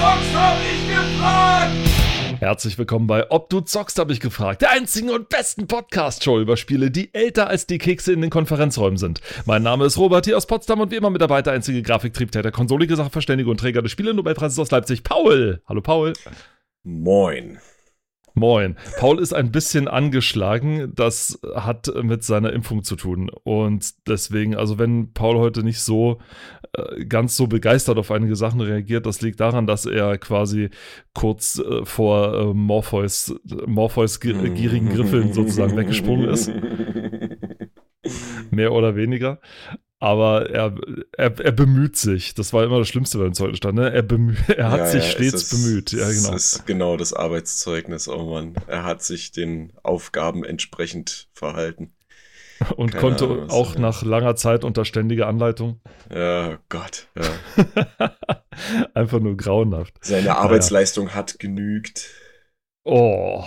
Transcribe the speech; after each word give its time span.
zockst, 0.00 0.34
hab 0.34 0.56
ich 0.62 0.88
gefragt! 0.88 2.40
Herzlich 2.40 2.78
willkommen 2.78 3.06
bei 3.06 3.30
Ob 3.30 3.50
du 3.50 3.60
zockst, 3.60 3.98
habe 3.98 4.14
ich 4.14 4.20
gefragt. 4.20 4.62
Der 4.62 4.70
einzigen 4.70 5.10
und 5.10 5.28
besten 5.28 5.66
Podcast-Show 5.66 6.40
über 6.40 6.56
Spiele, 6.56 6.90
die 6.90 7.12
älter 7.12 7.48
als 7.48 7.66
die 7.66 7.76
Kekse 7.76 8.14
in 8.14 8.22
den 8.22 8.30
Konferenzräumen 8.30 8.96
sind. 8.96 9.20
Mein 9.44 9.62
Name 9.62 9.84
ist 9.84 9.98
Robert 9.98 10.24
hier 10.24 10.38
aus 10.38 10.46
Potsdam 10.46 10.80
und 10.80 10.90
wie 10.90 10.96
immer 10.96 11.10
mit 11.10 11.20
dabei 11.20 11.42
der 11.42 11.52
einzige 11.52 11.82
Grafiktriebtäter, 11.82 12.50
konsolige 12.50 12.96
Sachverständige 12.96 13.50
und 13.50 13.60
Träger 13.60 13.82
des 13.82 13.92
Spiele-Nobelpreises 13.92 14.58
aus 14.58 14.70
Leipzig, 14.70 15.04
Paul. 15.04 15.60
Hallo 15.68 15.82
Paul. 15.82 16.14
Moin. 16.82 17.58
Moin. 18.40 18.74
Paul 18.98 19.20
ist 19.20 19.34
ein 19.34 19.52
bisschen 19.52 19.86
angeschlagen. 19.86 20.94
Das 20.94 21.38
hat 21.54 21.92
mit 22.02 22.24
seiner 22.24 22.54
Impfung 22.54 22.82
zu 22.82 22.96
tun. 22.96 23.30
Und 23.44 24.08
deswegen, 24.08 24.56
also 24.56 24.78
wenn 24.78 25.12
Paul 25.12 25.36
heute 25.36 25.62
nicht 25.62 25.80
so 25.80 26.20
äh, 26.72 27.04
ganz 27.04 27.36
so 27.36 27.48
begeistert 27.48 27.98
auf 27.98 28.10
einige 28.10 28.36
Sachen 28.36 28.62
reagiert, 28.62 29.04
das 29.04 29.20
liegt 29.20 29.40
daran, 29.40 29.66
dass 29.66 29.84
er 29.84 30.16
quasi 30.16 30.70
kurz 31.12 31.58
äh, 31.58 31.84
vor 31.84 32.34
äh, 32.34 32.54
Morpheus, 32.54 33.34
Morpheus 33.66 34.20
gierigen 34.20 34.88
Griffeln 34.88 35.34
sozusagen 35.34 35.76
weggesprungen 35.76 36.30
ist. 36.30 36.50
Mehr 38.50 38.72
oder 38.72 38.96
weniger. 38.96 39.38
Aber 40.02 40.48
er, 40.48 40.74
er, 41.12 41.38
er 41.38 41.52
bemüht 41.52 41.94
sich. 41.96 42.34
Das 42.34 42.54
war 42.54 42.64
immer 42.64 42.78
das 42.78 42.88
Schlimmste 42.88 43.18
bei 43.18 43.24
dem 43.24 43.34
Zeugenstand. 43.34 43.74
Ne? 43.76 43.92
Er, 43.92 44.02
bemüht, 44.02 44.38
er 44.48 44.70
hat 44.70 44.78
Ja, 44.78 44.86
sich 44.86 45.04
ja, 45.04 45.10
stets 45.10 45.34
ist- 45.34 45.50
bemüht. 45.50 45.92
Ja, 45.92 46.08
genau. 46.10 46.30
Das 46.32 46.52
ist 46.54 46.66
genau 46.66 46.96
das 46.96 47.12
Arbeitszeugnis, 47.12 48.08
oh 48.08 48.30
Mann. 48.30 48.54
Er 48.66 48.84
hat 48.84 49.02
sich 49.02 49.30
den 49.30 49.72
Aufgaben 49.82 50.42
entsprechend 50.42 51.28
verhalten. 51.34 51.92
Und 52.76 52.90
keine 52.92 53.00
konnte 53.00 53.24
Ahnung, 53.26 53.50
auch 53.50 53.74
er- 53.74 53.80
nach 53.80 54.02
langer 54.02 54.36
Zeit 54.36 54.64
unter 54.64 54.86
ständiger 54.86 55.26
Anleitung. 55.26 55.80
Ja, 56.10 56.58
Gott. 56.70 57.08
Ja. 57.16 58.16
Einfach 58.94 59.20
nur 59.20 59.36
grauenhaft. 59.36 59.94
Seine 60.00 60.36
Arbeitsleistung 60.36 61.14
hat 61.14 61.38
genügt. 61.38 62.08
Oh. 62.84 63.44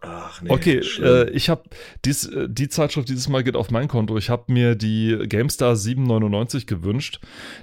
Ach 0.00 0.40
nee. 0.42 0.50
Okay, 0.50 0.80
äh, 1.00 1.28
ich 1.30 1.48
habe 1.48 1.64
dies, 2.04 2.26
äh, 2.26 2.48
die 2.48 2.68
Zeitschrift 2.68 3.08
dieses 3.08 3.28
Mal 3.28 3.42
geht 3.42 3.56
auf 3.56 3.70
mein 3.70 3.88
Konto. 3.88 4.16
Ich 4.16 4.30
habe 4.30 4.52
mir 4.52 4.76
die 4.76 5.18
GameStar 5.28 5.74
799 5.74 6.66
gewünscht. 6.66 7.20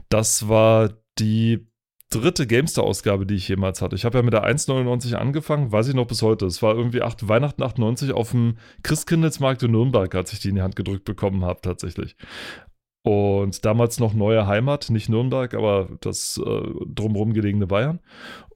Das 0.09 0.49
war 0.49 0.89
die 1.17 1.67
dritte 2.09 2.45
GameStar-Ausgabe, 2.45 3.25
die 3.25 3.35
ich 3.35 3.47
jemals 3.47 3.81
hatte. 3.81 3.95
Ich 3.95 4.05
habe 4.05 4.17
ja 4.17 4.23
mit 4.23 4.33
der 4.33 4.45
1,99 4.45 5.15
angefangen, 5.15 5.71
weiß 5.71 5.87
ich 5.87 5.95
noch 5.95 6.07
bis 6.07 6.21
heute. 6.21 6.45
Es 6.45 6.61
war 6.61 6.75
irgendwie 6.75 7.01
acht, 7.01 7.27
Weihnachten 7.27 7.63
98 7.63 8.11
auf 8.13 8.31
dem 8.31 8.57
Christkindlesmarkt 8.83 9.63
in 9.63 9.71
Nürnberg, 9.71 10.13
als 10.13 10.33
ich 10.33 10.39
die 10.39 10.49
in 10.49 10.55
die 10.55 10.61
Hand 10.61 10.75
gedrückt 10.75 11.05
bekommen 11.05 11.43
habe, 11.45 11.61
tatsächlich. 11.61 12.15
Und 13.03 13.65
damals 13.65 13.99
noch 13.99 14.13
neue 14.13 14.47
Heimat, 14.47 14.89
nicht 14.89 15.09
Nürnberg, 15.09 15.53
aber 15.53 15.89
das 16.01 16.41
äh, 16.43 16.61
drumherum 16.87 17.33
gelegene 17.33 17.67
Bayern. 17.67 17.99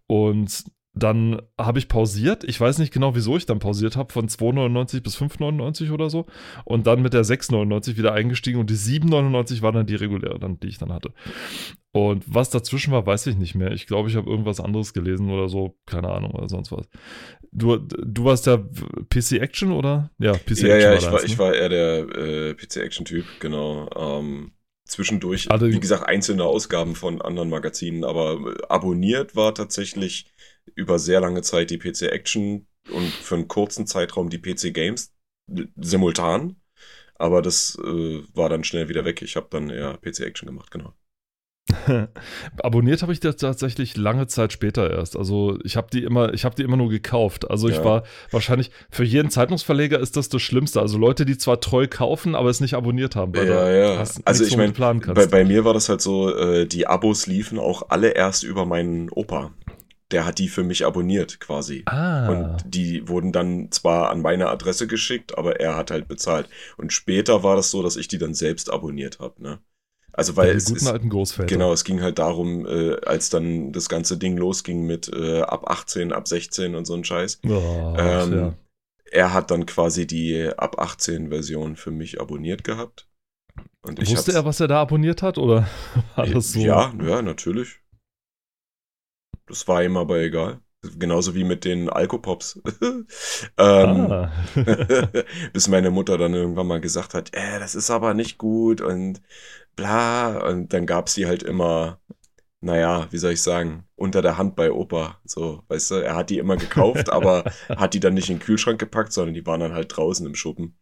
Und 0.08 0.64
dann 1.04 1.42
habe 1.58 1.80
ich 1.80 1.88
pausiert. 1.88 2.44
Ich 2.44 2.60
weiß 2.60 2.78
nicht 2.80 2.94
genau, 2.94 3.16
wieso 3.16 3.38
ich 3.38 3.46
dann 3.46 3.60
pausiert 3.60 3.96
habe, 3.96 4.14
von 4.14 4.28
2,99 4.28 5.02
bis 5.02 5.18
5,99 5.18 5.92
oder 5.92 6.10
so. 6.10 6.26
Und 6.66 6.88
dann 6.88 7.02
mit 7.02 7.14
der 7.14 7.24
6,99 7.24 7.98
wieder 7.98 8.14
eingestiegen 8.14 8.60
und 8.60 8.70
die 8.70 8.76
7,99 8.76 9.62
war 9.62 9.72
dann 9.72 9.86
die 9.86 9.96
reguläre, 9.96 10.40
dann, 10.40 10.60
die 10.60 10.68
ich 10.68 10.78
dann 10.78 10.94
hatte. 10.94 11.14
Und 11.92 12.24
was 12.28 12.50
dazwischen 12.52 12.92
war, 12.92 13.06
weiß 13.06 13.28
ich 13.28 13.38
nicht 13.38 13.56
mehr. 13.56 13.72
Ich 13.72 13.88
glaube, 13.88 14.10
ich 14.10 14.16
habe 14.16 14.30
irgendwas 14.30 14.60
anderes 14.60 14.94
gelesen 14.94 15.32
oder 15.32 15.50
so. 15.50 15.78
Keine 15.86 16.10
Ahnung 16.10 16.32
oder 16.32 16.48
sonst 16.48 16.72
was. 16.72 16.88
Du, 17.52 17.78
du 17.78 18.26
warst 18.26 18.46
ja 18.46 18.58
PC 18.58 19.34
Action 19.34 19.72
oder? 19.72 20.12
Ja, 20.20 20.34
PC 20.34 20.62
ja, 20.62 20.76
Action 20.76 20.82
ja, 20.82 20.90
war 20.90 20.98
ich 20.98 21.06
war, 21.06 21.12
deins, 21.12 21.24
ich 21.24 21.32
ne? 21.32 21.40
war 21.40 21.54
eher 21.56 21.70
der 21.70 21.98
äh, 22.16 22.54
PC-Action-Typ, 22.54 23.26
genau. 23.40 23.90
Ähm, 23.96 24.52
zwischendurch, 24.86 25.50
Also- 25.50 25.68
wie 25.68 25.80
gesagt, 25.80 26.08
einzelne 26.08 26.44
Ausgaben 26.44 26.96
von 26.96 27.22
anderen 27.22 27.50
Magazinen, 27.50 28.04
aber 28.04 28.56
abonniert 28.70 29.36
war 29.36 29.56
tatsächlich 29.56 30.26
über 30.76 31.00
sehr 31.00 31.20
lange 31.22 31.42
Zeit 31.42 31.70
die 31.72 31.78
PC-Action 31.78 32.68
und 32.92 33.14
für 33.14 33.36
einen 33.36 33.48
kurzen 33.48 33.88
Zeitraum 33.88 34.30
die 34.30 34.40
PC-Games 34.40 35.14
simultan. 35.78 36.58
Aber 37.16 37.42
das 37.42 37.78
äh, 37.84 38.24
war 38.34 38.50
dann 38.50 38.64
schnell 38.64 38.90
wieder 38.90 39.06
weg. 39.06 39.22
Ich 39.22 39.36
habe 39.36 39.48
dann 39.52 39.70
eher 39.70 39.98
PC-Action 39.98 40.48
gemacht, 40.48 40.72
genau. 40.72 40.94
Abonniert 42.64 43.04
habe 43.04 43.14
ich 43.14 43.20
das 43.20 43.36
tatsächlich 43.38 43.96
lange 43.96 44.26
Zeit 44.26 44.52
später 44.54 44.90
erst. 44.90 45.16
Also 45.16 45.60
ich 45.64 45.78
habe 45.78 45.88
die 45.94 46.04
immer, 46.04 46.34
ich 46.34 46.44
habe 46.44 46.56
die 46.56 46.64
immer 46.64 46.78
nur 46.78 46.90
gekauft. 46.90 47.50
Also 47.50 47.70
ich 47.70 47.78
Ja. 47.78 47.84
war 47.84 48.04
wahrscheinlich 48.32 48.72
für 48.90 49.04
jeden 49.04 49.30
Zeitungsverleger 49.30 50.00
ist 50.00 50.18
das 50.18 50.30
das 50.30 50.42
Schlimmste. 50.42 50.82
Also 50.82 50.98
Leute, 50.98 51.26
die 51.26 51.38
zwar 51.38 51.60
treu 51.62 51.86
kaufen, 51.88 52.34
aber 52.34 52.50
es 52.50 52.60
nicht 52.60 52.74
abonniert 52.74 53.16
haben, 53.16 53.36
weil 53.36 53.46
Ja, 53.48 53.70
du 53.70 53.78
ja. 53.78 54.04
Also 54.26 54.44
ich 54.44 54.52
womit 54.52 54.58
mein, 54.58 54.68
du 54.70 54.74
planen 54.74 55.14
Bei, 55.14 55.26
bei 55.28 55.46
mir 55.46 55.64
war 55.64 55.74
das 55.76 55.90
halt 55.90 56.02
so, 56.02 56.36
äh, 56.36 56.66
die 56.66 56.88
Abos 56.88 57.28
liefen 57.28 57.60
auch 57.60 57.90
alle 57.90 58.10
erst 58.10 58.44
über 58.44 58.66
meinen 58.66 59.10
Opa. 59.10 59.52
Der 60.12 60.26
hat 60.26 60.40
die 60.40 60.48
für 60.50 60.64
mich 60.64 60.86
abonniert 60.86 61.40
quasi. 61.40 61.84
ah, 61.86 62.30
Und 62.30 62.64
die 62.66 63.08
wurden 63.08 63.32
dann 63.32 63.72
zwar 63.72 64.10
an 64.10 64.22
meine 64.22 64.50
Adresse 64.50 64.88
geschickt, 64.88 65.38
aber 65.38 65.60
er 65.60 65.76
hat 65.76 65.92
halt 65.92 66.08
bezahlt. 66.08 66.50
Und 66.78 66.94
später 66.94 67.44
war 67.44 67.56
das 67.56 67.70
so, 67.70 67.84
dass 67.84 67.96
ich 67.96 68.08
die 68.08 68.18
dann 68.18 68.34
selbst 68.34 68.72
abonniert 68.72 69.20
habe. 69.20 69.42
Ne? 69.42 69.60
Also 70.12 70.36
weil 70.36 70.52
die 70.52 70.58
es 70.58 70.66
guten 70.66 70.78
ist, 70.78 70.88
alten 70.88 71.10
Großväter. 71.10 71.48
genau, 71.48 71.72
es 71.72 71.84
ging 71.84 72.02
halt 72.02 72.18
darum, 72.20 72.66
äh, 72.66 72.96
als 73.06 73.30
dann 73.30 73.72
das 73.72 73.88
ganze 73.88 74.18
Ding 74.18 74.36
losging 74.36 74.86
mit 74.86 75.10
äh, 75.14 75.42
ab 75.42 75.70
18, 75.70 76.12
ab 76.12 76.28
16 76.28 76.76
und 76.76 76.86
so 76.86 76.96
ein 76.96 77.04
Scheiß. 77.04 77.40
Oh, 77.48 77.96
Ähm, 77.98 78.34
ja. 78.34 78.54
Er 79.12 79.34
hat 79.34 79.50
dann 79.52 79.66
quasi 79.66 80.06
die 80.08 80.50
ab 80.58 80.80
18 80.80 81.30
Version 81.30 81.76
für 81.76 81.92
mich 81.92 82.20
abonniert 82.20 82.64
gehabt. 82.64 83.08
Und 83.82 84.00
ich 84.02 84.12
Wusste 84.12 84.34
er, 84.34 84.46
was 84.46 84.60
er 84.60 84.68
da 84.68 84.82
aboniert 84.82 85.22
hat? 85.22 85.38
Oder 85.38 85.68
war 86.16 86.26
das 86.28 86.54
so? 86.54 86.60
Ja, 86.60 86.94
ja, 87.04 87.22
natürlich. 87.22 87.80
Das 89.50 89.68
war 89.68 89.84
ihm 89.84 89.98
aber 89.98 90.20
egal. 90.20 90.62
Genauso 90.98 91.36
wie 91.36 91.44
mit 91.44 91.66
den 91.66 91.90
Alkopops. 91.90 92.62
ähm, 93.58 94.12
Ah. 94.12 94.32
bis 95.54 95.68
meine 95.68 95.92
Mutter 95.92 96.18
dann 96.18 96.34
irgendwann 96.34 96.68
mal 96.68 96.82
gesagt 96.82 97.14
hat, 97.14 97.34
äh, 97.34 97.60
das 97.60 97.76
ist 97.76 97.90
aber 97.92 98.14
nicht 98.14 98.38
gut 98.38 98.82
und 98.82 99.22
bla. 99.76 100.38
Und 100.48 100.74
dann 100.74 100.86
gab's 100.86 101.16
die 101.16 101.28
halt 101.28 101.44
immer, 101.44 102.00
naja, 102.62 103.08
wie 103.12 103.18
soll 103.20 103.34
ich 103.34 103.42
sagen, 103.44 103.88
unter 103.96 104.22
der 104.22 104.38
Hand 104.38 104.56
bei 104.56 104.72
Opa. 104.72 105.20
So, 105.26 105.64
weißt 105.70 105.92
du, 105.92 105.96
er 105.96 106.16
hat 106.16 106.30
die 106.30 106.40
immer 106.40 106.58
gekauft, 106.58 107.10
aber 107.12 107.46
hat 107.70 107.94
die 107.94 108.00
dann 108.02 108.14
nicht 108.16 108.30
in 108.30 108.38
den 108.38 108.44
Kühlschrank 108.46 108.80
gepackt, 108.80 109.14
sondern 109.14 109.36
die 109.36 109.46
waren 109.46 109.62
dann 109.62 109.74
halt 109.74 109.96
draußen 109.96 110.26
im 110.28 110.36
Schuppen. 110.36 110.78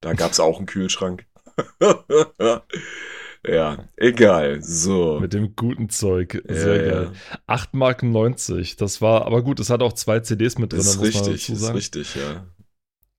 Da 0.00 0.14
gab's 0.14 0.40
auch 0.40 0.58
einen 0.58 0.66
Kühlschrank. 0.66 1.26
Ja, 3.46 3.84
egal. 3.96 4.62
So. 4.62 5.18
Mit 5.20 5.32
dem 5.32 5.54
guten 5.56 5.88
Zeug. 5.88 6.42
Ja, 6.48 6.54
Sehr 6.54 6.86
ja. 6.86 6.92
geil. 6.92 7.12
8 7.46 7.74
Marken 7.74 8.12
90. 8.12 8.76
Das 8.76 9.00
war, 9.00 9.26
aber 9.26 9.42
gut, 9.42 9.60
es 9.60 9.70
hat 9.70 9.82
auch 9.82 9.92
zwei 9.94 10.20
CDs 10.20 10.58
mit 10.58 10.72
drin, 10.72 10.78
Das 10.78 10.96
ist 10.96 11.02
richtig, 11.02 11.48
ist 11.50 11.74
richtig, 11.74 12.14
ja. 12.16 12.46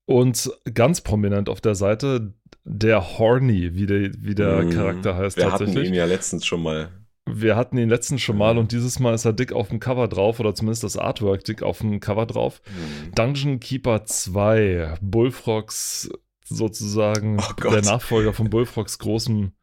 Und 0.05 0.51
ganz 0.73 1.01
prominent 1.01 1.47
auf 1.49 1.61
der 1.61 1.75
Seite 1.75 2.33
der 2.63 3.17
Horny, 3.17 3.73
wie 3.75 3.85
der, 3.85 4.11
wie 4.17 4.35
der 4.35 4.63
Mhm. 4.63 4.69
Charakter 4.71 5.15
heißt 5.15 5.37
Wir 5.37 5.45
hatten 5.51 5.65
tatsächlich. 5.65 5.87
ihn 5.89 5.93
ja 5.95 6.05
letztens 6.05 6.45
schon 6.45 6.61
mal. 6.61 6.89
Wir 7.27 7.55
hatten 7.55 7.77
ihn 7.77 7.87
letztens 7.89 8.21
schon 8.21 8.37
mal 8.37 8.53
Mhm. 8.53 8.59
und 8.61 8.71
dieses 8.71 8.99
Mal 8.99 9.13
ist 9.13 9.25
er 9.25 9.33
dick 9.33 9.53
auf 9.53 9.69
dem 9.69 9.79
Cover 9.79 10.07
drauf 10.07 10.39
oder 10.39 10.53
zumindest 10.53 10.83
das 10.83 10.97
Artwork 10.97 11.43
dick 11.45 11.63
auf 11.63 11.77
dem 11.79 11.99
Cover 11.99 12.25
drauf. 12.25 12.61
Hm. 12.65 13.11
Dungeon 13.15 13.59
Keeper 13.59 14.05
2, 14.05 14.95
Bullfrogs 15.01 16.09
sozusagen, 16.45 17.39
Oh 17.39 17.69
der 17.69 17.81
Nachfolger 17.83 18.33
von 18.33 18.49
Bullfrogs 18.49 18.99
großem. 18.99 19.53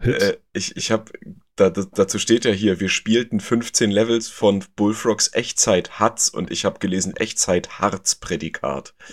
Äh, 0.00 0.34
ich 0.52 0.76
ich 0.76 0.90
habe, 0.90 1.10
da, 1.56 1.70
da, 1.70 1.82
dazu 1.92 2.18
steht 2.18 2.44
ja 2.44 2.52
hier, 2.52 2.78
wir 2.80 2.88
spielten 2.88 3.40
15 3.40 3.90
Levels 3.90 4.28
von 4.28 4.64
Bullfrogs 4.76 5.32
Echtzeit 5.34 5.98
Hatz 5.98 6.28
und 6.28 6.50
ich 6.50 6.64
habe 6.64 6.78
gelesen 6.78 7.16
Echtzeit 7.16 7.78
Harz 7.80 8.14
Prädikat. 8.14 8.94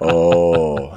Oh. 0.00 0.92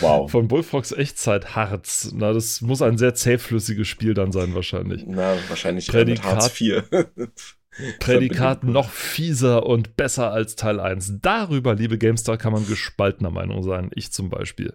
Wow. 0.00 0.30
Von 0.30 0.48
Bullfrogs 0.48 0.90
Echtzeit 0.92 1.54
Harz. 1.54 2.10
Na, 2.12 2.32
das 2.32 2.60
muss 2.60 2.82
ein 2.82 2.98
sehr 2.98 3.14
zähflüssiges 3.14 3.86
Spiel 3.86 4.12
dann 4.12 4.32
sein, 4.32 4.54
wahrscheinlich. 4.54 5.04
Na, 5.06 5.36
wahrscheinlich 5.48 5.86
Prädikat- 5.88 6.06
mit 6.08 6.24
Hartz 6.24 6.60
IV. 6.60 6.82
Prädikat 8.00 8.64
noch 8.64 8.90
fieser 8.90 9.66
und 9.66 9.96
besser 9.96 10.32
als 10.32 10.56
Teil 10.56 10.80
1. 10.80 11.18
Darüber, 11.20 11.74
liebe 11.74 11.98
GameStar, 11.98 12.38
kann 12.38 12.52
man 12.54 12.66
gespaltener 12.66 13.30
Meinung 13.30 13.62
sein. 13.62 13.90
Ich 13.94 14.12
zum 14.12 14.30
Beispiel. 14.30 14.74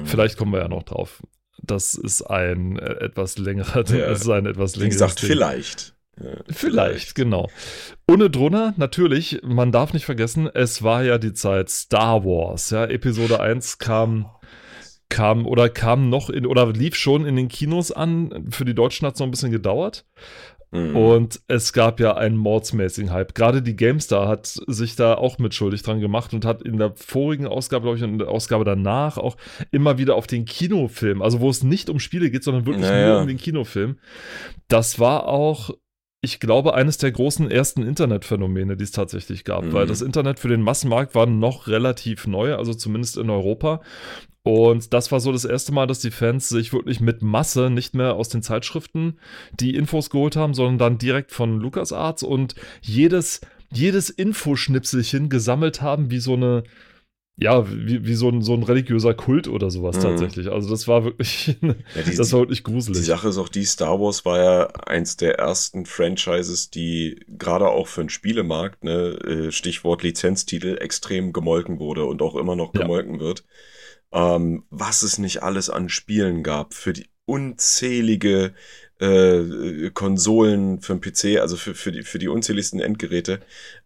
Mhm. 0.00 0.06
Vielleicht 0.06 0.36
kommen 0.36 0.52
wir 0.52 0.60
ja 0.60 0.68
noch 0.68 0.82
drauf. 0.82 1.22
Das 1.62 1.94
ist 1.94 2.22
ein 2.22 2.78
äh, 2.78 3.04
etwas 3.04 3.38
längerer, 3.38 3.84
Ja. 3.88 4.08
das 4.08 4.22
ist 4.22 4.28
ein 4.28 4.46
etwas 4.46 4.74
Wie 4.76 4.80
längeres 4.80 4.94
gesagt, 5.00 5.22
Ding. 5.22 5.28
vielleicht. 5.30 5.94
Ja, 6.22 6.30
Vielleicht, 6.50 7.14
genau. 7.14 7.48
Ohne 8.06 8.28
drunter, 8.28 8.74
natürlich, 8.76 9.40
man 9.42 9.72
darf 9.72 9.94
nicht 9.94 10.04
vergessen, 10.04 10.46
es 10.52 10.82
war 10.82 11.02
ja 11.02 11.16
die 11.16 11.32
Zeit 11.32 11.70
Star 11.70 12.24
Wars. 12.24 12.68
Ja, 12.68 12.84
Episode 12.84 13.40
1 13.40 13.78
kam, 13.78 14.26
kam 15.08 15.46
oder 15.46 15.70
kam 15.70 16.10
noch 16.10 16.28
in 16.28 16.46
oder 16.46 16.66
lief 16.70 16.96
schon 16.96 17.24
in 17.24 17.36
den 17.36 17.48
Kinos 17.48 17.92
an. 17.92 18.46
Für 18.50 18.66
die 18.66 18.74
Deutschen 18.74 19.06
hat 19.06 19.14
es 19.14 19.20
noch 19.20 19.26
ein 19.26 19.30
bisschen 19.30 19.52
gedauert. 19.52 20.04
Mhm. 20.72 20.96
Und 20.96 21.40
es 21.48 21.74
gab 21.74 22.00
ja 22.00 22.16
einen 22.16 22.36
mordsmäßigen 22.36 23.12
Hype. 23.12 23.34
Gerade 23.34 23.60
die 23.60 23.76
GameStar 23.76 24.26
hat 24.26 24.46
sich 24.46 24.96
da 24.96 25.14
auch 25.14 25.38
mitschuldig 25.38 25.82
dran 25.82 26.00
gemacht 26.00 26.32
und 26.32 26.46
hat 26.46 26.62
in 26.62 26.78
der 26.78 26.94
vorigen 26.96 27.46
Ausgabe, 27.46 27.82
glaube 27.84 27.98
ich, 27.98 28.02
und 28.02 28.12
in 28.12 28.18
der 28.18 28.28
Ausgabe 28.28 28.64
danach 28.64 29.18
auch 29.18 29.36
immer 29.70 29.98
wieder 29.98 30.16
auf 30.16 30.26
den 30.26 30.46
Kinofilm, 30.46 31.20
also 31.20 31.40
wo 31.40 31.50
es 31.50 31.62
nicht 31.62 31.90
um 31.90 32.00
Spiele 32.00 32.30
geht, 32.30 32.42
sondern 32.42 32.64
wirklich 32.64 32.86
Naja. 32.86 33.12
nur 33.12 33.20
um 33.20 33.28
den 33.28 33.36
Kinofilm. 33.36 33.98
Das 34.68 34.98
war 34.98 35.28
auch 35.28 35.70
ich 36.24 36.38
glaube, 36.38 36.74
eines 36.74 36.98
der 36.98 37.10
großen 37.10 37.50
ersten 37.50 37.82
Internetphänomene, 37.82 38.76
die 38.76 38.84
es 38.84 38.92
tatsächlich 38.92 39.44
gab, 39.44 39.64
mhm. 39.64 39.72
weil 39.72 39.86
das 39.86 40.02
Internet 40.02 40.38
für 40.38 40.48
den 40.48 40.62
Massenmarkt 40.62 41.16
war 41.16 41.26
noch 41.26 41.66
relativ 41.66 42.28
neu, 42.28 42.54
also 42.54 42.72
zumindest 42.72 43.18
in 43.18 43.28
Europa. 43.28 43.82
Und 44.44 44.92
das 44.94 45.10
war 45.10 45.18
so 45.18 45.32
das 45.32 45.44
erste 45.44 45.72
Mal, 45.72 45.88
dass 45.88 45.98
die 45.98 46.12
Fans 46.12 46.48
sich 46.48 46.72
wirklich 46.72 47.00
mit 47.00 47.22
Masse 47.22 47.70
nicht 47.70 47.94
mehr 47.94 48.14
aus 48.14 48.28
den 48.28 48.42
Zeitschriften 48.42 49.18
die 49.58 49.74
Infos 49.74 50.10
geholt 50.10 50.36
haben, 50.36 50.54
sondern 50.54 50.78
dann 50.78 50.98
direkt 50.98 51.32
von 51.32 51.58
LucasArts 51.58 52.22
und 52.22 52.54
jedes, 52.80 53.40
jedes 53.72 54.08
Infoschnipselchen 54.08 55.28
gesammelt 55.28 55.82
haben, 55.82 56.12
wie 56.12 56.20
so 56.20 56.34
eine, 56.34 56.62
ja, 57.36 57.66
wie, 57.68 58.04
wie 58.04 58.14
so, 58.14 58.28
ein, 58.28 58.42
so 58.42 58.52
ein 58.52 58.62
religiöser 58.62 59.14
Kult 59.14 59.48
oder 59.48 59.70
sowas 59.70 59.96
mhm. 59.96 60.02
tatsächlich. 60.02 60.48
Also 60.50 60.68
das 60.68 60.86
war 60.86 61.04
wirklich, 61.04 61.56
ja, 61.62 62.02
die, 62.06 62.14
das 62.14 62.32
war 62.32 62.40
wirklich 62.40 62.62
gruselig. 62.62 62.98
Die 62.98 63.06
Sache 63.06 63.28
ist 63.28 63.38
auch 63.38 63.48
die, 63.48 63.64
Star 63.64 63.98
Wars 64.00 64.24
war 64.24 64.38
ja 64.38 64.66
eins 64.86 65.16
der 65.16 65.38
ersten 65.38 65.86
Franchises, 65.86 66.70
die 66.70 67.24
gerade 67.28 67.68
auch 67.68 67.88
für 67.88 68.02
den 68.02 68.10
Spielemarkt, 68.10 68.84
ne, 68.84 69.18
äh, 69.24 69.50
Stichwort 69.50 70.02
Lizenztitel, 70.02 70.76
extrem 70.78 71.32
gemolken 71.32 71.78
wurde 71.78 72.04
und 72.04 72.20
auch 72.20 72.36
immer 72.36 72.54
noch 72.54 72.72
gemolken 72.72 73.14
ja. 73.14 73.20
wird. 73.20 73.44
Ähm, 74.12 74.64
was 74.68 75.02
es 75.02 75.16
nicht 75.16 75.42
alles 75.42 75.70
an 75.70 75.88
Spielen 75.88 76.42
gab 76.42 76.74
für 76.74 76.92
die 76.92 77.06
unzählige 77.24 78.52
äh, 79.00 79.90
Konsolen 79.90 80.80
für 80.80 80.96
den 80.96 81.00
PC, 81.00 81.40
also 81.40 81.56
für, 81.56 81.74
für, 81.74 81.92
die, 81.92 82.02
für 82.02 82.18
die 82.18 82.28
unzähligsten 82.28 82.80
Endgeräte. 82.80 83.40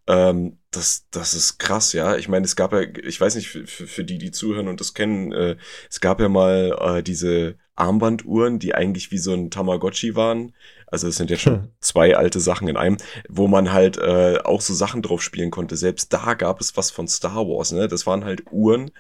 Ähm, 0.07 0.59
das, 0.71 1.07
das 1.11 1.35
ist 1.35 1.59
krass, 1.59 1.93
ja. 1.93 2.17
Ich 2.17 2.29
meine, 2.29 2.45
es 2.45 2.57
gab 2.57 2.73
ja, 2.73 2.81
ich 2.81 3.21
weiß 3.21 3.35
nicht, 3.35 3.49
für, 3.49 3.67
für 3.67 4.05
die, 4.05 4.19
die 4.19 4.31
zuhören 4.31 4.69
und 4.69 4.81
das 4.81 4.95
kennen, 4.95 5.33
äh, 5.33 5.57
es 5.91 6.01
gab 6.01 6.21
ja 6.21 6.29
mal 6.29 6.77
äh, 6.81 7.03
diese 7.03 7.57
Armbanduhren, 7.75 8.59
die 8.59 8.75
eigentlich 8.75 9.11
wie 9.11 9.19
so 9.19 9.33
ein 9.33 9.51
Tamagotchi 9.51 10.15
waren. 10.15 10.55
Also 10.87 11.09
es 11.09 11.17
sind 11.17 11.31
jetzt 11.31 11.43
schon 11.43 11.63
hm. 11.63 11.69
zwei 11.81 12.17
alte 12.17 12.41
Sachen 12.41 12.69
in 12.69 12.77
einem, 12.77 12.97
wo 13.29 13.49
man 13.49 13.73
halt 13.73 13.99
äh, 13.99 14.39
auch 14.45 14.61
so 14.61 14.73
Sachen 14.75 15.03
drauf 15.03 15.23
spielen 15.23 15.51
konnte. 15.51 15.77
Selbst 15.77 16.13
da 16.13 16.35
gab 16.35 16.61
es 16.61 16.77
was 16.77 16.91
von 16.91 17.09
Star 17.09 17.47
Wars, 17.49 17.73
ne? 17.73 17.89
Das 17.89 18.07
waren 18.07 18.25
halt 18.25 18.45
Uhren, 18.51 18.93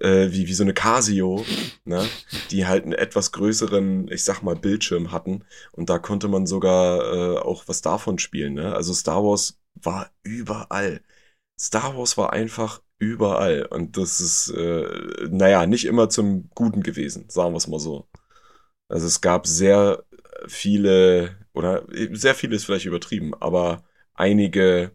äh, 0.00 0.28
wie, 0.30 0.48
wie 0.48 0.54
so 0.54 0.64
eine 0.64 0.74
Casio, 0.74 1.44
ne? 1.84 2.06
die 2.50 2.66
halt 2.66 2.84
einen 2.84 2.92
etwas 2.92 3.32
größeren, 3.32 4.08
ich 4.10 4.24
sag 4.24 4.42
mal, 4.42 4.56
Bildschirm 4.56 5.12
hatten. 5.12 5.44
Und 5.72 5.90
da 5.90 5.98
konnte 5.98 6.28
man 6.28 6.46
sogar 6.46 7.00
äh, 7.00 7.38
auch 7.38 7.64
was 7.66 7.82
davon 7.82 8.18
spielen. 8.18 8.54
Ne? 8.54 8.74
Also 8.74 8.92
Star 8.94 9.22
Wars 9.22 9.59
war 9.82 10.10
überall. 10.22 11.02
Star 11.58 11.96
Wars 11.96 12.16
war 12.16 12.32
einfach 12.32 12.82
überall. 12.98 13.66
Und 13.66 13.96
das 13.96 14.20
ist, 14.20 14.48
äh, 14.50 15.28
naja, 15.30 15.66
nicht 15.66 15.84
immer 15.86 16.08
zum 16.08 16.50
Guten 16.54 16.82
gewesen, 16.82 17.28
sagen 17.28 17.52
wir 17.52 17.58
es 17.58 17.68
mal 17.68 17.80
so. 17.80 18.08
Also 18.88 19.06
es 19.06 19.20
gab 19.20 19.46
sehr 19.46 20.04
viele, 20.48 21.38
oder 21.52 21.86
sehr 22.12 22.34
viele 22.34 22.56
ist 22.56 22.64
vielleicht 22.64 22.86
übertrieben, 22.86 23.34
aber 23.34 23.84
einige 24.14 24.92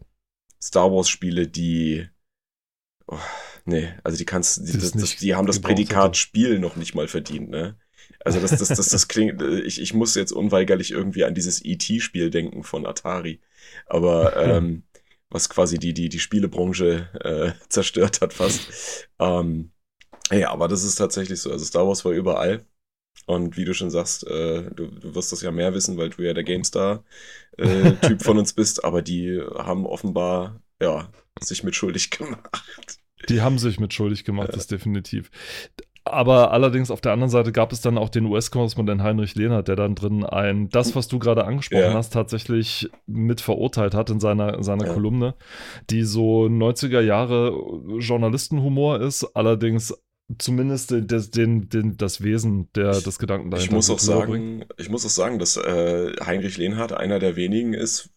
Star 0.62 0.92
Wars-Spiele, 0.92 1.48
die 1.48 2.08
oh, 3.06 3.18
Nee, 3.68 3.92
also 4.04 4.16
die 4.16 4.24
kannst, 4.24 4.68
die, 4.68 4.78
das, 4.78 4.92
das, 4.92 5.16
die 5.16 5.34
haben 5.34 5.46
das 5.46 5.60
Prädikat. 5.60 6.16
Spiel 6.16 6.60
noch 6.60 6.76
nicht 6.76 6.94
mal 6.94 7.08
verdient, 7.08 7.50
ne? 7.50 7.76
Also 8.24 8.40
das, 8.40 8.52
das, 8.52 8.68
das, 8.68 8.88
das 8.88 9.08
klingt, 9.08 9.42
ich, 9.42 9.80
ich 9.80 9.92
muss 9.92 10.14
jetzt 10.14 10.30
unweigerlich 10.30 10.92
irgendwie 10.92 11.24
an 11.24 11.34
dieses 11.34 11.64
E.T.-Spiel 11.64 12.30
denken 12.30 12.62
von 12.62 12.86
Atari. 12.86 13.40
Aber 13.86 14.36
ähm, 14.42 14.84
was 15.30 15.48
quasi 15.48 15.78
die, 15.78 15.94
die, 15.94 16.08
die 16.08 16.18
Spielebranche 16.18 17.08
äh, 17.22 17.52
zerstört 17.68 18.20
hat 18.20 18.32
fast. 18.32 19.08
Ähm, 19.18 19.72
ja, 20.30 20.50
aber 20.50 20.68
das 20.68 20.82
ist 20.82 20.96
tatsächlich 20.96 21.40
so. 21.40 21.50
Also 21.50 21.64
Star 21.64 21.86
Wars 21.86 22.04
war 22.04 22.12
überall. 22.12 22.64
Und 23.26 23.56
wie 23.56 23.64
du 23.64 23.74
schon 23.74 23.90
sagst, 23.90 24.26
äh, 24.26 24.70
du, 24.70 24.86
du 24.86 25.14
wirst 25.14 25.32
das 25.32 25.42
ja 25.42 25.50
mehr 25.50 25.74
wissen, 25.74 25.96
weil 25.96 26.10
du 26.10 26.22
ja 26.22 26.32
der 26.32 26.44
GameStar-Typ 26.44 28.20
äh, 28.20 28.24
von 28.24 28.38
uns 28.38 28.52
bist, 28.52 28.84
aber 28.84 29.02
die 29.02 29.40
haben 29.56 29.86
offenbar 29.86 30.60
ja, 30.80 31.10
sich 31.40 31.64
mit 31.64 31.74
schuldig 31.74 32.10
gemacht. 32.18 32.98
Die 33.28 33.40
haben 33.40 33.58
sich 33.58 33.80
mit 33.80 33.94
schuldig 33.94 34.24
gemacht, 34.24 34.50
das 34.52 34.66
definitiv. 34.66 35.30
Aber 36.06 36.52
allerdings 36.52 36.90
auf 36.90 37.00
der 37.00 37.12
anderen 37.12 37.30
Seite 37.30 37.52
gab 37.52 37.72
es 37.72 37.80
dann 37.80 37.98
auch 37.98 38.08
den 38.08 38.26
US-Korrespondent 38.26 39.02
Heinrich 39.02 39.34
Lehnert, 39.34 39.68
der 39.68 39.76
dann 39.76 39.94
drin 39.94 40.24
ein, 40.24 40.68
das, 40.68 40.94
was 40.94 41.08
du 41.08 41.18
gerade 41.18 41.44
angesprochen 41.44 41.82
ja. 41.82 41.94
hast, 41.94 42.12
tatsächlich 42.12 42.88
mit 43.06 43.40
verurteilt 43.40 43.94
hat 43.94 44.10
in 44.10 44.20
seiner, 44.20 44.62
seiner 44.62 44.86
ja. 44.86 44.92
Kolumne, 44.92 45.34
die 45.90 46.04
so 46.04 46.44
90er 46.44 47.00
Jahre 47.00 47.52
Journalistenhumor 47.98 49.00
ist, 49.00 49.24
allerdings 49.34 49.94
zumindest 50.38 50.90
den, 50.90 51.06
den, 51.06 51.68
den, 51.68 51.96
das 51.96 52.22
Wesen 52.22 52.68
der, 52.74 53.00
des 53.00 53.18
Gedanken 53.18 53.50
dahinter. 53.50 53.70
Ich 53.70 53.74
muss 53.74 53.90
auch 53.90 53.98
sagen, 53.98 54.64
ich 54.76 54.88
muss 54.88 55.06
auch 55.06 55.10
sagen, 55.10 55.38
dass 55.38 55.56
äh, 55.56 56.12
Heinrich 56.24 56.56
Lehnhardt 56.56 56.92
einer 56.92 57.18
der 57.18 57.36
wenigen 57.36 57.74
ist, 57.74 58.10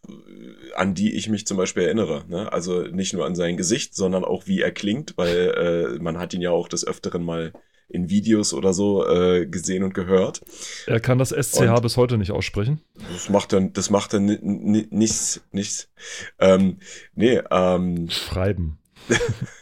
an 0.75 0.95
die 0.95 1.15
ich 1.15 1.30
mich 1.30 1.45
zum 1.45 1.57
Beispiel 1.57 1.83
erinnere. 1.83 2.24
Ne? 2.27 2.51
Also 2.51 2.81
nicht 2.81 3.13
nur 3.13 3.25
an 3.25 3.36
sein 3.36 3.57
Gesicht, 3.57 3.95
sondern 3.95 4.24
auch 4.24 4.47
wie 4.47 4.62
er 4.62 4.71
klingt, 4.71 5.13
weil 5.18 5.97
äh, 5.97 6.01
man 6.01 6.18
hat 6.18 6.33
ihn 6.33 6.41
ja 6.41 6.51
auch 6.51 6.68
des 6.68 6.86
Öfteren 6.86 7.24
mal 7.24 7.53
in 7.89 8.09
Videos 8.09 8.53
oder 8.53 8.74
so 8.74 9.07
äh, 9.07 9.45
gesehen 9.45 9.83
und 9.83 9.94
gehört. 9.94 10.41
Er 10.86 11.00
kann 11.00 11.18
das 11.18 11.30
SCH 11.30 11.62
und 11.62 11.81
bis 11.81 11.97
heute 11.97 12.18
nicht 12.18 12.31
aussprechen. 12.31 12.81
Das 13.12 13.30
macht 13.30 13.53
er, 13.53 13.62
das 13.62 13.89
macht 13.89 14.13
er 14.13 14.19
nichts, 14.19 15.41
nichts. 15.51 15.89
Ähm, 16.39 16.77
nee, 17.15 17.41
ähm, 17.51 18.09
Schreiben. 18.09 18.77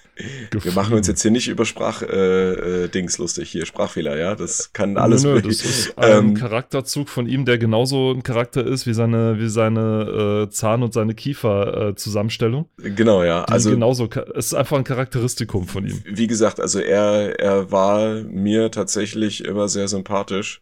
Wir 0.52 0.72
machen 0.74 0.96
uns 0.96 1.08
jetzt 1.08 1.22
hier 1.22 1.32
nicht 1.32 1.48
über 1.48 1.66
Sprachdings 1.66 2.10
äh, 2.12 3.18
äh, 3.18 3.22
lustig, 3.22 3.50
hier 3.50 3.66
Sprachfehler, 3.66 4.18
ja, 4.18 4.36
das 4.36 4.74
kann 4.74 4.98
alles. 4.98 5.24
Nö, 5.24 5.36
nö, 5.36 5.42
das 5.42 5.62
ist 5.62 5.98
ein 5.98 6.30
ähm, 6.30 6.34
Charakterzug 6.34 7.10
von 7.10 7.28
ihm, 7.28 7.46
der 7.46 7.58
genauso 7.58 8.12
ein 8.12 8.24
Charakter 8.24 8.66
ist 8.66 8.88
wie 8.88 8.94
seine, 8.94 9.40
wie 9.40 9.50
seine 9.50 10.46
äh, 10.48 10.50
Zahn- 10.50 10.84
und 10.84 10.94
seine 10.94 11.16
Kiefer-Zusammenstellung. 11.16 12.70
Äh, 12.82 12.92
genau, 12.92 13.24
ja. 13.24 13.44
Also 13.46 13.72
genauso, 13.72 14.10
es 14.36 14.48
ist 14.48 14.54
einfach 14.54 14.78
ein 14.78 14.84
Charakteristikum 14.84 15.68
von 15.68 15.88
ihm. 15.88 16.02
Wie 16.06 16.28
gesagt, 16.28 16.60
also 16.60 16.80
er, 16.80 17.40
er 17.40 17.72
war 17.72 18.24
mir 18.24 18.72
tatsächlich 18.72 19.46
immer 19.46 19.68
sehr 19.68 19.88
sympathisch. 19.88 20.62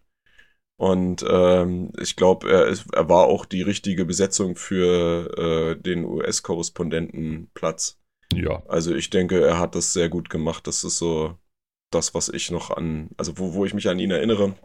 Und 0.77 1.25
ähm, 1.29 1.91
ich 2.01 2.15
glaube, 2.17 2.49
er, 2.49 2.77
er 2.93 3.09
war 3.09 3.27
auch 3.27 3.45
die 3.45 3.61
richtige 3.61 4.05
Besetzung 4.05 4.57
für 4.57 5.77
äh, 5.77 5.81
den 5.81 6.03
US-Korrespondentenplatz. 6.03 7.97
Ja. 8.33 8.63
Also 8.67 8.93
ich 8.93 9.09
denke, 9.09 9.45
er 9.45 9.59
hat 9.59 9.75
das 9.75 9.93
sehr 9.93 10.09
gut 10.09 10.29
gemacht. 10.29 10.67
Das 10.67 10.83
ist 10.83 10.97
so 10.97 11.37
das, 11.91 12.13
was 12.13 12.29
ich 12.29 12.51
noch 12.51 12.71
an, 12.71 13.09
also 13.17 13.37
wo, 13.37 13.53
wo 13.53 13.65
ich 13.65 13.73
mich 13.73 13.87
an 13.87 13.99
ihn 13.99 14.11
erinnere. 14.11 14.55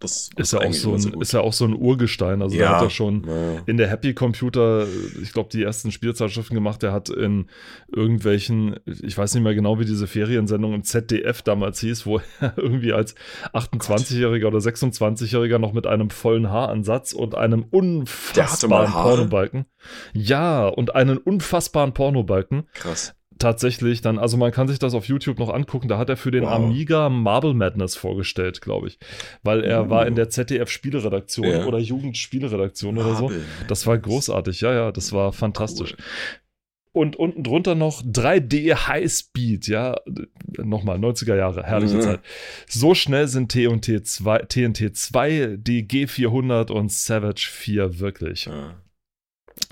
Das 0.00 0.30
ist 0.36 0.52
ja, 0.52 0.60
auch 0.60 0.72
so 0.72 0.94
ein, 0.94 1.20
ist 1.20 1.32
ja 1.32 1.40
auch 1.40 1.52
so 1.52 1.64
ein 1.64 1.74
Urgestein. 1.74 2.42
Also 2.42 2.56
ja, 2.56 2.64
er 2.64 2.76
hat 2.76 2.82
ja 2.82 2.90
schon 2.90 3.24
ja. 3.26 3.62
in 3.66 3.76
der 3.76 3.88
Happy 3.88 4.14
Computer, 4.14 4.86
ich 5.22 5.32
glaube, 5.32 5.48
die 5.52 5.62
ersten 5.62 5.92
Spielzeitschriften 5.92 6.54
gemacht. 6.54 6.82
Er 6.82 6.92
hat 6.92 7.08
in 7.08 7.46
irgendwelchen, 7.94 8.76
ich 8.86 9.16
weiß 9.16 9.34
nicht 9.34 9.42
mehr 9.42 9.54
genau, 9.54 9.78
wie 9.78 9.84
diese 9.84 10.06
Feriensendung 10.06 10.74
im 10.74 10.84
ZDF 10.84 11.42
damals 11.42 11.80
hieß, 11.80 12.06
wo 12.06 12.20
er 12.40 12.54
irgendwie 12.56 12.92
als 12.92 13.14
28-Jähriger 13.52 14.46
oder 14.46 14.58
26-Jähriger 14.58 15.58
noch 15.58 15.72
mit 15.72 15.86
einem 15.86 16.10
vollen 16.10 16.50
Haaransatz 16.50 17.12
und 17.12 17.34
einem 17.34 17.64
unfassbaren 17.70 18.92
Pornobalken. 18.92 19.66
Ja, 20.12 20.66
und 20.66 20.94
einen 20.94 21.18
unfassbaren 21.18 21.92
Pornobalken. 21.92 22.68
Krass 22.74 23.14
tatsächlich 23.38 24.00
dann, 24.00 24.18
also 24.18 24.36
man 24.36 24.52
kann 24.52 24.68
sich 24.68 24.78
das 24.78 24.94
auf 24.94 25.06
YouTube 25.06 25.38
noch 25.38 25.52
angucken, 25.52 25.88
da 25.88 25.98
hat 25.98 26.08
er 26.08 26.16
für 26.16 26.30
den 26.30 26.44
wow. 26.44 26.52
Amiga 26.52 27.08
Marble 27.08 27.54
Madness 27.54 27.96
vorgestellt, 27.96 28.60
glaube 28.60 28.88
ich. 28.88 28.98
Weil 29.42 29.64
er 29.64 29.86
uh. 29.86 29.90
war 29.90 30.06
in 30.06 30.14
der 30.14 30.30
ZDF-Spieleredaktion 30.30 31.46
ja. 31.46 31.66
oder 31.66 31.78
Jugendspieleredaktion 31.78 32.98
oder 32.98 33.14
so. 33.14 33.30
Das 33.68 33.86
war 33.86 33.98
großartig, 33.98 34.60
ja, 34.60 34.72
ja, 34.72 34.92
das 34.92 35.12
war 35.12 35.32
fantastisch. 35.32 35.94
Cool. 35.98 36.04
Und 36.92 37.16
unten 37.16 37.42
drunter 37.42 37.74
noch 37.74 38.02
3D 38.02 38.86
Highspeed, 38.86 39.66
ja, 39.66 39.96
nochmal 40.56 40.96
90er 40.98 41.34
Jahre, 41.34 41.64
herrliche 41.64 41.96
mhm. 41.96 42.00
Zeit. 42.02 42.20
So 42.68 42.94
schnell 42.94 43.26
sind 43.26 43.50
TNT 43.50 44.06
2, 44.06 44.38
TNT 44.42 44.96
2, 44.96 45.56
die 45.58 45.88
G400 45.88 46.70
und 46.70 46.92
Savage 46.92 47.48
4 47.50 47.98
wirklich. 47.98 48.44
Ja. 48.44 48.76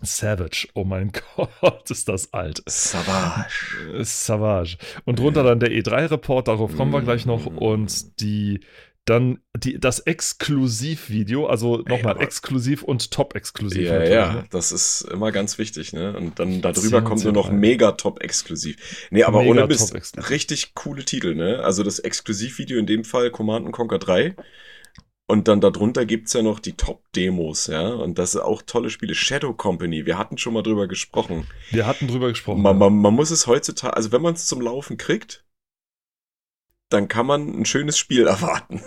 Savage, 0.03 0.69
oh 0.75 0.85
mein 0.85 1.12
Gott, 1.37 1.91
ist 1.91 2.09
das 2.09 2.33
alt. 2.33 2.62
Savage. 2.67 4.05
Savage. 4.05 4.77
Und 5.05 5.19
drunter 5.19 5.43
dann 5.43 5.61
der 5.61 5.71
E3-Report, 5.71 6.49
darauf 6.49 6.77
kommen 6.77 6.93
wir 6.93 7.03
gleich 7.03 7.27
noch. 7.27 7.47
Und 7.47 8.21
die 8.21 8.61
dann 9.05 9.41
die, 9.57 9.81
das 9.81 9.99
Exklusivvideo, 9.99 11.47
also 11.47 11.79
nochmal 11.79 12.21
exklusiv 12.21 12.85
und 12.85 13.11
top-exklusiv. 13.11 13.89
Ja, 13.89 14.05
ja, 14.05 14.33
ne? 14.33 14.45
das 14.51 14.71
ist 14.71 15.03
immer 15.11 15.33
ganz 15.33 15.59
wichtig, 15.59 15.93
ne? 15.93 16.17
Und 16.17 16.39
dann 16.39 16.62
darüber 16.62 17.03
kommt 17.03 17.25
nur 17.25 17.33
noch 17.33 17.51
mega 17.51 17.93
top-exklusiv. 17.93 18.77
Nee, 19.11 19.25
aber 19.25 19.41
mega 19.41 19.51
ohne 19.51 19.67
Mist, 19.67 20.31
richtig 20.31 20.75
coole 20.75 21.05
Titel, 21.05 21.35
ne? 21.35 21.61
Also 21.65 21.83
das 21.83 21.99
Exklusivvideo 21.99 22.79
in 22.79 22.87
dem 22.87 23.05
Fall 23.05 23.31
Command 23.33 23.71
Conquer 23.73 23.99
3 23.99 24.37
und 25.33 25.49
dann 25.49 25.62
darunter 25.62 26.05
gibt's 26.05 26.35
ja 26.35 26.43
noch 26.43 26.61
die 26.61 26.75
Top-Demos, 26.75 27.69
ja. 27.69 27.89
Und 27.89 28.19
das 28.19 28.33
sind 28.33 28.43
auch 28.43 28.61
tolle 28.61 28.91
Spiele. 28.91 29.15
Shadow 29.15 29.55
Company, 29.55 30.05
wir 30.05 30.19
hatten 30.19 30.37
schon 30.37 30.53
mal 30.53 30.62
drüber 30.62 30.87
gesprochen. 30.87 31.47
Wir 31.71 31.87
hatten 31.87 32.07
drüber 32.07 32.29
gesprochen. 32.29 32.61
Man, 32.61 32.77
man, 32.77 32.95
man 32.95 33.15
muss 33.15 33.31
es 33.31 33.47
heutzutage, 33.47 33.97
also 33.97 34.12
wenn 34.12 34.21
man 34.21 34.35
es 34.35 34.47
zum 34.47 34.61
Laufen 34.61 34.99
kriegt, 34.99 35.47
dann 36.91 37.09
kann 37.09 37.25
man 37.25 37.49
ein 37.49 37.65
schönes 37.65 37.97
Spiel 37.97 38.27
erwarten. 38.27 38.83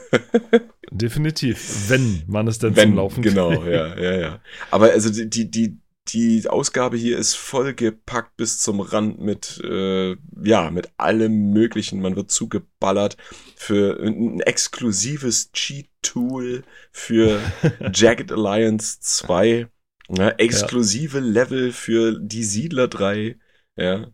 Definitiv, 0.92 1.90
wenn 1.90 2.22
man 2.28 2.48
es 2.48 2.60
denn 2.60 2.76
Wenn, 2.76 2.90
zum 2.90 2.98
Laufen 2.98 3.24
genau, 3.24 3.50
kriegt. 3.50 3.66
ja, 3.66 3.98
ja, 3.98 4.14
ja. 4.16 4.40
Aber 4.70 4.92
also 4.92 5.10
die, 5.10 5.28
die, 5.28 5.50
die, 5.50 5.80
die 6.10 6.48
Ausgabe 6.48 6.98
hier 6.98 7.18
ist 7.18 7.36
vollgepackt 7.36 8.38
bis 8.38 8.60
zum 8.60 8.80
Rand 8.80 9.20
mit, 9.20 9.60
äh, 9.64 10.16
ja, 10.44 10.70
mit 10.70 10.90
allem 10.98 11.52
Möglichen. 11.52 12.02
Man 12.02 12.16
wird 12.16 12.32
zugeballert 12.32 13.18
für 13.56 14.00
ein 14.00 14.40
exklusives 14.42 15.52
Cheat-Tool 15.52 16.64
für 16.92 17.40
Jagged 17.94 18.32
Alliance 18.32 19.00
2. 19.00 19.68
Ne, 20.08 20.38
exklusive 20.38 21.20
Level 21.20 21.72
für 21.72 22.20
die 22.20 22.44
Siedler 22.44 22.88
3. 22.88 23.38
Ja, 23.76 24.08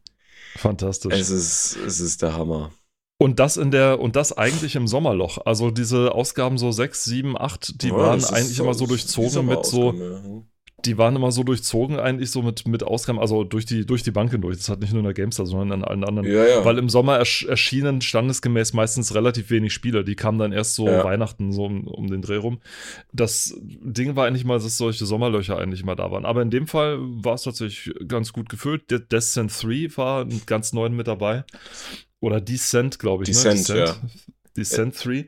Fantastisch. 0.56 1.14
es 1.14 1.30
ist, 1.30 1.78
es 1.86 2.00
ist 2.00 2.22
der 2.22 2.34
Hammer. 2.34 2.72
Und 3.18 3.40
das 3.40 3.58
in 3.58 3.70
der, 3.70 4.00
und 4.00 4.16
das 4.16 4.36
eigentlich 4.36 4.76
im 4.76 4.88
Sommerloch. 4.88 5.38
Also 5.46 5.70
diese 5.70 6.14
Ausgaben 6.14 6.58
so 6.58 6.72
6, 6.72 7.04
7, 7.04 7.38
8, 7.38 7.84
die 7.84 7.90
Ja, 7.90 7.96
waren 7.96 8.24
eigentlich 8.24 8.58
immer 8.58 8.74
so 8.74 8.88
durchzogen 8.88 9.46
mit 9.46 9.66
so, 9.66 10.44
die 10.86 10.98
waren 10.98 11.16
immer 11.16 11.32
so 11.32 11.44
durchzogen 11.44 12.00
eigentlich 12.00 12.32
so 12.32 12.42
mit, 12.42 12.68
mit 12.68 12.84
Ausgaben, 12.84 13.20
also 13.20 13.44
durch 13.44 13.66
die, 13.66 13.86
durch 13.86 14.04
die 14.04 14.12
Bank 14.12 14.32
hindurch. 14.32 14.58
Das 14.58 14.70
hat 14.70 14.80
nicht 14.80 14.92
nur 14.92 15.00
in 15.00 15.06
der 15.06 15.14
GameStar, 15.14 15.46
sondern 15.46 15.80
in 15.80 15.86
allen 15.86 16.04
anderen. 16.04 16.28
Ja, 16.28 16.46
ja. 16.46 16.66
Weil 16.66 16.78
im 16.78 16.90
Sommer 16.90 17.18
ersch 17.18 17.44
erschienen 17.46 18.02
standesgemäß 18.02 18.74
meistens 18.74 19.14
relativ 19.16 19.50
wenig 19.50 19.74
Spiele. 19.74 20.04
Die 20.04 20.16
kamen 20.16 20.40
dann 20.40 20.52
erst 20.52 20.76
so 20.76 20.88
Ja. 20.88 21.04
Weihnachten 21.04 21.52
so 21.52 21.66
um, 21.66 21.88
um 21.88 22.08
den 22.08 22.22
Dreh 22.22 22.38
rum. 22.38 22.60
Das 23.14 23.56
Ding 23.62 24.16
war 24.16 24.28
eigentlich 24.28 24.46
mal, 24.46 24.60
dass 24.60 24.78
solche 24.78 25.06
Sommerlöcher 25.06 25.58
eigentlich 25.58 25.82
immer 25.82 25.96
da 25.96 26.12
waren. 26.12 26.26
Aber 26.26 26.42
in 26.42 26.50
dem 26.50 26.68
Fall 26.68 26.98
war 27.00 27.36
es 27.36 27.44
tatsächlich 27.44 27.94
ganz 28.08 28.34
gut 28.34 28.50
gefüllt. 28.50 28.90
De 28.92 29.00
Descent 29.00 29.52
3 29.62 29.90
war 29.96 30.26
ganz 30.46 30.74
neu 30.74 30.90
mit 30.90 31.08
dabei. 31.08 31.44
Oder 32.20 32.42
Descent, 32.42 33.00
glaube 33.00 33.24
ich. 33.24 33.30
Descent, 33.30 33.70
ne? 33.70 33.86
ja. 33.86 33.96
Descent 34.56 35.04
3 35.04 35.28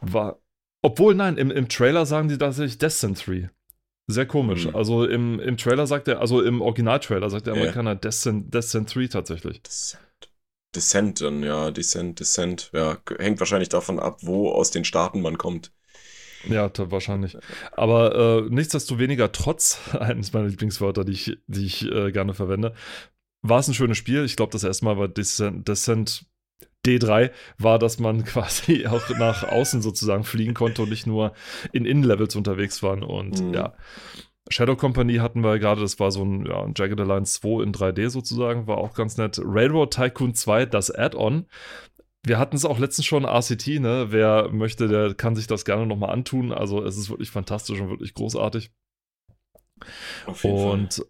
war. 0.00 0.40
Obwohl, 0.82 1.14
nein, 1.14 1.36
im, 1.36 1.50
im 1.50 1.68
Trailer 1.68 2.06
sagen 2.06 2.28
die 2.28 2.38
tatsächlich 2.38 2.78
Descent 2.78 3.26
3. 3.26 3.50
Sehr 4.10 4.26
komisch. 4.26 4.64
Hm. 4.64 4.74
Also 4.74 5.04
im, 5.04 5.38
im 5.38 5.58
Trailer 5.58 5.86
sagt 5.86 6.08
er, 6.08 6.20
also 6.20 6.42
im 6.42 6.62
Original-Trailer 6.62 7.28
sagt 7.28 7.46
der. 7.46 7.52
Amerikaner 7.52 7.94
Descent, 7.94 8.52
Descent 8.52 8.94
3 8.94 9.06
tatsächlich. 9.08 9.62
Descent. 9.62 10.02
Descent 10.74 11.20
dann, 11.20 11.42
ja, 11.42 11.70
Descent, 11.70 12.18
Descent. 12.18 12.70
Ja, 12.72 12.96
hängt 13.18 13.38
wahrscheinlich 13.38 13.68
davon 13.68 13.98
ab, 13.98 14.20
wo 14.22 14.50
aus 14.50 14.70
den 14.70 14.86
Staaten 14.86 15.20
man 15.20 15.36
kommt. 15.36 15.72
Ja, 16.48 16.70
wahrscheinlich. 16.90 17.36
Aber 17.72 18.46
äh, 18.46 18.50
nichtsdestoweniger, 18.50 19.30
trotz 19.30 19.78
eines 19.98 20.32
meiner 20.32 20.48
Lieblingswörter, 20.48 21.04
die 21.04 21.12
ich, 21.12 21.38
die 21.46 21.66
ich 21.66 21.84
äh, 21.84 22.10
gerne 22.10 22.32
verwende, 22.32 22.74
war 23.42 23.60
es 23.60 23.68
ein 23.68 23.74
schönes 23.74 23.98
Spiel. 23.98 24.24
Ich 24.24 24.36
glaube, 24.36 24.52
das 24.52 24.64
erste 24.64 24.86
Mal 24.86 24.96
war 24.96 25.08
Descent, 25.08 25.68
Descent 25.68 26.24
D3 26.88 27.30
war, 27.58 27.78
dass 27.78 27.98
man 27.98 28.24
quasi 28.24 28.86
auch 28.86 29.08
nach 29.18 29.44
außen 29.44 29.82
sozusagen 29.82 30.24
fliegen 30.24 30.54
konnte 30.54 30.82
und 30.82 30.88
nicht 30.88 31.06
nur 31.06 31.32
in 31.72 31.84
Innenlevels 31.84 32.36
unterwegs 32.36 32.82
waren. 32.82 33.02
Und 33.02 33.40
Mhm. 33.40 33.54
ja, 33.54 33.74
Shadow 34.50 34.76
Company 34.76 35.16
hatten 35.16 35.42
wir 35.42 35.58
gerade, 35.58 35.80
das 35.82 36.00
war 36.00 36.10
so 36.10 36.24
ein, 36.24 36.46
ja, 36.46 36.66
Jagged 36.74 37.00
Alliance 37.00 37.40
2 37.40 37.62
in 37.62 37.72
3D 37.72 38.08
sozusagen, 38.08 38.66
war 38.66 38.78
auch 38.78 38.94
ganz 38.94 39.16
nett. 39.18 39.38
Railroad 39.44 39.92
Tycoon 39.92 40.34
2, 40.34 40.66
das 40.66 40.90
Add-on. 40.90 41.46
Wir 42.24 42.38
hatten 42.38 42.56
es 42.56 42.64
auch 42.64 42.78
letztens 42.78 43.06
schon 43.06 43.24
RCT, 43.24 43.78
ne? 43.78 44.06
Wer 44.10 44.48
möchte, 44.50 44.88
der 44.88 45.14
kann 45.14 45.36
sich 45.36 45.46
das 45.46 45.64
gerne 45.64 45.86
nochmal 45.86 46.10
antun. 46.10 46.52
Also 46.52 46.82
es 46.84 46.96
ist 46.96 47.10
wirklich 47.10 47.30
fantastisch 47.30 47.80
und 47.80 47.90
wirklich 47.90 48.14
großartig. 48.14 48.70
Auf 50.26 50.42
jeden 50.44 50.56
Und 50.56 51.02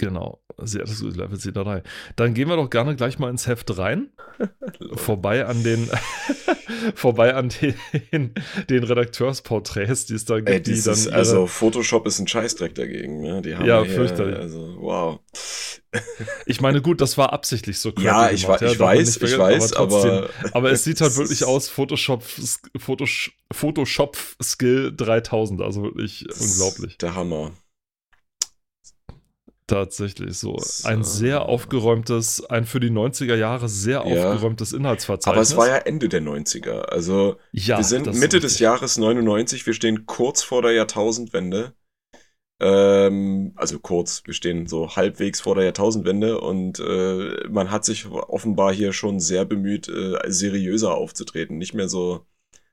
genau, 0.00 0.40
sehr 0.58 0.82
ist 0.82 1.02
Level 1.02 1.38
10 1.38 1.52
3. 1.52 1.82
Dann 2.16 2.34
gehen 2.34 2.48
wir 2.48 2.56
doch 2.56 2.70
gerne 2.70 2.96
gleich 2.96 3.18
mal 3.18 3.30
ins 3.30 3.46
Heft 3.46 3.76
rein. 3.78 4.10
Vorbei 4.94 5.44
an 5.46 5.62
den 5.62 5.88
vorbei 6.94 7.34
an 7.34 7.50
den, 8.10 8.34
den 8.70 8.84
Redakteursporträts, 8.84 10.06
die 10.06 10.14
es 10.14 10.24
da 10.24 10.36
gibt, 10.36 10.48
Ey, 10.48 10.62
die 10.62 10.80
dann 10.82 11.08
also 11.12 11.46
Photoshop 11.46 12.06
ist 12.06 12.18
ein 12.20 12.26
Scheißdreck 12.26 12.74
dagegen, 12.74 13.20
ne? 13.20 13.42
Die 13.42 13.54
haben 13.54 13.66
Ja, 13.66 13.82
hier, 13.84 13.94
fürchterlich. 13.94 14.36
Also, 14.36 14.76
wow. 14.78 15.20
Ich 16.46 16.60
meine, 16.60 16.80
gut, 16.80 17.00
das 17.00 17.18
war 17.18 17.32
absichtlich 17.32 17.78
so 17.80 17.92
Ja, 17.98 18.30
ich, 18.30 18.42
gemacht, 18.42 18.62
ich 18.62 18.68
darf 18.68 18.78
man 18.78 18.88
weiß, 18.88 19.16
ich 19.16 19.38
weiß, 19.38 19.70
trotzdem. 19.72 20.10
aber. 20.10 20.30
Aber 20.52 20.70
es 20.70 20.84
sieht 20.84 21.00
halt 21.00 21.16
wirklich 21.16 21.44
aus, 21.44 21.68
Photoshop, 21.68 22.22
Photosh- 22.78 23.32
Photoshop 23.52 24.16
Skill 24.42 24.94
3000, 24.96 25.60
also 25.60 25.82
wirklich 25.82 26.26
unglaublich. 26.40 26.96
Der 26.98 27.14
Hammer. 27.14 27.50
Tatsächlich 29.70 30.36
so. 30.36 30.58
So. 30.58 30.88
Ein 30.88 31.04
sehr 31.04 31.42
aufgeräumtes, 31.42 32.44
ein 32.44 32.64
für 32.64 32.80
die 32.80 32.90
90er 32.90 33.36
Jahre 33.36 33.68
sehr 33.68 34.04
Ja. 34.06 34.30
aufgeräumtes 34.32 34.72
Inhaltsverzeichnis. 34.72 35.32
Aber 35.32 35.42
es 35.42 35.56
war 35.56 35.68
ja 35.68 35.76
Ende 35.84 36.08
der 36.08 36.20
90er. 36.20 36.82
Also, 36.90 37.36
ja, 37.52 37.78
wir 37.78 37.84
sind 37.84 38.06
ist 38.06 38.18
Mitte 38.18 38.40
des. 38.40 38.58
Jahres 38.58 38.98
99, 38.98 39.66
wir 39.66 39.74
stehen 39.74 40.06
kurz 40.06 40.42
vor 40.42 40.62
der 40.62 40.72
Jahrtausendwende. 40.72 41.74
Ähm, 42.62 43.52
also 43.56 43.78
kurz, 43.78 44.22
wir 44.26 44.34
stehen 44.34 44.66
so 44.66 44.94
halbwegs 44.94 45.40
vor 45.40 45.54
der 45.54 45.64
Jahrtausendwende 45.64 46.40
und 46.40 46.78
äh, 46.78 47.48
man 47.48 47.70
hat 47.70 47.84
sich 47.86 48.06
offenbar 48.10 48.72
hier 48.74 48.92
schon 48.92 49.18
sehr 49.18 49.46
bemüht, 49.46 49.88
äh, 49.88 50.18
seriöser 50.26 50.94
aufzutreten. 50.94 51.56
Nicht 51.56 51.72
mehr 51.72 51.88
so, 51.88 52.26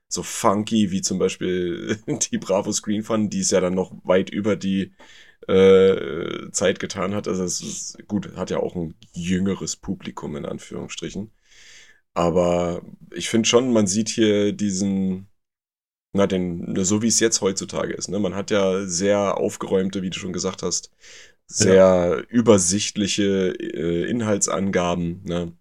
so 0.08 0.22
funky 0.22 0.90
wie 0.90 1.00
zum 1.00 1.18
Beispiel 1.18 1.98
die 2.32 2.38
Bravo 2.38 2.72
Screen 2.72 3.02
Fun, 3.02 3.30
die 3.30 3.40
es 3.40 3.50
ja 3.50 3.60
dann 3.60 3.74
noch 3.74 3.92
weit 4.04 4.28
über 4.30 4.56
die 4.56 4.92
äh, 5.48 6.50
Zeit 6.52 6.78
getan 6.80 7.14
hat. 7.14 7.28
Also 7.28 7.44
es 7.44 7.60
ist 7.60 8.08
gut, 8.08 8.36
hat 8.36 8.50
ja 8.50 8.58
auch 8.58 8.76
ein 8.76 8.94
jüngeres 9.12 9.76
Publikum 9.76 10.36
in 10.36 10.46
Anführungsstrichen. 10.46 11.32
Aber 12.14 12.82
ich 13.14 13.28
finde 13.28 13.48
schon, 13.48 13.72
man 13.72 13.86
sieht 13.86 14.08
hier 14.08 14.52
diesen, 14.52 15.28
na, 16.12 16.26
den, 16.26 16.74
so 16.84 17.02
wie 17.02 17.08
es 17.08 17.20
jetzt 17.20 17.40
heutzutage 17.40 17.94
ist. 17.94 18.08
Ne? 18.08 18.18
Man 18.18 18.34
hat 18.34 18.50
ja 18.50 18.86
sehr 18.86 19.38
aufgeräumte, 19.38 20.02
wie 20.02 20.10
du 20.10 20.18
schon 20.18 20.32
gesagt 20.32 20.62
hast, 20.62 20.90
sehr 21.46 22.24
übersichtliche 22.28 23.54
äh, 23.58 24.10
Inhaltsangaben. 24.10 25.22
Ne? 25.24 25.56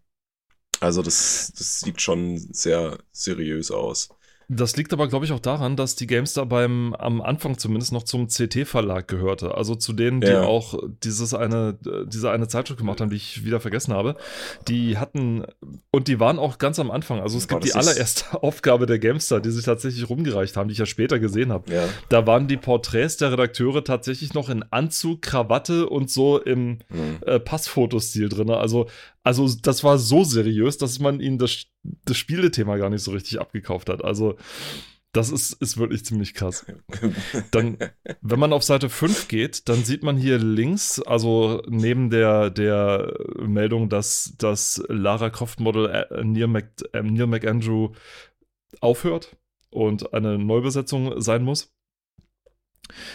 Also 0.79 1.01
das, 1.01 1.53
das 1.58 1.79
sieht 1.82 2.01
schon 2.01 2.38
sehr 2.38 3.00
seriös 3.12 3.72
aus. 3.72 4.10
Das 4.50 4.77
liegt 4.77 4.94
aber, 4.94 5.10
glaube 5.10 5.25
ich, 5.25 5.34
auch 5.34 5.42
daran, 5.42 5.75
dass 5.75 5.96
die 5.98 6.08
GameStar 6.08 6.46
beim, 6.46 6.94
am 6.94 7.20
Anfang 7.22 7.58
zumindest 7.58 7.92
noch 7.92 8.04
zum 8.04 8.27
CT-Verlag 8.30 9.06
gehörte. 9.08 9.56
Also 9.56 9.75
zu 9.75 9.92
denen, 9.92 10.22
die 10.22 10.27
Ja. 10.27 10.44
auch 10.44 10.80
dieses 11.04 11.34
eine, 11.34 11.77
diese 12.08 12.32
eine 12.32 12.48
Zeitschrift 12.48 12.80
gemacht 12.80 13.01
haben, 13.01 13.10
die 13.10 13.18
ich 13.18 13.44
wieder 13.44 13.60
vergessen 13.60 13.94
habe. 13.94 14.16
Die 14.70 14.98
hatten, 14.98 15.44
und 15.92 16.08
die 16.08 16.22
waren 16.22 16.39
auch 16.39 16.60
ganz 16.60 16.80
am 16.80 16.92
Anfang. 16.92 17.20
Also 17.20 17.38
es 17.38 17.50
War 17.50 17.60
gibt 17.60 17.74
die 17.74 17.77
allererste 17.77 18.24
Aufgabe 18.42 18.86
der 18.86 19.00
GameStar, 19.00 19.42
die 19.42 19.51
sie 19.51 19.62
tatsächlich 19.62 20.10
rumgereicht 20.10 20.56
haben, 20.56 20.70
die 20.70 20.74
ich 20.74 20.80
ja 20.80 20.86
später 20.86 21.20
gesehen 21.20 21.51
habe. 21.51 21.70
Ja. 21.74 21.84
Da 22.08 22.25
waren 22.25 22.48
die 22.48 22.58
Porträts 22.58 23.18
der 23.18 23.34
Redakteure 23.34 23.84
tatsächlich 23.84 24.34
noch 24.34 24.48
in 24.48 24.63
Anzug, 24.72 25.24
Krawatte 25.24 25.89
und 25.89 26.10
so 26.10 26.39
im 26.42 26.77
Hm. 26.89 27.18
äh, 27.25 27.39
Passfotostil 27.39 28.30
drin. 28.30 28.50
Also, 28.50 28.88
also 29.27 29.53
das 29.62 29.84
war 29.84 29.98
so 29.98 30.24
seriös, 30.24 30.77
dass 30.77 31.00
man 31.00 31.19
ihnen 31.19 31.38
das, 31.38 31.65
das 31.84 32.15
Spielethema 32.15 32.77
gar 32.77 32.89
nicht 32.89 33.03
so 33.03 33.12
richtig 33.12 33.41
abgekauft 33.41 33.89
hat. 33.89 34.01
Also 34.01 34.38
das 35.12 35.31
ist, 35.31 35.51
ist 35.62 35.77
wirklich 35.77 36.05
ziemlich 36.05 36.34
krass. 36.34 36.65
Dann, 37.51 37.77
wenn 38.22 38.39
man 38.39 38.53
auf 38.53 38.63
Seite 38.63 38.88
5 38.88 39.27
geht, 39.27 39.67
dann 39.67 39.84
sieht 39.84 40.01
man 40.01 40.15
hier 40.15 40.38
links, 40.38 41.01
also 41.01 41.62
neben 41.67 42.10
der, 42.10 42.51
der 42.51 43.13
Meldung, 43.38 43.89
dass 43.89 44.34
das 44.38 44.81
Lara 44.88 45.29
Croft 45.29 45.60
Model 45.60 45.88
äh, 45.88 46.24
Neil, 46.24 46.48
Mc, 46.48 46.69
äh, 46.93 47.01
Neil 47.01 47.27
McAndrew 47.27 47.89
aufhört 48.79 49.36
und 49.72 50.13
eine 50.13 50.38
Neubesetzung 50.38 51.19
sein 51.19 51.43
muss. 51.43 51.74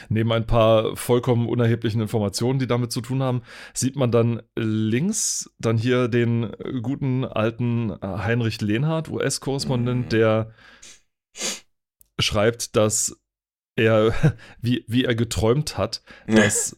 Neben 0.08 0.32
ein 0.32 0.46
paar 0.46 0.96
vollkommen 0.96 1.48
unerheblichen 1.48 2.00
Informationen, 2.00 2.58
die 2.58 2.66
damit 2.66 2.92
zu 2.92 3.00
tun 3.00 3.22
haben, 3.22 3.42
sieht 3.74 3.96
man 3.96 4.10
dann 4.10 4.42
links 4.56 5.50
dann 5.58 5.78
hier 5.78 6.08
den 6.08 6.50
guten 6.82 7.24
alten 7.24 7.92
Heinrich 8.02 8.60
Lehnhardt, 8.60 9.08
US-Korrespondent, 9.08 10.06
Mhm. 10.06 10.08
der 10.10 10.50
schreibt, 12.20 12.76
dass 12.76 13.16
er, 13.76 14.12
wie, 14.60 14.84
wie 14.88 15.04
er 15.04 15.14
geträumt 15.14 15.78
hat, 15.78 16.02
dass 16.26 16.76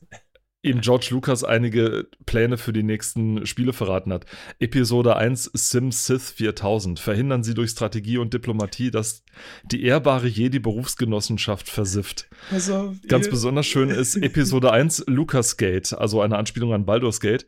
ihm 0.64 0.80
George 0.80 1.08
Lucas 1.10 1.44
einige 1.44 2.08
Pläne 2.26 2.56
für 2.58 2.72
die 2.72 2.82
nächsten 2.82 3.46
Spiele 3.46 3.72
verraten 3.72 4.12
hat. 4.12 4.26
Episode 4.58 5.16
1 5.16 5.50
Sim 5.54 5.92
Sith 5.92 6.30
4000. 6.30 6.98
Verhindern 6.98 7.42
Sie 7.44 7.54
durch 7.54 7.70
Strategie 7.70 8.18
und 8.18 8.32
Diplomatie, 8.34 8.90
dass 8.90 9.22
die 9.70 9.84
ehrbare 9.84 10.26
Jedi-Berufsgenossenschaft 10.26 11.68
versifft. 11.68 12.28
Also, 12.50 12.94
Ganz 13.08 13.26
ihr- 13.26 13.30
besonders 13.32 13.66
schön 13.66 13.90
ist 13.90 14.16
Episode 14.22 14.72
1 14.72 15.04
Lucas 15.06 15.56
Gate, 15.56 15.92
also 15.92 16.20
eine 16.20 16.36
Anspielung 16.38 16.72
an 16.72 16.84
Baldur's 16.86 17.20
Gate. 17.20 17.46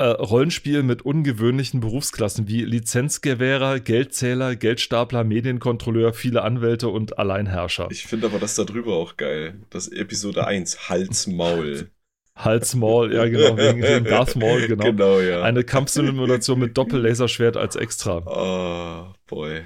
Äh, 0.00 0.04
Rollenspiel 0.04 0.84
mit 0.84 1.02
ungewöhnlichen 1.02 1.80
Berufsklassen 1.80 2.46
wie 2.46 2.62
Lizenzgewährer, 2.64 3.80
Geldzähler, 3.80 4.54
Geldstapler, 4.54 5.24
Medienkontrolleur, 5.24 6.12
viele 6.14 6.42
Anwälte 6.42 6.86
und 6.88 7.18
Alleinherrscher. 7.18 7.88
Ich 7.90 8.04
finde 8.04 8.28
aber 8.28 8.38
das 8.38 8.54
da 8.54 8.62
drüber 8.62 8.94
auch 8.94 9.16
geil. 9.16 9.56
Das 9.70 9.88
Episode 9.88 10.46
1, 10.46 10.88
Hals, 10.88 11.26
Maul. 11.26 11.90
Hals 12.38 12.74
Maul, 12.74 13.12
ja 13.12 13.26
genau, 13.26 13.56
wegen, 13.56 13.82
wegen 13.82 14.04
Darth 14.04 14.36
Maul, 14.36 14.66
genau. 14.66 14.84
Genau, 14.84 15.20
ja. 15.20 15.42
Eine 15.42 15.64
Kampfsimulation 15.64 16.58
mit 16.58 16.78
Doppellaserschwert 16.78 17.56
als 17.56 17.76
extra. 17.76 18.22
oh, 18.26 19.12
boy. 19.26 19.62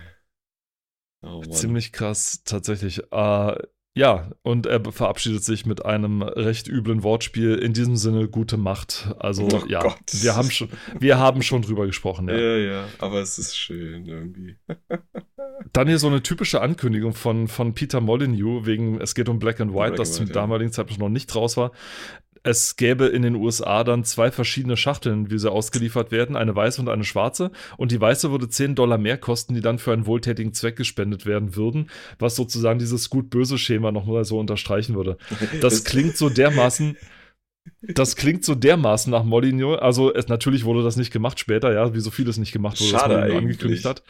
Oh. 1.24 1.42
Ziemlich 1.42 1.92
krass, 1.92 2.42
tatsächlich. 2.44 3.02
Äh, 3.12 3.54
ja, 3.94 4.30
und 4.40 4.64
er 4.64 4.80
verabschiedet 4.90 5.44
sich 5.44 5.66
mit 5.66 5.84
einem 5.84 6.22
recht 6.22 6.66
üblen 6.66 7.02
Wortspiel. 7.02 7.56
In 7.56 7.74
diesem 7.74 7.96
Sinne, 7.96 8.26
gute 8.26 8.56
Macht. 8.56 9.14
Also, 9.18 9.46
Oh 9.52 9.64
ja, 9.68 9.82
Gott. 9.82 9.98
wir 10.12 10.34
haben, 10.34 10.50
schon, 10.50 10.70
wir 10.98 11.18
haben 11.18 11.42
schon 11.42 11.60
drüber 11.60 11.84
gesprochen. 11.84 12.28
Ja. 12.28 12.36
Ja, 12.36 12.56
ja, 12.56 12.84
aber 12.98 13.20
es 13.20 13.38
ist 13.38 13.54
schön 13.54 14.06
irgendwie. 14.06 14.56
Dann 15.74 15.88
hier 15.88 15.98
so 15.98 16.06
eine 16.06 16.22
typische 16.22 16.62
Ankündigung 16.62 17.12
von, 17.12 17.48
von 17.48 17.74
Peter 17.74 18.00
Molyneux, 18.00 18.64
wegen 18.64 18.98
es 19.00 19.14
geht 19.14 19.28
um 19.28 19.38
Black 19.38 19.60
and 19.60 19.72
White, 19.72 19.90
Black 19.90 19.96
das 19.96 20.14
zum 20.14 20.32
damaligen 20.32 20.72
Zeitpunkt 20.72 21.00
noch 21.00 21.08
nicht 21.10 21.34
raus 21.34 21.58
war. 21.58 21.72
Es 22.44 22.76
gäbe 22.76 23.06
in 23.06 23.22
den 23.22 23.36
USA 23.36 23.84
dann 23.84 24.04
zwei 24.04 24.32
verschiedene 24.32 24.76
Schachteln, 24.76 25.30
wie 25.30 25.38
sie 25.38 25.50
ausgeliefert 25.50 26.10
werden, 26.10 26.34
eine 26.34 26.54
weiße 26.56 26.80
und 26.80 26.88
eine 26.88 27.04
schwarze. 27.04 27.52
Und 27.76 27.92
die 27.92 28.00
weiße 28.00 28.32
würde 28.32 28.48
10 28.48 28.74
Dollar 28.74 28.98
mehr 28.98 29.16
kosten, 29.16 29.54
die 29.54 29.60
dann 29.60 29.78
für 29.78 29.92
einen 29.92 30.06
wohltätigen 30.06 30.52
Zweck 30.52 30.76
gespendet 30.76 31.24
werden 31.24 31.54
würden, 31.54 31.88
was 32.18 32.34
sozusagen 32.34 32.80
dieses 32.80 33.10
gut-böse-Schema 33.10 33.92
nochmal 33.92 34.24
so 34.24 34.38
unterstreichen 34.40 34.96
würde. 34.96 35.18
Das 35.60 35.84
klingt 35.84 36.16
so 36.16 36.28
dermaßen, 36.28 36.96
das 37.82 38.16
klingt 38.16 38.44
so 38.44 38.54
dermaßen 38.54 39.10
nach 39.10 39.24
Molyneux. 39.24 39.78
Also 39.80 40.14
es, 40.14 40.28
natürlich 40.28 40.64
wurde 40.64 40.82
das 40.82 40.96
nicht 40.96 41.12
gemacht 41.12 41.40
später, 41.40 41.72
ja, 41.72 41.94
wie 41.94 42.00
so 42.00 42.10
vieles 42.10 42.36
nicht 42.38 42.52
gemacht 42.52 42.80
wurde, 42.80 42.90
Schade 42.90 43.14
Molyneux 43.14 43.24
eigentlich. 43.24 43.42
angekündigt 43.42 43.84
hat. 43.84 44.02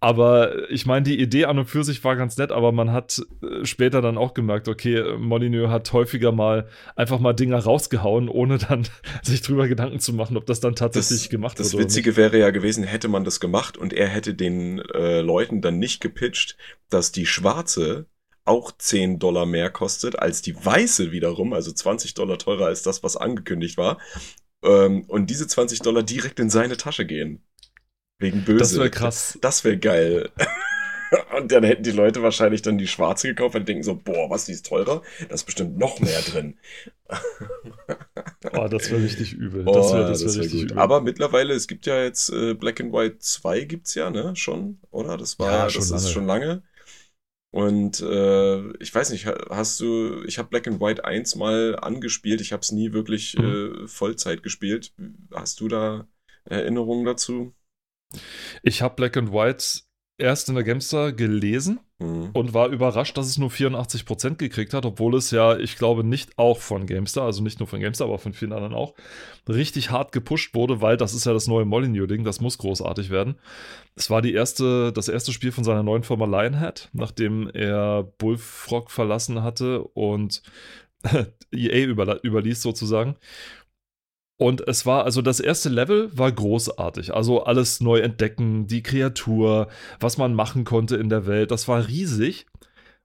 Aber 0.00 0.70
ich 0.70 0.86
meine, 0.86 1.04
die 1.04 1.20
Idee 1.20 1.46
an 1.46 1.58
und 1.58 1.66
für 1.66 1.84
sich 1.84 2.02
war 2.04 2.16
ganz 2.16 2.36
nett, 2.36 2.52
aber 2.52 2.72
man 2.72 2.92
hat 2.92 3.22
äh, 3.42 3.64
später 3.64 4.02
dann 4.02 4.18
auch 4.18 4.34
gemerkt, 4.34 4.68
okay, 4.68 5.16
Molyneux 5.18 5.70
hat 5.70 5.92
häufiger 5.92 6.32
mal 6.32 6.68
einfach 6.96 7.18
mal 7.18 7.32
Dinger 7.32 7.58
rausgehauen, 7.58 8.28
ohne 8.28 8.58
dann 8.58 8.86
sich 9.22 9.42
drüber 9.42 9.68
Gedanken 9.68 10.00
zu 10.00 10.12
machen, 10.12 10.36
ob 10.36 10.46
das 10.46 10.60
dann 10.60 10.74
tatsächlich 10.74 11.22
Das, 11.22 11.30
gemacht 11.30 11.60
das 11.60 11.72
wird. 11.72 11.84
Witzige 11.84 12.16
wäre 12.16 12.38
ja 12.38 12.50
gewesen, 12.50 12.84
hätte 12.84 13.08
man 13.08 13.24
das 13.24 13.40
gemacht 13.40 13.76
und 13.76 13.92
er 13.92 14.08
hätte 14.08 14.34
den 14.34 14.80
äh, 14.80 15.20
Leuten 15.20 15.60
dann 15.60 15.78
nicht 15.78 16.00
gepitcht, 16.00 16.56
dass 16.90 17.12
die 17.12 17.26
schwarze 17.26 18.06
auch 18.48 18.72
10 18.76 19.18
Dollar 19.18 19.46
mehr 19.46 19.70
kostet 19.70 20.18
als 20.18 20.42
die 20.42 20.56
weiße 20.64 21.12
wiederum, 21.12 21.52
also 21.52 21.72
20 21.72 22.14
Dollar 22.14 22.38
teurer 22.38 22.66
als 22.66 22.82
das, 22.82 23.02
was 23.02 23.16
angekündigt 23.16 23.76
war. 23.78 23.98
Ähm, 24.64 25.04
und 25.08 25.30
diese 25.30 25.46
20 25.46 25.80
Dollar 25.82 26.02
direkt 26.02 26.40
in 26.40 26.50
seine 26.50 26.76
Tasche 26.76 27.06
gehen. 27.06 27.42
Wegen 28.18 28.44
böse. 28.44 28.58
Das 28.58 28.76
wäre 28.76 28.90
krass. 28.90 29.38
Das 29.42 29.64
wäre 29.64 29.78
geil. 29.78 30.30
Und 31.38 31.52
dann 31.52 31.64
hätten 31.64 31.84
die 31.84 31.90
Leute 31.90 32.22
wahrscheinlich 32.22 32.60
dann 32.60 32.76
die 32.76 32.86
schwarze 32.86 33.28
gekauft 33.28 33.54
und 33.56 33.66
denken 33.66 33.82
so, 33.82 33.94
boah, 33.94 34.28
was, 34.28 34.44
die 34.44 34.52
ist 34.52 34.66
teurer? 34.66 35.00
Da 35.28 35.34
ist 35.34 35.44
bestimmt 35.44 35.78
noch 35.78 36.00
mehr 36.00 36.20
drin. 36.20 36.58
Oh, 38.52 38.68
das 38.68 38.90
wäre 38.90 39.02
richtig 39.02 39.32
übel. 39.32 39.66
Oh, 39.66 39.72
das 39.74 39.92
wäre 39.92 40.04
das 40.06 40.20
wär 40.24 40.34
wär 40.34 40.40
richtig 40.42 40.60
gut. 40.62 40.70
übel. 40.72 40.78
Aber 40.78 41.00
mittlerweile, 41.00 41.54
es 41.54 41.66
gibt 41.66 41.86
ja 41.86 42.02
jetzt 42.02 42.30
äh, 42.30 42.54
Black 42.54 42.80
and 42.80 42.92
White 42.92 43.18
2 43.20 43.64
gibt's 43.64 43.94
ja, 43.94 44.10
ne? 44.10 44.36
Schon, 44.36 44.80
oder? 44.90 45.16
Das 45.16 45.38
war, 45.38 45.50
Ja, 45.50 45.64
das 45.64 45.72
schon 45.74 45.82
ist 45.82 45.90
lange. 45.90 46.08
schon 46.08 46.26
lange. 46.26 46.62
Und 47.58 48.00
äh, 48.02 48.72
ich 48.78 48.94
weiß 48.94 49.10
nicht, 49.10 49.26
ha- 49.26 49.46
hast 49.50 49.80
du, 49.80 50.22
ich 50.24 50.38
habe 50.38 50.48
Black 50.48 50.68
and 50.68 50.80
White 50.80 51.04
1 51.04 51.34
mal 51.34 51.76
angespielt, 51.80 52.40
ich 52.40 52.52
habe 52.52 52.60
es 52.60 52.70
nie 52.70 52.92
wirklich 52.92 53.36
Mhm. 53.36 53.84
äh, 53.84 53.88
Vollzeit 53.88 54.44
gespielt. 54.44 54.92
Hast 55.34 55.58
du 55.60 55.66
da 55.66 56.06
Erinnerungen 56.44 57.04
dazu? 57.04 57.52
Ich 58.62 58.80
habe 58.80 58.94
Black 58.94 59.16
and 59.16 59.32
White 59.32 59.80
erst 60.18 60.48
in 60.48 60.54
der 60.54 60.64
Gamestar 60.64 61.12
gelesen 61.12 61.80
Hm. 62.00 62.30
und 62.32 62.54
war 62.54 62.68
überrascht, 62.68 63.18
dass 63.18 63.26
es 63.26 63.38
nur 63.38 63.50
84% 63.50 64.36
gekriegt 64.36 64.72
hat, 64.72 64.86
obwohl 64.86 65.16
es 65.16 65.32
ja, 65.32 65.56
ich 65.58 65.76
glaube, 65.76 66.04
nicht 66.04 66.38
auch 66.38 66.60
von 66.60 66.86
GameStar, 66.86 67.24
also 67.24 67.42
nicht 67.42 67.58
nur 67.58 67.66
von 67.66 67.80
GameStar, 67.80 68.06
aber 68.06 68.18
von 68.18 68.34
vielen 68.34 68.52
anderen 68.52 68.72
auch, 68.72 68.94
richtig 69.48 69.90
hart 69.90 70.12
gepusht 70.12 70.54
wurde, 70.54 70.80
weil 70.80 70.96
das 70.96 71.12
ist 71.12 71.26
ja 71.26 71.32
das 71.32 71.48
neue 71.48 71.64
Molyneux-Ding, 71.64 72.22
das 72.22 72.40
muss 72.40 72.56
großartig 72.58 73.10
werden. 73.10 73.34
Es 73.96 74.10
war 74.10 74.22
die 74.22 74.32
erste, 74.32 74.92
das 74.92 75.08
erste 75.08 75.32
Spiel 75.32 75.50
von 75.50 75.64
seiner 75.64 75.82
neuen 75.82 76.04
Firma 76.04 76.26
Lionhead, 76.26 76.88
nachdem 76.92 77.50
er 77.52 78.04
Bullfrog 78.18 78.92
verlassen 78.92 79.42
hatte 79.42 79.82
und 79.82 80.42
EA 81.50 81.84
überließ 82.22 82.62
sozusagen. 82.62 83.16
Und 84.38 84.66
es 84.68 84.86
war, 84.86 85.04
also 85.04 85.20
das 85.20 85.40
erste 85.40 85.68
Level 85.68 86.16
war 86.16 86.30
großartig. 86.30 87.12
Also 87.12 87.42
alles 87.42 87.80
neu 87.80 87.98
entdecken, 87.98 88.68
die 88.68 88.82
Kreatur, 88.84 89.68
was 89.98 90.16
man 90.16 90.32
machen 90.32 90.64
konnte 90.64 90.96
in 90.96 91.08
der 91.08 91.26
Welt, 91.26 91.50
das 91.50 91.66
war 91.68 91.86
riesig. 91.88 92.46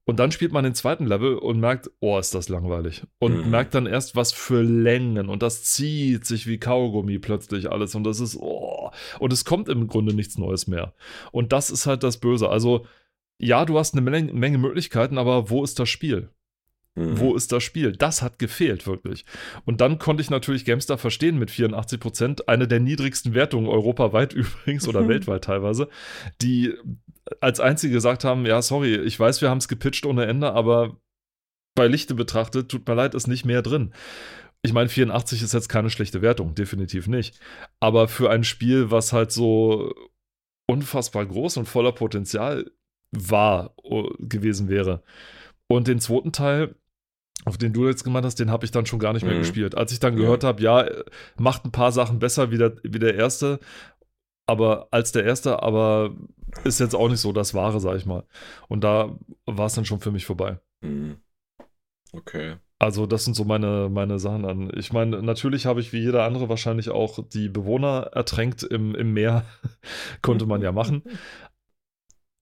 Und 0.06 0.20
dann 0.20 0.32
spielt 0.32 0.52
man 0.52 0.64
den 0.66 0.76
zweiten 0.76 1.06
Level 1.08 1.36
und 1.38 1.60
merkt, 1.60 1.90
oh, 2.02 2.20
ist 2.20 2.36
das 2.36 2.50
langweilig. 2.50 3.04
Und 3.20 3.46
Mhm. 3.46 3.50
merkt 3.52 3.74
dann 3.74 3.86
erst, 3.88 4.16
was 4.16 4.32
für 4.34 4.62
Längen. 4.62 5.30
Und 5.30 5.42
das 5.42 5.64
zieht 5.64 6.26
sich 6.26 6.46
wie 6.46 6.60
Kaugummi 6.60 7.20
plötzlich 7.20 7.72
alles. 7.72 7.96
Und 7.96 8.04
das 8.04 8.20
ist, 8.20 8.36
oh. 8.38 8.92
Und 9.20 9.34
es 9.34 9.46
kommt 9.46 9.70
im 9.70 9.88
Grunde 9.88 10.14
nichts 10.14 10.38
Neues 10.38 10.68
mehr. 10.68 10.94
Und 11.32 11.52
das 11.54 11.70
ist 11.72 11.86
halt 11.88 12.04
das 12.04 12.18
Böse. 12.18 12.50
Also, 12.50 12.86
ja, 13.40 13.66
du 13.66 13.80
hast 13.80 13.94
eine 13.96 14.02
Menge, 14.02 14.34
Menge 14.34 14.58
Möglichkeiten, 14.58 15.18
aber 15.18 15.50
wo 15.50 15.64
ist 15.64 15.80
das 15.80 15.90
Spiel? 15.90 16.30
Hm. 16.96 17.20
Wo 17.20 17.36
ist 17.36 17.52
das 17.52 17.64
Spiel? 17.64 17.94
Das 17.94 18.22
hat 18.22 18.38
gefehlt, 18.38 18.86
wirklich. 18.86 19.26
Und 19.66 19.82
dann 19.82 19.98
konnte 19.98 20.22
ich 20.22 20.30
natürlich 20.30 20.64
GameStar 20.64 20.98
verstehen 21.00 21.40
mit 21.40 21.50
84 21.50 22.00
Prozent, 22.00 22.48
eine 22.50 22.68
der 22.68 22.80
niedrigsten 22.80 23.34
Wertungen 23.34 23.68
europaweit 23.68 24.34
übrigens 24.34 24.88
oder 24.88 25.02
Mhm. 25.02 25.08
weltweit 25.10 25.44
teilweise, 25.44 25.90
die 26.42 26.74
als 27.42 27.60
einzige 27.60 27.94
gesagt 27.94 28.24
haben, 28.26 28.46
ja, 28.46 28.62
sorry, 28.62 28.96
ich 28.96 29.20
weiß, 29.20 29.42
wir 29.42 29.50
haben 29.50 29.58
es 29.58 29.68
gepitcht 29.68 30.06
ohne 30.06 30.26
Ende, 30.26 30.54
aber 30.54 30.98
bei 31.76 31.88
Lichte 31.88 32.14
betrachtet, 32.14 32.70
tut 32.70 32.88
mir 32.88 32.94
leid, 32.94 33.16
ist 33.16 33.28
nicht 33.28 33.46
mehr 33.46 33.62
drin. 33.64 33.94
Ich 34.62 34.72
meine, 34.74 34.88
84 34.90 35.42
ist 35.42 35.54
jetzt 35.54 35.70
keine 35.70 35.90
schlechte 35.90 36.22
Wertung, 36.22 36.54
definitiv 36.54 37.08
nicht. 37.08 37.40
Aber 37.80 38.08
für 38.08 38.30
ein 38.30 38.44
Spiel, 38.44 38.92
was 38.92 39.12
halt 39.14 39.32
so 39.32 39.94
unfassbar 40.68 41.26
groß 41.26 41.58
und 41.58 41.66
voller 41.68 41.92
Potenzial 41.92 42.70
war, 43.12 43.74
o- 43.78 44.12
gewesen 44.20 44.70
wäre. 44.70 45.04
Und 45.68 45.88
den 45.88 46.00
zweiten 46.00 46.32
Teil, 46.32 46.76
auf 47.46 47.58
den 47.58 47.74
du 47.74 47.88
jetzt 47.88 48.04
gemacht 48.04 48.24
hast, 48.24 48.40
den 48.40 48.52
habe 48.52 48.66
ich 48.66 48.72
dann 48.72 48.86
schon 48.86 49.00
gar 49.00 49.14
nicht 49.14 49.24
mehr 49.26 49.36
Mhm. 49.36 49.40
gespielt. 49.40 49.76
Als 49.76 49.92
ich 49.92 50.00
dann 50.00 50.14
Ja. 50.14 50.20
gehört 50.24 50.44
habe, 50.44 50.62
ja, 50.62 50.86
macht 51.38 51.66
ein 51.66 51.72
paar 51.72 51.92
Sachen 51.92 52.20
besser 52.20 52.52
wie 52.52 52.58
der, 52.58 52.76
wie 52.84 53.00
der 53.00 53.16
erste, 53.16 53.60
aber 54.48 54.88
als 54.92 55.12
der 55.12 55.24
erste, 55.26 55.62
aber 55.64 56.16
ist 56.64 56.80
jetzt 56.80 56.96
auch 56.96 57.10
nicht 57.10 57.20
so 57.20 57.32
das 57.34 57.54
Wahre, 57.54 57.80
sag 57.80 57.96
ich 57.98 58.06
mal. 58.06 58.24
Und 58.68 58.84
da 58.84 59.18
war 59.46 59.66
es 59.66 59.74
dann 59.74 59.86
schon 59.86 60.00
für 60.00 60.12
mich 60.12 60.26
vorbei. 60.26 60.60
Hm. 60.84 61.18
Okay. 62.12 62.56
Also, 62.80 63.06
das 63.06 63.24
sind 63.24 63.34
so 63.34 63.46
meine, 63.46 63.88
meine 63.90 64.20
Sachen 64.20 64.44
an. 64.46 64.70
Ich 64.76 64.92
meine, 64.92 65.22
natürlich 65.22 65.66
habe 65.66 65.80
ich 65.80 65.94
wie 65.94 66.02
jeder 66.02 66.26
andere 66.26 66.50
wahrscheinlich 66.50 66.90
auch 66.90 67.20
die 67.26 67.48
Bewohner 67.48 68.10
ertränkt 68.14 68.62
im, 68.64 68.94
im 68.94 69.14
Meer. 69.14 69.46
Konnte 70.22 70.46
man 70.46 70.62
ja 70.62 70.72
machen. 70.74 71.02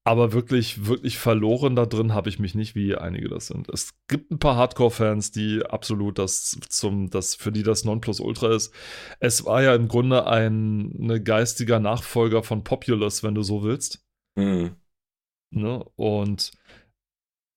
Aber 0.03 0.33
wirklich, 0.33 0.87
wirklich 0.87 1.19
verloren 1.19 1.75
da 1.75 1.85
drin 1.85 2.13
habe 2.15 2.27
ich 2.29 2.39
mich 2.39 2.55
nicht, 2.55 2.73
wie 2.73 2.95
einige 2.95 3.29
das 3.29 3.45
sind. 3.47 3.69
Es 3.69 3.93
gibt 4.07 4.31
ein 4.31 4.39
paar 4.39 4.55
Hardcore-Fans, 4.55 5.29
die 5.31 5.63
absolut 5.63 6.17
das 6.17 6.57
zum, 6.69 7.11
das, 7.11 7.35
für 7.35 7.51
die 7.51 7.61
das 7.61 7.83
Nonplusultra 7.85 8.53
ist. 8.55 8.73
Es 9.19 9.45
war 9.45 9.61
ja 9.61 9.75
im 9.75 9.87
Grunde 9.87 10.25
ein 10.25 10.89
ne 10.97 11.21
geistiger 11.21 11.79
Nachfolger 11.79 12.41
von 12.41 12.63
Populous, 12.63 13.21
wenn 13.21 13.35
du 13.35 13.43
so 13.43 13.61
willst. 13.61 14.03
Hm. 14.39 14.75
Ne? 15.53 15.83
Und 15.95 16.51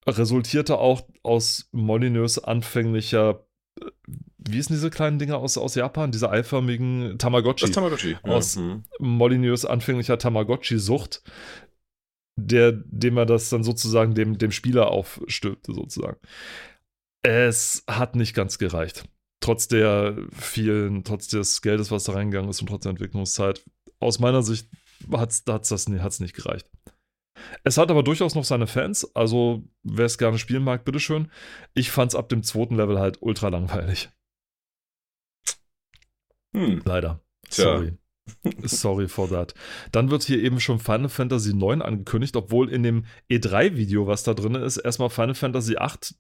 resultierte 0.07 0.79
auch 0.79 1.09
aus 1.23 1.69
Molyneux 1.73 2.39
anfänglicher, 2.39 3.47
äh, 3.81 3.87
wie 4.47 4.57
hießen 4.57 4.75
diese 4.77 4.91
kleinen 4.91 5.19
Dinger 5.19 5.39
aus, 5.39 5.57
aus 5.57 5.75
Japan, 5.75 6.13
diese 6.13 6.29
eiförmigen 6.31 7.17
Tamagotchi? 7.19 7.65
Das 7.65 7.71
Tamagotchi. 7.75 8.11
Ja. 8.11 8.19
Aus- 8.33 8.57
Hm. 8.57 8.85
Molyneux 8.99 9.65
anfänglicher 9.65 10.19
Tamagotchi-Sucht, 10.19 11.23
der, 12.37 12.73
dem 12.73 13.17
er 13.17 13.27
das 13.27 13.49
dann 13.49 13.63
sozusagen 13.65 14.15
dem, 14.15 14.39
dem 14.39 14.51
Spieler 14.51 14.89
aufstülpte, 14.89 15.73
sozusagen. 15.73 16.19
Es 17.23 17.85
hat 17.87 18.17
nicht 18.17 18.35
ganz 18.35 18.59
gereicht. 18.59 19.05
Trotz 19.41 19.69
der 19.69 20.17
vielen, 20.33 21.05
trotz 21.05 21.29
des 21.29 21.63
Geldes, 21.63 21.91
was 21.91 22.05
da 22.05 22.13
reingegangen 22.13 22.51
ist 22.51 22.61
und 22.61 22.69
trotz 22.69 22.83
der 22.83 22.91
Entwicklungszeit. 22.91 23.65
Aus 24.01 24.19
meiner 24.19 24.43
Sicht 24.43 24.69
hat 25.13 25.31
es 25.31 25.45
das 25.45 25.89
nie- 25.89 26.01
hat's 26.01 26.21
nicht 26.21 26.35
gereicht. 26.35 26.69
Es 27.63 27.79
hat 27.79 27.91
aber 27.91 28.03
durchaus 28.03 28.35
noch 28.35 28.45
seine 28.45 28.67
Fans, 28.67 29.15
also 29.15 29.65
wer 29.83 30.07
es 30.07 30.19
gerne 30.19 30.39
spielen 30.39 30.63
mag, 30.65 30.85
bitteschön. 30.85 31.31
Ich 31.75 31.91
fand 31.91 32.13
es 32.13 32.15
ab 32.15 32.29
dem 32.29 32.43
zweiten 32.43 32.77
Level 32.77 32.99
halt 32.99 33.21
ultra 33.21 33.49
langweilig. 33.49 34.11
Hm. 36.55 36.83
Leider. 36.85 37.21
Tja. 37.51 37.65
Sorry. 37.65 37.99
Sorry 38.63 39.09
for 39.09 39.29
that. 39.29 39.55
Dann 39.93 40.11
wird 40.11 40.23
hier 40.23 40.43
eben 40.43 40.61
schon 40.61 40.79
Final 40.79 41.09
Fantasy 41.09 41.55
9 41.55 41.83
angekündigt, 41.83 42.37
obwohl 42.37 42.71
in 42.71 42.83
dem 42.83 43.05
E3-Video, 43.31 44.07
was 44.07 44.23
da 44.23 44.35
drin 44.35 44.55
ist, 44.55 44.79
erstmal 44.79 45.11
Final 45.11 45.35
Fantasy 45.35 45.77
8 45.77 46.15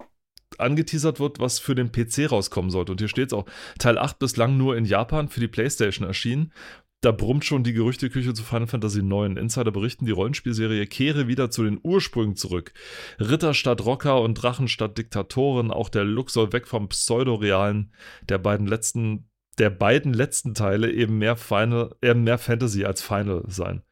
angeteasert 0.58 1.18
wird, 1.20 1.40
was 1.40 1.58
für 1.58 1.74
den 1.74 1.90
PC 1.90 2.30
rauskommen 2.30 2.70
sollte. 2.70 2.92
Und 2.92 3.00
hier 3.00 3.08
steht 3.08 3.28
es 3.28 3.32
auch, 3.32 3.46
Teil 3.78 3.98
8 3.98 4.18
bislang 4.18 4.56
nur 4.56 4.76
in 4.76 4.84
Japan 4.84 5.28
für 5.28 5.40
die 5.40 5.48
PlayStation 5.48 6.06
erschienen. 6.06 6.52
da 7.00 7.12
brummt 7.12 7.44
schon 7.44 7.64
die 7.64 7.74
Gerüchteküche 7.74 8.32
zu 8.32 8.42
Final 8.42 8.66
Fantasy 8.66 9.00
IX. 9.00 9.38
Insider 9.38 9.70
berichten, 9.70 10.06
die 10.06 10.12
Rollenspielserie 10.12 10.86
kehre 10.86 11.28
wieder 11.28 11.50
zu 11.50 11.64
den 11.64 11.78
Ursprüngen 11.82 12.34
zurück. 12.34 12.72
Ritter 13.20 13.52
statt 13.52 13.84
Rocker 13.84 14.22
und 14.22 14.34
Drachen 14.34 14.68
statt 14.68 14.96
Diktatoren. 14.96 15.70
Auch 15.70 15.90
der 15.90 16.04
Look 16.04 16.30
soll 16.30 16.52
weg 16.52 16.66
vom 16.66 16.88
Pseudorealen 16.88 17.92
der 18.28 18.38
beiden 18.38 18.66
letzten, 18.66 19.28
der 19.58 19.70
beiden 19.70 20.12
letzten 20.12 20.54
Teile 20.54 20.90
eben 20.90 21.18
mehr 21.18 21.36
Final, 21.36 21.94
eben 22.02 22.24
mehr 22.24 22.38
Fantasy 22.38 22.84
als 22.84 23.02
Final 23.02 23.44
sein. 23.46 23.82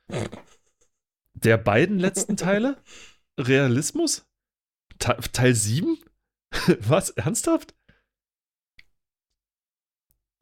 Der 1.34 1.58
beiden 1.58 1.98
letzten 1.98 2.36
Teile? 2.36 2.76
Realismus? 3.38 4.26
Te 4.98 5.16
Teil 5.32 5.54
7? 5.54 5.98
Was? 6.80 7.10
Ernsthaft? 7.10 7.74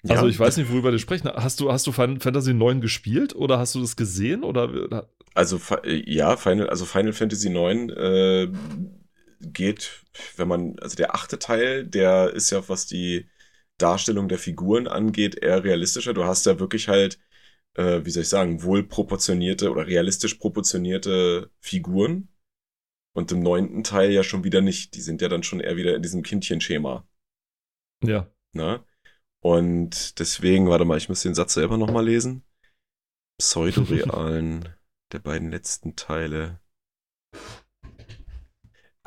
Ja, 0.03 0.17
also 0.17 0.29
ich 0.29 0.39
weiß 0.39 0.57
nicht, 0.57 0.71
worüber 0.71 0.93
wir 0.93 0.99
sprechen. 0.99 1.29
Hast 1.29 1.61
du, 1.61 1.71
hast 1.71 1.87
du 1.87 1.93
Final 1.93 2.21
Fantasy 2.21 2.55
9 2.55 2.81
gespielt 2.81 3.35
oder 3.35 3.59
hast 3.59 3.75
du 3.75 3.81
das 3.81 3.97
gesehen? 3.97 4.45
Oder? 4.45 5.09
Also 5.35 5.61
äh, 5.85 6.03
ja, 6.11 6.37
Final, 6.37 6.71
also 6.71 6.87
Final 6.87 7.13
Fantasy 7.13 7.51
9 7.51 7.91
äh, 7.91 8.49
geht, 9.41 10.03
wenn 10.37 10.49
man, 10.49 10.79
also 10.81 10.97
der 10.97 11.15
achte 11.15 11.39
Teil, 11.39 11.87
der 11.87 12.33
ist 12.33 12.51
ja, 12.51 12.67
was 12.69 12.87
die 12.87 13.27
Darstellung 13.83 14.29
der 14.29 14.39
Figuren 14.39 14.87
angeht, 14.87 15.37
eher 15.37 15.65
realistischer. 15.65 16.15
Du 16.15 16.25
hast 16.25 16.47
ja 16.47 16.59
wirklich 16.61 16.89
halt, 16.89 17.19
äh, 17.75 18.05
wie 18.05 18.11
soll 18.11 18.23
ich 18.23 18.29
sagen, 18.29 18.63
wohl 18.63 18.83
proportionierte 18.87 19.71
oder 19.71 19.87
realistisch 19.87 20.35
proportionierte 20.35 21.51
Figuren. 21.61 22.29
Und 23.13 23.33
im 23.33 23.41
neunten 23.41 23.83
Teil 23.83 24.13
ja 24.13 24.23
schon 24.23 24.45
wieder 24.45 24.61
nicht. 24.61 24.95
Die 24.95 25.01
sind 25.01 25.21
ja 25.21 25.29
dann 25.29 25.43
schon 25.43 25.61
eher 25.61 25.77
wieder 25.77 25.97
in 25.97 26.03
diesem 26.03 26.23
Kindchenschema. 26.23 27.09
Ja. 28.05 28.31
Ne? 28.53 28.85
Und 29.41 30.19
deswegen, 30.19 30.69
warte 30.69 30.85
mal, 30.85 30.99
ich 30.99 31.09
muss 31.09 31.23
den 31.23 31.35
Satz 31.35 31.55
selber 31.55 31.77
nochmal 31.77 32.05
lesen. 32.05 32.45
Pseudorealen 33.39 34.69
der 35.13 35.19
beiden 35.19 35.51
letzten 35.51 35.97
Teile. 35.97 36.61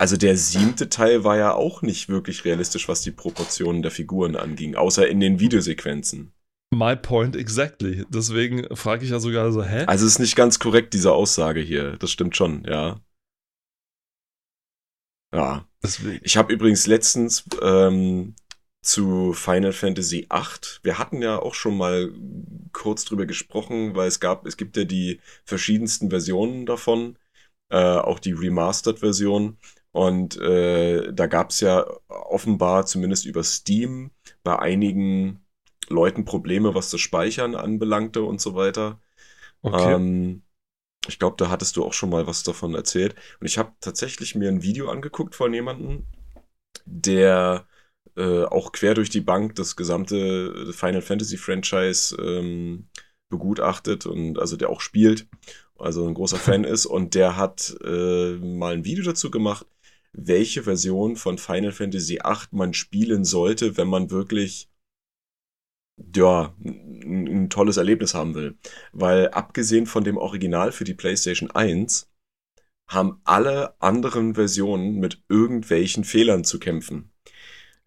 Also 0.04 0.18
der 0.18 0.36
siebte 0.36 0.90
Teil 0.90 1.24
war 1.24 1.38
ja 1.38 1.54
auch 1.54 1.82
nicht 1.82 2.10
wirklich 2.10 2.44
realistisch, 2.44 2.90
was 2.90 3.00
die 3.00 3.12
Proportionen 3.12 3.82
der 3.82 3.90
Figuren 3.90 4.36
anging, 4.36 4.76
außer 4.76 5.08
in 5.08 5.22
den 5.22 5.40
Videosequenzen. 5.40 6.34
My 6.76 6.98
point 6.98 7.38
exactly. 7.38 8.04
Deswegen 8.10 8.68
frage 8.76 9.06
ich 9.06 9.12
ja 9.12 9.22
sogar 9.22 9.50
so, 9.54 9.64
hä? 9.64 9.86
Also 9.86 10.06
es 10.06 10.16
ist 10.16 10.20
nicht 10.20 10.36
ganz 10.36 10.60
korrekt, 10.60 10.94
diese 10.94 11.14
Aussage 11.14 11.62
hier. 11.62 11.96
Das 11.96 12.12
stimmt 12.12 12.36
schon, 12.36 12.66
ja. 12.66 13.00
Ja. 15.34 15.70
Deswegen. 15.82 16.20
Ich 16.22 16.36
habe 16.36 16.52
übrigens 16.52 16.86
letztens 16.86 17.46
ähm, 17.62 18.36
zu 18.82 19.32
Final 19.32 19.72
Fantasy 19.72 20.28
VIII, 20.30 20.82
wir 20.82 21.00
hatten 21.00 21.22
ja 21.22 21.40
auch 21.40 21.54
schon 21.54 21.78
mal 21.78 22.12
kurz 22.74 23.06
drüber 23.06 23.26
gesprochen, 23.26 23.96
weil 23.96 24.10
es 24.10 24.20
gab, 24.20 24.46
es 24.48 24.58
gibt 24.58 24.76
ja 24.76 24.84
die 24.84 25.22
verschiedensten 25.46 26.10
Versionen 26.10 26.66
davon, 26.66 27.18
äh, 27.70 27.78
auch 27.78 28.20
die 28.20 28.34
Remastered-Version. 28.34 29.58
Und 29.94 30.38
äh, 30.42 31.14
da 31.14 31.28
gab 31.28 31.52
es 31.52 31.60
ja 31.60 31.86
offenbar, 32.08 32.86
zumindest 32.86 33.26
über 33.26 33.44
Steam, 33.44 34.10
bei 34.44 34.58
einigen 34.58 35.46
Leuten 35.88 36.26
Probleme, 36.26 36.74
was 36.74 36.90
das 36.90 37.00
Speichern 37.00 37.56
anbelangte 37.56 38.24
und 38.24 38.42
so 38.42 38.56
weiter. 38.56 39.00
Okay. 39.62 39.94
Ähm, 39.94 40.42
ich 41.08 41.20
glaube, 41.20 41.36
da 41.38 41.50
hattest 41.50 41.78
du 41.78 41.86
auch 41.86 41.94
schon 41.94 42.10
mal 42.10 42.26
was 42.26 42.42
davon 42.42 42.74
erzählt. 42.74 43.16
Und 43.40 43.46
ich 43.46 43.60
habe 43.60 43.74
tatsächlich 43.82 44.34
mir 44.34 44.50
ein 44.50 44.64
Video 44.64 44.90
angeguckt 44.90 45.36
von 45.36 45.54
jemandem, 45.54 46.08
der 46.86 47.68
äh, 48.18 48.46
auch 48.46 48.72
quer 48.72 48.96
durch 48.96 49.12
die 49.12 49.22
Bank 49.22 49.54
das 49.56 49.76
gesamte 49.76 50.74
Final 50.74 51.04
Fantasy 51.04 51.38
Franchise 51.38 52.16
ähm, 52.20 52.88
begutachtet 53.30 54.06
und 54.08 54.40
also 54.40 54.58
der 54.58 54.70
auch 54.70 54.82
spielt, 54.82 55.28
also 55.78 56.08
ein 56.08 56.14
großer 56.16 56.38
Fan 56.38 56.64
ist. 56.64 56.88
Und 56.88 57.14
der 57.14 57.38
hat 57.38 57.76
äh, 57.84 58.38
mal 58.38 58.74
ein 58.74 58.86
Video 58.86 59.04
dazu 59.04 59.30
gemacht, 59.30 59.68
welche 60.14 60.64
Version 60.64 61.16
von 61.16 61.38
Final 61.38 61.72
Fantasy 61.72 62.20
VIII 62.24 62.48
man 62.52 62.74
spielen 62.74 63.26
sollte, 63.26 63.78
wenn 63.78 63.88
man 63.88 64.12
wirklich 64.12 64.70
ja, 66.16 66.56
ein, 66.64 67.28
ein 67.28 67.50
tolles 67.50 67.78
Erlebnis 67.78 68.14
haben 68.14 68.36
will. 68.36 68.58
Weil 68.92 69.30
abgesehen 69.30 69.86
von 69.86 70.04
dem 70.04 70.18
Original 70.18 70.72
für 70.72 70.84
die 70.84 70.94
PlayStation 70.94 71.52
1 71.52 72.10
haben 72.88 73.22
alle 73.24 73.80
anderen 73.82 74.36
Versionen 74.36 75.00
mit 75.00 75.24
irgendwelchen 75.30 76.04
Fehlern 76.04 76.44
zu 76.44 76.60
kämpfen. 76.60 77.12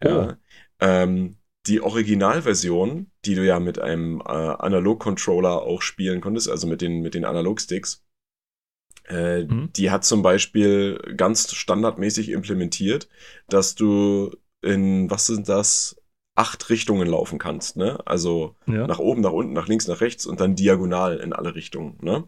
Ja. 0.03 0.37
Ähm, 0.79 1.37
die 1.65 1.81
Originalversion, 1.81 3.11
die 3.25 3.35
du 3.35 3.45
ja 3.45 3.59
mit 3.59 3.79
einem 3.79 4.21
äh, 4.21 4.23
Analog-Controller 4.23 5.61
auch 5.61 5.81
spielen 5.81 6.21
konntest, 6.21 6.49
also 6.49 6.67
mit 6.67 6.81
den, 6.81 7.01
mit 7.01 7.13
den 7.13 7.25
Analog-Sticks, 7.25 8.05
äh, 9.07 9.43
Mhm. 9.43 9.71
die 9.75 9.91
hat 9.91 10.05
zum 10.05 10.21
Beispiel 10.21 10.97
ganz 11.15 11.53
standardmäßig 11.53 12.29
implementiert, 12.29 13.07
dass 13.49 13.75
du 13.75 14.31
in, 14.61 15.09
was 15.09 15.27
sind 15.27 15.49
das, 15.49 15.95
acht 16.35 16.69
Richtungen 16.69 17.07
laufen 17.07 17.39
kannst, 17.39 17.77
ne? 17.77 17.99
Also 18.05 18.55
ja. 18.67 18.85
nach 18.85 18.99
oben, 18.99 19.21
nach 19.21 19.31
unten, 19.31 19.53
nach 19.53 19.67
links, 19.67 19.87
nach 19.87 20.01
rechts 20.01 20.25
und 20.27 20.39
dann 20.39 20.55
diagonal 20.55 21.17
in 21.17 21.33
alle 21.33 21.55
Richtungen. 21.55 21.97
Ne? 22.01 22.27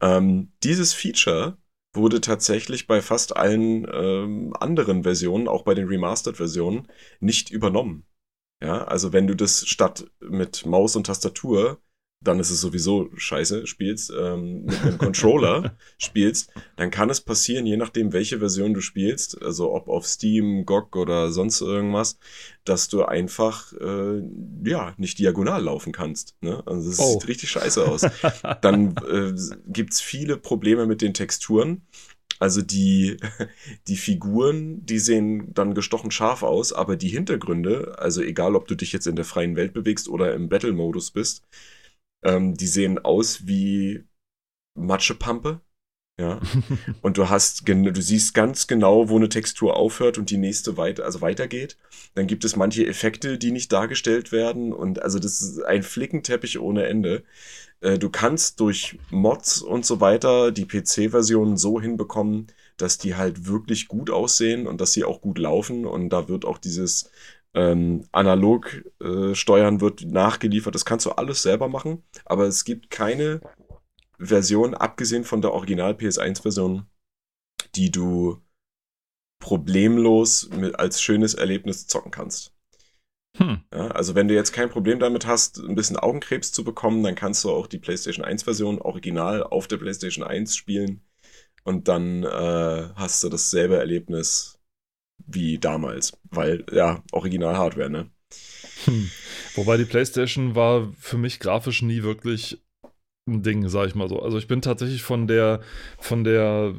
Ähm, 0.00 0.52
dieses 0.62 0.92
Feature 0.94 1.56
wurde 1.94 2.20
tatsächlich 2.20 2.86
bei 2.86 3.02
fast 3.02 3.36
allen 3.36 3.86
ähm, 3.92 4.54
anderen 4.58 5.02
Versionen, 5.02 5.48
auch 5.48 5.62
bei 5.64 5.74
den 5.74 5.88
Remastered-Versionen, 5.88 6.88
nicht 7.20 7.50
übernommen. 7.50 8.04
Ja, 8.62 8.84
also 8.84 9.12
wenn 9.12 9.26
du 9.26 9.34
das 9.34 9.66
statt 9.66 10.06
mit 10.20 10.64
Maus 10.64 10.94
und 10.94 11.06
Tastatur, 11.06 11.80
dann 12.24 12.38
ist 12.40 12.50
es 12.50 12.60
sowieso 12.60 13.10
scheiße, 13.16 13.66
spielst, 13.66 14.12
ähm, 14.18 14.64
mit 14.64 14.80
einem 14.82 14.98
Controller 14.98 15.76
spielst, 15.98 16.50
dann 16.76 16.90
kann 16.90 17.10
es 17.10 17.20
passieren, 17.20 17.66
je 17.66 17.76
nachdem, 17.76 18.12
welche 18.12 18.38
Version 18.38 18.74
du 18.74 18.80
spielst, 18.80 19.40
also 19.42 19.72
ob 19.74 19.88
auf 19.88 20.06
Steam, 20.06 20.64
GOG 20.66 20.96
oder 20.96 21.30
sonst 21.32 21.60
irgendwas, 21.60 22.18
dass 22.64 22.88
du 22.88 23.04
einfach, 23.04 23.72
äh, 23.74 24.22
ja, 24.64 24.94
nicht 24.98 25.18
diagonal 25.18 25.64
laufen 25.64 25.92
kannst. 25.92 26.36
Ne? 26.40 26.62
Also 26.66 26.90
das 26.90 26.98
Oh. 27.00 27.12
sieht 27.18 27.28
richtig 27.28 27.50
scheiße 27.50 27.84
aus. 27.86 28.06
Dann 28.60 28.94
äh, 29.08 29.32
gibt's 29.66 30.00
viele 30.00 30.36
Probleme 30.36 30.86
mit 30.86 31.02
den 31.02 31.14
Texturen. 31.14 31.82
Also 32.38 32.62
die, 32.62 33.16
die 33.88 33.96
Figuren, 33.96 34.84
die 34.84 34.98
sehen 34.98 35.52
dann 35.54 35.74
gestochen 35.74 36.10
scharf 36.10 36.42
aus, 36.42 36.72
aber 36.72 36.96
die 36.96 37.08
Hintergründe, 37.08 37.96
also 37.98 38.20
egal 38.22 38.56
ob 38.56 38.66
du 38.68 38.74
dich 38.74 38.92
jetzt 38.92 39.06
in 39.06 39.16
der 39.16 39.24
freien 39.24 39.54
Welt 39.56 39.72
bewegst 39.74 40.08
oder 40.08 40.34
im 40.34 40.48
Battle-Modus 40.48 41.10
bist, 41.12 41.42
ähm, 42.22 42.54
die 42.56 42.66
sehen 42.66 42.98
aus 42.98 43.46
wie 43.46 44.04
Matschepampe. 44.74 45.60
Ja. 46.20 46.40
Und 47.02 47.18
du 47.18 47.30
hast, 47.30 47.66
du 47.66 48.02
siehst 48.02 48.34
ganz 48.34 48.66
genau, 48.66 49.08
wo 49.08 49.16
eine 49.16 49.28
Textur 49.28 49.76
aufhört 49.76 50.18
und 50.18 50.30
die 50.30 50.36
nächste 50.36 50.76
weiter, 50.76 51.04
also 51.04 51.20
weitergeht. 51.20 51.78
Dann 52.14 52.26
gibt 52.26 52.44
es 52.44 52.54
manche 52.54 52.86
Effekte, 52.86 53.38
die 53.38 53.50
nicht 53.50 53.72
dargestellt 53.72 54.30
werden. 54.30 54.72
Und 54.72 55.02
also 55.02 55.18
das 55.18 55.40
ist 55.40 55.62
ein 55.64 55.82
Flickenteppich 55.82 56.58
ohne 56.58 56.84
Ende. 56.86 57.24
Äh, 57.80 57.98
Du 57.98 58.10
kannst 58.10 58.60
durch 58.60 58.98
Mods 59.10 59.62
und 59.62 59.86
so 59.86 60.00
weiter 60.00 60.52
die 60.52 60.66
PC-Version 60.66 61.56
so 61.56 61.80
hinbekommen, 61.80 62.48
dass 62.76 62.98
die 62.98 63.16
halt 63.16 63.46
wirklich 63.46 63.88
gut 63.88 64.10
aussehen 64.10 64.66
und 64.66 64.80
dass 64.80 64.92
sie 64.92 65.04
auch 65.04 65.20
gut 65.20 65.38
laufen. 65.38 65.86
Und 65.86 66.10
da 66.10 66.28
wird 66.28 66.44
auch 66.44 66.58
dieses 66.58 67.10
ähm, 67.54 68.06
analog 68.12 68.82
äh, 69.00 69.34
Steuern 69.34 69.80
wird 69.80 70.04
nachgeliefert. 70.04 70.74
Das 70.74 70.84
kannst 70.84 71.06
du 71.06 71.10
alles 71.10 71.42
selber 71.42 71.68
machen, 71.68 72.02
aber 72.24 72.44
es 72.44 72.64
gibt 72.64 72.90
keine 72.90 73.40
Version, 74.18 74.74
abgesehen 74.74 75.24
von 75.24 75.42
der 75.42 75.52
Original 75.52 75.92
PS1-Version, 75.92 76.86
die 77.74 77.90
du 77.90 78.40
problemlos 79.40 80.48
mit, 80.50 80.78
als 80.78 81.02
schönes 81.02 81.34
Erlebnis 81.34 81.86
zocken 81.86 82.12
kannst. 82.12 82.54
Hm. 83.38 83.62
Ja, 83.72 83.88
also 83.88 84.14
wenn 84.14 84.28
du 84.28 84.34
jetzt 84.34 84.52
kein 84.52 84.68
Problem 84.68 84.98
damit 85.00 85.26
hast, 85.26 85.58
ein 85.58 85.74
bisschen 85.74 85.96
Augenkrebs 85.96 86.52
zu 86.52 86.64
bekommen, 86.64 87.02
dann 87.02 87.14
kannst 87.14 87.42
du 87.44 87.50
auch 87.50 87.66
die 87.66 87.78
PlayStation 87.78 88.24
1-Version 88.24 88.80
original 88.80 89.42
auf 89.42 89.66
der 89.66 89.78
PlayStation 89.78 90.24
1 90.24 90.54
spielen 90.54 91.02
und 91.64 91.88
dann 91.88 92.24
äh, 92.24 92.88
hast 92.94 93.22
du 93.24 93.28
dasselbe 93.28 93.78
Erlebnis 93.78 94.51
wie 95.26 95.58
damals, 95.58 96.12
weil 96.30 96.64
ja, 96.72 97.02
Original-Hardware, 97.12 97.90
ne? 97.90 98.10
Hm. 98.84 99.10
Wobei 99.54 99.76
die 99.76 99.84
PlayStation 99.84 100.54
war 100.54 100.92
für 100.98 101.18
mich 101.18 101.40
grafisch 101.40 101.82
nie 101.82 102.02
wirklich 102.02 102.62
ein 103.28 103.42
Ding, 103.42 103.68
sag 103.68 103.86
ich 103.86 103.94
mal 103.94 104.08
so. 104.08 104.20
Also 104.20 104.36
ich 104.36 104.48
bin 104.48 104.62
tatsächlich 104.62 105.02
von 105.02 105.28
der 105.28 105.60
von 105.98 106.24
der 106.24 106.74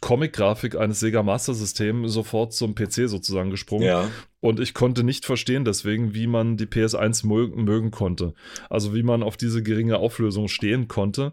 Comic-Grafik 0.00 0.76
eines 0.76 1.00
Sega 1.00 1.24
Master 1.24 1.54
System 1.54 2.06
sofort 2.08 2.52
zum 2.52 2.76
PC 2.76 3.08
sozusagen 3.08 3.50
gesprungen 3.50 3.86
Ja, 3.86 4.08
und 4.40 4.60
ich 4.60 4.74
konnte 4.74 5.02
nicht 5.02 5.26
verstehen 5.26 5.64
deswegen, 5.64 6.14
wie 6.14 6.28
man 6.28 6.56
die 6.56 6.66
PS1 6.66 7.26
mögen, 7.26 7.64
mögen 7.64 7.90
konnte. 7.90 8.34
Also 8.70 8.94
wie 8.94 9.02
man 9.02 9.24
auf 9.24 9.36
diese 9.36 9.62
geringe 9.62 9.98
Auflösung 9.98 10.46
stehen 10.46 10.86
konnte, 10.86 11.32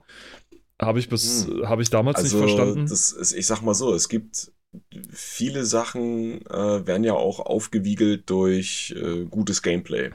habe 0.82 0.98
ich 0.98 1.10
bis 1.10 1.46
Hm. 1.46 1.70
habe 1.70 1.84
ich 1.84 1.92
damals 1.92 2.18
also 2.18 2.38
nicht 2.38 2.52
verstanden. 2.52 2.86
ist, 2.86 3.34
ich 3.38 3.46
sag 3.46 3.62
mal 3.62 3.76
so, 3.76 3.94
es 3.94 4.10
gibt 4.10 4.52
viele 5.12 5.66
Sachen 5.66 6.46
äh, 6.48 6.88
werden 6.88 7.04
ja 7.04 7.14
auch 7.14 7.40
aufgewiegelt 7.40 8.30
durch 8.30 8.94
äh, 8.98 9.26
gutes 9.26 9.62
Gameplay. 9.62 10.12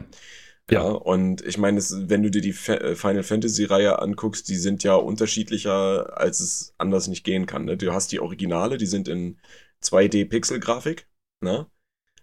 Ja, 0.70 0.82
Ja. 0.82 0.90
und 0.90 1.42
ich 1.44 1.58
meine, 1.58 1.80
wenn 1.80 2.22
du 2.22 2.30
dir 2.30 2.40
die 2.42 2.52
Fa- 2.52 2.74
äh, 2.74 2.94
Final 2.96 3.24
Fantasy 3.24 3.64
Reihe 3.64 3.98
anguckst, 4.00 4.48
die 4.48 4.56
sind 4.56 4.84
ja 4.84 4.94
unterschiedlicher, 4.94 6.16
als 6.18 6.40
es 6.40 6.74
anders 6.78 7.08
nicht 7.08 7.24
gehen 7.24 7.46
kann. 7.46 7.64
Ne? 7.64 7.76
Du 7.76 7.92
hast 7.92 8.12
die 8.12 8.20
Originale, 8.20 8.76
die 8.78 8.86
sind 8.86 9.08
in 9.08 9.40
2D 9.80 10.24
Pixel-Grafik, 10.24 11.08
ne? 11.40 11.66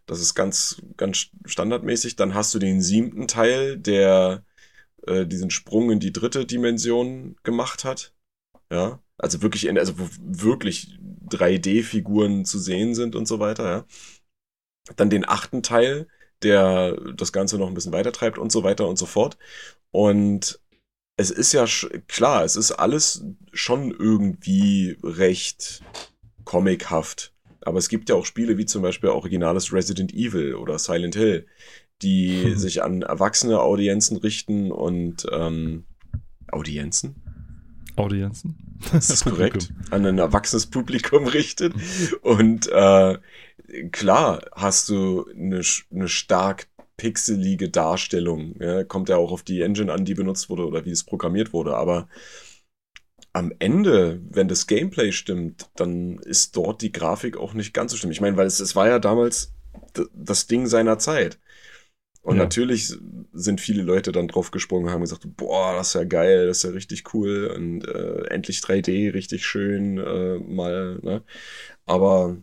Das 0.06 0.22
ist 0.22 0.36
ganz, 0.36 0.82
ganz 0.98 1.30
standardmäßig. 1.46 2.16
Dann 2.16 2.34
hast 2.34 2.54
du 2.56 2.60
den 2.60 2.82
siebten 2.82 3.28
Teil, 3.28 3.78
der 3.78 4.46
äh, 5.08 5.26
diesen 5.28 5.50
Sprung 5.52 5.92
in 5.92 6.00
die 6.00 6.14
dritte 6.14 6.46
Dimension 6.46 7.38
gemacht 7.44 7.86
hat. 7.86 8.14
Ja, 8.72 9.02
also 9.18 9.42
wirklich, 9.42 9.66
in, 9.68 9.78
also 9.78 9.98
wo 9.98 10.08
wirklich 10.20 11.00
3D-Figuren 11.30 12.46
zu 12.46 12.60
sehen 12.60 12.96
sind 12.96 13.16
und 13.16 13.28
so 13.28 13.40
weiter, 13.40 13.70
ja. 13.70 13.86
Dann 14.96 15.10
den 15.10 15.28
achten 15.28 15.64
Teil, 15.64 16.08
der 16.44 16.96
das 17.16 17.34
Ganze 17.34 17.58
noch 17.58 17.68
ein 17.68 17.74
bisschen 17.74 17.92
weiter 17.94 18.12
treibt 18.12 18.38
und 18.38 18.52
so 18.52 18.64
weiter 18.64 18.88
und 18.88 18.98
so 18.98 19.06
fort. 19.06 19.38
Und 19.92 20.60
es 21.18 21.32
ist 21.32 21.52
ja 21.54 21.66
klar, 22.08 22.44
es 22.46 22.56
ist 22.56 22.72
alles 22.72 23.26
schon 23.54 23.92
irgendwie 23.92 24.98
recht 25.04 25.84
comichaft. 26.46 27.34
Aber 27.62 27.80
es 27.80 27.90
gibt 27.90 28.10
ja 28.10 28.16
auch 28.16 28.26
Spiele 28.26 28.58
wie 28.58 28.66
zum 28.66 28.82
Beispiel 28.82 29.10
originales 29.10 29.74
Resident 29.74 30.14
Evil 30.14 30.56
oder 30.56 30.80
Silent 30.80 31.16
Hill, 31.16 31.48
die 32.02 32.44
Hm. 32.44 32.58
sich 32.58 32.84
an 32.84 33.02
erwachsene 33.02 33.60
Audienzen 33.60 34.18
richten 34.18 34.72
und 34.72 35.26
ähm, 35.32 35.86
Audienzen? 36.52 37.16
Audienzen. 37.96 38.67
Ist 38.94 39.10
das 39.10 39.24
korrekt? 39.24 39.70
Publikum. 39.70 39.86
An 39.92 40.06
ein 40.06 40.18
erwachsenes 40.18 40.68
Publikum 40.68 41.28
richtet. 41.28 41.74
Und 42.22 42.68
äh, 42.68 43.18
klar 43.92 44.42
hast 44.54 44.90
du 44.90 45.26
eine, 45.30 45.62
eine 45.92 46.08
stark 46.08 46.68
pixelige 46.98 47.70
Darstellung. 47.70 48.56
Ja? 48.60 48.84
Kommt 48.84 49.10
ja 49.10 49.18
auch 49.18 49.32
auf 49.32 49.44
die 49.44 49.62
Engine 49.62 49.92
an, 49.92 50.06
die 50.06 50.16
benutzt 50.16 50.50
wurde 50.50 50.66
oder 50.66 50.86
wie 50.86 50.92
es 50.92 51.04
programmiert 51.04 51.54
wurde. 51.54 51.76
Aber 51.76 52.08
am 53.34 53.54
Ende, 53.60 54.20
wenn 54.30 54.48
das 54.48 54.68
Gameplay 54.68 55.12
stimmt, 55.12 55.70
dann 55.76 56.18
ist 56.20 56.58
dort 56.58 56.82
die 56.82 56.92
Grafik 56.92 57.38
auch 57.38 57.54
nicht 57.54 57.74
ganz 57.74 57.92
so 57.92 57.98
schlimm. 57.98 58.12
Ich 58.12 58.22
meine, 58.22 58.36
weil 58.36 58.48
es, 58.48 58.60
es 58.60 58.76
war 58.76 58.88
ja 58.88 59.00
damals 59.00 59.54
das 60.14 60.48
Ding 60.48 60.68
seiner 60.68 60.98
Zeit. 60.98 61.40
Und 62.28 62.36
Ja. 62.36 62.44
natürlich 62.44 62.94
sind 63.32 63.62
viele 63.62 63.84
Leute 63.84 64.12
dann 64.12 64.28
drauf 64.28 64.52
gesprungen 64.52 64.88
und 64.88 64.92
haben 64.92 65.00
gesagt, 65.00 65.26
boah, 65.38 65.76
das 65.78 65.88
ist 65.90 65.94
ja 65.94 66.04
geil, 66.04 66.48
das 66.48 66.58
ist 66.58 66.64
ja 66.64 66.72
richtig 66.72 67.14
cool 67.14 67.48
und 67.56 67.88
äh, 67.88 68.26
endlich 68.26 68.60
3D, 68.60 69.14
richtig 69.14 69.46
schön 69.46 69.98
äh, 69.98 70.38
mal. 70.38 71.00
Ne? 71.02 71.24
Aber 71.86 72.36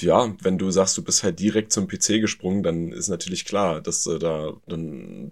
ja, 0.00 0.34
wenn 0.40 0.56
du 0.56 0.70
sagst, 0.70 0.96
du 0.96 1.04
bist 1.04 1.22
halt 1.24 1.38
direkt 1.38 1.72
zum 1.72 1.86
PC 1.86 2.22
gesprungen, 2.22 2.62
dann 2.62 2.90
ist 2.90 3.08
natürlich 3.08 3.44
klar, 3.44 3.82
dass 3.82 4.02
du 4.04 4.16
da 4.16 4.54
dann 4.66 5.30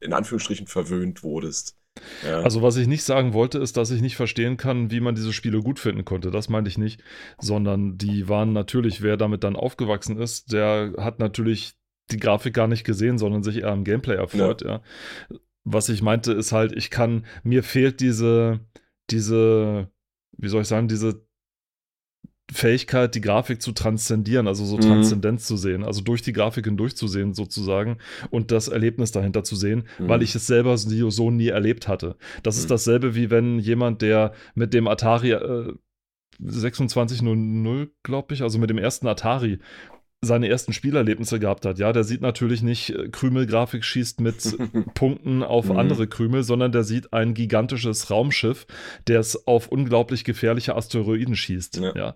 in 0.00 0.12
Anführungsstrichen 0.12 0.66
verwöhnt 0.66 1.22
wurdest. 1.22 1.76
Ja. 2.24 2.40
Also 2.42 2.60
was 2.60 2.76
ich 2.76 2.88
nicht 2.88 3.04
sagen 3.04 3.34
wollte, 3.34 3.60
ist, 3.60 3.76
dass 3.76 3.92
ich 3.92 4.02
nicht 4.02 4.16
verstehen 4.16 4.56
kann, 4.56 4.90
wie 4.90 4.98
man 4.98 5.14
diese 5.14 5.32
Spiele 5.32 5.60
gut 5.62 5.78
finden 5.78 6.04
konnte. 6.04 6.32
Das 6.32 6.48
meinte 6.48 6.68
ich 6.68 6.76
nicht, 6.76 7.04
sondern 7.38 7.98
die 7.98 8.28
waren 8.28 8.52
natürlich, 8.52 9.00
wer 9.00 9.16
damit 9.16 9.44
dann 9.44 9.54
aufgewachsen 9.54 10.18
ist, 10.18 10.52
der 10.52 10.94
hat 10.98 11.20
natürlich 11.20 11.74
die 12.10 12.18
Grafik 12.18 12.54
gar 12.54 12.68
nicht 12.68 12.84
gesehen, 12.84 13.18
sondern 13.18 13.42
sich 13.42 13.58
eher 13.58 13.70
am 13.72 13.84
Gameplay 13.84 14.14
erfreut. 14.16 14.62
Ja. 14.62 14.82
Was 15.64 15.88
ich 15.88 16.02
meinte, 16.02 16.32
ist 16.32 16.52
halt, 16.52 16.72
ich 16.76 16.90
kann, 16.90 17.24
mir 17.42 17.62
fehlt 17.62 18.00
diese, 18.00 18.60
diese, 19.10 19.88
wie 20.36 20.48
soll 20.48 20.62
ich 20.62 20.68
sagen, 20.68 20.88
diese 20.88 21.24
Fähigkeit, 22.52 23.14
die 23.14 23.22
Grafik 23.22 23.62
zu 23.62 23.72
transzendieren, 23.72 24.46
also 24.46 24.66
so 24.66 24.76
Mhm. 24.76 24.82
Transzendenz 24.82 25.46
zu 25.46 25.56
sehen, 25.56 25.82
also 25.82 26.02
durch 26.02 26.20
die 26.20 26.34
Grafik 26.34 26.66
hindurchzusehen 26.66 27.32
sozusagen 27.32 27.96
und 28.30 28.50
das 28.50 28.68
Erlebnis 28.68 29.12
dahinter 29.12 29.44
zu 29.44 29.56
sehen, 29.56 29.84
Mhm. 29.98 30.08
weil 30.08 30.22
ich 30.22 30.34
es 30.34 30.46
selber 30.46 30.76
so 30.76 31.08
so 31.08 31.30
nie 31.30 31.48
erlebt 31.48 31.88
hatte. 31.88 32.16
Das 32.42 32.58
ist 32.58 32.64
Mhm. 32.64 32.68
dasselbe 32.68 33.14
wie 33.14 33.30
wenn 33.30 33.58
jemand, 33.58 34.02
der 34.02 34.34
mit 34.54 34.74
dem 34.74 34.86
Atari 34.88 35.30
äh, 35.32 35.72
2600, 36.46 37.88
glaube 38.02 38.34
ich, 38.34 38.42
also 38.42 38.58
mit 38.58 38.68
dem 38.68 38.78
ersten 38.78 39.06
Atari 39.06 39.58
seine 40.24 40.48
ersten 40.48 40.72
Spielerlebnisse 40.72 41.38
gehabt 41.38 41.66
hat. 41.66 41.78
Ja, 41.78 41.92
der 41.92 42.04
sieht 42.04 42.20
natürlich 42.20 42.62
nicht 42.62 42.90
äh, 42.90 43.08
Krümelgrafik 43.08 43.84
schießt 43.84 44.20
mit 44.20 44.56
Punkten 44.94 45.42
auf 45.42 45.68
Mhm. 45.68 45.76
andere 45.78 46.06
Krümel, 46.06 46.42
sondern 46.42 46.72
der 46.72 46.84
sieht 46.84 47.12
ein 47.12 47.34
gigantisches 47.34 48.10
Raumschiff, 48.10 48.66
der 49.06 49.20
es 49.20 49.46
auf 49.46 49.68
unglaublich 49.68 50.24
gefährliche 50.24 50.74
Asteroiden 50.76 51.36
schießt. 51.36 51.76
Ja. 51.76 51.94
Ja. 51.96 52.14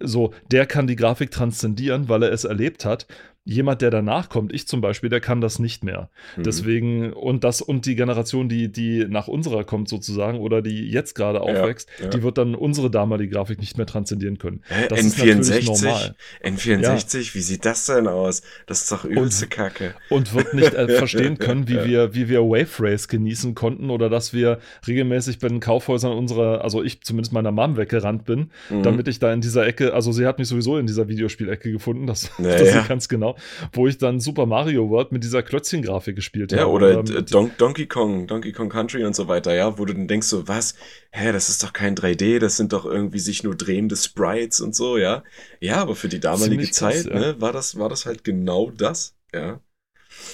So, 0.00 0.32
der 0.50 0.66
kann 0.66 0.86
die 0.86 0.96
Grafik 0.96 1.30
transzendieren, 1.30 2.08
weil 2.08 2.22
er 2.22 2.32
es 2.32 2.44
erlebt 2.44 2.84
hat. 2.84 3.06
Jemand, 3.44 3.80
der 3.80 3.90
danach 3.90 4.28
kommt, 4.28 4.52
ich 4.52 4.68
zum 4.68 4.82
Beispiel, 4.82 5.08
der 5.08 5.20
kann 5.20 5.40
das 5.40 5.58
nicht 5.58 5.82
mehr. 5.82 6.10
Mhm. 6.36 6.42
Deswegen, 6.42 7.12
und 7.14 7.42
das 7.42 7.62
und 7.62 7.86
die 7.86 7.96
Generation, 7.96 8.48
die, 8.50 8.70
die 8.70 9.06
nach 9.08 9.28
unserer 9.28 9.64
kommt 9.64 9.88
sozusagen 9.88 10.38
oder 10.38 10.60
die 10.60 10.90
jetzt 10.90 11.14
gerade 11.14 11.40
aufwächst, 11.40 11.88
ja. 12.00 12.08
die 12.08 12.22
wird 12.22 12.36
dann 12.36 12.54
unsere 12.54 12.90
damalige 12.90 13.32
Grafik 13.34 13.58
nicht 13.58 13.78
mehr 13.78 13.86
transzendieren 13.86 14.36
können. 14.38 14.60
Hä, 14.68 14.86
Das 14.88 15.00
ist 15.00 15.18
natürlich 15.18 15.66
N64? 15.68 15.84
normal. 15.84 16.14
N64, 16.44 17.34
wie 17.34 17.40
sieht 17.40 17.64
das 17.64 17.86
denn 17.86 18.06
aus? 18.08 18.42
Das 18.66 18.82
ist 18.82 18.92
doch 18.92 19.04
übelste 19.04 19.46
Kacke. 19.46 19.94
Und 20.10 20.34
wird 20.34 20.54
nicht 20.54 20.74
äh, 20.74 20.88
verstehen 20.88 21.38
können, 21.38 21.66
wie 21.68 21.74
Ja. 21.76 21.84
wir, 21.86 22.14
wie 22.14 22.28
wir 22.28 22.40
Wave 22.42 22.68
Race 22.80 23.08
genießen 23.08 23.54
konnten 23.54 23.90
oder 23.90 24.08
dass 24.10 24.32
wir 24.32 24.58
regelmäßig 24.86 25.38
bei 25.38 25.48
den 25.48 25.60
Kaufhäusern 25.60 26.12
unserer, 26.12 26.62
also 26.62 26.82
ich 26.82 27.02
zumindest 27.02 27.32
meiner 27.32 27.52
Mom 27.52 27.76
weggerannt 27.76 28.24
bin, 28.24 28.50
Mhm. 28.68 28.82
damit 28.82 29.08
ich 29.08 29.18
da 29.18 29.32
in 29.32 29.40
dieser 29.40 29.66
Ecke, 29.66 29.94
also 29.94 30.12
sie 30.12 30.26
hat 30.26 30.38
mich 30.38 30.48
sowieso 30.48 30.76
in 30.78 30.86
dieser 30.86 31.08
Videospielecke 31.08 31.72
gefunden, 31.72 32.06
das, 32.06 32.30
Ja, 32.38 32.44
das 32.58 32.72
ja. 32.74 32.80
ist 32.82 32.88
ganz 32.88 33.08
genau, 33.08 33.29
wo 33.72 33.86
ich 33.86 33.98
dann 33.98 34.20
Super 34.20 34.46
Mario 34.46 34.88
World 34.90 35.12
mit 35.12 35.24
dieser 35.24 35.42
Klötzchen-Grafik 35.42 36.16
gespielt 36.16 36.52
Ja, 36.52 36.60
habe. 36.60 36.70
oder 36.70 37.02
mit- 37.02 37.10
äh, 37.10 37.22
Don 37.22 37.50
Donkey 37.58 37.86
Kong, 37.86 38.26
Donkey 38.26 38.52
Kong 38.52 38.68
Country 38.68 39.04
und 39.04 39.14
so 39.16 39.28
weiter, 39.28 39.54
ja, 39.54 39.78
wo 39.78 39.84
du 39.84 39.92
dann 39.94 40.08
denkst 40.08 40.26
so, 40.26 40.46
was? 40.48 40.74
Hä, 41.10 41.32
das 41.32 41.48
ist 41.48 41.62
doch 41.62 41.72
kein 41.72 41.94
3D, 41.94 42.38
das 42.38 42.56
sind 42.56 42.72
doch 42.72 42.84
irgendwie 42.86 43.18
sich 43.18 43.42
nur 43.42 43.54
drehende 43.56 43.96
Sprites 43.96 44.60
und 44.60 44.74
so, 44.74 44.96
ja. 44.98 45.22
Ja, 45.60 45.76
aber 45.82 45.94
für 45.96 46.08
die 46.08 46.20
damalige 46.20 46.64
krass, 46.64 46.72
Zeit, 46.72 47.06
ja. 47.06 47.18
ne, 47.18 47.40
war 47.40 47.52
das, 47.52 47.78
war 47.78 47.88
das 47.88 48.06
halt 48.06 48.24
genau 48.24 48.70
das, 48.70 49.14
ja. 49.34 49.60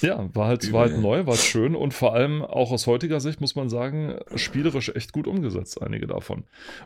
Ja, 0.01 0.27
war 0.33 0.47
halt, 0.47 0.71
war 0.73 0.81
halt 0.89 0.99
neu, 0.99 1.25
war 1.27 1.35
schön 1.35 1.75
und 1.75 1.93
vor 1.93 2.13
allem 2.15 2.41
auch 2.41 2.71
aus 2.71 2.87
heutiger 2.87 3.19
Sicht 3.19 3.41
muss 3.41 3.55
man 3.55 3.69
sagen, 3.69 4.15
spielerisch 4.35 4.89
echt 4.89 5.13
gut 5.13 5.27
umgesetzt, 5.27 5.81
einige 5.81 6.07
davon. 6.07 6.45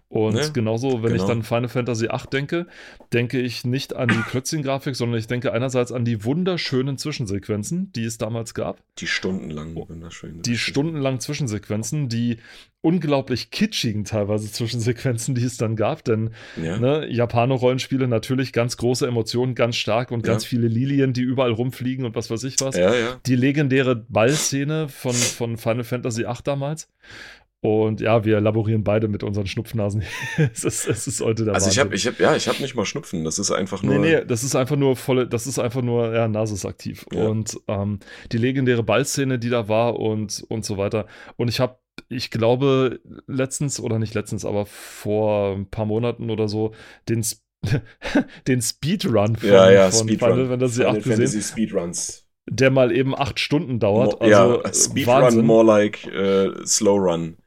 Und 0.09 0.35
Ne? 0.35 0.49
genauso, 0.53 1.01
wenn 1.01 1.11
ich 1.15 1.21
Genau. 1.21 1.27
dann 1.27 1.43
Final 1.43 1.69
Fantasy 1.69 2.07
VIII 2.09 2.29
denke, 2.31 2.67
denke 3.13 3.39
ich 3.39 3.63
nicht 3.65 3.95
an 3.95 4.09
die 4.09 4.15
Klötzchen-Grafik, 4.29 4.95
sondern 4.95 5.19
ich 5.19 5.27
denke 5.27 5.53
einerseits 5.53 5.91
an 5.91 6.03
die 6.05 6.25
wunderschönen 6.25 6.97
Zwischensequenzen, 6.97 7.91
die 7.93 8.03
es 8.03 8.17
damals 8.17 8.53
gab. 8.53 8.81
Die 8.97 9.07
stundenlang, 9.07 9.75
Oh, 9.75 9.87
wunderschön. 9.87 10.41
Die 10.41 10.57
stundenlangen 10.57 11.19
Zwischensequenzen, 11.19 12.09
die 12.09 12.37
unglaublich 12.81 13.51
kitschigen 13.51 14.05
teilweise 14.05 14.51
Zwischensequenzen, 14.51 15.35
die 15.35 15.43
es 15.43 15.57
dann 15.57 15.75
gab, 15.75 16.03
denn 16.03 16.31
Ja, 16.61 16.77
Ne, 16.79 17.07
Japaner-Rollenspiele 17.09 18.07
natürlich 18.07 18.53
ganz 18.53 18.77
große 18.77 19.05
Emotionen, 19.07 19.53
ganz 19.55 19.75
stark 19.75 20.11
und 20.11 20.25
Ja. 20.25 20.33
ganz 20.33 20.45
viele 20.45 20.67
Lilien, 20.67 21.13
die 21.13 21.21
überall 21.21 21.51
rumfliegen 21.51 22.05
und 22.05 22.15
was 22.15 22.29
weiß 22.31 22.43
ich 22.43 22.55
was. 22.59 22.75
ja. 22.75 22.91
Die 23.25 23.35
legendäre 23.35 23.95
Ballszene 23.95 24.89
von, 24.89 25.13
von 25.13 25.57
Final 25.57 25.83
Fantasy 25.83 26.23
VIII 26.23 26.37
damals. 26.43 26.89
Und 27.63 28.01
ja, 28.01 28.25
wir 28.25 28.41
laborieren 28.41 28.83
beide 28.83 29.07
mit 29.07 29.21
unseren 29.21 29.45
Schnupfnasen. 29.45 30.01
es, 30.51 30.63
ist, 30.63 30.87
es 30.87 31.05
ist 31.05 31.21
heute 31.21 31.45
der 31.45 31.53
Also 31.53 31.69
ich 31.69 31.77
habe, 31.77 31.93
ich 31.93 32.07
habe, 32.07 32.15
ja, 32.21 32.35
ich 32.35 32.47
habe 32.47 32.59
nicht 32.59 32.73
mal 32.73 32.85
Schnupfen, 32.87 33.23
das 33.23 33.37
ist 33.37 33.51
einfach 33.51 33.83
nur. 33.83 33.99
Nee, 33.99 34.15
nee, 34.15 34.25
das 34.25 34.43
ist 34.43 34.55
einfach 34.55 34.77
nur 34.77 34.95
volle, 34.95 35.27
das 35.27 35.45
ist 35.45 35.59
einfach 35.59 35.83
nur, 35.83 36.11
ja, 36.11 36.27
Nase 36.27 36.55
ist 36.55 36.65
aktiv. 36.65 37.05
Ja. 37.13 37.27
Und 37.27 37.59
ähm, 37.67 37.99
die 38.31 38.39
legendäre 38.39 38.81
Ballszene, 38.81 39.37
die 39.37 39.49
da 39.49 39.67
war 39.67 39.99
und, 39.99 40.43
und 40.49 40.65
so 40.65 40.77
weiter. 40.77 41.05
Und 41.37 41.49
ich 41.49 41.59
habe, 41.59 41.77
ich 42.11 42.29
glaube, 42.31 42.99
letztens, 43.27 43.79
oder 43.79 43.99
nicht 43.99 44.13
letztens, 44.13 44.45
aber 44.45 44.65
vor 44.65 45.55
ein 45.55 45.69
paar 45.69 45.85
Monaten 45.85 46.29
oder 46.29 46.47
so, 46.47 46.73
den, 47.09 47.21
Sp- 47.21 47.41
den 48.47 48.61
Speedrun 48.61 49.35
von, 49.35 49.49
ja, 49.49 49.71
ja, 49.71 49.91
von 49.91 50.07
Speedrun. 50.07 50.29
Final 50.31 50.47
Fantasy 50.49 50.81
Final 50.81 50.97
8 50.97 51.03
gesehen, 51.03 51.41
Speedruns. 51.41 52.27
der 52.49 52.71
mal 52.71 52.91
eben 52.91 53.15
acht 53.15 53.39
Stunden 53.39 53.79
dauert. 53.79 54.19
Mo- 54.21 54.27
ja, 54.27 54.43
Also, 54.43 54.63
äh, 54.63 54.73
Speedrun 54.73 55.13
Wahnsinn. 55.23 55.45
more 55.45 55.65
like 55.65 56.05
äh, 56.07 56.49
Slow 56.65 56.97
Run. 56.99 57.37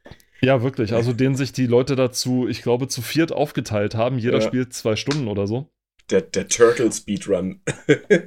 Ja, 0.41 0.63
wirklich. 0.63 0.93
Also 0.93 1.13
den 1.15 1.35
sich 1.37 1.53
die 1.53 1.67
Leute 1.67 1.97
dazu, 1.97 2.47
ich 2.49 2.63
glaube, 2.63 2.87
zu 2.89 3.01
viert 3.03 3.33
aufgeteilt 3.33 3.95
haben. 3.95 4.19
Jeder 4.19 4.41
Ja. 4.41 4.41
spielt 4.43 4.75
zwei 4.75 4.95
Stunden 4.97 5.27
oder 5.29 5.47
so. 5.47 5.71
Der, 6.11 6.21
der 6.21 6.49
Turtle 6.49 6.93
Speedrun. 6.93 7.63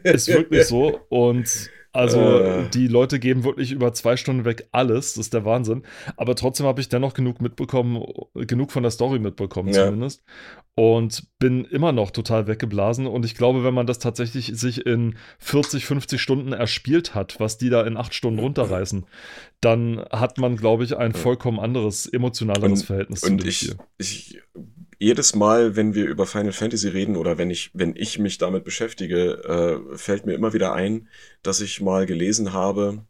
Ist 0.04 0.28
wirklich 0.28 0.66
so. 0.68 1.00
Und 1.10 1.70
also 1.98 2.40
Äh. 2.40 2.70
die 2.70 2.88
Leute 2.88 3.20
geben 3.20 3.44
wirklich 3.44 3.72
über 3.72 3.94
zwei 3.94 4.16
Stunden 4.18 4.46
weg 4.46 4.68
alles. 4.72 5.16
Das 5.16 5.26
ist 5.26 5.34
der 5.34 5.44
Wahnsinn. 5.46 5.84
Aber 6.16 6.36
trotzdem 6.36 6.66
habe 6.66 6.80
ich 6.80 6.90
dennoch 6.90 7.14
genug 7.14 7.42
mitbekommen, 7.42 8.04
genug 8.36 8.72
von 8.72 8.84
der 8.84 8.92
Story 8.92 9.20
mitbekommen 9.20 9.70
Ja. 9.74 9.86
zumindest. 9.86 10.24
Und 10.76 11.28
bin 11.40 11.66
immer 11.66 11.92
noch 11.92 12.12
total 12.12 12.46
weggeblasen. 12.48 13.08
Und 13.08 13.26
ich 13.26 13.34
glaube, 13.36 13.64
wenn 13.64 13.74
man 13.74 13.88
das 13.88 13.98
tatsächlich 14.00 14.52
sich 14.54 14.86
in 14.86 15.16
40, 15.40 15.86
50 15.86 16.22
Stunden 16.22 16.54
erspielt 16.54 17.16
hat, 17.16 17.40
was 17.40 17.58
die 17.58 17.70
da 17.70 17.82
in 17.86 17.98
acht 17.98 18.14
Stunden 18.14 18.40
runterreißen, 18.40 19.06
dann 19.60 20.00
hat 20.12 20.38
man, 20.38 20.56
glaube 20.56 20.84
ich, 20.84 20.96
ein 20.96 21.14
vollkommen 21.14 21.60
anderes, 21.60 22.06
emotionaleres 22.06 22.82
Und- 22.82 22.86
Verhältnis 22.86 23.22
zu 23.22 23.32
Und 23.32 23.42
dem 23.42 23.50
ich, 23.50 23.58
Spiel. 23.58 23.76
ich 23.98 24.40
jedes 25.00 25.36
Mal, 25.36 25.76
wenn 25.76 25.94
wir 25.94 26.06
über 26.08 26.26
Final 26.26 26.52
Fantasy 26.54 26.88
reden 26.90 27.16
oder 27.18 27.38
wenn 27.38 27.50
ich, 27.52 27.72
wenn 27.74 27.96
ich 27.96 28.20
mich 28.20 28.38
damit 28.38 28.64
beschäftige, 28.64 29.84
äh, 29.94 29.98
fällt 29.98 30.26
mir 30.26 30.34
immer 30.34 30.54
wieder 30.54 30.74
ein, 30.74 31.08
dass 31.44 31.62
ich 31.62 31.82
mal 31.82 32.06
gelesen 32.06 32.54
habe, 32.54 33.06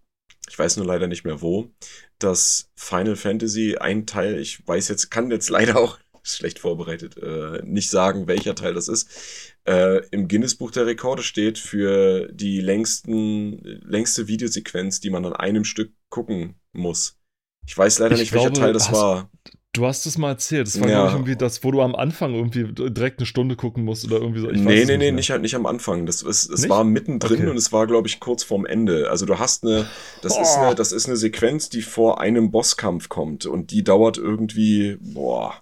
ich 0.49 0.57
weiß 0.57 0.77
nur 0.77 0.85
leider 0.85 1.07
nicht 1.07 1.23
mehr 1.25 1.41
wo, 1.41 1.71
dass 2.19 2.69
Final 2.75 3.15
Fantasy 3.15 3.77
ein 3.77 4.05
Teil, 4.05 4.39
ich 4.39 4.65
weiß 4.67 4.87
jetzt, 4.89 5.09
kann 5.11 5.31
jetzt 5.31 5.49
leider 5.49 5.77
auch 5.77 5.97
schlecht 6.23 6.59
vorbereitet, 6.59 7.15
äh, 7.17 7.61
nicht 7.63 7.89
sagen, 7.89 8.27
welcher 8.27 8.53
Teil 8.53 8.73
das 8.73 8.89
ist, 8.89 9.55
äh, 9.65 10.05
im 10.09 10.27
Guinness-Buch 10.27 10.71
der 10.71 10.85
Rekorde 10.85 11.23
steht 11.23 11.57
für 11.57 12.27
die 12.33 12.59
längsten, 12.59 13.59
längste 13.63 14.27
Videosequenz, 14.27 14.99
die 14.99 15.09
man 15.09 15.25
an 15.25 15.33
einem 15.33 15.63
Stück 15.63 15.93
gucken 16.09 16.55
muss. 16.73 17.17
Ich 17.65 17.77
weiß 17.77 17.99
leider 17.99 18.15
Ich 18.15 18.21
nicht, 18.21 18.33
welcher 18.33 18.49
glaube, 18.49 18.59
Teil 18.59 18.73
das 18.73 18.89
hast- 18.89 18.93
war. 18.97 19.31
Du 19.77 19.85
hast 19.85 20.05
es 20.07 20.17
mal 20.17 20.29
erzählt. 20.31 20.65
Das 20.67 20.81
war, 20.81 20.89
Ja. 20.89 21.11
irgendwie 21.11 21.35
das, 21.35 21.63
wo 21.63 21.69
du 21.71 21.81
am 21.81 21.95
Anfang 21.95 22.33
irgendwie 22.33 22.65
direkt 22.73 23.19
eine 23.19 23.25
Stunde 23.27 23.55
gucken 23.55 23.85
musst 23.85 24.05
oder 24.05 24.17
irgendwie 24.17 24.39
so. 24.41 24.49
Ich 24.49 24.59
nee, 24.59 24.85
nee, 24.85 24.97
nee, 24.97 25.11
nicht, 25.11 25.29
halt 25.29 25.43
nicht 25.43 25.55
am 25.55 25.65
Anfang. 25.67 26.05
Das 26.07 26.23
ist, 26.23 26.49
es 26.49 26.61
Nicht? 26.61 26.69
war 26.69 26.83
mittendrin 26.83 27.37
Okay. 27.41 27.49
und 27.51 27.57
es 27.57 27.71
war, 27.71 27.85
glaube 27.85 28.07
ich, 28.07 28.19
kurz 28.19 28.43
vorm 28.43 28.65
Ende. 28.65 29.09
Also 29.11 29.25
du 29.27 29.37
hast 29.37 29.63
eine, 29.63 29.85
das 30.23 30.37
ist 30.37 30.55
Oh. 30.57 30.61
eine, 30.61 30.75
das 30.75 30.91
ist 30.91 31.05
eine 31.05 31.15
Sequenz, 31.15 31.69
die 31.69 31.83
vor 31.83 32.19
einem 32.19 32.49
Bosskampf 32.49 33.07
kommt 33.07 33.45
und 33.45 33.69
die 33.71 33.83
dauert 33.83 34.17
irgendwie, 34.17 34.97
boah, 34.99 35.53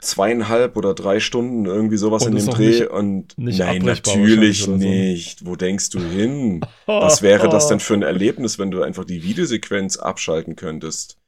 zweieinhalb 0.00 0.76
oder 0.76 0.92
drei 0.94 1.20
Stunden, 1.20 1.64
irgendwie 1.66 1.96
sowas 1.96 2.24
Und 2.26 2.32
in 2.32 2.38
ist 2.38 2.46
dem 2.48 2.54
Dreh 2.54 2.66
nicht- 2.70 2.88
und 2.90 3.38
nicht 3.38 3.58
nein, 3.60 3.82
natürlich 3.82 4.66
oder 4.68 4.78
so. 4.78 4.84
nicht. 4.84 5.46
Wo 5.46 5.56
denkst 5.56 5.90
du 5.90 6.00
hin? 6.00 6.60
Was 6.86 7.22
wäre 7.22 7.48
das 7.48 7.68
denn 7.68 7.80
für 7.80 7.94
ein 7.94 8.02
Erlebnis, 8.02 8.58
wenn 8.58 8.70
du 8.70 8.82
einfach 8.82 9.04
die 9.04 9.22
Videosequenz 9.22 9.96
abschalten 9.96 10.56
könntest? 10.56 11.18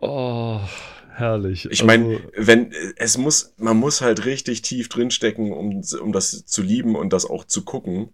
Oh, 0.00 0.60
herrlich. 1.14 1.66
Ich 1.70 1.84
meine, 1.84 2.06
Also, 2.06 2.32
wenn 2.36 2.72
es 2.96 3.18
muss, 3.18 3.54
man 3.56 3.76
muss 3.76 4.00
halt 4.00 4.24
richtig 4.24 4.62
tief 4.62 4.88
drinstecken, 4.88 5.52
um, 5.52 5.82
um 6.00 6.12
das 6.12 6.44
zu 6.46 6.62
lieben 6.62 6.96
und 6.96 7.12
das 7.12 7.26
auch 7.26 7.44
zu 7.44 7.64
gucken. 7.64 8.10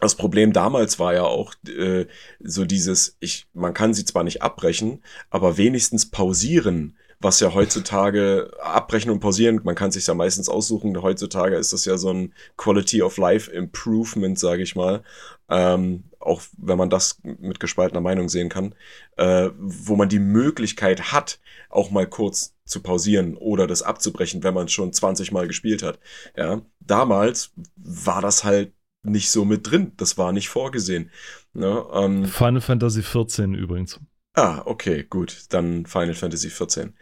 Das 0.00 0.16
Problem 0.16 0.52
damals 0.52 0.98
war 0.98 1.14
ja 1.14 1.22
auch 1.24 1.54
äh, 1.68 2.06
so 2.40 2.64
dieses, 2.66 3.16
ich, 3.20 3.46
man 3.54 3.74
kann 3.74 3.94
sie 3.94 4.04
zwar 4.04 4.24
nicht 4.24 4.42
abbrechen, 4.42 5.02
aber 5.30 5.56
wenigstens 5.56 6.10
pausieren, 6.10 6.98
was 7.20 7.40
ja 7.40 7.54
heutzutage 7.54 8.50
abbrechen 8.60 9.10
und 9.10 9.20
pausieren, 9.20 9.60
man 9.64 9.76
kann 9.76 9.92
sich 9.92 10.06
ja 10.06 10.14
meistens 10.14 10.48
aussuchen. 10.48 11.00
Heutzutage 11.02 11.56
ist 11.56 11.72
das 11.72 11.84
ja 11.86 11.96
so 11.98 12.10
ein 12.12 12.34
Quality 12.58 13.02
of 13.02 13.16
Life 13.18 13.50
Improvement, 13.50 14.38
sage 14.38 14.62
ich 14.62 14.76
mal. 14.76 15.02
Ähm, 15.48 16.04
auch 16.24 16.42
wenn 16.56 16.78
man 16.78 16.90
das 16.90 17.20
mit 17.22 17.60
gespaltener 17.60 18.00
Meinung 18.00 18.28
sehen 18.28 18.48
kann, 18.48 18.74
äh, 19.16 19.50
wo 19.58 19.96
man 19.96 20.08
die 20.08 20.18
Möglichkeit 20.18 21.12
hat, 21.12 21.38
auch 21.68 21.90
mal 21.90 22.06
kurz 22.06 22.54
zu 22.64 22.80
pausieren 22.80 23.36
oder 23.36 23.66
das 23.66 23.82
abzubrechen, 23.82 24.42
wenn 24.42 24.54
man 24.54 24.68
schon 24.68 24.92
20 24.92 25.32
Mal 25.32 25.46
gespielt 25.46 25.82
hat. 25.82 25.98
Ja, 26.36 26.62
damals 26.80 27.52
war 27.76 28.22
das 28.22 28.44
halt 28.44 28.72
nicht 29.02 29.30
so 29.30 29.44
mit 29.44 29.70
drin. 29.70 29.92
Das 29.96 30.16
war 30.16 30.32
nicht 30.32 30.48
vorgesehen. 30.48 31.10
Ne? 31.52 31.84
Ähm, 31.92 32.24
Final 32.24 32.60
Fantasy 32.60 33.02
14 33.02 33.54
übrigens. 33.54 34.00
Ah, 34.34 34.62
okay, 34.64 35.04
gut. 35.04 35.46
Dann 35.50 35.86
Final 35.86 36.14
Fantasy 36.14 36.50
14. 36.50 36.94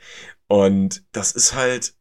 Und 0.48 1.04
das 1.12 1.32
ist 1.32 1.54
halt, 1.54 1.94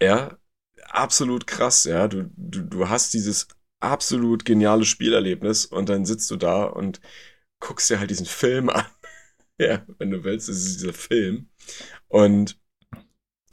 ja, 0.00 0.38
absolut 0.84 1.46
krass, 1.46 1.84
ja. 1.84 2.06
Du, 2.08 2.30
du, 2.36 2.62
du 2.62 2.88
hast 2.88 3.14
dieses 3.14 3.48
absolut 3.80 4.44
geniale 4.44 4.84
Spielerlebnis 4.84 5.66
und 5.66 5.88
dann 5.88 6.04
sitzt 6.06 6.30
du 6.30 6.36
da 6.36 6.64
und 6.64 7.00
guckst 7.60 7.90
dir 7.90 7.98
halt 7.98 8.10
diesen 8.10 8.26
Film 8.26 8.68
an. 8.70 8.86
ja, 9.58 9.84
wenn 9.98 10.10
du 10.10 10.24
willst, 10.24 10.48
es 10.48 10.66
ist 10.66 10.80
dieser 10.80 10.92
Film. 10.94 11.48
Und 12.08 12.58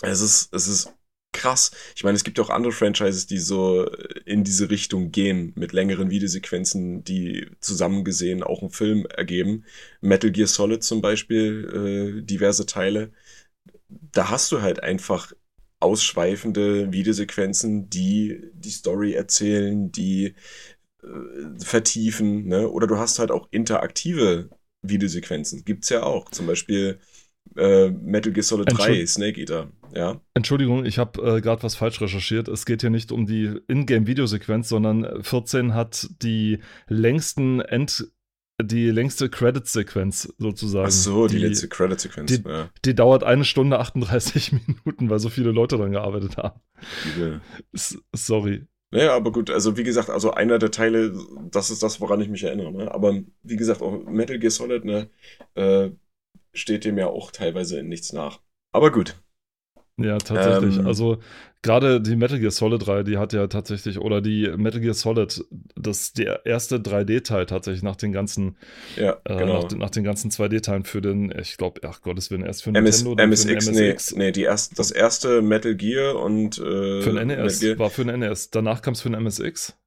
es 0.01 0.21
ist, 0.21 0.53
es 0.53 0.67
ist 0.67 0.93
krass. 1.33 1.71
Ich 1.95 2.03
meine, 2.03 2.15
es 2.15 2.23
gibt 2.23 2.39
auch 2.39 2.49
andere 2.49 2.71
Franchises, 2.73 3.27
die 3.27 3.37
so 3.37 3.85
in 4.25 4.43
diese 4.43 4.69
Richtung 4.69 5.11
gehen, 5.11 5.53
mit 5.55 5.73
längeren 5.73 6.09
Videosequenzen, 6.09 7.03
die 7.03 7.49
zusammengesehen 7.59 8.43
auch 8.43 8.61
einen 8.61 8.71
Film 8.71 9.05
ergeben. 9.05 9.65
Metal 10.01 10.31
Gear 10.31 10.47
Solid 10.47 10.83
zum 10.83 11.01
Beispiel, 11.01 12.17
äh, 12.19 12.25
diverse 12.25 12.65
Teile. 12.65 13.11
Da 13.89 14.29
hast 14.29 14.51
du 14.51 14.61
halt 14.61 14.83
einfach 14.83 15.33
ausschweifende 15.79 16.91
Videosequenzen, 16.91 17.89
die 17.89 18.41
die 18.53 18.69
Story 18.69 19.13
erzählen, 19.13 19.91
die 19.91 20.35
äh, 21.03 21.07
vertiefen, 21.63 22.47
ne? 22.47 22.69
Oder 22.69 22.87
du 22.87 22.97
hast 22.97 23.19
halt 23.19 23.31
auch 23.31 23.47
interaktive 23.51 24.49
Videosequenzen. 24.81 25.63
Gibt's 25.65 25.89
ja 25.89 26.03
auch. 26.03 26.29
Zum 26.31 26.47
Beispiel 26.47 26.99
äh, 27.55 27.89
Metal 27.89 28.33
Gear 28.33 28.43
Solid 28.43 28.71
3, 28.71 28.71
Entschuld- 28.73 29.07
Snake 29.07 29.39
Eater, 29.39 29.71
ja. 29.93 30.19
Entschuldigung, 30.33 30.85
ich 30.85 30.97
habe 30.97 31.37
äh, 31.37 31.41
gerade 31.41 31.63
was 31.63 31.75
falsch 31.75 32.01
recherchiert. 32.01 32.47
Es 32.47 32.65
geht 32.65 32.81
hier 32.81 32.89
nicht 32.89 33.11
um 33.11 33.25
die 33.25 33.59
Ingame-Videosequenz, 33.67 34.69
sondern 34.69 35.23
14 35.23 35.73
hat 35.73 36.09
die 36.21 36.59
längsten 36.87 37.61
End, 37.61 38.07
die 38.61 38.89
längste 38.89 39.29
Credit-Sequenz 39.29 40.33
sozusagen. 40.37 40.87
Ach 40.87 40.91
so, 40.91 41.27
die, 41.27 41.37
letzte 41.37 41.67
Credit-Sequenz. 41.67 42.31
die- 42.31 42.47
ja, 42.49 42.69
Die 42.85 42.95
dauert 42.95 43.23
eine 43.23 43.45
Stunde 43.45 43.79
38 43.79 44.51
Minuten, 44.85 45.09
weil 45.09 45.19
so 45.19 45.29
viele 45.29 45.51
Leute 45.51 45.77
dran 45.77 45.91
gearbeitet 45.91 46.37
haben. 46.37 46.59
S 47.73 47.97
sorry. 48.13 48.65
Naja, 48.89 49.15
aber 49.15 49.31
gut, 49.31 49.49
also 49.51 49.75
wie 49.77 49.83
gesagt, 49.83 50.09
also 50.09 50.31
einer 50.31 50.59
der 50.59 50.71
Teile, 50.71 51.13
das 51.51 51.69
ist 51.69 51.83
das, 51.83 51.99
woran 51.99 52.21
ich 52.21 52.29
mich 52.29 52.43
erinnere. 52.43 52.71
Ne? 52.71 52.91
Aber 52.91 53.21
wie 53.43 53.55
gesagt, 53.57 53.81
auch 53.81 54.03
Metal 54.05 54.39
Gear 54.39 54.51
Solid, 54.51 54.85
ne, 54.85 55.09
äh, 55.55 55.89
steht 56.53 56.85
dem 56.85 56.97
ja 56.97 57.07
auch 57.07 57.31
teilweise 57.31 57.79
in 57.79 57.89
nichts 57.89 58.13
nach. 58.13 58.39
Aber 58.71 58.91
gut. 58.91 59.21
Ja, 59.99 60.17
tatsächlich. 60.19 60.77
Ähm. 60.77 60.87
also 60.87 61.17
gerade 61.67 62.01
die 62.01 62.15
Metal 62.15 62.39
Gear 62.39 62.51
Solid 62.51 62.87
3, 62.87 63.03
die 63.03 63.17
hat 63.17 63.33
ja 63.33 63.47
tatsächlich, 63.47 63.99
oder 63.99 64.21
die 64.21 64.47
Metal 64.57 64.79
Gear 64.79 64.93
Solid, 64.93 65.43
das 65.75 66.13
der 66.13 66.45
erste 66.45 66.77
3D-Teil 66.77 67.45
tatsächlich 67.45 67.83
nach 67.83 67.97
den 67.97 68.13
ganzen, 68.13 68.55
Ja, 68.95 69.17
äh, 69.25 69.37
genau. 69.37 69.61
nach, 69.61 69.63
den, 69.65 69.79
nach 69.79 69.89
den 69.89 70.03
ganzen 70.03 70.31
2D-Teilen 70.31 70.85
für 70.85 71.01
den, 71.01 71.31
ich 71.37 71.57
glaube, 71.57 71.81
ach 71.83 72.01
Gottes 72.01 72.31
Willen, 72.31 72.43
erst 72.43 72.63
für 72.63 72.69
MS, 72.73 73.03
Nintendo, 73.03 73.27
MSX, 73.27 73.65
für 73.65 73.71
den 73.73 73.79
nee, 73.81 73.89
MSX. 73.93 74.15
nee, 74.15 74.31
die 74.31 74.43
erst, 74.43 74.79
das 74.79 74.91
erste 74.91 75.41
Metal 75.41 75.75
Gear 75.75 76.15
und 76.19 76.57
äh, 76.57 77.01
Für 77.01 77.13
den 77.13 77.27
NES, 77.27 77.61
war 77.77 77.89
für 77.89 78.05
den 78.05 78.19
NES. 78.21 78.49
Danach 78.49 78.81
kam 78.81 78.93
es 78.93 79.01
für 79.01 79.09
den 79.09 79.21
MSX. 79.21 79.77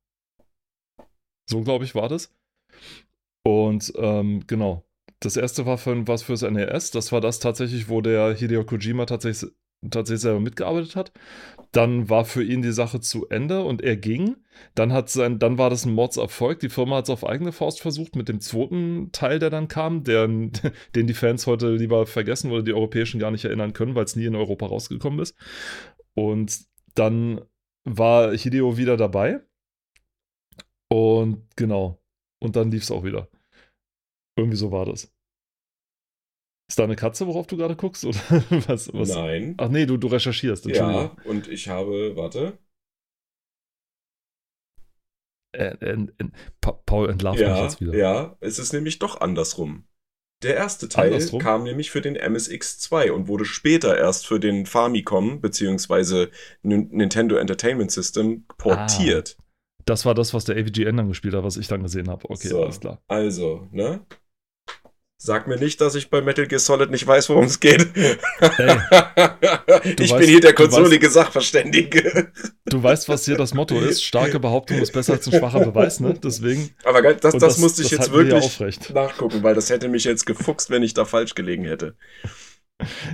So, 1.48 1.62
glaube 1.62 1.84
ich, 1.84 1.94
war 1.94 2.08
das. 2.08 2.30
Und 3.42 3.92
ähm, 3.96 4.44
genau. 4.46 4.84
Das 5.22 5.36
erste 5.36 5.66
war 5.66 5.78
für, 5.78 6.06
was 6.06 6.22
fürs 6.22 6.42
NES. 6.42 6.90
Das 6.92 7.10
war 7.12 7.20
das 7.20 7.40
tatsächlich, 7.40 7.88
wo 7.88 8.00
der 8.00 8.34
Hideo 8.34 8.64
Kojima 8.64 9.06
tatsächlich, 9.06 9.50
tatsächlich 9.90 10.22
selber 10.22 10.40
mitgearbeitet 10.40 10.96
hat. 10.96 11.12
Dann 11.72 12.08
war 12.08 12.24
für 12.24 12.42
ihn 12.42 12.62
die 12.62 12.72
Sache 12.72 13.00
zu 13.00 13.28
Ende 13.28 13.62
und 13.62 13.82
er 13.82 13.96
ging. 13.96 14.36
Dann, 14.74 14.92
hat 14.92 15.08
sein, 15.08 15.38
dann 15.38 15.56
war 15.56 15.70
das 15.70 15.84
ein 15.86 15.94
Mordserfolg. 15.94 16.58
Die 16.60 16.68
Firma 16.68 16.96
hat 16.96 17.04
es 17.04 17.10
auf 17.10 17.24
eigene 17.24 17.52
Faust 17.52 17.80
versucht 17.80 18.16
mit 18.16 18.28
dem 18.28 18.40
zweiten 18.40 19.12
Teil, 19.12 19.38
der 19.38 19.50
dann 19.50 19.68
kam, 19.68 20.02
der, 20.04 20.26
den 20.94 21.06
die 21.06 21.14
Fans 21.14 21.46
heute 21.46 21.74
lieber 21.74 22.06
vergessen 22.06 22.50
oder 22.50 22.62
die 22.62 22.74
Europäischen 22.74 23.20
gar 23.20 23.30
nicht 23.30 23.44
erinnern 23.44 23.72
können, 23.72 23.94
weil 23.94 24.04
es 24.04 24.16
nie 24.16 24.26
in 24.26 24.36
Europa 24.36 24.66
rausgekommen 24.66 25.20
ist. 25.20 25.36
Und 26.14 26.64
dann 26.94 27.40
war 27.84 28.36
Hideo 28.36 28.76
wieder 28.76 28.96
dabei. 28.96 29.40
Und 30.88 31.46
genau. 31.56 32.02
Und 32.40 32.56
dann 32.56 32.70
lief 32.70 32.82
es 32.82 32.90
auch 32.90 33.04
wieder. 33.04 33.28
Irgendwie 34.36 34.56
so 34.56 34.72
war 34.72 34.86
das. 34.86 35.12
Ist 36.70 36.78
da 36.78 36.84
eine 36.84 36.94
Katze, 36.94 37.26
worauf 37.26 37.48
du 37.48 37.56
gerade 37.56 37.74
guckst? 37.74 38.04
Oder 38.04 38.16
was? 38.68 38.94
was? 38.94 39.08
Nein. 39.08 39.56
Ach 39.58 39.68
nee, 39.68 39.86
du, 39.86 39.96
du 39.96 40.06
recherchierst. 40.06 40.66
Ja, 40.66 41.16
und 41.24 41.48
ich 41.48 41.66
habe, 41.66 42.14
warte. 42.14 42.58
Äh, 45.50 45.74
äh, 45.80 46.06
äh, 46.18 46.24
Pa- 46.60 46.80
Paul 46.86 47.10
entlarvt 47.10 47.40
mich 47.40 47.48
Ja, 47.48 47.64
jetzt 47.64 47.80
wieder. 47.80 47.96
ja, 47.96 48.36
es 48.38 48.60
ist 48.60 48.72
nämlich 48.72 49.00
doch 49.00 49.20
andersrum. 49.20 49.82
Der 50.44 50.54
erste 50.54 50.88
Teil 50.88 51.12
Andersrum? 51.12 51.40
kam 51.40 51.64
nämlich 51.64 51.90
für 51.90 52.02
den 52.02 52.16
MSX2 52.16 53.10
und 53.10 53.26
wurde 53.26 53.44
später 53.44 53.98
erst 53.98 54.28
für 54.28 54.38
den 54.38 54.64
Famicom 54.64 55.40
Nin- 56.62 56.88
Nintendo 56.92 57.34
Entertainment 57.34 57.90
System 57.90 58.44
portiert. 58.58 59.36
Das 59.86 60.06
war 60.06 60.14
das, 60.14 60.32
was 60.34 60.44
der 60.44 60.54
AVGN 60.56 60.96
dann 60.98 61.08
gespielt 61.08 61.34
hat, 61.34 61.42
was 61.42 61.56
ich 61.56 61.66
dann 61.66 61.82
gesehen 61.82 62.08
habe. 62.08 62.30
Okay, 62.30 62.46
So. 62.46 62.62
alles 62.62 62.78
klar. 62.78 63.02
Also, 63.08 63.66
ne? 63.72 64.06
Sag 65.22 65.46
mir 65.46 65.58
nicht, 65.58 65.82
dass 65.82 65.94
ich 65.96 66.08
bei 66.08 66.22
Metal 66.22 66.46
Gear 66.46 66.58
Solid 66.58 66.90
nicht 66.90 67.06
weiß, 67.06 67.28
worum 67.28 67.44
es 67.44 67.60
geht. 67.60 67.82
ich 67.94 68.00
weißt- 68.40 70.18
bin 70.18 70.28
hier 70.28 70.40
der 70.40 70.52
weißt- 70.52 70.54
konsolige 70.54 71.10
Sachverständige. 71.10 72.32
Du 72.64 72.82
weißt, 72.82 73.06
was 73.10 73.26
hier 73.26 73.36
das 73.36 73.52
Motto 73.52 73.78
ist. 73.78 74.02
Starke 74.02 74.40
Behauptung 74.40 74.78
ist 74.78 74.92
besser 74.94 75.12
als 75.12 75.26
ein 75.26 75.38
schwacher 75.38 75.60
Beweis, 75.60 76.00
ne? 76.00 76.14
Deswegen. 76.14 76.70
Aber 76.84 77.02
das, 77.02 77.34
und 77.34 77.42
das, 77.42 77.58
musste 77.58 77.82
ich 77.82 77.90
das 77.90 77.98
jetzt 77.98 78.12
wir 78.12 78.20
wirklich 78.20 78.44
aufrecht. 78.44 78.94
nachgucken, 78.94 79.42
weil 79.42 79.54
das 79.54 79.68
hätte 79.68 79.88
mich 79.88 80.04
jetzt 80.04 80.24
gefuchst, 80.24 80.70
wenn 80.70 80.82
ich 80.82 80.94
da 80.94 81.04
falsch 81.04 81.34
gelegen 81.34 81.64
hätte. 81.64 81.96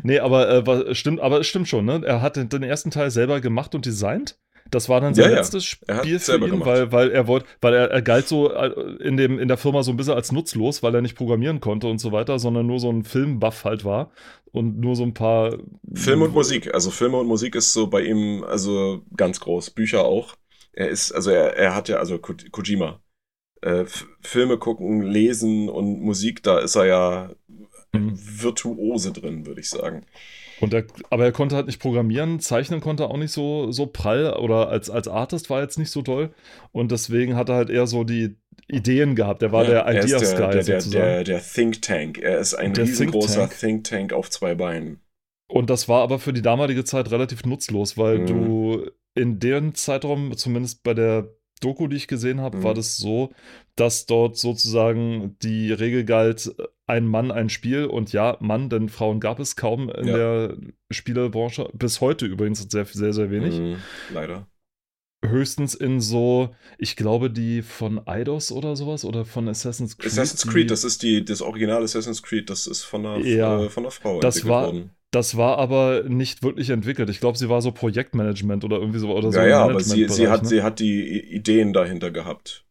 Nee, 0.05 0.21
aber 0.21 0.49
äh, 0.65 0.95
stimmt, 0.95 1.19
aber 1.19 1.43
stimmt 1.43 1.67
schon, 1.67 1.87
ne? 1.87 2.03
Er 2.07 2.23
hat 2.23 2.37
den, 2.37 2.49
den 2.49 2.63
ersten 2.63 2.93
Teil 2.93 3.11
selber 3.11 3.41
gemacht 3.41 3.75
und 3.75 3.85
designt. 3.85 4.39
Das 4.71 4.89
war 4.89 5.01
dann 5.01 5.15
sein 5.15 5.31
Ja, 5.31 5.37
letztes 5.37 5.65
Spiel 5.65 6.19
für 6.19 6.37
ihn, 6.37 6.51
gemacht. 6.51 6.67
weil, 6.67 6.93
weil 6.93 7.11
er 7.11 7.27
wollte, 7.27 7.47
weil 7.61 7.75
er, 7.75 7.91
er 7.91 8.03
galt 8.03 8.29
so 8.29 8.53
äh, 8.53 8.69
in, 9.03 9.17
dem, 9.17 9.39
in 9.39 9.49
der 9.49 9.57
Firma 9.57 9.83
so 9.83 9.91
ein 9.93 9.97
bisschen 9.97 10.15
als 10.15 10.33
nutzlos, 10.33 10.83
weil 10.83 10.95
er 10.95 11.03
nicht 11.03 11.17
programmieren 11.17 11.61
konnte 11.61 11.87
und 11.89 11.99
so 12.01 12.13
weiter, 12.13 12.39
sondern 12.39 12.67
nur 12.67 12.81
so 12.81 12.91
ein 12.91 13.05
Filmbuff 13.05 13.65
halt 13.65 13.85
war 13.85 14.11
und 14.53 14.79
nur 14.79 14.97
so 14.97 15.05
ein 15.05 15.15
paar 15.15 15.57
Film 15.95 16.23
und 16.23 16.33
Musik. 16.35 16.73
Also 16.75 16.91
Filme 16.91 17.19
und 17.19 17.27
Musik 17.27 17.55
ist 17.55 17.73
so 17.73 17.87
bei 17.87 18.03
ihm 18.03 18.45
also 18.45 19.03
ganz 19.17 19.41
groß. 19.41 19.71
Bücher 19.71 20.05
auch. 20.05 20.37
Er 20.73 20.89
ist, 20.89 21.13
also 21.13 21.31
er, 21.31 21.57
er 21.57 21.75
hat 21.75 21.89
ja, 21.89 21.97
also 21.97 22.19
Ko- 22.19 22.35
Kojima. 22.51 23.01
Äh, 23.63 23.85
Filme 24.23 24.59
gucken, 24.59 25.03
lesen 25.03 25.69
und 25.69 26.01
Musik, 26.01 26.43
da 26.43 26.59
ist 26.61 26.77
er 26.77 26.87
ja 26.87 27.31
Mhm. 27.93 28.17
Virtuose 28.19 29.13
drin, 29.13 29.47
würde 29.47 29.61
ich 29.61 29.71
sagen. 29.71 30.07
Und 30.61 30.73
er, 30.73 30.85
aber 31.11 31.25
er 31.25 31.33
konnte 31.33 31.55
halt 31.57 31.67
nicht 31.67 31.81
programmieren, 31.81 32.41
zeichnen 32.41 32.81
konnte 32.81 33.05
er 33.05 33.11
auch 33.11 33.17
nicht 33.19 33.33
so, 33.33 33.71
so 33.73 33.87
prall 33.87 34.33
oder 34.35 34.69
als, 34.69 34.89
als 34.89 35.07
Artist 35.09 35.51
war 35.51 35.59
er 35.59 35.65
jetzt 35.65 35.79
nicht 35.79 35.91
so 35.91 36.03
toll. 36.03 36.31
Und 36.73 36.93
deswegen 36.93 37.37
hat 37.37 37.49
er 37.51 37.57
halt 37.57 37.71
eher 37.71 37.87
so 37.87 38.05
die 38.05 38.37
Ideen 38.69 39.15
gehabt. 39.17 39.43
Er 39.43 39.53
war 39.53 39.65
Ja, 39.65 39.71
der 39.71 39.81
er 39.83 40.05
Ideas 40.05 40.35
der, 40.35 40.39
Guy 40.41 40.51
der, 40.53 40.63
der, 40.65 40.81
sozusagen. 40.81 41.05
der, 41.05 41.25
der 41.25 41.43
Think 41.43 41.83
Tank. 41.83 42.19
Er 42.19 42.39
ist 42.39 42.55
ein 42.55 42.73
Der 42.73 42.85
Think 42.85 42.99
riesengroßer 43.01 43.41
Tank. 43.49 43.59
Think 43.59 43.85
Tank 43.85 44.13
auf 44.13 44.31
zwei 44.31 44.55
Beinen. 44.55 45.01
Und 45.49 45.71
das 45.71 45.89
war 45.89 46.03
aber 46.03 46.19
für 46.19 46.33
die 46.33 46.43
damalige 46.43 46.85
Zeit 46.85 47.11
relativ 47.11 47.45
nutzlos, 47.45 47.97
weil 47.99 48.21
Mhm. 48.21 48.27
du 48.27 48.91
in 49.15 49.39
dem 49.39 49.75
Zeitraum, 49.75 50.37
zumindest 50.37 50.83
bei 50.83 50.93
der 50.95 51.29
Doku, 51.61 51.87
die 51.89 51.97
ich 51.97 52.07
gesehen 52.09 52.41
habe, 52.41 52.59
Mhm. 52.59 52.63
war 52.65 52.75
das 52.75 52.97
so, 52.97 53.31
dass 53.77 54.07
dort 54.07 54.37
sozusagen 54.37 55.37
die 55.43 55.73
Regel 55.73 56.05
galt, 56.05 56.55
ein 56.87 57.07
Mann, 57.07 57.31
ein 57.31 57.49
Spiel. 57.49 57.87
Und 57.87 58.13
ja, 58.13 58.37
Mann, 58.41 58.69
denn 58.71 58.89
Frauen 58.89 59.21
gab 59.21 59.39
es 59.41 59.57
kaum 59.57 59.89
in 59.91 60.09
Ja. 60.09 60.17
der 60.17 60.57
Spielebranche. 60.91 61.69
Bis 61.75 62.01
heute 62.01 62.27
übrigens 62.27 62.61
sehr, 62.71 62.85
sehr, 62.85 63.13
sehr 63.13 63.31
wenig. 63.31 63.59
Mhm, 63.59 63.77
leider. 64.13 64.47
Höchstens 65.25 65.75
in 65.75 66.01
so, 66.01 66.51
ich 66.79 66.97
glaube, 66.97 67.31
die 67.31 67.63
von 67.63 68.07
Eidos 68.07 68.53
oder 68.53 68.77
sowas 68.77 69.05
oder 69.05 69.25
von 69.25 69.49
Assassin's 69.49 69.97
Creed. 69.99 70.13
Assassin's 70.13 70.47
Creed, 70.47 70.71
das 70.71 70.85
ist 70.85 71.03
die, 71.03 71.25
das 71.25 71.43
Original 71.43 71.83
Assassin's 71.83 72.23
Creed, 72.23 72.51
das 72.51 72.67
ist 72.67 72.83
von 72.83 73.05
einer, 73.07 73.25
Ja, 73.25 73.65
äh, 73.65 73.71
von 73.71 73.85
einer 73.85 73.91
Frau 73.91 74.21
das 74.21 74.37
entwickelt 74.37 74.51
war- 74.55 74.67
worden. 74.67 74.91
das 75.11 75.37
war 75.37 75.59
aber 75.59 76.05
nicht 76.09 76.43
wirklich 76.43 76.71
entwickelt. 76.71 77.09
Ich 77.11 77.21
glaube, 77.21 77.39
sie 77.39 77.49
war 77.49 77.63
so 77.63 77.73
Projektmanagement 77.73 78.65
oder 78.65 78.77
irgendwie 78.79 78.99
so 78.99 79.11
oder 79.17 79.33
so. 79.33 79.39
Ja, 79.39 79.45
im 79.45 79.51
ja, 79.51 79.65
aber 79.65 79.81
sie, 79.81 80.09
sie, 80.09 80.29
hat, 80.29 80.43
ne? 80.43 80.49
sie 80.49 80.63
hat 80.63 80.79
die 80.81 81.19
Ideen 81.35 81.73
dahinter 81.73 82.11
gehabt. 82.11 82.65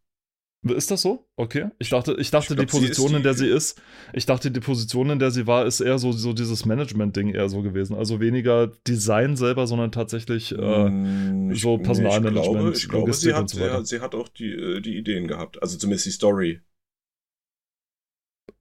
Ist 0.74 0.90
das 0.90 1.04
so? 1.04 1.28
Okay. 1.36 1.68
Ich 1.80 1.90
dachte, 1.90 2.16
ich 2.20 2.32
dachte 2.32 2.54
Ich 2.54 2.58
glaub, 2.58 2.68
die 2.68 2.72
Position, 2.80 3.12
in 3.12 3.18
die- 3.18 3.24
der 3.24 3.34
sie 3.36 3.48
ist, 3.48 3.80
ich 4.14 4.26
dachte, 4.26 4.50
die 4.50 4.60
Position, 4.60 5.12
in 5.12 5.20
der 5.20 5.30
sie 5.32 5.46
war, 5.46 5.66
ist 5.66 5.80
eher 5.80 6.00
so, 6.00 6.12
so 6.12 6.34
dieses 6.34 6.66
Management-Ding 6.66 7.30
eher 7.36 7.50
so 7.50 7.62
gewesen. 7.62 7.96
Also 7.96 8.20
weniger 8.20 8.68
Design 8.88 9.36
selber, 9.36 9.68
sondern 9.68 9.92
tatsächlich. 9.92 10.52
Äh, 10.52 11.52
ich- 11.52 11.62
so 11.62 11.78
nee, 11.78 11.84
Personalmanagement, 11.84 12.36
Ich 12.44 12.50
glaube, 12.52 12.72
ich 12.78 12.88
glaube 12.90 13.14
sie, 13.14 13.34
hat, 13.34 13.50
so 13.50 13.84
sie 13.84 14.00
hat 14.02 14.16
auch 14.16 14.28
die, 14.28 14.52
äh, 14.52 14.82
die 14.82 14.98
Ideen 14.98 15.28
gehabt. 15.28 15.62
Also 15.62 15.78
zumindest 15.78 16.08
die 16.08 16.12
Story. 16.12 16.62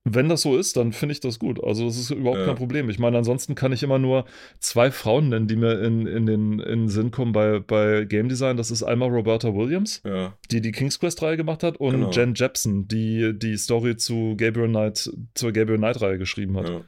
Wenn 0.07 0.29
das 0.29 0.43
so 0.43 0.59
ist, 0.59 0.77
dann 0.77 0.93
finde 0.93 1.15
ich 1.15 1.21
das 1.21 1.39
gut. 1.39 1.63
Also 1.65 1.87
das 1.87 1.97
ist 1.99 2.11
überhaupt 2.11 2.41
Ja. 2.41 2.45
kein 2.47 2.57
Problem. 2.57 2.91
Ich 2.91 2.99
meine, 2.99 3.17
ansonsten 3.17 3.55
kann 3.55 3.73
ich 3.73 3.83
immer 3.83 3.99
nur 3.99 4.27
zwei 4.61 4.91
Frauen 4.91 5.31
nennen, 5.31 5.49
die 5.49 5.57
mir 5.57 5.81
in, 5.81 6.07
in, 6.07 6.27
den, 6.27 6.59
in 6.61 6.81
den 6.81 6.89
Sinn 6.89 7.11
kommen 7.11 7.33
bei, 7.33 7.59
bei 7.61 8.05
Game 8.05 8.29
Design. 8.29 8.59
Das 8.59 8.71
ist 8.71 8.83
einmal 8.83 9.09
Roberta 9.09 9.55
Williams, 9.55 10.03
Ja. 10.05 10.35
die 10.51 10.61
die 10.61 10.73
King's 10.73 11.01
Quest-Reihe 11.01 11.39
gemacht 11.39 11.63
hat, 11.63 11.79
und 11.79 11.93
Genau. 11.93 12.11
Jen 12.11 12.35
Jepsen, 12.35 12.87
die 12.87 13.33
die 13.35 13.57
Story 13.57 13.97
zu 13.97 14.35
Gabriel 14.37 14.69
Knight, 14.69 15.11
zur 15.35 15.53
Gabriel 15.53 15.79
Knight-Reihe 15.79 16.19
geschrieben 16.19 16.57
hat. 16.59 16.69
ja. 16.69 16.81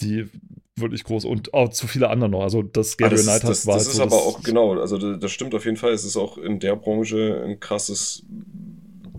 Die 0.00 0.26
wirklich 0.76 1.04
groß 1.04 1.24
und 1.26 1.54
auch 1.54 1.68
zu 1.68 1.86
viele 1.86 2.10
anderen 2.10 2.32
noch. 2.32 2.42
Also 2.42 2.62
das 2.62 2.94
Ah, 2.94 2.96
Gabriel 3.04 3.16
das 3.18 3.26
Knight 3.26 3.44
hat 3.44 3.44
war 3.44 3.50
das 3.50 3.66
halt 3.68 3.80
ist 3.86 3.94
so 3.94 4.02
aber 4.02 4.10
das- 4.10 4.20
auch, 4.26 4.42
genau, 4.42 4.72
also 4.80 5.16
das 5.16 5.30
stimmt 5.30 5.54
auf 5.54 5.64
jeden 5.64 5.76
Fall. 5.76 5.92
Es 5.92 6.04
ist 6.04 6.16
auch 6.16 6.36
in 6.36 6.58
der 6.58 6.74
Branche 6.74 7.44
ein 7.46 7.60
krasses, 7.60 8.24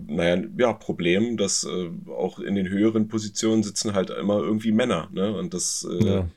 naja, 0.06 0.42
ja, 0.58 0.72
Problem, 0.72 1.36
dass 1.36 1.64
äh, 1.64 1.90
auch 2.10 2.38
in 2.38 2.54
den 2.54 2.68
höheren 2.68 3.08
Positionen 3.08 3.62
sitzen 3.62 3.94
halt 3.94 4.10
immer 4.10 4.38
irgendwie 4.38 4.72
Männer, 4.72 5.08
ne? 5.12 5.36
Und 5.36 5.54
das 5.54 5.84
äh, 5.90 6.18
Ja. 6.18 6.28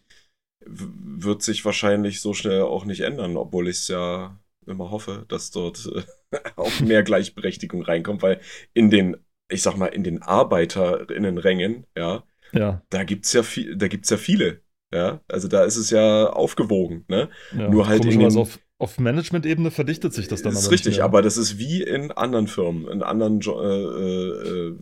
wird 0.65 1.41
sich 1.43 1.65
wahrscheinlich 1.65 2.21
so 2.21 2.33
schnell 2.33 2.61
auch 2.63 2.85
nicht 2.85 3.01
ändern, 3.01 3.37
obwohl 3.37 3.67
ich 3.69 3.77
es 3.77 3.87
ja 3.89 4.39
immer 4.67 4.91
hoffe, 4.91 5.25
dass 5.29 5.51
dort 5.51 5.87
äh, 6.31 6.41
auch 6.57 6.79
mehr 6.79 7.03
Gleichberechtigung 7.03 7.81
reinkommt, 7.83 8.21
weil 8.21 8.41
in 8.73 8.89
den, 8.89 9.17
ich 9.49 9.61
sag 9.63 9.77
mal, 9.77 9.87
in 9.87 10.03
den 10.03 10.21
ArbeiterInnenrängen, 10.21 11.85
ja, 11.97 12.23
Ja, 12.51 12.83
da 12.89 13.03
gibt's 13.03 13.33
ja 13.33 13.43
viel, 13.43 13.75
da 13.77 13.87
gibt's 13.87 14.09
ja 14.09 14.17
viele. 14.17 14.61
Ja, 14.93 15.21
also 15.27 15.47
da 15.47 15.65
ist 15.65 15.75
es 15.77 15.91
ja 15.91 16.27
aufgewogen, 16.31 17.05
ne? 17.09 17.29
ja. 17.51 17.67
Nur 17.67 17.87
halt 17.87 18.05
in 18.05 18.19
den- 18.19 18.35
auf, 18.37 18.59
auf 18.79 18.97
Management-Ebene 18.97 19.71
verdichtet 19.71 20.13
sich 20.13 20.27
das 20.27 20.41
dann 20.41 20.53
ist 20.53 20.63
aber 20.65 20.71
richtig, 20.71 20.95
mehr. 20.95 21.05
aber 21.05 21.21
das 21.21 21.37
ist 21.37 21.57
wie 21.59 21.83
in 21.83 22.11
anderen 22.11 22.47
Firmen, 22.47 22.87
in 22.87 23.03
anderen, 23.03 23.41
äh, 23.41 23.49
äh, 23.49 24.75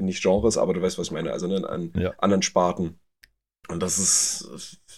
nicht 0.00 0.22
Genres, 0.22 0.56
aber 0.56 0.72
du 0.72 0.80
weißt, 0.80 0.98
was 0.98 1.08
ich 1.08 1.12
meine, 1.12 1.32
also 1.32 1.46
in 1.54 1.64
an, 1.64 1.92
Ja. 1.96 2.14
anderen 2.18 2.42
Sparten. 2.42 2.98
Und 3.68 3.82
das 3.82 3.98
ist 3.98 4.38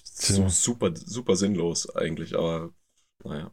so 0.05 0.49
super, 0.49 0.93
super 0.95 1.35
sinnlos 1.37 1.95
eigentlich, 1.97 2.37
aber 2.37 2.71
naja. 3.25 3.51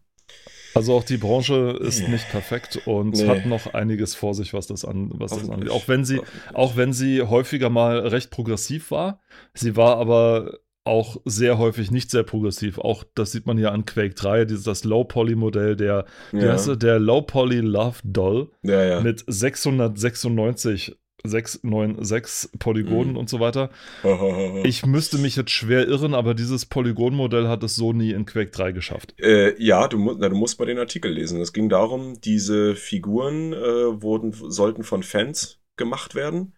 Also 0.76 0.94
auch 0.94 1.04
die 1.04 1.18
Branche 1.18 1.78
ist 1.82 2.02
Nee. 2.02 2.10
nicht 2.10 2.30
perfekt 2.30 2.80
und 2.86 3.16
Nee. 3.16 3.28
hat 3.28 3.46
noch 3.46 3.74
einiges 3.74 4.16
vor 4.16 4.34
sich, 4.36 4.54
was 4.54 4.68
das, 4.68 4.86
an, 4.86 5.12
was 5.16 5.32
das 5.32 5.50
angeht. 5.50 5.72
Auch 5.72 5.88
wenn 5.88 6.06
sie, 6.06 6.22
auch 6.54 6.76
wenn 6.76 6.94
sie 6.94 7.24
häufiger 7.24 7.70
mal 7.70 8.00
recht 8.08 8.30
progressiv 8.30 8.92
war, 8.92 9.20
sie 9.54 9.76
war 9.76 9.98
aber 9.98 10.60
auch 10.90 11.18
sehr 11.24 11.58
häufig 11.58 11.92
nicht 11.92 12.12
sehr 12.12 12.24
progressiv. 12.24 12.78
Auch 12.80 13.06
das 13.16 13.32
sieht 13.32 13.46
man 13.46 13.58
hier 13.58 13.72
an 13.72 13.86
Quake 13.86 14.16
3, 14.16 14.46
dieses 14.46 14.66
das 14.66 14.84
Low 14.84 15.06
Poly 15.06 15.36
Modell, 15.36 15.76
der, 15.78 16.06
ja. 16.34 16.40
er? 16.40 16.76
der 16.76 17.00
Low 17.00 17.22
Poly 17.22 17.62
Love 17.62 18.00
Doll 18.04 18.50
ja, 18.64 18.84
ja. 18.84 19.02
mit 19.02 19.24
696 19.26 20.98
696 21.24 22.60
Polygonen 22.60 23.12
Mhm. 23.12 23.18
und 23.18 23.30
so 23.30 23.40
weiter. 23.40 23.70
Ich 24.64 24.86
müsste 24.86 25.18
mich 25.18 25.36
jetzt 25.36 25.52
schwer 25.52 25.88
irren, 25.88 26.14
aber 26.14 26.34
dieses 26.34 26.66
Polygonmodell 26.66 27.48
hat 27.48 27.64
es 27.64 27.76
so 27.76 27.94
nie 27.94 28.12
in 28.12 28.26
Quake 28.26 28.52
3 28.52 28.72
geschafft. 28.72 29.16
Äh, 29.20 29.62
ja, 29.62 29.88
du, 29.88 30.16
na, 30.18 30.30
du 30.30 30.36
musst 30.36 30.60
mal 30.60 30.66
den 30.66 30.80
Artikel 30.80 31.12
lesen. 31.12 31.42
Es 31.42 31.54
ging 31.54 31.70
darum, 31.70 32.20
diese 32.22 32.76
Figuren 32.76 33.54
äh, 33.54 34.02
wurden, 34.02 34.34
sollten 34.34 34.84
von 34.84 35.04
Fans 35.04 35.60
gemacht 35.76 36.16
werden. 36.16 36.54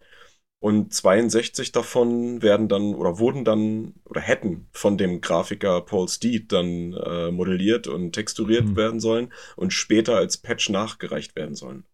Und 0.62 0.94
62 0.94 1.72
davon 1.72 2.40
werden 2.40 2.68
dann 2.68 2.94
oder 2.94 3.18
wurden 3.18 3.44
dann 3.44 3.94
oder 4.06 4.20
hätten 4.22 4.68
von 4.72 4.96
dem 4.96 5.20
Grafiker 5.20 5.82
Paul 5.82 6.08
Steed 6.08 6.52
dann 6.52 6.94
äh, 6.94 7.30
modelliert 7.32 7.86
und 7.88 8.12
texturiert 8.12 8.68
Hm. 8.68 8.76
werden 8.76 9.00
sollen 9.00 9.32
und 9.56 9.72
später 9.72 10.16
als 10.16 10.38
Patch 10.38 10.70
nachgereicht 10.70 11.36
werden 11.36 11.56
sollen. 11.56 11.84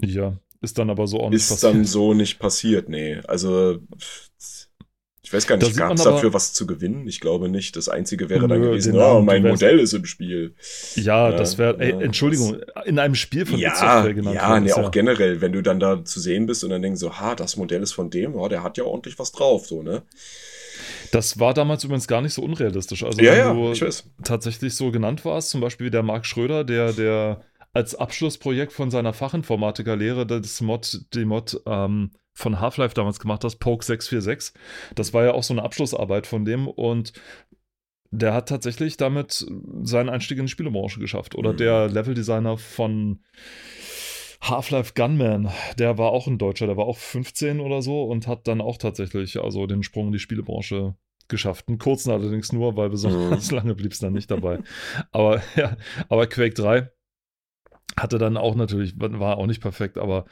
Ja, 0.00 0.36
ist 0.60 0.78
dann 0.78 0.90
aber 0.90 1.06
so 1.06 1.20
auch 1.20 1.30
nicht 1.30 1.44
Ist 1.44 1.62
dann 1.64 1.84
so 1.84 2.14
nicht 2.14 2.38
passiert, 2.38 2.88
nee. 2.88 3.16
Also 3.26 3.78
ich 5.32 5.36
weiß 5.36 5.46
gar 5.46 5.56
nicht, 5.56 5.76
gab 5.78 5.94
es 5.94 6.02
dafür 6.02 6.34
was 6.34 6.52
zu 6.52 6.66
gewinnen? 6.66 7.08
Ich 7.08 7.18
glaube 7.18 7.48
nicht. 7.48 7.74
Das 7.74 7.88
Einzige 7.88 8.28
wäre 8.28 8.46
dann 8.46 8.60
gewesen, 8.60 8.94
oh, 8.98 9.22
mein 9.22 9.42
Modell 9.42 9.78
ist 9.78 9.94
im 9.94 10.04
Spiel. 10.04 10.54
Ja, 10.94 11.30
Ja, 11.30 11.36
das 11.36 11.56
wäre, 11.56 11.82
ja, 11.82 12.00
Entschuldigung, 12.00 12.60
in 12.84 12.98
einem 12.98 13.14
Spiel 13.14 13.46
von 13.46 13.58
Ja, 13.58 13.74
Software 13.74 14.12
genannt 14.12 14.36
ja, 14.36 14.60
nee, 14.60 14.72
auch 14.72 14.90
generell, 14.90 15.40
wenn 15.40 15.52
du 15.52 15.62
dann 15.62 15.80
da 15.80 16.04
zu 16.04 16.20
sehen 16.20 16.44
bist 16.44 16.64
und 16.64 16.70
dann 16.70 16.82
denkst 16.82 17.00
so, 17.00 17.18
ha, 17.18 17.34
das 17.34 17.56
Modell 17.56 17.82
ist 17.82 17.92
von 17.92 18.10
dem, 18.10 18.38
ja, 18.38 18.48
der 18.48 18.62
hat 18.62 18.76
ja 18.76 18.84
ordentlich 18.84 19.18
was 19.18 19.32
drauf, 19.32 19.66
so, 19.66 19.82
ne? 19.82 20.02
Das 21.12 21.38
war 21.38 21.54
damals 21.54 21.84
übrigens 21.84 22.08
gar 22.08 22.20
nicht 22.20 22.34
so 22.34 22.42
unrealistisch. 22.42 23.02
Also 23.02 23.22
ja, 23.22 23.32
wenn 23.32 23.74
ja, 23.74 23.74
du 23.74 23.90
tatsächlich 24.24 24.74
so 24.74 24.90
genannt 24.90 25.24
warst, 25.24 25.48
zum 25.48 25.62
Beispiel 25.62 25.86
wie 25.86 25.90
der 25.90 26.02
Marc 26.02 26.26
Schröder, 26.26 26.64
der, 26.64 26.92
der 26.92 27.40
als 27.72 27.94
Abschlussprojekt 27.94 28.72
von 28.72 28.90
seiner 28.90 29.12
Fachinformatikerlehre 29.12 30.26
das 30.26 30.60
Mod, 30.60 31.00
die 31.14 31.24
Mod 31.24 31.60
ähm, 31.66 32.10
von 32.34 32.60
Half-Life 32.60 32.94
damals 32.94 33.18
gemacht 33.18 33.44
hat, 33.44 33.58
Poke 33.58 33.84
646. 33.84 34.54
Das 34.94 35.12
war 35.14 35.24
ja 35.24 35.32
auch 35.32 35.42
so 35.42 35.54
eine 35.54 35.62
Abschlussarbeit 35.62 36.26
von 36.26 36.44
dem 36.44 36.68
und 36.68 37.12
der 38.10 38.34
hat 38.34 38.50
tatsächlich 38.50 38.98
damit 38.98 39.46
seinen 39.82 40.10
Einstieg 40.10 40.38
in 40.38 40.44
die 40.44 40.50
Spielebranche 40.50 41.00
geschafft. 41.00 41.34
Oder 41.34 41.54
Mhm. 41.54 41.56
der 41.56 41.88
Leveldesigner 41.88 42.58
von 42.58 43.20
Half-Life 44.42 44.92
Gunman, 44.94 45.50
der 45.78 45.98
war 45.98 46.10
auch 46.10 46.26
ein 46.26 46.36
Deutscher, 46.36 46.66
der 46.66 46.76
war 46.76 46.86
auch 46.86 46.98
15 46.98 47.60
oder 47.60 47.80
so 47.80 48.04
und 48.04 48.26
hat 48.26 48.48
dann 48.48 48.60
auch 48.60 48.76
tatsächlich 48.76 49.40
also 49.40 49.66
den 49.66 49.82
Sprung 49.82 50.08
in 50.08 50.12
die 50.12 50.18
Spielebranche 50.18 50.94
geschafft. 51.28 51.68
Einen 51.68 51.78
kurzen 51.78 52.10
allerdings 52.10 52.52
nur, 52.52 52.76
weil 52.76 52.90
besonders 52.90 53.50
lange 53.52 53.74
blieb 53.74 53.92
es 53.92 54.00
dann 54.00 54.12
nicht 54.12 54.30
dabei. 54.30 54.58
Aber 55.10 55.40
ja, 55.56 55.76
aber 56.08 56.26
Quake 56.26 56.54
3 56.54 56.90
hatte 57.96 58.18
dann 58.18 58.36
auch 58.36 58.54
natürlich, 58.54 58.94
war 58.96 59.36
auch 59.36 59.46
nicht 59.46 59.60
perfekt, 59.60 59.98
aber 59.98 60.24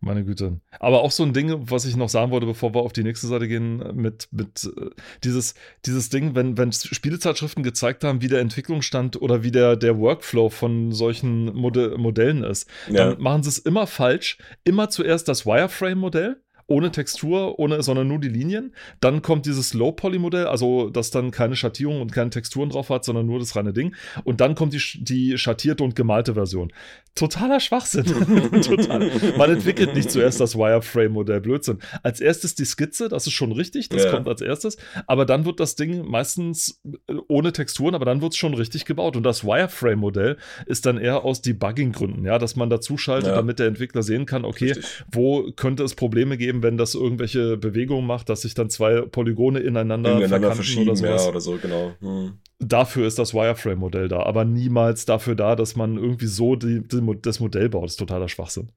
meine 0.00 0.24
Güte. 0.24 0.60
Aber 0.78 1.02
auch 1.02 1.10
so 1.10 1.22
ein 1.22 1.32
Ding, 1.32 1.54
was 1.70 1.86
ich 1.86 1.96
noch 1.96 2.08
sagen 2.08 2.30
wollte, 2.30 2.46
bevor 2.46 2.74
wir 2.74 2.82
auf 2.82 2.92
die 2.92 3.02
nächste 3.02 3.26
Seite 3.26 3.48
gehen, 3.48 3.82
mit, 3.94 4.28
mit 4.32 4.64
äh, 4.64 4.90
dieses, 5.24 5.54
dieses 5.86 6.10
Ding, 6.10 6.34
wenn, 6.34 6.58
wenn 6.58 6.72
Spielezeitschriften 6.72 7.62
gezeigt 7.62 8.04
haben, 8.04 8.20
wie 8.20 8.28
der 8.28 8.40
Entwicklungsstand 8.40 9.20
oder 9.20 9.42
wie 9.42 9.50
der, 9.50 9.76
der 9.76 9.98
Workflow 9.98 10.50
von 10.50 10.92
solchen 10.92 11.54
Mode 11.54 11.96
Modellen 11.96 12.44
ist, 12.44 12.68
Ja, 12.88 13.10
dann 13.10 13.22
machen 13.22 13.42
sie 13.42 13.48
es 13.48 13.58
immer 13.58 13.86
falsch. 13.86 14.38
Immer 14.64 14.90
zuerst 14.90 15.28
das 15.28 15.46
Wireframe-Modell 15.46 16.36
ohne 16.68 16.90
Textur, 16.90 17.58
ohne, 17.58 17.82
sondern 17.82 18.08
nur 18.08 18.18
die 18.18 18.28
Linien. 18.28 18.74
Dann 19.00 19.22
kommt 19.22 19.46
dieses 19.46 19.72
Low-Poly-Modell, 19.74 20.46
also 20.46 20.90
das 20.90 21.10
dann 21.10 21.30
keine 21.30 21.54
Schattierung 21.56 22.00
und 22.00 22.12
keine 22.12 22.30
Texturen 22.30 22.70
drauf 22.70 22.90
hat, 22.90 23.04
sondern 23.04 23.26
nur 23.26 23.38
das 23.38 23.54
reine 23.54 23.72
Ding. 23.72 23.94
Und 24.24 24.40
dann 24.40 24.54
kommt 24.54 24.72
die, 24.72 24.82
die 25.04 25.38
schattierte 25.38 25.84
und 25.84 25.94
gemalte 25.94 26.34
Version. 26.34 26.72
Totaler 27.14 27.60
Schwachsinn. 27.60 28.04
Total. 28.62 29.10
Man 29.38 29.50
entwickelt 29.50 29.94
nicht 29.94 30.10
zuerst 30.10 30.38
das 30.40 30.54
Wireframe-Modell, 30.56 31.40
Blödsinn. 31.40 31.78
Als 32.02 32.20
erstes 32.20 32.54
die 32.54 32.64
Skizze, 32.66 33.08
das 33.08 33.26
ist 33.26 33.32
schon 33.32 33.52
richtig, 33.52 33.88
das 33.88 34.04
Ja. 34.04 34.10
kommt 34.10 34.28
als 34.28 34.40
erstes. 34.42 34.76
Aber 35.06 35.24
dann 35.24 35.44
wird 35.46 35.60
das 35.60 35.76
Ding 35.76 36.06
meistens 36.06 36.80
äh, 37.08 37.14
ohne 37.28 37.52
Texturen, 37.52 37.94
aber 37.94 38.04
dann 38.04 38.20
wird 38.20 38.32
es 38.32 38.38
schon 38.38 38.52
richtig 38.54 38.84
gebaut. 38.84 39.16
Und 39.16 39.22
das 39.22 39.44
Wireframe-Modell 39.44 40.36
ist 40.66 40.84
dann 40.84 40.98
eher 40.98 41.24
aus 41.24 41.40
Debugging-Gründen, 41.42 42.24
ja, 42.26 42.38
dass 42.38 42.56
man 42.56 42.68
dazu 42.70 42.98
schaltet, 42.98 43.30
Ja. 43.30 43.36
damit 43.36 43.58
der 43.60 43.68
Entwickler 43.68 44.02
sehen 44.02 44.26
kann, 44.26 44.44
okay, 44.44 44.72
Richtig. 44.72 45.04
wo 45.10 45.50
könnte 45.56 45.84
es 45.84 45.94
Probleme 45.94 46.36
geben, 46.36 46.55
wenn 46.62 46.76
das 46.76 46.94
irgendwelche 46.94 47.56
Bewegungen 47.56 48.06
macht, 48.06 48.28
dass 48.28 48.42
sich 48.42 48.54
dann 48.54 48.70
zwei 48.70 49.02
Polygone 49.02 49.60
ineinander, 49.60 50.10
Ineinander 50.12 50.28
verkanten 50.28 50.56
verschieben, 50.56 50.88
oder 50.88 50.96
sowas. 50.96 51.22
ja, 51.24 51.28
oder 51.30 51.40
so, 51.40 51.56
genau. 51.56 51.92
Hm. 52.00 52.38
Dafür 52.58 53.06
ist 53.06 53.18
das 53.18 53.34
Wireframe-Modell 53.34 54.08
da, 54.08 54.22
aber 54.22 54.44
niemals 54.44 55.04
dafür 55.04 55.34
da, 55.34 55.56
dass 55.56 55.76
man 55.76 55.96
irgendwie 55.96 56.26
so 56.26 56.56
die, 56.56 56.86
die, 56.86 57.02
das 57.22 57.40
Modell 57.40 57.68
baut. 57.68 57.84
Das 57.84 57.92
ist 57.92 57.98
totaler 57.98 58.28
Schwachsinn. 58.28 58.72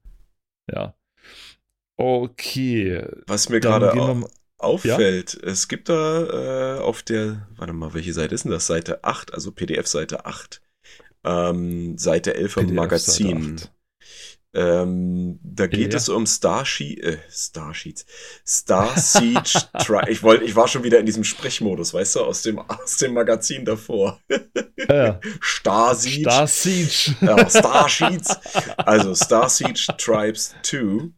Ja. 0.70 0.94
Okay. 1.96 3.04
Was 3.26 3.48
mir 3.48 3.60
gerade 3.60 3.92
auffällt, 4.58 5.34
es 5.42 5.68
gibt 5.68 5.88
da 5.88 6.76
äh, 6.76 6.80
auf 6.80 7.02
der, 7.02 7.48
warte 7.56 7.72
mal, 7.72 7.94
welche 7.94 8.12
Seite 8.12 8.34
ist 8.34 8.44
denn 8.44 8.52
das? 8.52 8.66
Seite 8.66 9.04
8, 9.04 9.34
also 9.34 9.52
PDF-Seite 9.52 10.26
8. 10.26 10.62
Ähm, 11.24 11.98
Seite 11.98 12.34
11 12.34 12.56
im 12.56 12.66
PDF 12.66 12.76
Magazin. 12.76 13.60
Seite 14.52 14.80
8. 14.80 14.82
Ähm, 14.82 15.38
da 15.42 15.66
geht 15.66 15.92
Ja. 15.92 15.96
es 15.98 16.08
um 16.08 16.26
Starsheet, 16.26 17.02
äh, 17.02 17.18
Starsheets, 17.30 18.04
Star 18.46 18.98
Siege 18.98 19.42
Tri 19.78 20.10
ich 20.10 20.22
wollte, 20.22 20.44
ich 20.44 20.56
war 20.56 20.66
schon 20.68 20.82
wieder 20.82 20.98
in 20.98 21.06
diesem 21.06 21.24
Sprechmodus, 21.24 21.94
weißt 21.94 22.16
du, 22.16 22.20
aus 22.20 22.42
dem, 22.42 22.58
aus 22.58 22.96
dem 22.96 23.14
Magazin 23.14 23.64
davor. 23.64 24.20
Ja, 24.88 25.20
Star 25.42 25.94
Siege, 25.94 26.30
Star 26.30 26.46
Siege. 26.46 27.16
ja. 27.20 27.36
Also 28.78 29.14
Star 29.14 29.48
Siege 29.48 29.86
Tribes 29.98 30.54
2, 30.62 31.10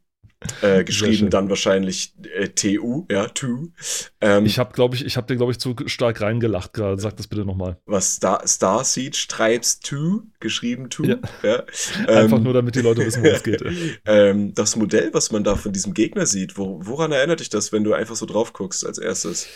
äh, 0.62 0.84
geschrieben 0.84 1.30
dann 1.30 1.49
wahrscheinlich 1.49 2.14
äh, 2.34 2.49
TU, 2.49 3.07
ja, 3.11 3.26
2. 3.34 3.68
Ähm, 4.20 4.47
Ich 4.47 4.59
habe, 4.59 4.72
glaube 4.72 4.97
ich, 4.97 5.05
ich 5.05 5.16
habe 5.16 5.26
dir, 5.26 5.36
glaube 5.36 5.53
ich, 5.53 5.59
zu 5.59 5.74
stark 5.86 6.20
reingelacht 6.20 6.72
gerade. 6.72 7.01
Sag 7.01 7.16
das 7.16 7.26
bitte 7.26 7.45
nochmal. 7.45 7.78
was 7.86 8.14
Star, 8.16 8.47
Star 8.47 8.84
Siege 8.84 9.26
Tribes 9.28 9.80
2, 9.80 10.22
geschrieben 10.40 10.90
2, 10.90 11.05
Ja. 11.09 11.16
ja. 11.43 11.62
Einfach 12.07 12.38
Ähm, 12.38 12.43
nur, 12.45 12.53
damit 12.55 12.74
die 12.74 12.80
Leute 12.80 13.05
wissen, 13.05 13.22
worum 13.22 13.36
es 13.36 13.43
geht. 13.43 13.62
ähm, 14.07 14.55
das 14.55 14.76
Modell, 14.76 15.11
was 15.12 15.30
man 15.32 15.45
da 15.45 15.57
von 15.57 15.72
diesem 15.72 15.95
Gegner 15.95 16.26
sieht, 16.26 16.57
wo, 16.59 16.80
woran 16.82 17.12
erinnert 17.12 17.40
dich 17.40 17.49
das, 17.51 17.72
wenn 17.72 17.84
du 17.84 17.93
einfach 17.95 18.16
so 18.16 18.26
drauf 18.26 18.53
guckst 18.53 18.86
als 18.86 18.99
erstes? 18.99 19.49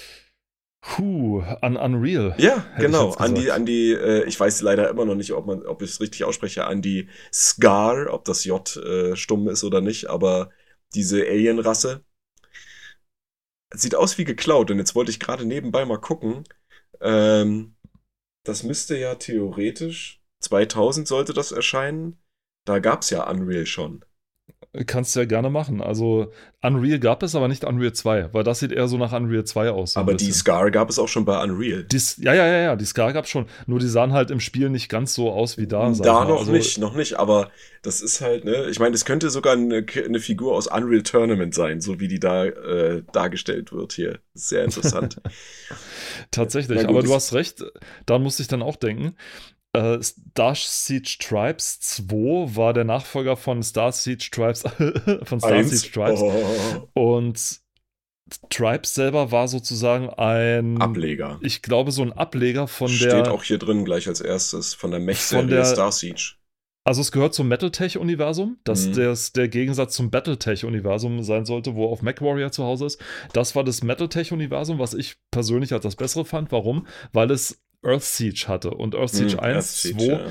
Puh, 0.82 1.42
an 1.62 1.76
Unreal. 1.76 2.34
Ja, 2.38 2.64
genau. 2.78 3.12
An 3.14 3.34
die, 3.34 3.50
an 3.50 3.66
die, 3.66 3.90
äh, 3.92 4.22
ich 4.24 4.38
weiß 4.38 4.60
leider 4.62 4.88
immer 4.88 5.04
noch 5.04 5.16
nicht, 5.16 5.32
ob 5.32 5.46
man, 5.46 5.66
ob 5.66 5.82
ich 5.82 5.90
es 5.90 6.00
richtig 6.00 6.22
ausspreche, 6.22 6.64
an 6.66 6.80
die 6.80 7.08
Scar, 7.32 8.12
ob 8.12 8.24
das 8.24 8.44
J 8.44 8.76
äh, 8.76 9.16
stumm 9.16 9.48
ist 9.48 9.64
oder 9.64 9.80
nicht, 9.80 10.08
aber 10.08 10.50
diese 10.94 11.22
Alien-Rasse 11.22 12.04
sieht 13.74 13.94
aus 13.94 14.18
wie 14.18 14.24
geklaut. 14.24 14.70
Und 14.70 14.78
jetzt 14.78 14.94
wollte 14.94 15.10
ich 15.10 15.20
gerade 15.20 15.44
nebenbei 15.44 15.84
mal 15.84 16.00
gucken. 16.00 16.44
Ähm, 17.00 17.76
das 18.44 18.62
müsste 18.62 18.96
ja 18.96 19.16
theoretisch 19.16 20.22
2000 20.40 21.08
sollte 21.08 21.32
das 21.34 21.52
erscheinen. 21.52 22.22
Da 22.64 22.78
gab's 22.78 23.10
ja 23.10 23.28
Unreal 23.28 23.66
schon. 23.66 24.04
Kannst 24.84 25.14
du 25.14 25.20
ja 25.20 25.26
gerne 25.26 25.48
machen. 25.48 25.80
Also 25.80 26.32
Unreal 26.62 26.98
gab 26.98 27.22
es, 27.22 27.34
aber 27.34 27.48
nicht 27.48 27.64
Unreal 27.64 27.92
2, 27.92 28.32
weil 28.32 28.44
das 28.44 28.58
sieht 28.58 28.72
eher 28.72 28.88
so 28.88 28.98
nach 28.98 29.12
Unreal 29.12 29.44
2 29.44 29.70
aus. 29.70 29.92
so 29.92 30.00
Aber 30.00 30.14
die. 30.14 30.32
Scar 30.32 30.70
gab 30.70 30.90
es 30.90 30.98
auch 30.98 31.08
schon 31.08 31.24
bei 31.24 31.42
Unreal. 31.42 31.84
Dies, 31.84 32.16
ja, 32.18 32.34
ja, 32.34 32.46
ja, 32.46 32.58
ja, 32.58 32.76
die 32.76 32.84
Scar 32.84 33.12
gab 33.12 33.28
schon. 33.28 33.46
Nur 33.66 33.78
die 33.78 33.88
sahen 33.88 34.12
halt 34.12 34.30
im 34.30 34.40
Spiel 34.40 34.68
nicht 34.68 34.88
ganz 34.88 35.14
so 35.14 35.30
aus 35.30 35.56
wie 35.56 35.66
da. 35.66 35.90
Da 35.90 36.24
noch 36.24 36.40
also, 36.40 36.52
nicht, 36.52 36.78
noch 36.78 36.94
nicht, 36.94 37.14
aber 37.14 37.50
das 37.82 38.00
ist 38.00 38.20
halt, 38.20 38.44
ne, 38.44 38.66
ich 38.68 38.80
meine, 38.80 38.94
es 38.94 39.04
könnte 39.04 39.30
sogar 39.30 39.52
eine, 39.52 39.86
eine 40.04 40.20
Figur 40.20 40.54
aus 40.54 40.66
Unreal 40.66 41.02
Tournament 41.02 41.54
sein, 41.54 41.80
so 41.80 42.00
wie 42.00 42.08
die 42.08 42.18
da 42.18 42.44
äh, 42.44 43.02
dargestellt 43.12 43.72
wird 43.72 43.92
hier. 43.92 44.18
Sehr 44.34 44.64
interessant. 44.64 45.20
Tatsächlich, 46.30 46.80
gut, 46.80 46.88
aber 46.88 47.02
du 47.02 47.14
hast 47.14 47.32
recht, 47.32 47.64
daran 48.06 48.22
musste 48.22 48.42
ich 48.42 48.48
dann 48.48 48.62
auch 48.62 48.76
denken. 48.76 49.14
Äh, 49.76 50.02
Star 50.02 50.54
Siege 50.54 51.16
Tribes 51.20 51.80
2 51.80 52.56
war 52.56 52.72
der 52.72 52.84
Nachfolger 52.84 53.36
von 53.36 53.62
Star 53.62 53.92
Siege 53.92 54.28
Tribes 54.30 54.62
von 55.24 55.40
Star 55.40 55.52
Eins. 55.52 55.70
Siege 55.82 55.92
Tribes. 55.92 56.20
Oh, 56.22 56.88
Und 56.94 57.60
Tribes 58.50 58.94
selber 58.94 59.30
war 59.30 59.46
sozusagen 59.46 60.08
ein, 60.10 60.80
Ableger. 60.82 61.38
ich 61.42 61.62
glaube, 61.62 61.92
so 61.92 62.02
ein 62.02 62.12
Ableger 62.12 62.66
von 62.66 62.88
Steht 62.88 63.12
der. 63.12 63.30
auch 63.32 63.44
hier 63.44 63.58
drin 63.58 63.84
gleich 63.84 64.08
als 64.08 64.20
erstes 64.20 64.74
von 64.74 64.90
der 64.90 64.98
Von 64.98 65.06
Mech-Serie 65.06 65.46
der- 65.46 65.64
Star 65.64 65.92
Siege. 65.92 66.32
Also 66.84 67.00
es 67.00 67.10
gehört 67.10 67.34
zum 67.34 67.48
Metaltech-Universum, 67.48 68.58
das 68.62 68.86
Mhm. 68.86 68.92
des, 68.92 69.32
der 69.32 69.48
Gegensatz 69.48 69.94
zum 69.96 70.10
Battletech-Universum 70.12 71.24
sein 71.24 71.44
sollte, 71.44 71.74
wo 71.74 71.86
auf 71.86 72.00
MacWarrior 72.00 72.52
zu 72.52 72.62
Hause 72.62 72.86
ist. 72.86 73.00
Das 73.32 73.56
war 73.56 73.64
das 73.64 73.82
Metaltech-Universum, 73.82 74.78
was 74.78 74.94
ich 74.94 75.16
persönlich 75.32 75.72
als 75.72 75.82
das 75.82 75.96
bessere 75.96 76.24
fand. 76.24 76.52
Warum? 76.52 76.86
Weil 77.12 77.32
es 77.32 77.60
Earth 77.86 78.02
Siege 78.02 78.46
hatte. 78.48 78.70
Und 78.70 78.94
Earth 78.94 79.10
Siege 79.10 79.34
Hm, 79.34 79.40
1, 79.40 79.54
Earth 79.56 79.64
Siege, 79.64 79.98
2, 79.98 80.06
ja. 80.06 80.26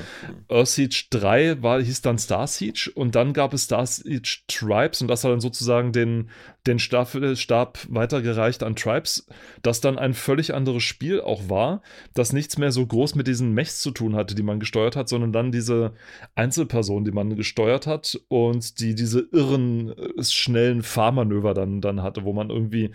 Earth 0.48 0.68
Siege 0.68 1.04
3 1.10 1.62
war, 1.62 1.82
hieß 1.82 2.02
dann 2.02 2.18
Star 2.18 2.46
Siege 2.46 2.90
und 2.94 3.14
dann 3.14 3.32
gab 3.32 3.54
es 3.54 3.64
Star 3.64 3.86
Siege 3.86 4.38
Tribes 4.46 5.00
und 5.00 5.08
das 5.08 5.24
hat 5.24 5.32
dann 5.32 5.40
sozusagen 5.40 5.92
den, 5.92 6.30
den 6.66 6.78
Stab, 6.78 7.16
Stab 7.34 7.78
weitergereicht 7.88 8.62
an 8.62 8.76
Tribes, 8.76 9.26
das 9.62 9.80
dann 9.80 9.98
ein 9.98 10.14
völlig 10.14 10.54
anderes 10.54 10.82
Spiel 10.82 11.20
auch 11.20 11.48
war, 11.48 11.82
das 12.14 12.32
nichts 12.32 12.58
mehr 12.58 12.72
so 12.72 12.86
groß 12.86 13.14
mit 13.14 13.26
diesen 13.26 13.52
Mechs 13.52 13.80
zu 13.80 13.90
tun 13.90 14.14
hatte, 14.14 14.34
die 14.34 14.42
man 14.42 14.60
gesteuert 14.60 14.96
hat, 14.96 15.08
sondern 15.08 15.32
dann 15.32 15.52
diese 15.52 15.94
Einzelpersonen, 16.34 17.04
die 17.04 17.12
man 17.12 17.36
gesteuert 17.36 17.86
hat 17.86 18.20
und 18.28 18.80
die 18.80 18.94
diese 18.94 19.20
irren, 19.32 19.90
äh, 19.96 20.22
schnellen 20.24 20.82
Fahrmanöver 20.82 21.54
dann, 21.54 21.80
dann 21.80 22.02
hatte, 22.02 22.24
wo 22.24 22.32
man 22.32 22.50
irgendwie 22.50 22.92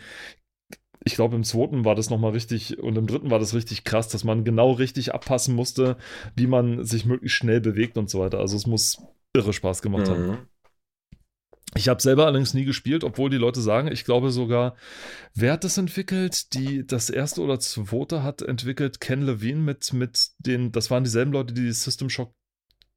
ich 1.04 1.16
glaube, 1.16 1.36
im 1.36 1.44
zweiten 1.44 1.84
war 1.86 1.96
das 1.96 2.10
nochmal 2.10 2.32
richtig 2.32 2.80
und 2.80 2.98
im 2.98 3.08
dritten 3.08 3.32
war 3.32 3.40
das 3.40 3.54
richtig 3.54 3.84
krass, 3.84 4.08
dass 4.08 4.24
man 4.24 4.44
genau 4.44 4.72
richtig 4.72 5.14
abpassen 5.14 5.56
musste, 5.56 5.98
wie 6.36 6.48
man 6.48 6.84
sich 6.84 7.06
möglichst 7.06 7.38
schnell 7.38 7.62
bewegt 7.62 7.98
und 7.98 8.10
so 8.10 8.20
weiter. 8.20 8.40
Also 8.40 8.56
es 8.56 8.68
muss 8.68 9.02
irre 9.34 9.54
Spaß 9.54 9.82
gemacht 9.82 10.10
haben. 10.10 10.28
Mhm. 10.28 10.38
Ich 11.74 11.88
habe 11.88 12.02
selber 12.02 12.26
allerdings 12.26 12.54
nie 12.54 12.66
gespielt, 12.66 13.04
obwohl 13.06 13.30
die 13.30 13.38
Leute 13.38 13.62
sagen, 13.62 13.90
ich 13.90 14.04
glaube 14.04 14.32
sogar, 14.32 14.76
wer 15.34 15.54
hat 15.54 15.64
das 15.64 15.78
entwickelt? 15.78 16.54
Die, 16.54 16.86
das 16.86 17.10
erste 17.10 17.42
oder 17.42 17.60
zweite 17.60 18.24
hat 18.24 18.42
entwickelt 18.42 19.00
Ken 19.00 19.22
Levine 19.22 19.62
mit, 19.62 19.94
mit 19.94 20.32
den, 20.40 20.74
das 20.74 20.92
waren 20.92 21.06
dieselben 21.06 21.32
Leute, 21.32 21.54
die 21.54 21.72
System 21.72 22.10
Shock 22.10 22.34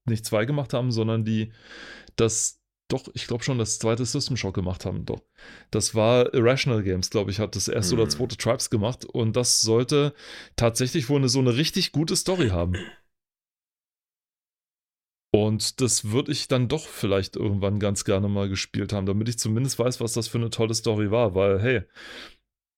nicht 0.07 0.27
2 0.27 0.45
gemacht 0.45 0.73
haben, 0.73 0.91
sondern 0.91 1.25
die 1.25 1.53
das, 2.17 2.61
doch, 2.95 3.11
ich 3.15 3.27
glaube 3.27 3.45
schon, 3.45 3.59
das 3.59 3.79
zweite 3.79 4.05
System 4.05 4.37
Shock 4.37 4.55
gemacht 4.55 4.85
haben, 4.85 5.05
doch. 5.05 5.23
Das 5.71 5.95
war 5.95 6.33
Irrational 6.35 6.83
Games, 6.83 7.11
glaube 7.11 7.31
ich, 7.31 7.39
hat 7.39 7.57
das 7.57 7.69
erste 7.69 7.97
Hm. 7.97 8.01
oder 8.03 8.09
zweite 8.11 8.37
Tribes 8.37 8.71
gemacht 8.71 9.05
und 9.05 9.37
das 9.37 9.61
sollte 9.61 10.15
tatsächlich 10.57 11.09
wohl 11.09 11.19
eine, 11.19 11.29
so 11.29 11.41
eine 11.41 11.57
richtig 11.57 11.93
gute 11.93 12.17
Story 12.17 12.49
haben. 12.49 12.77
Und 15.33 15.81
das 15.81 16.13
würde 16.13 16.31
ich 16.31 16.47
dann 16.47 16.69
doch 16.69 16.87
vielleicht 16.87 17.35
irgendwann 17.35 17.81
ganz 17.81 18.05
gerne 18.05 18.29
mal 18.29 18.49
gespielt 18.49 18.93
haben, 18.93 19.05
damit 19.05 19.29
ich 19.29 19.37
zumindest 19.37 19.81
weiß, 19.81 20.01
was 20.01 20.13
das 20.13 20.29
für 20.29 20.39
eine 20.39 20.51
tolle 20.51 20.75
Story 20.75 21.11
war, 21.11 21.35
weil, 21.35 21.61
hey, 21.61 21.83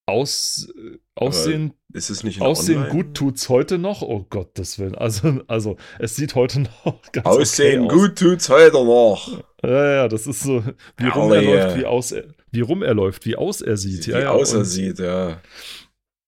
aus, 0.07 0.69
äh, 0.75 0.97
Aussehen, 1.15 1.73
Ist 1.93 2.09
es 2.09 2.23
nicht 2.23 2.41
Aussehen 2.41 2.77
Online? 2.83 2.93
gut 2.93 3.13
tut's 3.15 3.49
heute 3.49 3.77
noch, 3.77 4.01
oh 4.01 4.25
Gottes 4.29 4.79
Willen. 4.79 4.95
Also, 4.95 5.41
also 5.47 5.77
es 5.99 6.15
sieht 6.15 6.33
heute 6.35 6.61
noch 6.85 7.01
ganz 7.11 7.25
Aussehen 7.25 7.81
okay 7.83 7.93
aus. 7.95 7.99
gut 8.01 8.17
tut's 8.19 8.49
heute 8.49 8.73
noch. 8.83 9.43
Ja, 9.63 9.93
ja, 9.95 10.07
das 10.07 10.27
ist 10.27 10.41
so, 10.41 10.63
wie 10.97 11.07
rum 11.07 11.31
er 11.33 11.41
läuft, 11.41 11.77
wie 11.77 11.85
aus 11.85 12.11
er, 12.11 12.23
wie 12.51 12.61
rum 12.61 12.83
er 12.83 12.93
läuft, 12.93 13.25
wie 13.25 13.35
aus 13.35 13.61
er 13.61 13.75
sieht. 13.77 14.07
Wie 14.07 14.11
ja, 14.11 14.19
ja, 14.19 14.31
aus 14.31 14.53
er 14.53 14.63
sieht, 14.65 14.99
ja. 14.99 15.41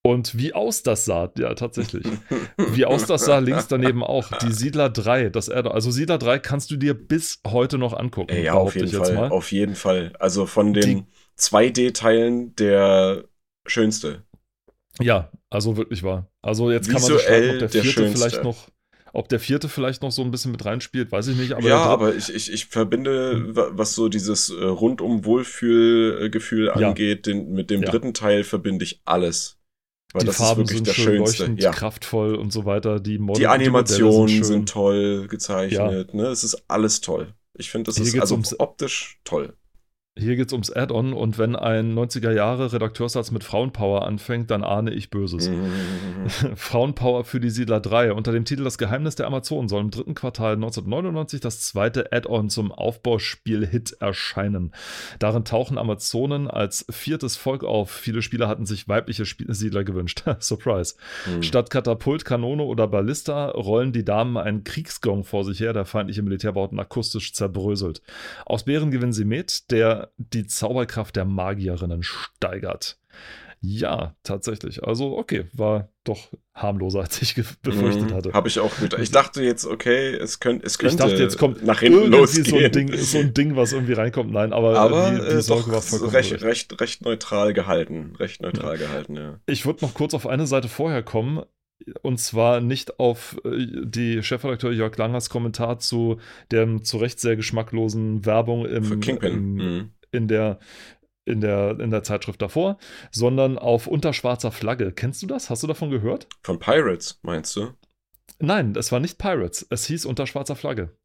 und 0.02 0.36
wie 0.36 0.52
aus 0.52 0.82
das 0.82 1.04
sah, 1.04 1.32
ja, 1.38 1.54
tatsächlich. 1.54 2.04
Wie 2.72 2.84
aus 2.84 3.06
das 3.06 3.24
sah 3.24 3.38
links 3.38 3.68
daneben 3.68 4.02
auch. 4.04 4.28
Die 4.38 4.52
Siedler 4.52 4.90
3, 4.90 5.30
das 5.30 5.48
Erde. 5.48 5.72
Also 5.72 5.90
Siedler 5.90 6.18
3 6.18 6.38
kannst 6.40 6.70
du 6.70 6.76
dir 6.76 6.92
bis 6.94 7.40
heute 7.46 7.78
noch 7.78 7.94
angucken. 7.94 8.36
Ja, 8.42 8.54
auf 8.54 8.74
jeden 8.76 8.88
Fall. 8.90 9.30
Auf 9.30 9.50
jeden 9.52 9.74
Fall. 9.74 10.12
Also 10.18 10.44
von 10.46 10.74
Die- 10.74 10.80
den 10.80 11.06
2D-Teilen 11.38 12.54
der 12.56 13.24
schönste. 13.66 14.24
Ja, 15.00 15.30
also 15.50 15.76
wirklich 15.76 16.02
wahr. 16.02 16.30
Also 16.42 16.70
jetzt 16.70 16.86
kann 16.90 17.00
man 17.00 17.10
sich 17.10 17.18
Visuell 17.18 17.42
fragen, 17.42 17.52
ob 17.52 17.58
der 17.58 17.68
der 17.68 17.82
vierte 17.82 17.88
schönste. 18.00 18.18
vielleicht 18.28 18.44
noch, 18.44 18.68
ob 19.12 19.28
der 19.28 19.40
vierte 19.40 19.68
vielleicht 19.68 20.02
noch 20.02 20.10
so 20.12 20.22
ein 20.22 20.30
bisschen 20.30 20.52
mit 20.52 20.64
reinspielt, 20.64 21.10
weiß 21.12 21.28
ich 21.28 21.36
nicht. 21.36 21.52
Aber 21.52 21.62
ja, 21.68 21.78
der 21.82 21.86
aber 21.90 22.14
ich, 22.14 22.32
ich, 22.34 22.52
ich 22.52 22.66
verbinde, 22.66 23.54
wa- 23.56 23.70
was 23.72 23.94
so 23.94 24.08
dieses 24.08 24.50
äh, 24.50 24.64
rundum 24.64 25.24
Wohlfühlgefühl 25.24 26.66
Ja. 26.78 26.88
angeht, 26.88 27.26
den, 27.26 27.52
mit 27.52 27.70
dem 27.70 27.82
Ja. 27.82 27.90
dritten 27.90 28.14
Teil 28.14 28.44
verbinde 28.44 28.84
ich 28.84 29.00
alles. 29.04 29.56
Weil 30.12 30.22
die 30.22 30.26
das 30.26 30.36
Farben 30.38 30.62
ist 30.62 30.70
wirklich 30.70 30.78
sind 30.78 30.86
der 30.88 30.92
schön 30.94 31.04
schönste. 31.18 31.42
leuchtend, 31.42 31.62
Ja. 31.62 31.70
kraftvoll 31.70 32.34
und 32.34 32.52
so 32.52 32.64
weiter. 32.64 32.98
Die, 32.98 33.18
Model, 33.18 33.40
Die 33.40 33.46
Animationen 33.46 34.12
Modelle 34.22 34.44
sind, 34.44 34.56
schön. 34.58 34.66
toll 34.66 35.28
gezeichnet, 35.28 36.14
ne? 36.14 36.26
Es 36.26 36.42
ist 36.42 36.64
alles 36.68 37.00
toll. 37.00 37.32
Ich 37.56 37.70
finde, 37.70 37.88
das 37.88 37.96
Hier 37.96 38.06
ist 38.06 38.18
also 38.20 38.34
ums- 38.34 38.58
optisch 38.58 39.20
toll. 39.24 39.54
Hier 40.18 40.34
geht 40.34 40.48
es 40.48 40.52
ums 40.52 40.72
Add-on 40.72 41.12
und 41.12 41.38
wenn 41.38 41.54
ein 41.54 41.94
90er 41.96 42.32
Jahre 42.32 42.72
Redakteursatz 42.72 43.30
mit 43.30 43.44
Frauenpower 43.44 44.04
anfängt, 44.04 44.50
dann 44.50 44.64
ahne 44.64 44.92
ich 44.92 45.08
Böses. 45.08 45.48
Frauenpower 46.56 47.22
für 47.22 47.38
die 47.38 47.48
Siedler 47.48 47.78
3. 47.78 48.12
Unter 48.12 48.32
dem 48.32 48.44
Titel 48.44 48.64
Das 48.64 48.76
Geheimnis 48.76 49.14
der 49.14 49.28
Amazonen 49.28 49.68
soll 49.68 49.80
im 49.82 49.92
dritten 49.92 50.14
Quartal 50.14 50.54
1999 50.54 51.40
das 51.40 51.60
zweite 51.60 52.12
Add-on 52.12 52.50
zum 52.50 52.72
Aufbauspiel-Hit 52.72 53.98
erscheinen. 54.00 54.72
Darin 55.20 55.44
tauchen 55.44 55.78
Amazonen 55.78 56.48
als 56.48 56.84
viertes 56.90 57.36
Volk 57.36 57.62
auf. 57.62 57.92
Viele 57.92 58.20
Spieler 58.20 58.48
hatten 58.48 58.66
sich 58.66 58.88
weibliche 58.88 59.24
Siedler 59.24 59.84
gewünscht. 59.84 60.24
Surprise. 60.40 60.96
Mhm. 61.26 61.44
Statt 61.44 61.70
Katapult, 61.70 62.24
Kanone 62.24 62.64
oder 62.64 62.88
Ballista 62.88 63.50
rollen 63.50 63.92
die 63.92 64.04
Damen 64.04 64.36
einen 64.36 64.64
Kriegsgong 64.64 65.22
vor 65.22 65.44
sich 65.44 65.60
her, 65.60 65.72
der 65.72 65.84
feindliche 65.84 66.22
Militärbauten 66.22 66.80
akustisch 66.80 67.32
zerbröselt. 67.32 68.02
Aus 68.44 68.64
Bären 68.64 68.90
gewinnen 68.90 69.12
sie 69.12 69.24
mit, 69.24 69.70
der 69.70 69.99
die 70.16 70.46
Zauberkraft 70.46 71.16
der 71.16 71.24
Magierinnen 71.24 72.02
steigert. 72.02 72.98
Ja, 73.62 74.14
tatsächlich. 74.22 74.84
Also, 74.84 75.18
okay, 75.18 75.44
war 75.52 75.90
doch 76.04 76.30
harmloser, 76.54 77.00
als 77.02 77.20
ich 77.20 77.34
befürchtet 77.34 78.12
hatte. 78.12 78.32
Habe 78.32 78.48
ich 78.48 78.58
auch 78.58 78.74
gedacht. 78.78 79.02
Ich 79.02 79.10
dachte 79.10 79.42
jetzt, 79.42 79.66
okay, 79.66 80.14
es, 80.14 80.40
könnt, 80.40 80.64
es 80.64 80.78
könnte 80.78 80.94
Ich 80.94 81.00
dachte, 81.00 81.22
jetzt 81.22 81.36
kommt 81.36 81.62
nach 81.64 81.80
hinten 81.80 81.98
irgendwie 81.98 82.18
losgehen. 82.18 82.46
so 82.46 82.56
ein, 82.56 82.72
Ding, 82.72 82.96
so 82.96 83.18
ein 83.18 83.34
Ding, 83.34 83.56
was 83.56 83.72
irgendwie 83.72 83.92
reinkommt. 83.92 84.32
Nein, 84.32 84.54
aber, 84.54 84.78
Aber 84.78 85.10
die, 85.10 85.16
die 85.16 85.26
äh, 85.26 85.42
Sorge 85.42 85.70
war 85.72 85.82
vollkommen 85.82 86.12
recht, 86.12 86.32
recht. 86.32 86.42
recht, 86.42 86.80
recht 86.80 87.02
neutral 87.02 87.52
gehalten. 87.52 88.14
Recht 88.18 88.40
neutral 88.40 88.78
gehalten, 88.78 89.16
ja. 89.16 89.40
Ich 89.46 89.66
würde 89.66 89.84
noch 89.84 89.92
kurz 89.92 90.14
auf 90.14 90.26
eine 90.26 90.46
Seite 90.46 90.68
vorher 90.68 91.02
kommen. 91.02 91.42
Und 92.02 92.18
zwar 92.18 92.60
nicht 92.60 92.98
auf 93.00 93.40
äh, 93.44 93.66
die 93.84 94.22
Chefredakteur 94.22 94.72
Jörg 94.72 94.96
Langers 94.96 95.30
Kommentar 95.30 95.78
zu 95.78 96.18
der 96.50 96.82
zu 96.82 96.98
Recht 96.98 97.20
sehr 97.20 97.36
geschmacklosen 97.36 98.24
Werbung 98.26 98.66
im, 98.66 99.02
im, 99.02 99.54
Mhm. 99.54 99.90
in 100.12 100.28
der 100.28 100.58
in 101.26 101.40
der, 101.40 101.78
in 101.78 101.90
der 101.90 102.02
Zeitschrift 102.02 102.42
davor, 102.42 102.78
sondern 103.12 103.56
auf 103.58 103.86
unterschwarzer 103.86 104.50
Flagge. 104.50 104.90
Kennst 104.90 105.22
du 105.22 105.26
das? 105.26 105.48
Hast 105.48 105.62
du 105.62 105.66
davon 105.66 105.90
gehört? 105.90 106.26
Von 106.42 106.58
Pirates, 106.58 107.20
meinst 107.22 107.54
du? 107.54 107.68
Nein, 108.40 108.74
es 108.76 108.90
war 108.90 109.00
nicht 109.00 109.18
Pirates. 109.18 109.66
Es 109.70 109.84
hieß 109.86 110.06
unter 110.06 110.26
schwarzer 110.26 110.56
Flagge. 110.56 110.96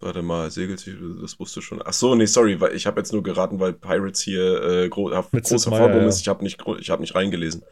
Warte 0.00 0.20
mal, 0.20 0.50
Segeltitel, 0.50 1.20
das 1.20 1.38
wusste 1.38 1.62
schon. 1.62 1.80
Ach 1.84 1.92
so, 1.92 2.16
nee, 2.16 2.26
sorry, 2.26 2.60
weil 2.60 2.74
ich 2.74 2.86
habe 2.86 3.00
jetzt 3.00 3.12
nur 3.12 3.22
geraten, 3.22 3.60
weil 3.60 3.72
Pirates 3.72 4.20
hier 4.20 4.60
äh, 4.62 4.88
gro 4.88 5.10
Mit 5.30 5.44
groß 5.44 5.62
Sid 5.62 5.70
Meier, 5.70 5.78
hervorgehoben 5.78 6.02
ja. 6.02 6.08
ist. 6.08 6.20
Ich 6.20 6.28
habe 6.28 6.42
nicht, 6.42 6.60
ich 6.80 6.90
hab 6.90 6.98
nicht 6.98 7.14
reingelesen. 7.14 7.62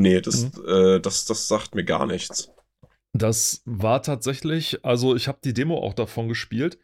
Nee, 0.00 0.20
das, 0.20 0.44
Mhm. 0.44 0.50
äh, 0.66 1.00
das, 1.00 1.24
das 1.24 1.48
sagt 1.48 1.74
mir 1.74 1.84
gar 1.84 2.06
nichts. 2.06 2.50
Das 3.12 3.62
war 3.64 4.02
tatsächlich, 4.02 4.84
also 4.84 5.16
ich 5.16 5.26
habe 5.26 5.38
die 5.42 5.52
Demo 5.52 5.78
auch 5.78 5.94
davon 5.94 6.28
gespielt 6.28 6.78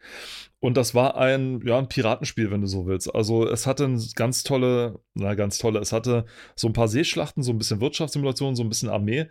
und 0.59 0.75
das 0.75 0.93
war 0.93 1.15
ein, 1.15 1.61
ja, 1.65 1.77
ein 1.77 1.87
Piratenspiel, 1.87 2.51
wenn 2.51 2.59
du 2.59 2.67
so 2.67 2.85
willst. 2.85 3.15
Also 3.15 3.47
es 3.47 3.65
hatte 3.65 3.85
ein 3.85 4.03
ganz 4.15 4.43
tolle, 4.43 4.99
na 5.13 5.35
ganz 5.35 5.57
tolle, 5.57 5.79
es 5.79 5.93
hatte 5.93 6.25
so 6.53 6.67
ein 6.67 6.73
paar 6.73 6.89
Seeschlachten, 6.89 7.43
so 7.43 7.51
ein 7.53 7.57
bisschen 7.57 7.79
Wirtschaftssimulation, 7.79 8.57
so 8.57 8.63
ein 8.63 8.67
bisschen 8.69 8.89
Armee. 8.89 9.27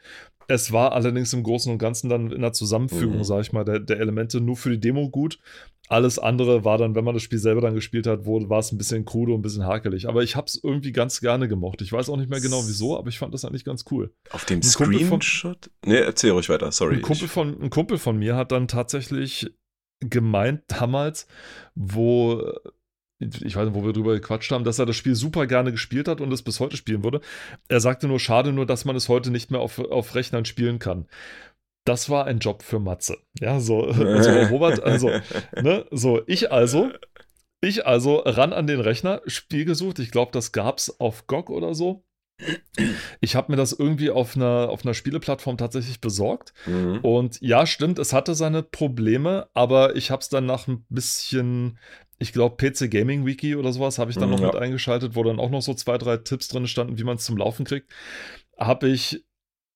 Es 0.48 0.72
war 0.72 0.92
allerdings 0.92 1.34
im 1.34 1.42
Großen 1.42 1.70
und 1.70 1.78
Ganzen 1.78 2.08
dann 2.08 2.30
in 2.32 2.40
der 2.40 2.54
Zusammenfügung, 2.54 3.18
Mhm. 3.18 3.24
sag 3.24 3.42
ich 3.42 3.52
mal, 3.52 3.64
der, 3.64 3.80
der 3.80 4.00
Elemente 4.00 4.40
nur 4.40 4.56
für 4.56 4.70
die 4.70 4.80
Demo 4.80 5.10
gut. 5.10 5.38
Alles 5.88 6.18
andere 6.18 6.64
war 6.64 6.78
dann, 6.78 6.94
wenn 6.94 7.04
man 7.04 7.14
das 7.14 7.22
Spiel 7.22 7.38
selber 7.38 7.60
dann 7.60 7.74
gespielt 7.74 8.06
hat, 8.06 8.24
wurde, 8.24 8.48
war 8.50 8.58
es 8.58 8.72
ein 8.72 8.78
bisschen 8.78 9.04
krude 9.04 9.32
und 9.32 9.38
ein 9.40 9.42
bisschen 9.42 9.64
hakelig. 9.64 10.08
Aber 10.08 10.22
ich 10.22 10.34
habe 10.36 10.46
es 10.46 10.60
irgendwie 10.62 10.92
ganz 10.92 11.20
gerne 11.20 11.48
gemocht. 11.48 11.80
Ich 11.82 11.92
weiß 11.92 12.08
auch 12.08 12.16
nicht 12.16 12.28
mehr 12.30 12.40
genau 12.40 12.66
wieso, 12.66 12.98
aber 12.98 13.08
ich 13.08 13.18
fand 13.18 13.32
das 13.34 13.44
eigentlich 13.44 13.64
ganz 13.64 13.84
cool. 13.90 14.12
Auf 14.30 14.44
dem 14.44 14.60
Ein 14.60 14.72
Kumpel 14.72 14.98
von- 15.00 15.20
Screenshot? 15.22 15.70
Nee, 15.84 15.96
erzähl 15.98 16.32
ruhig 16.32 16.48
weiter, 16.48 16.72
sorry. 16.72 16.96
Ein 16.96 17.02
Kumpel, 17.02 17.28
von, 17.28 17.60
ein 17.62 17.70
Kumpel 17.70 17.98
von 17.98 18.18
mir 18.18 18.36
hat 18.36 18.52
dann 18.52 18.68
tatsächlich 18.68 19.54
gemeint 20.00 20.62
damals, 20.68 21.26
wo 21.74 22.42
ich 23.18 23.56
weiß 23.56 23.64
nicht, 23.68 23.74
wo 23.74 23.82
wir 23.82 23.94
drüber 23.94 24.12
gequatscht 24.12 24.52
haben, 24.52 24.64
dass 24.64 24.78
er 24.78 24.84
das 24.84 24.94
Spiel 24.96 25.14
super 25.14 25.46
gerne 25.46 25.72
gespielt 25.72 26.06
hat 26.06 26.20
und 26.20 26.30
es 26.32 26.42
bis 26.42 26.60
heute 26.60 26.76
spielen 26.76 27.02
würde. 27.02 27.22
Er 27.68 27.80
sagte 27.80 28.08
nur, 28.08 28.20
schade 28.20 28.52
nur, 28.52 28.66
dass 28.66 28.84
man 28.84 28.94
es 28.94 29.08
heute 29.08 29.30
nicht 29.30 29.50
mehr 29.50 29.60
auf, 29.60 29.78
auf 29.78 30.14
Rechnern 30.14 30.44
spielen 30.44 30.78
kann. 30.78 31.06
Das 31.86 32.10
war 32.10 32.26
ein 32.26 32.40
Job 32.40 32.62
für 32.62 32.80
Matze. 32.80 33.16
Ja, 33.40 33.60
so, 33.60 33.84
also 33.86 34.42
Robert, 34.44 34.82
also, 34.82 35.10
ne, 35.58 35.86
so, 35.90 36.20
ich 36.26 36.52
also, 36.52 36.90
ich 37.62 37.86
also 37.86 38.16
ran 38.18 38.52
an 38.52 38.66
den 38.66 38.80
Rechner, 38.80 39.22
Spiel 39.26 39.64
gesucht. 39.64 39.98
Ich 40.00 40.10
glaube, 40.10 40.32
das 40.32 40.52
gab 40.52 40.78
es 40.78 41.00
auf 41.00 41.26
GOG 41.26 41.48
oder 41.48 41.74
so. 41.74 42.04
Ich 43.20 43.34
habe 43.36 43.52
mir 43.52 43.56
das 43.56 43.72
irgendwie 43.72 44.10
auf 44.10 44.36
einer, 44.36 44.68
auf 44.68 44.84
einer 44.84 44.94
Spieleplattform 44.94 45.56
tatsächlich 45.56 46.00
besorgt. 46.00 46.52
Mhm. 46.66 46.98
Und 47.02 47.40
ja, 47.40 47.66
stimmt, 47.66 47.98
es 47.98 48.12
hatte 48.12 48.34
seine 48.34 48.62
Probleme, 48.62 49.48
aber 49.54 49.96
ich 49.96 50.10
habe 50.10 50.20
es 50.20 50.28
dann 50.28 50.46
nach 50.46 50.66
ein 50.68 50.84
bisschen, 50.88 51.78
ich 52.18 52.32
glaube, 52.32 52.56
PC 52.56 52.90
Gaming 52.90 53.24
Wiki 53.26 53.56
oder 53.56 53.72
sowas, 53.72 53.98
habe 53.98 54.10
ich 54.10 54.18
dann 54.18 54.28
Mhm, 54.28 54.34
noch 54.34 54.40
ja. 54.40 54.46
mit 54.46 54.56
eingeschaltet, 54.56 55.14
wo 55.14 55.22
dann 55.22 55.40
auch 55.40 55.50
noch 55.50 55.62
so 55.62 55.74
zwei, 55.74 55.98
drei 55.98 56.16
Tipps 56.18 56.48
drin 56.48 56.66
standen, 56.66 56.98
wie 56.98 57.04
man 57.04 57.16
es 57.16 57.24
zum 57.24 57.36
Laufen 57.36 57.64
kriegt. 57.64 57.92
Habe 58.58 58.88
ich 58.88 59.25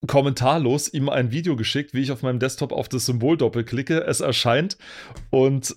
kommentarlos 0.06 0.92
ihm 0.92 1.08
ein 1.08 1.30
Video 1.30 1.56
geschickt, 1.56 1.94
wie 1.94 2.00
ich 2.00 2.12
auf 2.12 2.22
meinem 2.22 2.38
Desktop 2.38 2.72
auf 2.72 2.88
das 2.88 3.06
Symbol 3.06 3.36
doppelklicke, 3.36 4.00
es 4.00 4.20
erscheint 4.20 4.78
und 5.30 5.76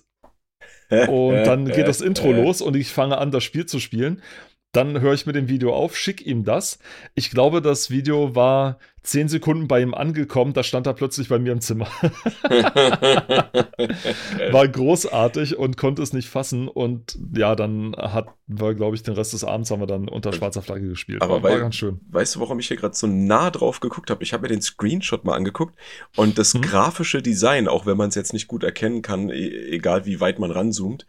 und 1.08 1.44
dann 1.44 1.66
geht 1.66 1.88
das 1.88 2.00
Intro 2.00 2.30
los 2.32 2.60
und 2.60 2.76
ich 2.76 2.92
fange 2.92 3.18
an, 3.18 3.30
das 3.30 3.42
Spiel 3.42 3.66
zu 3.66 3.80
spielen. 3.80 4.22
Dann 4.74 5.00
höre 5.00 5.14
ich 5.14 5.24
mit 5.24 5.36
dem 5.36 5.48
Video 5.48 5.72
auf, 5.74 5.96
schick 5.96 6.26
ihm 6.26 6.44
das. 6.44 6.78
Ich 7.14 7.30
glaube, 7.30 7.62
das 7.62 7.90
Video 7.90 8.34
war 8.34 8.78
zehn 9.02 9.28
Sekunden 9.28 9.68
bei 9.68 9.80
ihm 9.82 9.94
angekommen, 9.94 10.52
da 10.52 10.62
stand 10.62 10.86
er 10.86 10.94
plötzlich 10.94 11.28
bei 11.28 11.38
mir 11.38 11.52
im 11.52 11.60
Zimmer. 11.60 11.86
War 14.50 14.66
großartig 14.68 15.56
und 15.58 15.76
konnte 15.76 16.02
es 16.02 16.12
nicht 16.12 16.28
fassen. 16.28 16.68
Und 16.68 17.18
ja, 17.36 17.54
dann 17.54 17.94
hat 17.96 18.28
wir, 18.46 18.74
glaube 18.74 18.96
ich, 18.96 19.02
den 19.02 19.14
Rest 19.14 19.32
des 19.32 19.44
Abends 19.44 19.70
haben 19.70 19.80
wir 19.80 19.86
dann 19.86 20.08
unter 20.08 20.32
schwarzer 20.32 20.62
Flagge 20.62 20.88
gespielt. 20.88 21.22
Aber 21.22 21.42
war, 21.42 21.50
weil- 21.50 21.60
ganz 21.60 21.76
schön. 21.76 22.00
Weißt 22.10 22.34
du, 22.36 22.40
warum 22.40 22.58
ich 22.58 22.68
hier 22.68 22.76
gerade 22.76 22.94
so 22.94 23.06
nah 23.06 23.50
drauf 23.50 23.80
geguckt 23.80 24.10
habe? 24.10 24.22
Ich 24.22 24.32
habe 24.32 24.42
mir 24.42 24.48
den 24.48 24.62
Screenshot 24.62 25.24
mal 25.24 25.34
angeguckt 25.34 25.76
und 26.16 26.38
das 26.38 26.54
Mhm. 26.54 26.62
grafische 26.62 27.22
Design, 27.22 27.68
auch 27.68 27.86
wenn 27.86 27.96
man 27.96 28.08
es 28.08 28.14
jetzt 28.14 28.32
nicht 28.32 28.48
gut 28.48 28.64
erkennen 28.64 29.02
kann, 29.02 29.28
e 29.30 29.48
egal 29.70 30.06
wie 30.06 30.20
weit 30.20 30.38
man 30.38 30.50
ranzoomt, 30.50 31.06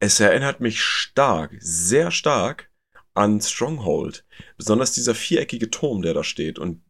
es 0.00 0.18
erinnert 0.20 0.60
mich 0.60 0.82
stark, 0.82 1.52
sehr 1.60 2.10
stark 2.10 2.70
an 3.14 3.40
Stronghold. 3.40 4.24
Besonders 4.56 4.92
dieser 4.92 5.14
viereckige 5.14 5.70
Turm, 5.70 6.02
der 6.02 6.14
da 6.14 6.24
steht. 6.24 6.58
Und 6.58 6.82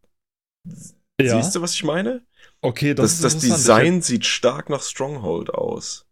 Ja, 1.20 1.43
siehst 1.43 1.55
du, 1.55 1.61
was 1.62 1.75
ich 1.75 1.85
meine? 1.85 2.25
okay, 2.62 2.95
das, 2.95 3.20
Das, 3.20 3.35
ist 3.35 3.51
das. 3.51 3.59
Design 3.59 4.03
sieht 4.03 4.27
stark 4.27 4.68
nach 4.70 4.83
Stronghold 4.83 5.51
aus. 5.51 6.07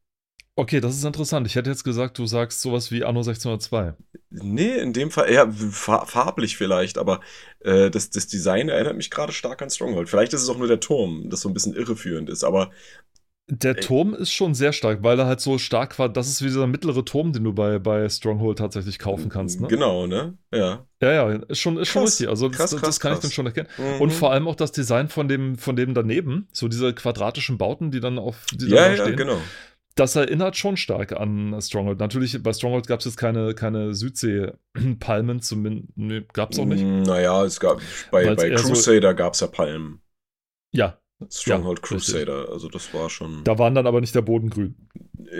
Okay, 0.54 0.80
das 0.80 0.96
ist 0.96 1.04
interessant. 1.04 1.46
Ich 1.46 1.54
hätte 1.56 1.70
jetzt 1.70 1.84
gesagt, 1.84 2.18
du 2.18 2.26
sagst 2.26 2.60
sowas 2.60 2.90
wie 2.90 3.04
Anno 3.04 3.22
1602. 3.22 3.94
Nee, 4.30 4.78
in 4.78 4.94
dem 4.94 5.10
Fall 5.10 5.28
eher 5.28 5.52
fa 5.52 6.06
farblich 6.06 6.56
vielleicht, 6.56 6.96
aber 6.96 7.20
äh, 7.60 7.90
das, 7.90 8.08
das 8.08 8.26
Design 8.28 8.70
erinnert 8.70 8.96
mich 8.96 9.10
gerade 9.10 9.32
stark 9.32 9.60
an 9.60 9.68
Stronghold. 9.68 10.08
Vielleicht 10.08 10.32
ist 10.32 10.42
es 10.42 10.48
auch 10.48 10.56
nur 10.56 10.68
der 10.68 10.80
Turm, 10.80 11.28
das 11.28 11.42
so 11.42 11.50
ein 11.50 11.54
bisschen 11.54 11.74
irreführend 11.74 12.30
ist, 12.30 12.42
aber 12.42 12.70
Der 13.48 13.76
Ey. 13.76 13.82
Turm 13.82 14.14
ist 14.14 14.32
schon 14.32 14.54
sehr 14.54 14.72
stark, 14.72 15.02
weil 15.02 15.18
er 15.18 15.26
halt 15.26 15.40
so 15.40 15.58
stark 15.58 15.98
war. 15.98 16.08
Das 16.08 16.28
ist 16.28 16.40
wie 16.42 16.46
dieser 16.46 16.66
mittlere 16.68 17.04
Turm, 17.04 17.32
den 17.32 17.42
du 17.44 17.52
bei, 17.52 17.78
bei 17.80 18.08
Stronghold 18.08 18.58
tatsächlich 18.58 18.98
kaufen 19.00 19.28
kannst. 19.28 19.60
Ne? 19.60 19.66
Genau, 19.66 20.06
ne? 20.06 20.38
Ja. 20.54 20.86
Ja, 21.02 21.12
ja, 21.12 21.28
ist 21.48 21.58
schon, 21.58 21.76
ist 21.76 21.88
schon 21.88 22.04
richtig. 22.04 22.28
Also, 22.28 22.48
Krass, 22.50 22.70
das, 22.70 22.80
krass, 22.80 22.88
das 22.88 23.00
kann 23.00 23.14
ich 23.14 23.18
dann 23.18 23.32
schon 23.32 23.46
erkennen. 23.46 23.68
Mhm. 23.76 24.00
Und 24.00 24.12
vor 24.12 24.30
allem 24.32 24.46
auch 24.46 24.54
das 24.54 24.70
Design 24.70 25.08
von 25.08 25.26
dem, 25.28 25.56
von 25.58 25.74
dem 25.74 25.92
daneben, 25.92 26.48
so 26.52 26.68
diese 26.68 26.94
quadratischen 26.94 27.58
Bauten, 27.58 27.90
die 27.90 27.98
dann 28.00 28.18
auf 28.18 28.46
die 28.52 28.68
Ja, 28.68 28.76
dann 28.76 28.84
da 28.92 28.96
ja, 28.96 29.02
stehen, 29.04 29.16
genau. 29.16 29.36
das 29.96 30.14
erinnert 30.14 30.56
schon 30.56 30.76
stark 30.76 31.12
an 31.12 31.60
Stronghold. 31.60 31.98
Natürlich, 31.98 32.40
bei 32.42 32.52
Stronghold 32.52 32.86
gab 32.86 33.00
es 33.00 33.06
jetzt 33.06 33.16
keine, 33.16 33.54
keine 33.54 33.92
Südsee-Palmen, 33.94 35.42
zumindest 35.42 35.88
nee, 35.96 36.22
gab 36.32 36.52
es 36.52 36.58
auch 36.60 36.64
nicht. 36.64 36.84
Naja, 36.84 37.44
es 37.44 37.58
gab 37.58 37.80
bei, 38.12 38.24
Weil's 38.24 38.36
bei 38.40 38.48
eher 38.50 38.58
so- 38.58 38.68
Crusader 38.68 39.14
gab 39.14 39.34
es 39.34 39.40
ja 39.40 39.48
Palmen. 39.48 40.00
Ja, 40.74 40.98
Stronghold 41.30 41.78
Ja, 41.78 41.96
richtig. 41.96 42.14
Crusader, 42.14 42.48
also 42.50 42.68
das 42.68 42.92
war 42.94 43.08
schon. 43.10 43.44
da 43.44 43.58
waren 43.58 43.74
dann 43.74 43.86
aber 43.86 44.00
nicht 44.00 44.14
der 44.14 44.22
Boden 44.22 44.50
grün. 44.50 44.74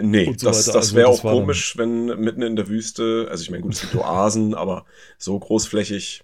nee, 0.01 0.27
so 0.37 0.47
das, 0.47 0.67
das 0.67 0.77
Also 0.77 0.97
wäre 0.97 1.09
auch 1.09 1.21
komisch, 1.23 1.77
wenn 1.77 2.07
mitten 2.21 2.43
in 2.43 2.57
der 2.57 2.69
Wüste, 2.69 3.27
also 3.31 3.43
ich 3.43 3.51
meine, 3.51 3.63
gut, 3.63 3.75
es 3.75 3.81
gibt 3.83 3.95
Oasen, 3.97 4.55
aber 4.63 4.85
so 5.19 5.39
großflächig. 5.39 6.23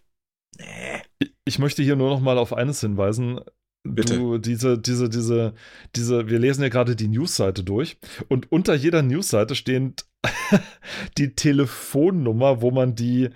Nee. 0.58 0.64
Ich- 1.18 1.32
Ich 1.44 1.58
möchte 1.58 1.82
hier 1.82 1.96
nur 1.96 2.10
noch 2.10 2.20
mal 2.20 2.36
auf 2.38 2.52
eines 2.52 2.80
hinweisen. 2.80 3.40
Bitte. 3.84 4.16
Du, 4.18 4.38
diese, 4.38 4.76
diese, 4.78 5.08
diese, 5.08 5.54
diese, 5.96 6.28
wir 6.28 6.38
lesen 6.38 6.62
ja 6.62 6.68
gerade 6.68 6.94
die 6.96 7.08
Newsseite 7.08 7.62
durch 7.64 7.96
und 8.28 8.50
unter 8.52 8.74
jeder 8.74 9.02
Newsseite 9.02 9.54
stehen 9.54 9.94
die 11.16 11.34
Telefonnummer, 11.34 12.60
wo 12.60 12.70
man 12.70 12.94
die, 12.94 13.30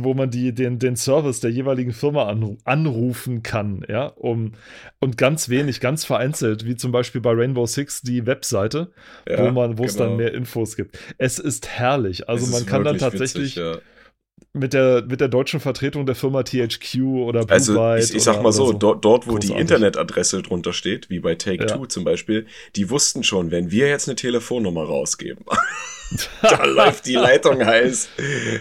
wo 0.00 0.14
man 0.14 0.30
die, 0.30 0.54
den, 0.54 0.78
den 0.78 0.96
Service 0.96 1.40
der 1.40 1.50
jeweiligen 1.50 1.92
Firma 1.92 2.28
anru 2.28 2.56
anrufen 2.64 3.42
kann, 3.42 3.84
ja, 3.88 4.06
um, 4.06 4.52
und 5.00 5.18
ganz 5.18 5.48
wenig, 5.48 5.80
ganz 5.80 6.04
vereinzelt, 6.04 6.64
wie 6.66 6.76
zum 6.76 6.92
Beispiel 6.92 7.20
bei 7.20 7.32
Rainbow 7.32 7.66
Six 7.66 8.02
die 8.02 8.26
Webseite, 8.26 8.92
Ja, 9.28 9.38
wo 9.44 9.50
man, 9.50 9.78
wo 9.78 9.84
es 9.84 9.94
genau. 9.96 10.08
dann 10.08 10.16
mehr 10.16 10.34
Infos 10.34 10.76
gibt. 10.76 10.98
Es 11.18 11.38
ist 11.38 11.68
herrlich. 11.68 12.28
Also 12.28 12.46
Es 12.46 12.52
man 12.52 12.66
kann 12.66 12.84
dann 12.84 12.98
tatsächlich, 12.98 13.56
Witzig, 13.56 13.56
ja. 13.56 13.78
Mit 14.52 14.72
der, 14.72 15.04
mit 15.08 15.20
der 15.20 15.28
deutschen 15.28 15.60
Vertretung 15.60 16.06
der 16.06 16.14
Firma 16.14 16.42
THQ 16.42 17.02
oder 17.02 17.44
Blue 17.44 17.52
Also 17.52 17.74
Byte 17.74 18.04
ich, 18.04 18.14
ich 18.16 18.22
sag 18.22 18.42
mal 18.42 18.52
so, 18.52 18.66
so, 18.66 18.72
dort, 18.72 19.04
dort 19.04 19.26
wo 19.26 19.32
Großartig. 19.32 19.50
die 19.50 19.60
Internetadresse 19.60 20.42
drunter 20.42 20.72
steht, 20.72 21.10
wie 21.10 21.20
bei 21.20 21.34
Take-Two 21.34 21.82
ja. 21.82 21.88
zum 21.88 22.04
Beispiel, 22.04 22.46
die 22.76 22.90
wussten 22.90 23.24
schon, 23.24 23.50
wenn 23.50 23.70
wir 23.70 23.88
jetzt 23.88 24.08
eine 24.08 24.16
Telefonnummer 24.16 24.84
rausgeben, 24.84 25.44
da 26.42 26.64
läuft 26.64 27.06
die 27.06 27.14
Leitung 27.14 27.64
heiß. 27.64 28.08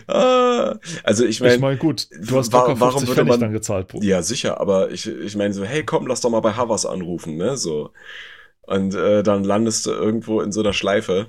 Ah, 0.07 0.75
also 1.03 1.25
ich 1.25 1.41
meine, 1.41 1.55
ich 1.55 1.61
mein, 1.61 1.79
gut, 1.79 2.07
du 2.11 2.37
hast 2.37 2.53
war, 2.53 2.79
warum 2.79 3.07
würde 3.07 3.25
man 3.25 3.39
dann 3.39 3.53
gezahlt? 3.53 3.87
Bro. 3.87 4.01
Ja, 4.01 4.21
sicher, 4.21 4.59
aber 4.59 4.91
ich, 4.91 5.07
ich 5.07 5.35
meine 5.35 5.53
so, 5.53 5.63
hey, 5.63 5.83
komm, 5.83 6.07
lass 6.07 6.21
doch 6.21 6.29
mal 6.29 6.39
bei 6.39 6.53
Havas 6.53 6.85
anrufen, 6.85 7.37
ne, 7.37 7.57
so. 7.57 7.91
Und 8.61 8.95
äh, 8.95 9.23
dann 9.23 9.43
landest 9.43 9.85
du 9.85 9.91
irgendwo 9.91 10.41
in 10.41 10.51
so 10.51 10.61
einer 10.61 10.73
Schleife. 10.73 11.27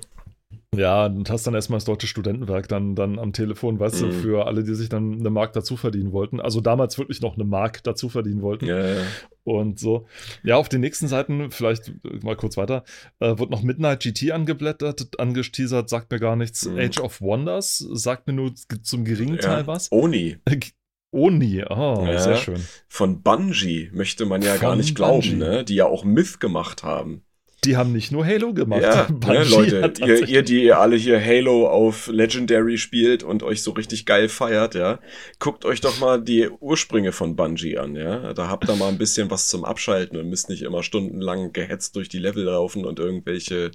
Ja, 0.77 1.05
und 1.05 1.29
hast 1.29 1.45
dann 1.47 1.53
erstmal 1.53 1.77
das 1.77 1.85
Deutsche 1.85 2.07
Studentenwerk 2.07 2.67
dann, 2.67 2.95
dann 2.95 3.19
am 3.19 3.33
Telefon, 3.33 3.79
weißt 3.79 4.01
mhm. 4.01 4.05
du, 4.07 4.11
für 4.13 4.47
alle, 4.47 4.63
die 4.63 4.75
sich 4.75 4.89
dann 4.89 5.19
eine 5.19 5.29
Mark 5.29 5.53
dazu 5.53 5.77
verdienen 5.77 6.11
wollten. 6.11 6.39
Also 6.39 6.61
damals 6.61 6.97
wirklich 6.97 7.21
noch 7.21 7.35
eine 7.35 7.45
Mark 7.45 7.83
dazu 7.83 8.09
verdienen 8.09 8.41
wollten. 8.41 8.65
Ja, 8.65 8.95
ja. 8.95 9.01
Und 9.43 9.79
so. 9.79 10.05
Ja, 10.43 10.55
auf 10.55 10.69
den 10.69 10.81
nächsten 10.81 11.07
Seiten, 11.07 11.51
vielleicht 11.51 11.93
mal 12.23 12.35
kurz 12.35 12.57
weiter, 12.57 12.83
äh, 13.19 13.37
wird 13.37 13.49
noch 13.49 13.61
Midnight 13.61 14.01
GT 14.03 14.31
angeblättert, 14.31 15.19
angeteasert, 15.19 15.89
sagt 15.89 16.11
mir 16.11 16.19
gar 16.19 16.35
nichts. 16.35 16.65
Mhm. 16.65 16.79
Age 16.79 16.99
of 16.99 17.21
Wonders 17.21 17.77
sagt 17.77 18.27
mir 18.27 18.33
nur 18.33 18.53
zum 18.55 19.05
geringen 19.05 19.39
Teil 19.39 19.61
ja. 19.61 19.67
was. 19.67 19.91
Oni. 19.91 20.37
Oni, 21.11 21.63
oh, 21.69 22.05
ja. 22.07 22.17
sehr 22.17 22.37
schön. 22.37 22.59
Von 22.87 23.21
Bungie 23.21 23.91
möchte 23.93 24.25
man 24.25 24.41
ja 24.41 24.53
Von 24.53 24.61
gar 24.61 24.75
nicht 24.75 24.95
glauben, 24.95 25.37
ne? 25.37 25.63
die 25.63 25.75
ja 25.75 25.85
auch 25.85 26.03
Myth 26.03 26.39
gemacht 26.39 26.83
haben. 26.83 27.23
Die 27.65 27.77
haben 27.77 27.93
nicht 27.93 28.11
nur 28.11 28.25
Halo 28.25 28.53
gemacht. 28.53 28.81
Ja, 28.81 29.07
ne, 29.09 29.43
Leute, 29.43 29.93
ihr, 29.99 30.27
ihr, 30.27 30.41
die 30.43 30.63
ihr 30.63 30.79
alle 30.79 30.95
hier 30.95 31.23
Halo 31.23 31.67
auf 31.67 32.07
Legendary 32.07 32.77
spielt 32.77 33.23
und 33.23 33.43
euch 33.43 33.63
so 33.63 33.71
richtig 33.71 34.05
geil 34.05 34.29
feiert, 34.29 34.75
ja, 34.75 34.99
guckt 35.39 35.65
euch 35.65 35.81
doch 35.81 35.99
mal 35.99 36.21
die 36.21 36.49
Ursprünge 36.49 37.11
von 37.11 37.35
Bungie 37.35 37.77
an, 37.77 37.95
ja. 37.95 38.33
Da 38.33 38.47
habt 38.47 38.69
ihr 38.69 38.75
mal 38.75 38.89
ein 38.89 38.97
bisschen 38.97 39.31
was 39.31 39.47
zum 39.47 39.65
Abschalten 39.65 40.17
und 40.17 40.29
müsst 40.29 40.49
nicht 40.49 40.63
immer 40.63 40.83
stundenlang 40.83 41.53
gehetzt 41.53 41.95
durch 41.95 42.09
die 42.09 42.19
Level 42.19 42.43
laufen 42.43 42.85
und 42.85 42.99
irgendwelche 42.99 43.71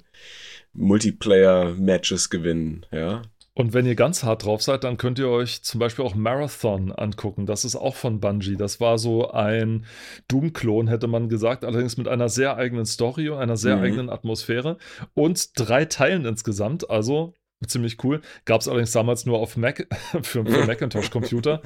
Multiplayer-Matches 0.73 2.29
gewinnen, 2.29 2.85
ja. 2.91 3.21
Und 3.53 3.73
wenn 3.73 3.85
ihr 3.85 3.95
ganz 3.95 4.23
hart 4.23 4.45
drauf 4.45 4.61
seid, 4.61 4.83
dann 4.83 4.97
könnt 4.97 5.19
ihr 5.19 5.29
euch 5.29 5.63
zum 5.63 5.79
Beispiel 5.79 6.05
auch 6.05 6.15
Marathon 6.15 6.91
angucken. 6.91 7.45
Das 7.45 7.65
ist 7.65 7.75
auch 7.75 7.95
von 7.95 8.19
Bungie. 8.19 8.55
Das 8.55 8.79
war 8.79 8.97
so 8.97 9.31
ein 9.31 9.85
Doom-Klon, 10.27 10.87
hätte 10.87 11.07
man 11.07 11.27
gesagt, 11.29 11.65
allerdings 11.65 11.97
mit 11.97 12.07
einer 12.07 12.29
sehr 12.29 12.55
eigenen 12.55 12.85
Story 12.85 13.29
und 13.29 13.39
einer 13.39 13.57
sehr 13.57 13.77
mhm. 13.77 13.83
eigenen 13.83 14.09
Atmosphäre 14.09 14.77
und 15.13 15.59
drei 15.59 15.85
Teilen 15.85 16.25
insgesamt. 16.25 16.89
Also 16.89 17.33
ziemlich 17.67 18.03
cool. 18.03 18.21
Gab 18.45 18.61
es 18.61 18.67
allerdings 18.67 18.91
damals 18.91 19.25
nur 19.25 19.39
auf 19.39 19.57
Mac, 19.57 19.87
für, 20.21 20.45
für 20.45 20.65
Macintosh-Computer. 20.65 21.61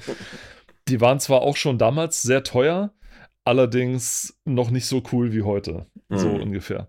Die 0.87 0.99
waren 0.99 1.19
zwar 1.19 1.41
auch 1.41 1.55
schon 1.55 1.77
damals 1.77 2.21
sehr 2.21 2.43
teuer, 2.43 2.93
allerdings 3.45 4.39
noch 4.45 4.71
nicht 4.71 4.85
so 4.85 5.03
cool 5.11 5.31
wie 5.31 5.43
heute. 5.43 5.85
Mhm. 6.09 6.17
So 6.17 6.29
ungefähr. 6.29 6.87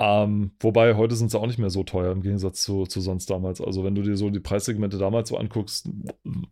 Ähm, 0.00 0.52
wobei 0.60 0.94
heute 0.94 1.16
sind 1.16 1.30
sie 1.30 1.38
auch 1.38 1.46
nicht 1.46 1.58
mehr 1.58 1.70
so 1.70 1.82
teuer 1.82 2.12
im 2.12 2.22
Gegensatz 2.22 2.62
zu, 2.62 2.86
zu 2.86 3.00
sonst 3.00 3.28
damals. 3.30 3.60
Also 3.60 3.82
wenn 3.82 3.96
du 3.96 4.02
dir 4.02 4.16
so 4.16 4.30
die 4.30 4.38
Preissegmente 4.38 4.96
damals 4.96 5.28
so 5.28 5.36
anguckst, 5.36 5.90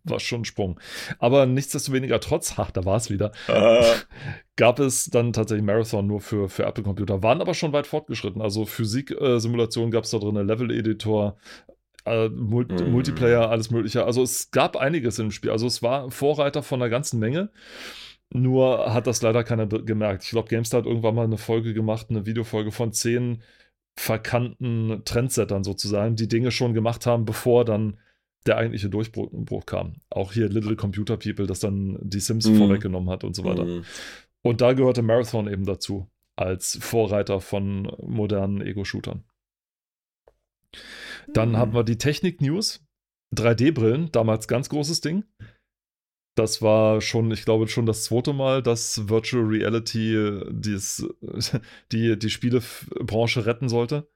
war 0.02 0.18
schon 0.18 0.40
ein 0.40 0.44
Sprung. 0.44 0.80
Aber 1.20 1.46
nichtsdestoweniger 1.46 2.18
trotz, 2.18 2.58
ach, 2.58 2.72
da 2.72 2.84
war 2.84 2.96
es 2.96 3.08
wieder, 3.08 3.30
äh. 3.46 3.84
gab 4.56 4.80
es 4.80 5.06
dann 5.06 5.32
tatsächlich 5.32 5.64
Marathon 5.64 6.08
nur 6.08 6.20
für, 6.20 6.48
für 6.48 6.64
Apple-Computer. 6.64 7.22
Waren 7.22 7.40
aber 7.40 7.54
schon 7.54 7.72
weit 7.72 7.86
fortgeschritten. 7.86 8.42
Also 8.42 8.64
Physik-Simulation 8.64 9.92
gab 9.92 10.04
es 10.04 10.10
da 10.10 10.18
drin, 10.18 10.34
Level-Editor, 10.34 11.36
äh, 12.04 12.28
Mul 12.28 12.66
mm. 12.66 12.90
Multiplayer, 12.90 13.48
alles 13.48 13.70
mögliche. 13.70 14.04
Also 14.04 14.22
es 14.22 14.50
gab 14.50 14.76
einiges 14.76 15.20
im 15.20 15.30
Spiel. 15.30 15.50
Also 15.50 15.68
es 15.68 15.82
war 15.82 16.10
Vorreiter 16.10 16.64
von 16.64 16.82
einer 16.82 16.90
ganzen 16.90 17.20
Menge. 17.20 17.50
Nur 18.32 18.92
hat 18.92 19.06
das 19.06 19.22
leider 19.22 19.44
keiner 19.44 19.66
gemerkt. 19.66 20.24
Ich 20.24 20.30
glaube, 20.30 20.48
GameStar 20.48 20.80
hat 20.80 20.86
irgendwann 20.86 21.14
mal 21.14 21.24
eine 21.24 21.38
Folge 21.38 21.74
gemacht, 21.74 22.06
eine 22.10 22.26
Videofolge 22.26 22.72
von 22.72 22.92
zehn 22.92 23.42
verkannten 23.98 25.02
Trendsettern 25.04 25.64
sozusagen, 25.64 26.16
die 26.16 26.28
Dinge 26.28 26.50
schon 26.50 26.74
gemacht 26.74 27.06
haben, 27.06 27.24
bevor 27.24 27.64
dann 27.64 27.98
der 28.46 28.58
eigentliche 28.58 28.90
Durchbruch 28.90 29.66
kam. 29.66 29.94
Auch 30.10 30.32
hier 30.32 30.48
Little 30.48 30.76
Computer 30.76 31.16
People, 31.16 31.46
das 31.46 31.60
dann 31.60 31.98
die 32.02 32.20
Sims 32.20 32.48
mhm. 32.48 32.56
vorweggenommen 32.56 33.10
hat 33.10 33.24
und 33.24 33.34
so 33.34 33.44
weiter. 33.44 33.64
Mhm. 33.64 33.84
Und 34.42 34.60
da 34.60 34.74
gehörte 34.74 35.02
Marathon 35.02 35.48
eben 35.48 35.64
dazu, 35.64 36.08
als 36.36 36.78
Vorreiter 36.80 37.40
von 37.40 37.90
modernen 38.02 38.60
Ego-Shootern. 38.60 39.24
Dann 41.32 41.50
mhm. 41.50 41.56
haben 41.56 41.74
wir 41.74 41.84
die 41.84 41.98
Technik-News. 41.98 42.82
3D-Brillen, 43.34 44.12
damals 44.12 44.46
ganz 44.46 44.68
großes 44.68 45.00
Ding. 45.00 45.24
Das 46.36 46.62
war 46.62 47.00
schon, 47.00 47.30
ich 47.32 47.44
glaube, 47.44 47.66
schon 47.66 47.86
das 47.86 48.04
zweite 48.04 48.32
Mal, 48.32 48.62
dass 48.62 49.08
Virtual 49.08 49.42
Reality 49.44 50.42
dies, 50.50 51.06
die, 51.92 52.18
die 52.18 52.30
Spielebranche 52.30 53.46
retten 53.46 53.68
sollte. 53.68 54.06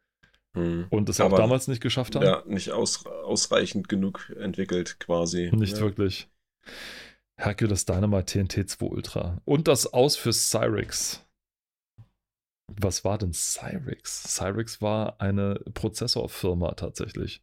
Hm. 0.55 0.87
Und 0.91 1.09
das 1.09 1.21
auch 1.21 1.35
damals 1.35 1.66
nicht 1.68 1.81
geschafft 1.81 2.14
haben. 2.14 2.25
Ja, 2.25 2.43
nicht 2.47 2.73
aus, 2.73 3.07
ausreichend 3.07 3.89
genug 3.89 4.33
entwickelt 4.39 5.01
quasi. 5.01 5.51
Nicht 5.53 5.77
ja. 5.77 5.81
wirklich. 5.81 6.29
Hercules 7.37 7.87
Dynamite 7.87 8.45
TNT 8.45 8.68
2 8.68 8.87
Ultra. 8.87 9.41
Und 9.45 9.66
das 9.66 9.93
Aus 9.93 10.16
für 10.16 10.33
Cyrix. 10.33 11.25
Was 12.66 13.05
war 13.05 13.16
denn 13.18 13.33
Cyrix? 13.33 14.23
Cyrix 14.25 14.83
war 14.83 15.21
eine 15.21 15.61
Prozessorfirma 15.73 16.73
tatsächlich. 16.75 17.43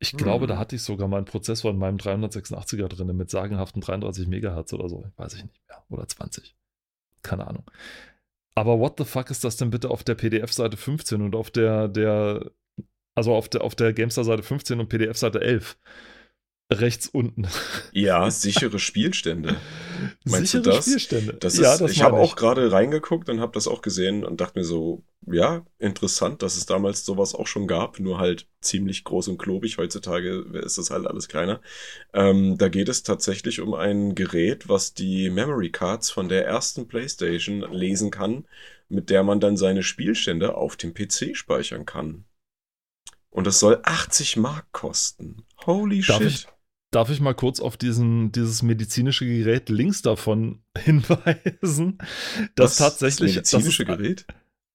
Ich 0.00 0.12
glaube, 0.12 0.42
hm. 0.42 0.48
da 0.48 0.58
hatte 0.58 0.76
ich 0.76 0.82
sogar 0.82 1.08
mal 1.08 1.16
einen 1.16 1.26
Prozessor 1.26 1.72
in 1.72 1.78
meinem 1.78 1.96
386er 1.96 2.86
drin 2.88 3.16
mit 3.16 3.30
sagenhaften 3.30 3.80
33 3.80 4.28
Megahertz 4.28 4.72
oder 4.72 4.88
so. 4.88 5.10
Weiß 5.16 5.34
ich 5.34 5.42
nicht 5.42 5.60
mehr. 5.68 5.82
Oder 5.88 6.06
20. 6.06 6.56
Keine 7.22 7.46
Ahnung. 7.46 7.64
Aber 8.54 8.78
what 8.78 8.94
the 8.98 9.04
fuck 9.04 9.30
ist 9.30 9.44
das 9.44 9.56
denn 9.56 9.70
bitte 9.70 9.90
auf 9.90 10.04
der 10.04 10.14
PDF-Seite 10.14 10.76
15 10.76 11.22
und 11.22 11.34
auf 11.34 11.50
der, 11.50 11.88
der, 11.88 12.50
also 13.14 13.34
auf 13.34 13.48
der, 13.48 13.62
auf 13.62 13.74
der 13.74 13.92
Gamestar-Seite 13.92 14.42
15 14.42 14.80
und 14.80 14.88
PDF-Seite 14.88 15.40
11? 15.40 15.76
Rechts 16.70 17.08
unten. 17.08 17.48
Ja, 17.92 18.30
sichere 18.30 18.78
Spielstände. 18.78 19.56
Meinst 20.24 20.52
sichere 20.52 20.62
du 20.62 20.70
das? 20.70 20.84
Spielstände. 20.84 21.34
Das 21.34 21.54
ist, 21.54 21.60
ja, 21.60 21.76
das 21.76 21.90
ich 21.92 22.02
habe 22.02 22.16
auch 22.16 22.36
gerade 22.36 22.70
reingeguckt 22.70 23.28
und 23.28 23.40
habe 23.40 23.52
das 23.52 23.68
auch 23.68 23.82
gesehen 23.82 24.24
und 24.24 24.40
dachte 24.40 24.58
mir 24.58 24.64
so, 24.64 25.02
ja, 25.26 25.64
interessant, 25.78 26.42
dass 26.42 26.56
es 26.56 26.66
damals 26.66 27.04
sowas 27.04 27.34
auch 27.34 27.46
schon 27.46 27.66
gab, 27.66 27.98
nur 28.00 28.18
halt 28.18 28.46
ziemlich 28.60 29.04
groß 29.04 29.28
und 29.28 29.38
klobig. 29.38 29.78
Heutzutage 29.78 30.46
ist 30.62 30.78
das 30.78 30.90
halt 30.90 31.06
alles 31.06 31.28
kleiner. 31.28 31.60
Ähm, 32.12 32.58
da 32.58 32.68
geht 32.68 32.88
es 32.88 33.02
tatsächlich 33.02 33.60
um 33.60 33.74
ein 33.74 34.14
Gerät, 34.14 34.68
was 34.68 34.94
die 34.94 35.30
Memory 35.30 35.70
Cards 35.70 36.10
von 36.10 36.28
der 36.28 36.46
ersten 36.46 36.86
PlayStation 36.88 37.60
lesen 37.72 38.10
kann, 38.10 38.46
mit 38.88 39.10
der 39.10 39.22
man 39.22 39.40
dann 39.40 39.56
seine 39.56 39.82
Spielstände 39.82 40.54
auf 40.54 40.76
dem 40.76 40.94
PC 40.94 41.36
speichern 41.36 41.84
kann. 41.84 42.24
Und 43.30 43.46
das 43.46 43.58
soll 43.58 43.80
80 43.82 44.36
Mark 44.36 44.72
kosten. 44.72 45.44
Holy 45.66 46.00
Darf 46.00 46.22
shit. 46.22 46.26
Ich, 46.28 46.46
Darf 46.90 47.10
ich 47.10 47.20
mal 47.20 47.34
kurz 47.34 47.60
auf 47.60 47.76
diesen, 47.76 48.32
dieses 48.32 48.62
medizinische 48.62 49.26
Gerät 49.26 49.68
links 49.68 50.00
davon 50.02 50.62
hinweisen? 50.78 51.98
Das 52.54 52.76
tatsächlich. 52.76 53.34
Das 53.34 53.52
medizinische 53.52 53.84
das 53.84 53.96
Gerät? 53.96 54.26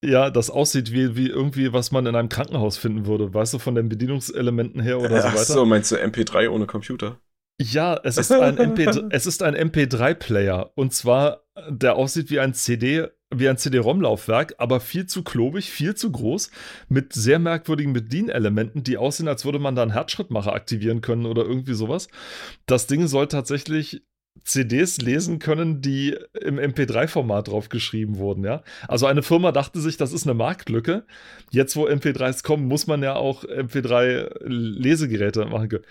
Ja, 0.04 0.30
das 0.30 0.50
aussieht 0.50 0.92
wie, 0.92 1.16
wie 1.16 1.30
irgendwie, 1.30 1.72
was 1.72 1.92
man 1.92 2.06
in 2.06 2.16
einem 2.16 2.30
Krankenhaus 2.30 2.78
finden 2.78 3.06
würde. 3.06 3.34
Weißt 3.34 3.54
du, 3.54 3.60
von 3.60 3.74
den 3.74 3.88
Bedienungselementen 3.88 4.82
her 4.82 5.00
oder 5.00 5.22
so 5.22 5.28
weiter. 5.28 5.38
Ach 5.40 5.44
so, 5.44 5.66
meinst 5.66 5.92
du 5.92 5.96
MP3 5.96 6.50
ohne 6.50 6.66
Computer? 6.66 7.20
Ja, 7.62 8.00
es 8.04 8.18
ist 8.18 8.32
ein, 8.32 8.58
MP, 8.58 8.86
es 9.12 9.26
ist 9.26 9.42
ein 9.42 9.56
MP3-Player. 9.56 10.72
Und 10.76 10.94
zwar, 10.94 11.46
der 11.70 11.96
aussieht 11.96 12.30
wie 12.32 12.40
ein 12.40 12.54
CD, 12.54 13.08
wie 13.40 13.50
ein 13.50 13.58
CD-ROM-Laufwerk, 13.58 14.56
aber 14.58 14.80
viel 14.80 15.06
zu 15.06 15.24
klobig, 15.24 15.70
viel 15.70 15.96
zu 15.96 16.12
groß, 16.12 16.52
mit 16.90 17.14
sehr 17.14 17.40
merkwürdigen 17.40 17.94
Bedienelementen, 17.94 18.84
die 18.84 18.98
aussehen, 18.98 19.28
als 19.28 19.46
würde 19.46 19.60
man 19.60 19.76
da 19.76 19.82
einen 19.82 19.92
Herzschrittmacher 19.92 20.54
aktivieren 20.54 21.02
können 21.02 21.26
oder 21.26 21.44
irgendwie 21.44 21.74
sowas. 21.74 22.08
Das 22.66 22.88
Ding 22.88 23.08
soll 23.08 23.28
tatsächlich 23.28 24.04
CDs 24.44 24.98
lesen 24.98 25.40
können, 25.40 25.82
die 25.82 26.18
im 26.42 26.58
MP3-Format 26.58 27.48
drauf 27.48 27.70
geschrieben 27.70 28.18
wurden, 28.18 28.44
ja. 28.44 28.64
Also 28.88 29.06
eine 29.06 29.22
Firma 29.22 29.52
dachte 29.52 29.80
sich, 29.80 29.96
das 29.96 30.12
ist 30.12 30.26
eine 30.26 30.34
Marktlücke. 30.34 31.06
Jetzt, 31.52 31.76
wo 31.76 31.88
MP3s 31.88 32.44
kommen, 32.44 32.68
muss 32.68 32.88
man 32.88 33.04
ja 33.04 33.16
auch 33.16 33.44
MP3-Lesegeräte 33.44 35.46
machen 35.46 35.70
können. 35.70 35.86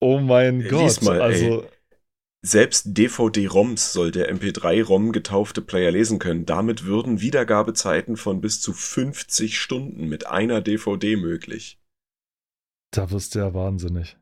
Oh 0.00 0.18
mein 0.18 0.60
Lies 0.60 1.00
Gott. 1.00 1.04
Mal, 1.04 1.22
also. 1.22 1.64
Selbst 2.46 2.88
DVD-ROMs 2.88 3.94
soll 3.94 4.10
der 4.10 4.30
MP3-ROM 4.30 5.12
getaufte 5.12 5.62
Player 5.62 5.90
lesen 5.90 6.18
können. 6.18 6.44
Damit 6.44 6.84
würden 6.84 7.22
Wiedergabezeiten 7.22 8.18
von 8.18 8.42
bis 8.42 8.60
zu 8.60 8.74
50 8.74 9.58
Stunden 9.58 10.08
mit 10.08 10.26
einer 10.26 10.60
DVD 10.60 11.16
möglich. 11.16 11.80
Da 12.90 13.10
wirst 13.10 13.34
du 13.34 13.38
ja 13.38 13.54
wahnsinnig. 13.54 14.18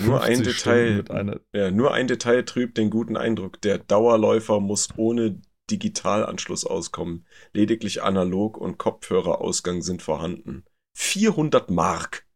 Nur 0.00 0.22
ein 0.22 0.42
Detail, 0.42 1.04
ja, 1.52 1.70
nur 1.70 1.92
ein 1.92 2.08
Detail 2.08 2.42
trübt 2.44 2.78
den 2.78 2.88
guten 2.88 3.18
Eindruck. 3.18 3.60
Der 3.60 3.76
Dauerläufer 3.76 4.58
muss 4.58 4.88
ohne 4.96 5.42
Digitalanschluss 5.70 6.64
auskommen. 6.64 7.26
Lediglich 7.52 8.02
Analog- 8.02 8.56
und 8.56 8.78
Kopfhörerausgang 8.78 9.82
sind 9.82 10.00
vorhanden. 10.00 10.64
400 10.96 11.70
Mark. 11.70 12.26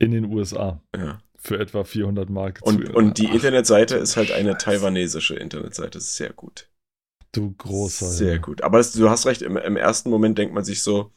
in 0.00 0.10
den 0.10 0.24
USA 0.24 0.82
Ja. 0.96 1.22
Für 1.46 1.58
etwa 1.58 1.84
400 1.84 2.30
Mark. 2.30 2.60
Und, 2.60 2.92
und 2.94 3.18
die 3.18 3.28
Ach, 3.28 3.34
Internetseite 3.34 3.96
ist 3.96 4.16
halt 4.16 4.30
eine 4.32 4.56
Scheiße. 4.56 4.58
taiwanesische 4.58 5.36
Internetseite. 5.36 5.98
Ist 5.98 6.16
sehr 6.16 6.32
gut. 6.32 6.70
Du 7.32 7.54
großer. 7.54 8.06
Sehr 8.06 8.28
Junge. 8.34 8.40
gut. 8.40 8.62
Aber 8.62 8.78
das, 8.78 8.92
du 8.92 9.10
hast 9.10 9.26
recht, 9.26 9.42
im, 9.42 9.56
im 9.56 9.76
ersten 9.76 10.10
Moment 10.10 10.38
denkt 10.38 10.54
man 10.54 10.64
sich 10.64 10.82
so, 10.82 11.12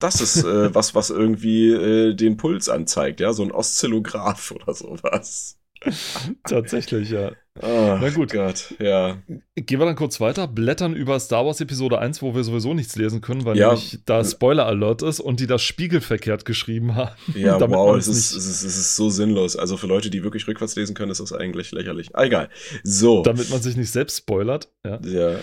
das 0.00 0.20
ist 0.20 0.44
äh, 0.44 0.74
was, 0.74 0.94
was 0.94 1.10
irgendwie 1.10 1.70
äh, 1.72 2.14
den 2.14 2.36
Puls 2.38 2.68
anzeigt, 2.68 3.20
ja, 3.20 3.32
so 3.32 3.44
ein 3.44 3.52
Oszillograph 3.52 4.50
oder 4.52 4.74
sowas. 4.74 5.57
Tatsächlich, 6.48 7.10
ja. 7.10 7.32
Oh, 7.60 7.98
Na 8.00 8.10
gut. 8.10 8.32
Gott, 8.32 8.74
ja. 8.78 9.18
Gehen 9.56 9.80
wir 9.80 9.86
dann 9.86 9.96
kurz 9.96 10.20
weiter, 10.20 10.46
blättern 10.46 10.94
über 10.94 11.18
Star 11.18 11.44
Wars 11.44 11.60
Episode 11.60 11.98
1, 11.98 12.22
wo 12.22 12.34
wir 12.34 12.44
sowieso 12.44 12.72
nichts 12.72 12.94
lesen 12.96 13.20
können, 13.20 13.44
weil 13.44 13.56
Ja. 13.56 13.68
nämlich 13.68 13.98
da 14.06 14.24
Spoiler 14.24 14.66
Alert 14.66 15.02
ist 15.02 15.18
und 15.18 15.40
die 15.40 15.46
das 15.48 15.62
spiegelverkehrt 15.62 16.44
geschrieben 16.44 16.94
haben. 16.94 17.16
Ja, 17.34 17.58
wow, 17.68 17.96
es 17.96 18.06
ist, 18.06 18.32
es, 18.32 18.46
ist, 18.46 18.62
es 18.62 18.76
ist 18.76 18.96
so 18.96 19.10
sinnlos. 19.10 19.56
Also 19.56 19.76
für 19.76 19.88
Leute, 19.88 20.08
die 20.10 20.22
wirklich 20.22 20.46
rückwärts 20.46 20.76
lesen 20.76 20.94
können, 20.94 21.10
ist 21.10 21.20
das 21.20 21.32
eigentlich 21.32 21.72
lächerlich. 21.72 22.10
Ah, 22.14 22.24
egal. 22.24 22.48
So. 22.84 23.22
Damit 23.22 23.50
man 23.50 23.60
sich 23.60 23.76
nicht 23.76 23.90
selbst 23.90 24.18
spoilert. 24.18 24.68
Ja, 24.86 25.00
ja, 25.04 25.38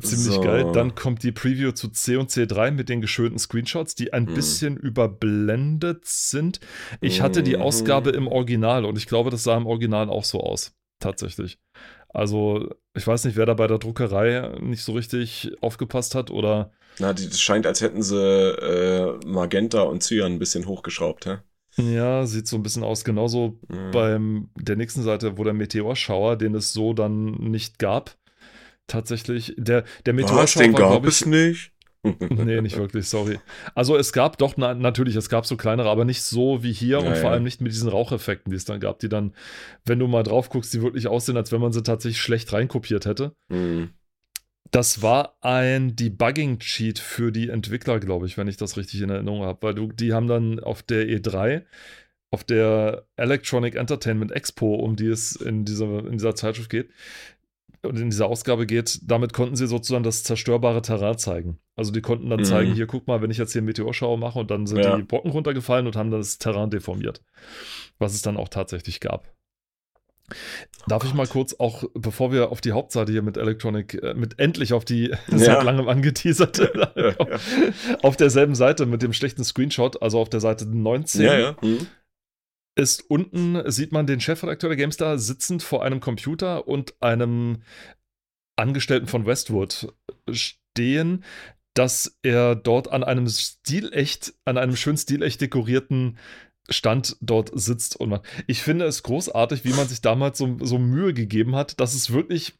ziemlich 0.00 0.34
So. 0.34 0.40
geil. 0.40 0.70
Dann 0.72 0.94
kommt 0.94 1.22
die 1.22 1.32
Preview 1.32 1.72
zu 1.72 1.88
C 1.88 2.16
und 2.16 2.30
C3 2.30 2.70
mit 2.70 2.88
den 2.88 3.00
geschönten 3.00 3.38
Screenshots, 3.38 3.94
die 3.94 4.12
ein 4.12 4.24
Mhm. 4.24 4.34
bisschen 4.34 4.76
überblendet 4.76 6.04
sind. 6.06 6.60
Ich 7.00 7.20
hatte 7.20 7.42
die 7.42 7.56
Mhm. 7.56 7.62
Ausgabe 7.62 8.10
im 8.10 8.26
Original 8.28 8.84
und 8.84 8.96
ich 8.98 9.06
glaube, 9.06 9.30
das 9.30 9.42
sah 9.44 9.56
im 9.56 9.66
Original 9.66 10.08
auch 10.08 10.24
so 10.24 10.40
aus. 10.40 10.72
Tatsächlich. 11.00 11.58
Also, 12.08 12.68
ich 12.96 13.06
weiß 13.06 13.24
nicht, 13.24 13.36
wer 13.36 13.46
da 13.46 13.54
bei 13.54 13.66
der 13.66 13.78
Druckerei 13.78 14.56
nicht 14.60 14.82
so 14.82 14.92
richtig 14.92 15.52
aufgepasst 15.60 16.14
hat 16.14 16.30
oder 16.30 16.72
na, 16.98 17.14
das 17.14 17.40
scheint, 17.40 17.66
als 17.66 17.80
hätten 17.80 18.02
sie 18.02 18.18
äh, 18.20 19.18
Magenta 19.26 19.80
und 19.80 20.02
Cyan 20.02 20.32
ein 20.32 20.38
bisschen 20.38 20.66
hochgeschraubt, 20.66 21.24
hä? 21.24 21.38
Ja, 21.78 22.26
sieht 22.26 22.46
so 22.46 22.56
ein 22.56 22.62
bisschen 22.62 22.84
aus. 22.84 23.02
Genauso 23.02 23.58
Mhm. 23.68 23.90
beim 23.92 24.50
der 24.60 24.76
nächsten 24.76 25.02
Seite, 25.02 25.38
wo 25.38 25.44
der 25.44 25.54
Meteorschauer, 25.54 26.36
den 26.36 26.54
es 26.54 26.74
so 26.74 26.92
dann 26.92 27.32
nicht 27.36 27.78
gab. 27.78 28.14
Tatsächlich. 28.86 29.54
Der, 29.56 29.84
der 30.06 30.14
Was, 30.16 30.22
Meteorschauer 30.22 30.62
den 30.62 30.72
war, 30.74 30.80
gab 30.80 30.90
glaub 30.90 31.06
es 31.06 31.20
ich. 31.22 31.26
nicht? 31.26 31.72
Nee, 32.30 32.60
nicht 32.60 32.76
wirklich, 32.76 33.08
sorry. 33.08 33.38
Also 33.76 33.96
es 33.96 34.12
gab 34.12 34.36
doch, 34.38 34.54
na, 34.56 34.74
natürlich, 34.74 35.14
es 35.14 35.28
gab 35.28 35.46
so 35.46 35.56
kleinere, 35.56 35.88
aber 35.88 36.04
nicht 36.04 36.22
so 36.22 36.64
wie 36.64 36.72
hier 36.72 36.98
Ja, 36.98 37.08
und 37.08 37.14
vor 37.16 37.26
ja. 37.26 37.30
allem 37.30 37.44
nicht 37.44 37.60
mit 37.60 37.70
diesen 37.70 37.88
Raucheffekten, 37.88 38.50
die 38.50 38.56
es 38.56 38.64
dann 38.64 38.80
gab, 38.80 38.98
die 38.98 39.08
dann, 39.08 39.34
wenn 39.84 40.00
du 40.00 40.08
mal 40.08 40.24
drauf 40.24 40.48
guckst, 40.48 40.74
die 40.74 40.82
wirklich 40.82 41.06
aussehen, 41.06 41.36
als 41.36 41.52
wenn 41.52 41.60
man 41.60 41.72
sie 41.72 41.84
tatsächlich 41.84 42.20
schlecht 42.20 42.52
reinkopiert 42.52 43.06
hätte. 43.06 43.36
Mhm. 43.48 43.90
Das 44.72 45.02
war 45.02 45.36
ein 45.42 45.94
Debugging-Cheat 45.94 46.98
für 46.98 47.30
die 47.30 47.50
Entwickler, 47.50 48.00
glaube 48.00 48.26
ich, 48.26 48.36
wenn 48.36 48.48
ich 48.48 48.56
das 48.56 48.76
richtig 48.76 49.02
in 49.02 49.10
Erinnerung 49.10 49.42
habe, 49.42 49.58
weil 49.62 49.74
du, 49.74 49.92
die 49.92 50.12
haben 50.12 50.26
dann 50.26 50.58
auf 50.60 50.82
der 50.82 51.06
E3, 51.06 51.62
auf 52.32 52.42
der 52.42 53.04
Electronic 53.16 53.74
Entertainment 53.76 54.32
Expo, 54.32 54.74
um 54.74 54.96
die 54.96 55.06
es 55.08 55.36
in 55.36 55.64
dieser, 55.66 55.98
in 56.06 56.12
dieser 56.12 56.34
Zeitschrift 56.34 56.70
geht, 56.70 56.88
und 57.84 57.98
in 57.98 58.10
dieser 58.10 58.26
Ausgabe 58.26 58.66
geht, 58.66 59.00
damit 59.10 59.32
konnten 59.32 59.56
sie 59.56 59.66
sozusagen 59.66 60.04
das 60.04 60.22
zerstörbare 60.24 60.82
Terrain 60.82 61.18
zeigen. 61.18 61.58
Also 61.76 61.90
die 61.92 62.00
konnten 62.00 62.30
dann 62.30 62.40
Mhm. 62.40 62.44
zeigen, 62.44 62.72
hier 62.74 62.86
guck 62.86 63.06
mal, 63.06 63.22
wenn 63.22 63.30
ich 63.30 63.38
jetzt 63.38 63.52
hier 63.52 63.60
einen 63.60 63.66
Meteorschauer 63.66 64.18
mache 64.18 64.38
und 64.38 64.50
dann 64.50 64.66
sind 64.66 64.78
Ja. 64.84 64.96
die 64.96 65.02
Brocken 65.02 65.30
runtergefallen 65.30 65.86
und 65.86 65.96
haben 65.96 66.10
das 66.10 66.38
Terrain 66.38 66.70
deformiert. 66.70 67.22
Was 67.98 68.14
es 68.14 68.22
dann 68.22 68.36
auch 68.36 68.48
tatsächlich 68.48 69.00
gab. 69.00 69.28
Darf 70.88 71.04
ich 71.04 71.12
mal 71.12 71.26
kurz 71.26 71.54
auch, 71.58 71.84
bevor 71.94 72.32
wir 72.32 72.50
auf 72.50 72.60
die 72.60 72.72
Hauptseite 72.72 73.12
hier 73.12 73.22
mit 73.22 73.36
Electronic, 73.36 74.02
äh, 74.02 74.14
mit 74.14 74.38
endlich 74.38 74.72
auf 74.72 74.84
die 74.84 75.12
seit 75.28 75.62
langem 75.64 75.88
angeteaserte, 75.88 76.72
Ja, 76.96 77.14
auf 78.02 78.16
derselben 78.16 78.54
Seite 78.54 78.86
mit 78.86 79.02
dem 79.02 79.12
schlechten 79.12 79.44
Screenshot, 79.44 80.00
also 80.02 80.18
auf 80.20 80.30
der 80.30 80.40
Seite 80.40 80.66
19, 80.66 81.22
ja. 81.22 81.38
ja. 81.38 81.56
Mhm. 81.60 81.86
Ist 82.74 83.10
unten, 83.10 83.70
sieht 83.70 83.92
man 83.92 84.06
den 84.06 84.20
Chefredakteur 84.20 84.70
der 84.70 84.76
GameStar 84.76 85.18
sitzend 85.18 85.62
vor 85.62 85.84
einem 85.84 86.00
Computer 86.00 86.66
und 86.66 86.94
einem 87.00 87.62
Angestellten 88.56 89.06
von 89.06 89.26
Westwood 89.26 89.92
stehen, 90.30 91.24
dass 91.74 92.18
er 92.22 92.54
dort 92.54 92.88
an 92.88 93.04
einem 93.04 93.28
stilecht, 93.28 94.34
an 94.44 94.58
einem 94.58 94.76
schön 94.76 94.96
stilecht 94.96 95.40
dekorierten 95.40 96.18
Stand 96.68 97.16
dort 97.20 97.50
sitzt 97.54 97.96
und 97.96 98.10
macht. 98.10 98.24
Ich 98.46 98.62
finde 98.62 98.84
es 98.84 99.02
großartig, 99.02 99.64
wie 99.64 99.72
man 99.72 99.88
sich 99.88 100.00
damals 100.00 100.38
so, 100.38 100.58
so 100.60 100.78
Mühe 100.78 101.12
gegeben 101.12 101.56
hat, 101.56 101.80
dass 101.80 101.94
es 101.94 102.12
wirklich, 102.12 102.54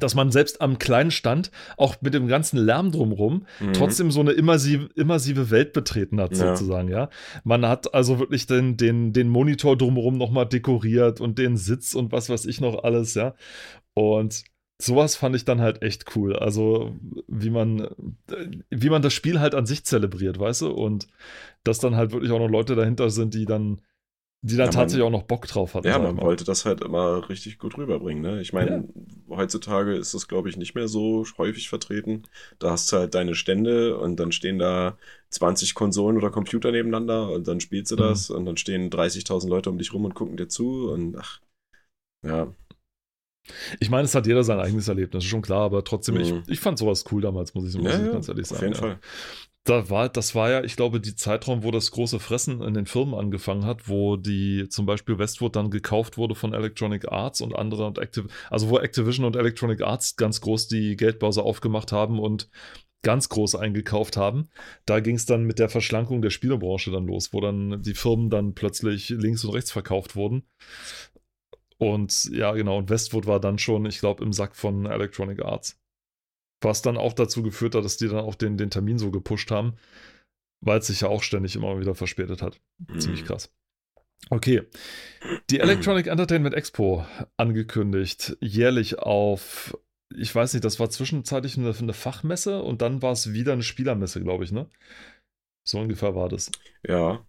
dass 0.00 0.14
man 0.14 0.30
selbst 0.30 0.60
am 0.60 0.78
kleinen 0.78 1.10
Stand, 1.10 1.50
auch 1.76 1.96
mit 2.00 2.14
dem 2.14 2.28
ganzen 2.28 2.58
Lärm 2.58 2.90
drumrum, 2.92 3.46
Mhm. 3.60 3.72
trotzdem 3.72 4.10
so 4.10 4.20
eine 4.20 4.32
immersive, 4.32 4.88
immersive 4.94 5.50
Welt 5.50 5.72
betreten 5.72 6.20
hat, 6.20 6.36
Ja. 6.36 6.54
sozusagen, 6.56 6.88
ja. 6.88 7.08
Man 7.44 7.66
hat 7.66 7.94
also 7.94 8.18
wirklich 8.18 8.46
den, 8.46 8.76
den, 8.76 9.12
den 9.12 9.28
Monitor 9.28 9.76
drumherum 9.76 10.16
nochmal 10.18 10.46
dekoriert 10.46 11.20
und 11.20 11.38
den 11.38 11.56
Sitz 11.56 11.94
und 11.94 12.12
was 12.12 12.28
weiß 12.28 12.46
ich 12.46 12.60
noch 12.60 12.84
alles, 12.84 13.14
ja. 13.14 13.34
Und 13.94 14.44
sowas 14.80 15.16
fand 15.16 15.34
ich 15.34 15.44
dann 15.44 15.60
halt 15.60 15.82
echt 15.82 16.14
cool. 16.16 16.36
Also, 16.36 16.94
wie 17.26 17.50
man, 17.50 17.80
äh, 17.80 18.46
wie 18.70 18.90
man 18.90 19.02
das 19.02 19.12
Spiel 19.12 19.40
halt 19.40 19.54
an 19.54 19.66
sich 19.66 19.84
zelebriert, 19.84 20.38
weißt 20.38 20.62
du? 20.62 20.70
Und 20.70 21.08
dass 21.64 21.80
dann 21.80 21.96
halt 21.96 22.12
wirklich 22.12 22.30
auch 22.30 22.38
noch 22.38 22.48
Leute 22.48 22.76
dahinter 22.76 23.10
sind, 23.10 23.34
die 23.34 23.44
dann, 23.44 23.80
die 24.42 24.56
dann 24.56 24.66
Ja, 24.66 24.72
man- 24.72 24.74
tatsächlich 24.76 25.04
auch 25.06 25.10
noch 25.10 25.24
Bock 25.24 25.46
drauf 25.46 25.74
hatten. 25.74 25.88
Ja, 25.88 25.98
man 26.00 26.16
mal. 26.16 26.22
wollte 26.22 26.44
das 26.44 26.64
halt 26.64 26.80
immer 26.82 27.28
richtig 27.28 27.58
gut 27.58 27.78
rüberbringen. 27.78 28.22
Ne? 28.22 28.40
Ich 28.40 28.52
meine, 28.52 28.88
heutzutage 29.28 29.94
ist 29.96 30.14
das, 30.14 30.28
glaube 30.28 30.48
ich, 30.48 30.56
nicht 30.56 30.74
mehr 30.74 30.88
so 30.88 31.24
häufig 31.38 31.68
vertreten. 31.68 32.24
Da 32.58 32.70
hast 32.72 32.90
du 32.92 32.96
halt 32.98 33.14
deine 33.14 33.34
Stände 33.36 33.96
und 33.98 34.16
dann 34.18 34.32
stehen 34.32 34.58
da 34.58 34.98
20 35.30 35.74
Konsolen 35.74 36.16
oder 36.16 36.30
Computer 36.30 36.72
nebeneinander 36.72 37.30
und 37.32 37.46
dann 37.48 37.60
spielst 37.60 37.92
du 37.92 37.96
Mhm. 37.96 38.04
das 38.04 38.30
und 38.30 38.44
dann 38.46 38.56
stehen 38.56 38.90
30.000 38.90 39.50
Leute 39.50 39.70
um 39.70 39.78
dich 39.78 39.92
rum 39.94 40.04
und 40.04 40.14
gucken 40.14 40.36
dir 40.36 40.48
zu 40.48 40.90
und 40.90 41.16
ach, 41.16 41.40
ja, 42.24 42.54
Ich 43.80 43.90
meine, 43.90 44.04
es 44.04 44.14
hat 44.14 44.26
jeder 44.26 44.44
sein 44.44 44.60
eigenes 44.60 44.88
Erlebnis, 44.88 45.24
ist 45.24 45.30
schon 45.30 45.42
klar, 45.42 45.62
aber 45.62 45.84
trotzdem, 45.84 46.16
Mhm. 46.16 46.20
ich, 46.20 46.34
ich 46.46 46.60
fand 46.60 46.78
sowas 46.78 47.04
cool 47.10 47.22
damals, 47.22 47.54
muss 47.54 47.68
ich, 47.68 47.80
muss 47.80 47.90
ja, 47.90 47.98
ich 47.98 48.02
ja 48.02 48.08
ganz 48.08 48.28
ehrlich 48.28 48.46
auf 48.50 48.60
sagen. 48.60 48.62
jeden 48.62 48.74
ja. 48.74 48.80
Fall. 48.80 49.00
Da 49.68 49.90
war, 49.90 50.08
das 50.08 50.34
war 50.34 50.48
ja, 50.50 50.64
ich 50.64 50.76
glaube, 50.76 50.98
die 50.98 51.14
Zeitraum, 51.14 51.62
wo 51.62 51.70
das 51.70 51.90
große 51.90 52.20
Fressen 52.20 52.62
in 52.62 52.72
den 52.72 52.86
Firmen 52.86 53.14
angefangen 53.14 53.66
hat, 53.66 53.86
wo 53.86 54.16
die 54.16 54.66
zum 54.70 54.86
Beispiel 54.86 55.18
Westwood 55.18 55.56
dann 55.56 55.70
gekauft 55.70 56.16
wurde 56.16 56.34
von 56.34 56.54
Electronic 56.54 57.12
Arts 57.12 57.42
und 57.42 57.54
andere 57.54 57.86
und 57.86 57.98
Activ 57.98 58.28
also 58.48 58.70
wo 58.70 58.78
Activision 58.78 59.26
und 59.26 59.36
Electronic 59.36 59.82
Arts 59.82 60.16
ganz 60.16 60.40
groß 60.40 60.68
die 60.68 60.96
Geldbörse 60.96 61.42
aufgemacht 61.42 61.92
haben 61.92 62.18
und 62.18 62.48
ganz 63.02 63.28
groß 63.28 63.56
eingekauft 63.56 64.16
haben. 64.16 64.48
Da 64.86 65.00
ging 65.00 65.16
es 65.16 65.26
dann 65.26 65.44
mit 65.44 65.58
der 65.58 65.68
Verschlankung 65.68 66.22
der 66.22 66.30
Spielebranche 66.30 66.90
dann 66.90 67.06
los, 67.06 67.34
wo 67.34 67.42
dann 67.42 67.82
die 67.82 67.94
Firmen 67.94 68.30
dann 68.30 68.54
plötzlich 68.54 69.10
links 69.10 69.44
und 69.44 69.52
rechts 69.52 69.70
verkauft 69.70 70.16
wurden. 70.16 70.44
Und 71.76 72.30
ja, 72.32 72.52
genau, 72.52 72.78
und 72.78 72.88
Westwood 72.88 73.26
war 73.26 73.38
dann 73.38 73.58
schon, 73.58 73.84
ich 73.84 73.98
glaube, 74.00 74.24
im 74.24 74.32
Sack 74.32 74.56
von 74.56 74.86
Electronic 74.86 75.44
Arts. 75.44 75.78
Was 76.60 76.82
dann 76.82 76.96
auch 76.96 77.12
dazu 77.12 77.42
geführt 77.42 77.74
hat, 77.74 77.84
dass 77.84 77.96
die 77.98 78.08
dann 78.08 78.18
auch 78.18 78.34
den, 78.34 78.56
den 78.56 78.70
Termin 78.70 78.98
so 78.98 79.10
gepusht 79.10 79.50
haben, 79.50 79.74
weil 80.60 80.80
es 80.80 80.88
sich 80.88 81.02
ja 81.02 81.08
auch 81.08 81.22
ständig 81.22 81.54
immer 81.54 81.78
wieder 81.80 81.94
verspätet 81.94 82.42
hat. 82.42 82.60
Ziemlich 82.98 83.22
Mhm. 83.22 83.26
krass. 83.26 83.52
Okay. 84.30 84.62
Die 85.50 85.60
Electronic 85.60 86.08
Entertainment 86.08 86.54
Expo 86.56 87.06
angekündigt, 87.36 88.36
jährlich 88.40 88.98
auf, 88.98 89.78
ich 90.12 90.34
weiß 90.34 90.52
nicht, 90.54 90.64
das 90.64 90.80
war 90.80 90.90
zwischenzeitlich 90.90 91.56
eine, 91.56 91.72
eine 91.78 91.92
Fachmesse 91.92 92.60
und 92.62 92.82
dann 92.82 93.02
war 93.02 93.12
es 93.12 93.32
wieder 93.32 93.52
eine 93.52 93.62
Spielermesse, 93.62 94.20
glaube 94.20 94.42
ich, 94.44 94.50
ne? 94.50 94.68
So 95.64 95.78
ungefähr 95.78 96.14
war 96.16 96.28
das. 96.28 96.50
Ja. 96.82 97.24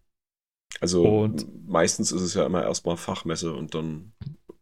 Also 0.81 1.03
Und- 1.03 1.67
meistens 1.67 2.11
ist 2.11 2.21
es 2.21 2.33
ja 2.33 2.45
immer 2.45 2.63
erstmal 2.63 2.97
Fachmesse 2.97 3.53
und 3.53 3.75
dann 3.75 4.13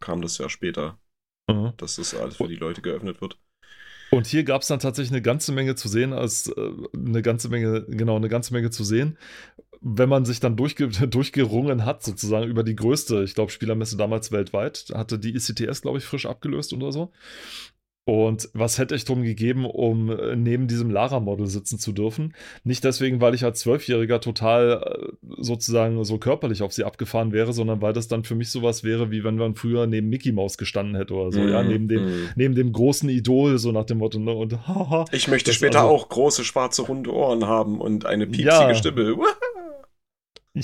kam 0.01 0.21
das 0.21 0.37
ja 0.39 0.49
später, 0.49 0.99
Mhm. 1.49 1.71
dass 1.77 1.95
das 1.95 2.13
alles 2.13 2.35
für 2.35 2.47
die 2.49 2.55
Leute 2.55 2.81
geöffnet 2.81 3.21
wird. 3.21 3.39
Und 4.09 4.27
hier 4.27 4.43
gab 4.43 4.61
es 4.61 4.67
dann 4.67 4.79
tatsächlich 4.79 5.11
eine 5.11 5.21
ganze 5.21 5.51
Menge 5.51 5.75
zu 5.75 5.87
sehen, 5.87 6.13
als 6.13 6.47
äh, 6.47 6.71
eine 6.95 7.21
ganze 7.21 7.49
Menge, 7.49 7.85
genau, 7.87 8.15
eine 8.15 8.29
ganze 8.29 8.53
Menge 8.53 8.69
zu 8.69 8.83
sehen. 8.83 9.17
Wenn 9.81 10.09
man 10.09 10.25
sich 10.25 10.39
dann 10.39 10.55
durchge 10.55 10.87
durchgerungen 11.07 11.85
hat, 11.85 12.03
sozusagen 12.03 12.49
über 12.49 12.63
die 12.63 12.75
größte, 12.75 13.23
ich 13.23 13.35
glaube, 13.35 13.51
Spielermesse 13.51 13.97
damals 13.97 14.31
weltweit, 14.31 14.85
hatte 14.93 15.19
die 15.19 15.35
ICTS, 15.35 15.81
glaube 15.81 15.97
ich, 15.97 16.05
frisch 16.05 16.25
abgelöst 16.25 16.73
oder 16.73 16.91
so. 16.91 17.11
Und 18.07 18.47
was 18.53 18.77
hätte 18.77 18.95
ich 18.95 19.03
drum 19.03 19.21
gegeben, 19.23 19.65
um 19.65 20.09
äh, 20.09 20.33
neben 20.37 20.69
diesem 20.69 20.89
Lara-Model 20.89 21.45
sitzen 21.45 21.77
zu 21.77 21.91
dürfen? 21.91 22.33
Nicht 22.63 22.85
deswegen, 22.85 23.19
weil 23.19 23.35
ich 23.35 23.43
als 23.43 23.59
Zwölfjähriger 23.59 24.21
total 24.21 24.81
äh, 24.81 25.07
sozusagen 25.43 26.01
so 26.05 26.17
körperlich 26.17 26.61
auf 26.61 26.71
sie 26.71 26.85
abgefahren 26.85 27.33
wäre, 27.33 27.51
sondern 27.51 27.81
weil 27.81 27.91
das 27.91 28.07
dann 28.07 28.23
für 28.23 28.35
mich 28.35 28.49
sowas 28.49 28.85
wäre, 28.85 29.11
wie 29.11 29.25
wenn 29.25 29.35
man 29.35 29.55
früher 29.55 29.87
neben 29.87 30.07
Mickey 30.07 30.31
Mouse 30.31 30.57
gestanden 30.57 30.95
hätte 30.95 31.15
oder 31.15 31.33
so, 31.33 31.41
ja, 31.41 31.61
Mhm, 31.61 31.67
neben 31.67 31.87
dem, 31.89 32.05
mhm. 32.05 32.29
neben 32.37 32.55
dem 32.55 32.71
großen 32.71 33.09
Idol, 33.09 33.57
so 33.57 33.73
nach 33.73 33.83
dem 33.83 33.97
Motto, 33.97 34.19
ne? 34.19 34.31
Und 34.31 34.53
haha. 34.69 35.03
Ich 35.11 35.27
möchte 35.27 35.51
später 35.51 35.81
also- 35.81 35.91
auch 35.93 36.07
große 36.07 36.45
schwarze 36.45 36.83
runde 36.83 37.13
Ohren 37.13 37.45
haben 37.45 37.81
und 37.81 38.05
eine 38.05 38.25
piepsige 38.25 38.47
Ja. 38.47 38.73
Stimme. 38.73 39.17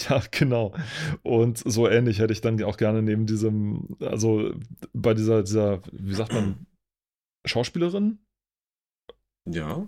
Ja, 0.10 0.24
genau. 0.32 0.74
Und 1.22 1.60
so 1.60 1.88
ähnlich 1.88 2.18
hätte 2.20 2.34
ich 2.34 2.42
dann 2.42 2.64
auch 2.64 2.78
gerne 2.78 3.04
neben 3.04 3.28
diesem, 3.28 3.90
also 4.00 4.52
bei 4.94 5.14
dieser, 5.14 5.44
dieser, 5.44 5.82
wie 5.92 6.16
sagt 6.16 6.34
man, 6.34 6.66
Schauspielerin? 7.46 8.20
Ja. 9.46 9.88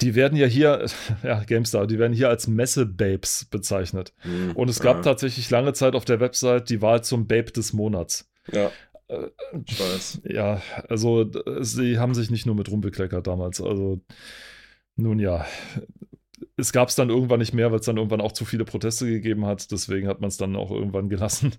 Die 0.00 0.14
werden 0.14 0.36
ja 0.38 0.46
hier, 0.46 0.86
ja, 1.22 1.42
GameStar, 1.44 1.86
die 1.86 1.98
werden 1.98 2.12
hier 2.12 2.28
als 2.28 2.46
Messe-Babes 2.46 3.46
bezeichnet. 3.46 4.14
Hm, 4.20 4.52
Und 4.54 4.68
es 4.70 4.80
gab 4.80 4.98
ja. 4.98 5.02
tatsächlich 5.02 5.50
lange 5.50 5.72
Zeit 5.72 5.94
auf 5.94 6.04
der 6.04 6.20
Website 6.20 6.70
die 6.70 6.82
Wahl 6.82 7.02
zum 7.02 7.26
Babe 7.26 7.52
des 7.52 7.72
Monats. 7.72 8.30
Ja, 8.52 8.70
Äh, 9.08 9.30
ich 9.64 9.78
weiß. 9.78 10.22
Ja, 10.24 10.60
also 10.88 11.30
sie 11.60 11.98
haben 11.98 12.14
sich 12.14 12.30
nicht 12.30 12.46
nur 12.46 12.56
mit 12.56 12.70
rumbekleckert 12.70 13.26
damals. 13.26 13.60
Also 13.60 14.00
nun 14.96 15.18
ja, 15.20 15.46
es 16.56 16.72
gab 16.72 16.88
es 16.88 16.94
dann 16.96 17.10
irgendwann 17.10 17.38
nicht 17.38 17.54
mehr, 17.54 17.70
weil 17.70 17.80
es 17.80 17.86
dann 17.86 17.96
irgendwann 17.98 18.20
auch 18.20 18.32
zu 18.32 18.44
viele 18.44 18.64
Proteste 18.64 19.06
gegeben 19.06 19.46
hat. 19.46 19.70
Deswegen 19.70 20.08
hat 20.08 20.20
man 20.20 20.28
es 20.28 20.36
dann 20.38 20.56
auch 20.56 20.70
irgendwann 20.70 21.08
gelassen. 21.08 21.52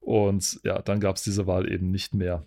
Und 0.00 0.60
ja, 0.64 0.80
dann 0.82 1.00
gab 1.00 1.16
es 1.16 1.22
diese 1.22 1.46
Wahl 1.46 1.70
eben 1.70 1.90
nicht 1.90 2.14
mehr. 2.14 2.46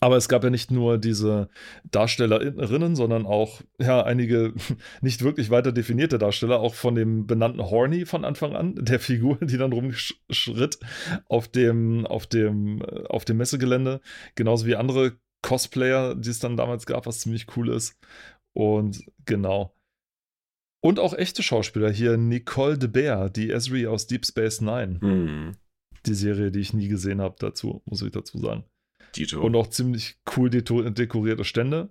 Aber 0.00 0.16
es 0.16 0.28
gab 0.28 0.42
ja 0.42 0.50
nicht 0.50 0.72
nur 0.72 0.98
diese 0.98 1.48
Darstellerinnen, 1.84 2.96
sondern 2.96 3.24
auch 3.24 3.60
ja 3.78 4.02
einige 4.02 4.52
nicht 5.00 5.22
wirklich 5.22 5.50
weiter 5.50 5.70
definierte 5.70 6.18
Darsteller, 6.18 6.58
auch 6.58 6.74
von 6.74 6.96
dem 6.96 7.26
benannten 7.26 7.62
Horny 7.62 8.04
von 8.04 8.24
Anfang 8.24 8.56
an, 8.56 8.74
der 8.78 8.98
Figur, 8.98 9.38
die 9.40 9.56
dann 9.56 9.72
rumschritt 9.72 10.78
auf 11.28 11.48
dem, 11.48 12.04
auf 12.06 12.26
dem, 12.26 12.82
äh, 12.82 13.04
auf 13.06 13.24
dem 13.24 13.36
Messegelände, 13.36 14.00
genauso 14.34 14.66
wie 14.66 14.76
andere 14.76 15.12
Cosplayer, 15.42 16.16
die 16.16 16.30
es 16.30 16.40
dann 16.40 16.56
damals 16.56 16.86
gab, 16.86 17.06
was 17.06 17.20
ziemlich 17.20 17.56
cool 17.56 17.68
ist. 17.68 17.96
Und 18.52 19.04
genau. 19.24 19.72
Und 20.80 20.98
auch 20.98 21.14
echte 21.14 21.42
Schauspieler 21.42 21.90
hier, 21.90 22.16
Nicole 22.16 22.78
de 22.78 22.88
Beer, 22.88 23.30
die 23.30 23.50
Esri 23.50 23.86
aus 23.86 24.06
Deep 24.06 24.26
Space 24.26 24.60
Nine, 24.60 25.00
Hm. 25.00 25.52
die 26.06 26.14
Serie, 26.14 26.50
die 26.50 26.60
ich 26.60 26.72
nie 26.72 26.88
gesehen 26.88 27.20
habe, 27.20 27.36
dazu, 27.38 27.82
muss 27.86 28.02
ich 28.02 28.10
dazu 28.10 28.38
sagen. 28.38 28.64
Dito. 29.16 29.40
Und 29.40 29.56
auch 29.56 29.68
ziemlich 29.68 30.16
cool 30.36 30.50
dekorierte 30.50 31.44
Stände. 31.44 31.90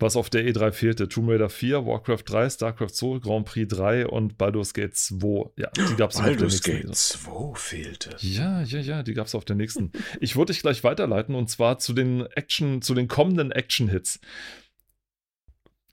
Was 0.00 0.16
auf 0.16 0.28
der 0.28 0.44
E3 0.44 0.72
fehlte: 0.72 1.08
Tomb 1.08 1.30
Raider 1.30 1.48
4, 1.48 1.86
Warcraft 1.86 2.24
3, 2.26 2.50
StarCraft 2.50 2.90
2, 2.90 3.20
Grand 3.20 3.46
Prix 3.46 3.72
3 3.76 4.08
und 4.08 4.36
Baldur's 4.36 4.74
Gate 4.74 4.96
2. 4.96 5.52
Ja, 5.56 5.70
die 5.70 5.94
gab 5.96 6.10
es 6.10 6.16
auf 6.16 6.24
der 6.24 6.32
Baldur's 6.32 6.52
nächsten 6.54 6.70
Gate 6.72 6.86
E3. 6.86 6.92
2 6.92 7.54
fehlte. 7.54 8.16
Ja, 8.18 8.62
ja, 8.62 8.80
ja, 8.80 9.02
die 9.04 9.14
gab 9.14 9.28
es 9.28 9.36
auf 9.36 9.44
der 9.44 9.54
nächsten. 9.54 9.92
Ich 10.20 10.34
würde 10.34 10.52
dich 10.52 10.62
gleich 10.62 10.82
weiterleiten 10.82 11.36
und 11.36 11.48
zwar 11.48 11.78
zu 11.78 11.92
den 11.92 12.26
Action, 12.26 12.82
zu 12.82 12.94
den 12.94 13.06
kommenden 13.06 13.52
Action-Hits. 13.52 14.18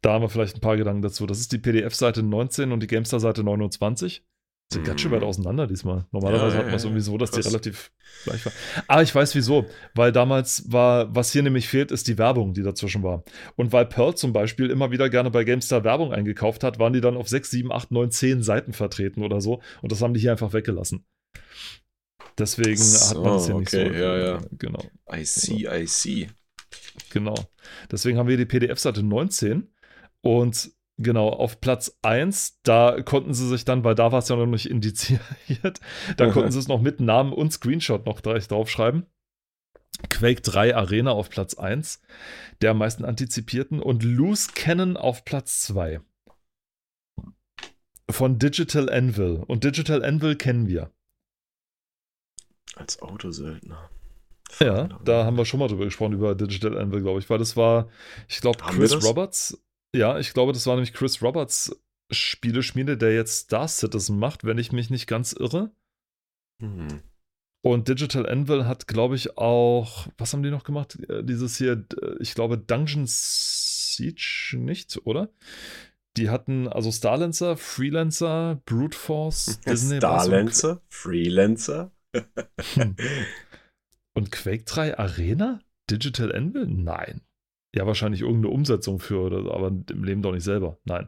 Da 0.01 0.13
haben 0.13 0.23
wir 0.23 0.29
vielleicht 0.29 0.57
ein 0.57 0.61
paar 0.61 0.77
Gedanken 0.77 1.03
dazu. 1.03 1.27
Das 1.27 1.39
ist 1.39 1.51
die 1.51 1.59
PDF-Seite 1.59 2.23
19 2.23 2.71
und 2.71 2.81
die 2.81 2.87
Gamestar-Seite 2.87 3.43
29. 3.43 4.23
Sind 4.71 4.85
ganz 4.85 5.01
schön 5.01 5.11
Mhm. 5.11 5.15
weit 5.15 5.23
auseinander 5.23 5.67
diesmal. 5.67 6.05
Normalerweise 6.11 6.55
Ja, 6.55 6.59
hat 6.59 6.65
man 6.67 6.75
es 6.75 6.83
irgendwie 6.85 7.01
so, 7.01 7.17
dass 7.17 7.31
die 7.31 7.41
krass. 7.41 7.47
relativ 7.51 7.91
gleich 8.23 8.45
war. 8.45 8.53
Aber 8.87 9.01
ich 9.03 9.13
weiß 9.13 9.35
wieso. 9.35 9.65
Weil 9.95 10.11
damals 10.13 10.71
war, 10.71 11.13
was 11.13 11.31
hier 11.33 11.43
nämlich 11.43 11.67
fehlt, 11.67 11.91
ist 11.91 12.07
die 12.07 12.17
Werbung, 12.17 12.53
die 12.53 12.63
dazwischen 12.63 13.03
war. 13.03 13.23
Und 13.57 13.73
weil 13.73 13.85
Pearl 13.85 14.15
zum 14.15 14.31
Beispiel 14.31 14.69
immer 14.69 14.91
wieder 14.91 15.09
gerne 15.09 15.29
bei 15.29 15.43
GameStar 15.43 15.83
Werbung 15.83 16.13
eingekauft 16.13 16.63
hat, 16.63 16.79
waren 16.79 16.93
die 16.93 17.01
dann 17.01 17.17
auf 17.17 17.27
6, 17.27 17.49
7, 17.51 17.71
8, 17.71 17.91
9, 17.91 18.11
10 18.11 18.43
Seiten 18.43 18.71
vertreten 18.73 19.23
oder 19.23 19.41
so. 19.41 19.61
Und 19.81 19.91
das 19.91 20.01
haben 20.01 20.13
die 20.13 20.19
hier 20.21 20.31
einfach 20.31 20.53
weggelassen. 20.53 21.05
Deswegen 22.37 22.77
So, 22.77 23.09
hat 23.17 23.23
man 23.23 23.33
das 23.33 23.45
hier 23.45 23.55
nicht 23.55 23.69
so. 23.69 23.77
okay, 23.79 23.99
ja, 23.99 24.17
ja. 24.17 24.41
Genau, 24.57 24.83
I 25.13 25.25
see, 25.25 25.67
I 25.67 25.85
see. 25.85 26.29
genau. 27.11 27.35
Deswegen 27.91 28.17
haben 28.17 28.27
wir 28.29 28.37
die 28.37 28.45
PDF-Seite 28.45 29.03
19 29.03 29.67
und 30.21 30.71
genau 31.01 31.29
auf 31.29 31.61
Platz 31.61 31.97
1, 32.01 32.61
da 32.63 33.01
konnten 33.01 33.33
sie 33.33 33.47
sich 33.47 33.65
dann, 33.65 33.83
weil 33.83 33.95
da 33.95 34.11
war 34.11 34.19
es 34.19 34.29
ja 34.29 34.35
noch 34.35 34.45
nicht 34.45 34.69
indiziert, 34.69 35.21
da 36.17 36.31
konnten 36.31 36.51
sie 36.51 36.59
es 36.59 36.67
noch 36.67 36.81
mit 36.81 36.99
Namen 36.99 37.33
und 37.33 37.51
Screenshot 37.51 38.05
noch 38.05 38.21
gleich 38.21 38.47
draufschreiben. 38.47 39.05
Quake 40.09 40.41
3 40.41 40.75
Arena 40.75 41.11
auf 41.11 41.29
Platz 41.29 41.55
1, 41.55 42.01
der 42.61 42.71
am 42.71 42.77
meisten 42.77 43.05
antizipierten 43.05 43.79
und 43.79 44.03
Loose 44.03 44.51
Cannon 44.55 44.97
auf 44.97 45.25
Platz 45.25 45.61
2. 45.61 46.01
Von 48.09 48.39
Digital 48.39 48.89
Anvil. 48.89 49.43
Und 49.47 49.63
Digital 49.63 50.03
Anvil 50.03 50.35
kennen 50.35 50.67
wir. 50.67 50.91
Als 52.75 53.01
Autosöldner. 53.01 53.89
Ja, 54.59 54.89
da 55.05 55.25
haben 55.25 55.37
wir 55.37 55.45
schon 55.45 55.59
mal 55.59 55.67
drüber 55.67 55.85
gesprochen, 55.85 56.13
über 56.13 56.35
Digital 56.35 56.77
Anvil, 56.77 57.01
glaube 57.01 57.19
ich, 57.19 57.29
weil 57.29 57.37
das 57.37 57.55
war, 57.55 57.89
ich 58.27 58.41
glaube, 58.41 58.59
Chris? 58.59 59.03
Roberts. 59.03 59.61
Ja, 59.95 60.19
ich 60.19 60.33
glaube, 60.33 60.53
das 60.53 60.67
war 60.67 60.75
nämlich 60.75 60.93
Chris 60.93 61.21
Roberts 61.21 61.75
Spieleschmiede, 62.11 62.97
der 62.97 63.13
jetzt 63.13 63.45
Star 63.45 63.67
Citizen 63.67 64.19
macht, 64.19 64.43
wenn 64.43 64.57
ich 64.57 64.71
mich 64.71 64.89
nicht 64.89 65.07
ganz 65.07 65.33
irre. 65.33 65.71
Hm. 66.61 67.01
Und 67.63 67.87
Digital 67.87 68.27
Anvil 68.27 68.65
hat, 68.65 68.87
glaube 68.87 69.15
ich, 69.15 69.37
auch, 69.37 70.07
was 70.17 70.33
haben 70.33 70.43
die 70.43 70.49
noch 70.49 70.63
gemacht? 70.63 70.97
Äh, 71.09 71.23
Dieses 71.23 71.57
hier, 71.57 71.85
äh, 72.01 72.15
ich 72.19 72.33
glaube, 72.33 72.57
Dungeon 72.57 73.05
Siege 73.07 74.55
nicht, 74.57 74.99
oder? 75.05 75.29
Die 76.17 76.29
hatten 76.29 76.67
also 76.67 76.91
Starlancer, 76.91 77.55
Freelancer, 77.55 78.61
Brute 78.65 78.97
Force, 78.97 79.59
Disney 79.65 79.97
Starlancer? 79.97 80.81
Freelancer? 80.89 81.91
Hm. 82.73 82.95
Und 84.13 84.31
Quake 84.31 84.63
3 84.65 84.97
Arena? 84.97 85.61
Digital 85.89 86.35
Anvil? 86.35 86.67
Nein. 86.67 87.21
Ja, 87.73 87.87
wahrscheinlich 87.87 88.21
irgendeine 88.21 88.53
Umsetzung 88.53 88.99
für, 88.99 89.21
oder, 89.21 89.53
aber 89.53 89.67
im 89.67 90.03
Leben 90.03 90.21
doch 90.21 90.33
nicht 90.33 90.43
selber. 90.43 90.77
Nein. 90.83 91.07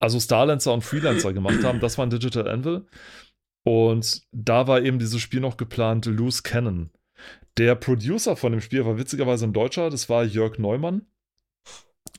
Also 0.00 0.18
Starlancer 0.18 0.72
und 0.72 0.82
Freelancer 0.82 1.32
gemacht 1.34 1.62
haben, 1.62 1.80
das 1.80 1.98
war 1.98 2.06
ein 2.06 2.10
Digital 2.10 2.48
Anvil. 2.48 2.86
Und 3.64 4.22
da 4.32 4.66
war 4.66 4.82
eben 4.82 4.98
dieses 4.98 5.20
Spiel 5.20 5.40
noch 5.40 5.56
geplant, 5.56 6.06
Loose 6.06 6.42
Cannon. 6.42 6.90
Der 7.58 7.74
Producer 7.74 8.34
von 8.34 8.52
dem 8.52 8.60
Spiel 8.60 8.84
war 8.84 8.98
witzigerweise 8.98 9.44
ein 9.46 9.52
Deutscher, 9.52 9.90
das 9.90 10.08
war 10.08 10.24
Jörg 10.24 10.58
Neumann, 10.58 11.06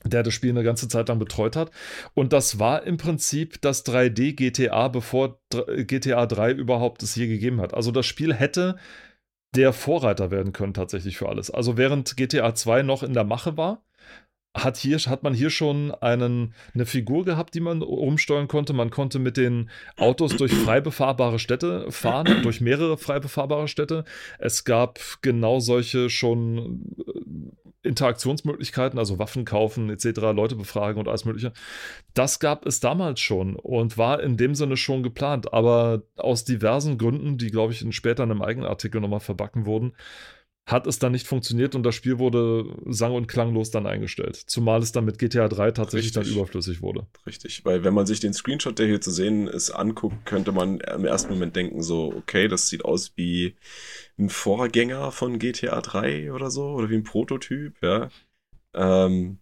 der 0.05 0.23
das 0.23 0.34
Spiel 0.34 0.51
eine 0.51 0.63
ganze 0.63 0.88
Zeit 0.88 1.09
lang 1.09 1.19
betreut 1.19 1.55
hat. 1.55 1.71
Und 2.13 2.34
das 2.34 2.59
war 2.59 2.84
im 2.84 2.97
Prinzip 2.97 3.59
das 3.61 3.86
3D 3.86 4.34
GTA, 4.34 4.88
bevor 4.89 5.41
dr- 5.49 5.84
GTA 5.84 6.25
3 6.27 6.51
überhaupt 6.51 7.03
es 7.03 7.15
je 7.15 7.27
gegeben 7.27 7.59
hat. 7.59 7.73
Also 7.73 7.91
das 7.91 8.05
Spiel 8.05 8.34
hätte 8.34 8.77
der 9.56 9.74
Vorreiter 9.74 10.32
werden 10.32 10.54
können 10.54 10.74
tatsächlich 10.74 11.18
für 11.18 11.30
alles. 11.30 11.51
Also 11.51 11.78
während 11.78 12.18
GTA 12.18 12.56
2 12.56 12.84
noch 12.84 13.04
in 13.04 13.14
der 13.14 13.24
Mache 13.24 13.58
war, 13.58 13.84
hat, 14.56 14.78
hier, 14.78 14.97
hat 14.97 15.24
man 15.24 15.34
hier 15.34 15.49
schon 15.49 15.91
einen, 15.91 16.54
eine 16.74 16.86
Figur 16.86 17.26
gehabt, 17.26 17.56
die 17.56 17.60
man 17.60 17.82
umsteuern 17.82 18.47
konnte. 18.47 18.74
Man 18.74 18.91
konnte 18.91 19.18
mit 19.18 19.36
den 19.36 19.70
Autos 19.97 20.36
durch 20.36 20.54
frei 20.54 20.80
befahrbare 20.80 21.39
Städte 21.39 21.91
fahren, 21.91 22.41
durch 22.43 22.62
mehrere 22.62 22.97
frei 22.97 23.20
befahrbare 23.20 23.68
Städte. 23.68 24.06
Es 24.38 24.64
gab 24.64 24.99
genau 25.22 25.60
solche 25.60 26.10
schon 26.10 26.86
äh, 26.99 27.88
Interaktionsmöglichkeiten, 27.88 28.99
also 28.99 29.20
Waffen 29.20 29.43
kaufen 29.43 29.89
etc., 29.89 30.20
Leute 30.34 30.56
befragen 30.56 30.99
und 30.99 31.08
alles 31.08 31.26
Mögliche. 31.26 31.51
Das 32.14 32.39
gab 32.39 32.66
es 32.66 32.80
damals 32.80 33.20
schon 33.20 33.56
und 33.56 33.97
war 33.97 34.22
in 34.22 34.38
dem 34.38 34.56
Sinne 34.56 34.78
schon 34.78 35.04
geplant, 35.04 35.51
aber 35.51 36.04
aus 36.16 36.45
diversen 36.45 36.97
Gründen, 36.97 37.38
die, 37.38 37.49
glaube 37.49 37.74
ich, 37.74 37.82
in 37.82 37.91
später 37.91 38.24
in 38.24 38.32
einem 38.32 38.43
eigenen 38.43 38.70
Artikel 38.70 39.01
nochmal 39.01 39.20
verbacken 39.20 39.66
wurden, 39.66 39.93
hat 40.66 40.88
es 40.88 40.97
dann 40.97 41.11
nicht 41.11 41.28
funktioniert 41.28 41.76
und 41.76 41.84
das 41.84 41.93
Spiel 41.93 42.20
wurde 42.20 42.66
sang- 42.86 43.14
und 43.14 43.28
klanglos 43.28 43.70
dann 43.70 43.86
eingestellt. 43.86 44.36
Zumal 44.36 44.82
es 44.82 44.93
dann 44.93 45.03
mit 45.03 45.20
GTA 45.20 45.49
3 45.49 45.72
tatsächlich 45.72 46.16
Richtig. 46.16 46.30
dann 46.30 46.38
überflüssig 46.38 46.82
wurde. 46.82 47.05
Richtig, 47.26 47.66
weil 47.66 47.84
wenn 47.84 47.93
man 47.93 48.05
sich 48.05 48.22
den 48.22 48.34
Screenshot, 48.34 48.80
der 48.80 48.88
hier 48.88 49.01
zu 49.01 49.11
sehen 49.11 49.47
ist, 49.47 49.72
anguckt, 49.72 50.26
könnte 50.26 50.53
man 50.53 50.80
im 50.80 51.03
ersten 51.03 51.34
Moment 51.34 51.55
denken, 51.57 51.82
so, 51.82 52.14
okay, 52.16 52.47
das 52.47 52.70
sieht 52.70 52.86
aus 52.86 53.11
wie 53.18 53.55
ein 54.18 54.30
Vorgänger 54.30 55.11
von 55.11 55.38
GTA 55.38 55.82
3 55.82 56.32
oder 56.32 56.49
so, 56.49 56.68
oder 56.70 56.89
wie 56.89 56.95
ein 56.95 57.03
Prototyp, 57.03 57.76
ja. 57.82 58.09
Ähm, 58.74 59.39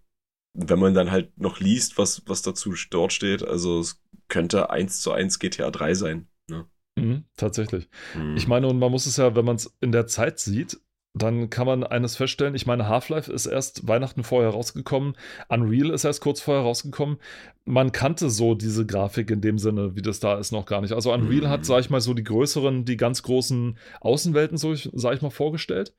wenn 0.53 0.79
man 0.79 0.93
dann 0.95 1.11
halt 1.11 1.37
noch 1.37 1.59
liest, 1.59 1.97
was, 1.99 2.23
was 2.25 2.41
dazu 2.41 2.73
dort 2.89 3.13
steht, 3.13 3.43
also 3.43 3.79
es 3.79 4.01
könnte 4.27 4.71
eins 4.71 5.01
zu 5.01 5.11
eins 5.11 5.37
GTA 5.37 5.69
3 5.69 5.93
sein. 5.93 6.27
Ne? 6.49 6.65
Mhm, 6.95 7.25
tatsächlich. 7.37 7.89
Hm. 8.13 8.35
Ich 8.35 8.47
meine, 8.47 8.67
und 8.67 8.79
man 8.79 8.91
muss 8.91 9.05
es 9.05 9.17
ja, 9.17 9.35
wenn 9.35 9.45
man 9.45 9.57
es 9.57 9.71
in 9.81 9.91
der 9.91 10.07
Zeit 10.07 10.39
sieht, 10.39 10.79
dann 11.13 11.49
kann 11.49 11.67
man 11.67 11.83
eines 11.83 12.15
feststellen. 12.15 12.55
Ich 12.55 12.65
meine, 12.65 12.87
Half-Life 12.87 13.31
ist 13.31 13.45
erst 13.45 13.85
Weihnachten 13.87 14.23
vorher 14.23 14.51
rausgekommen. 14.51 15.15
Unreal 15.49 15.89
ist 15.89 16.05
erst 16.05 16.21
kurz 16.21 16.39
vorher 16.39 16.63
rausgekommen. 16.63 17.17
Man 17.65 17.91
kannte 17.91 18.29
so 18.29 18.55
diese 18.55 18.85
Grafik 18.85 19.29
in 19.29 19.41
dem 19.41 19.59
Sinne, 19.59 19.95
wie 19.95 20.01
das 20.01 20.21
da 20.21 20.37
ist, 20.39 20.51
noch 20.51 20.65
gar 20.65 20.79
nicht. 20.79 20.93
Also 20.93 21.13
Unreal 21.13 21.41
Mhm. 21.41 21.49
hat, 21.49 21.65
sag 21.65 21.81
ich 21.81 21.89
mal, 21.89 21.99
so 21.99 22.13
die 22.13 22.23
größeren, 22.23 22.85
die 22.85 22.95
ganz 22.95 23.23
großen 23.23 23.77
Außenwelten, 23.99 24.57
so 24.57 24.73
sag 24.73 25.15
ich 25.15 25.21
mal, 25.21 25.29
vorgestellt. 25.31 25.93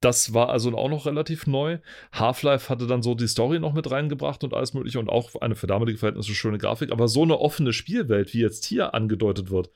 Das 0.00 0.32
war 0.32 0.48
also 0.48 0.74
auch 0.76 0.90
noch 0.90 1.04
relativ 1.06 1.46
neu. 1.46 1.78
Half-Life 2.12 2.68
hatte 2.70 2.86
dann 2.86 3.02
so 3.02 3.14
die 3.14 3.28
Story 3.28 3.60
noch 3.60 3.74
mit 3.74 3.90
reingebracht 3.90 4.44
und 4.44 4.54
alles 4.54 4.72
mögliche 4.72 4.98
und 4.98 5.10
auch 5.10 5.34
eine 5.40 5.56
für 5.56 5.66
damalige 5.66 5.98
Verhältnisse 5.98 6.34
schöne 6.34 6.58
Grafik. 6.58 6.90
Aber 6.90 7.06
so 7.06 7.22
eine 7.22 7.38
offene 7.38 7.72
Spielwelt, 7.74 8.32
wie 8.32 8.40
jetzt 8.40 8.64
hier 8.64 8.94
angedeutet 8.94 9.50
wird, 9.50 9.70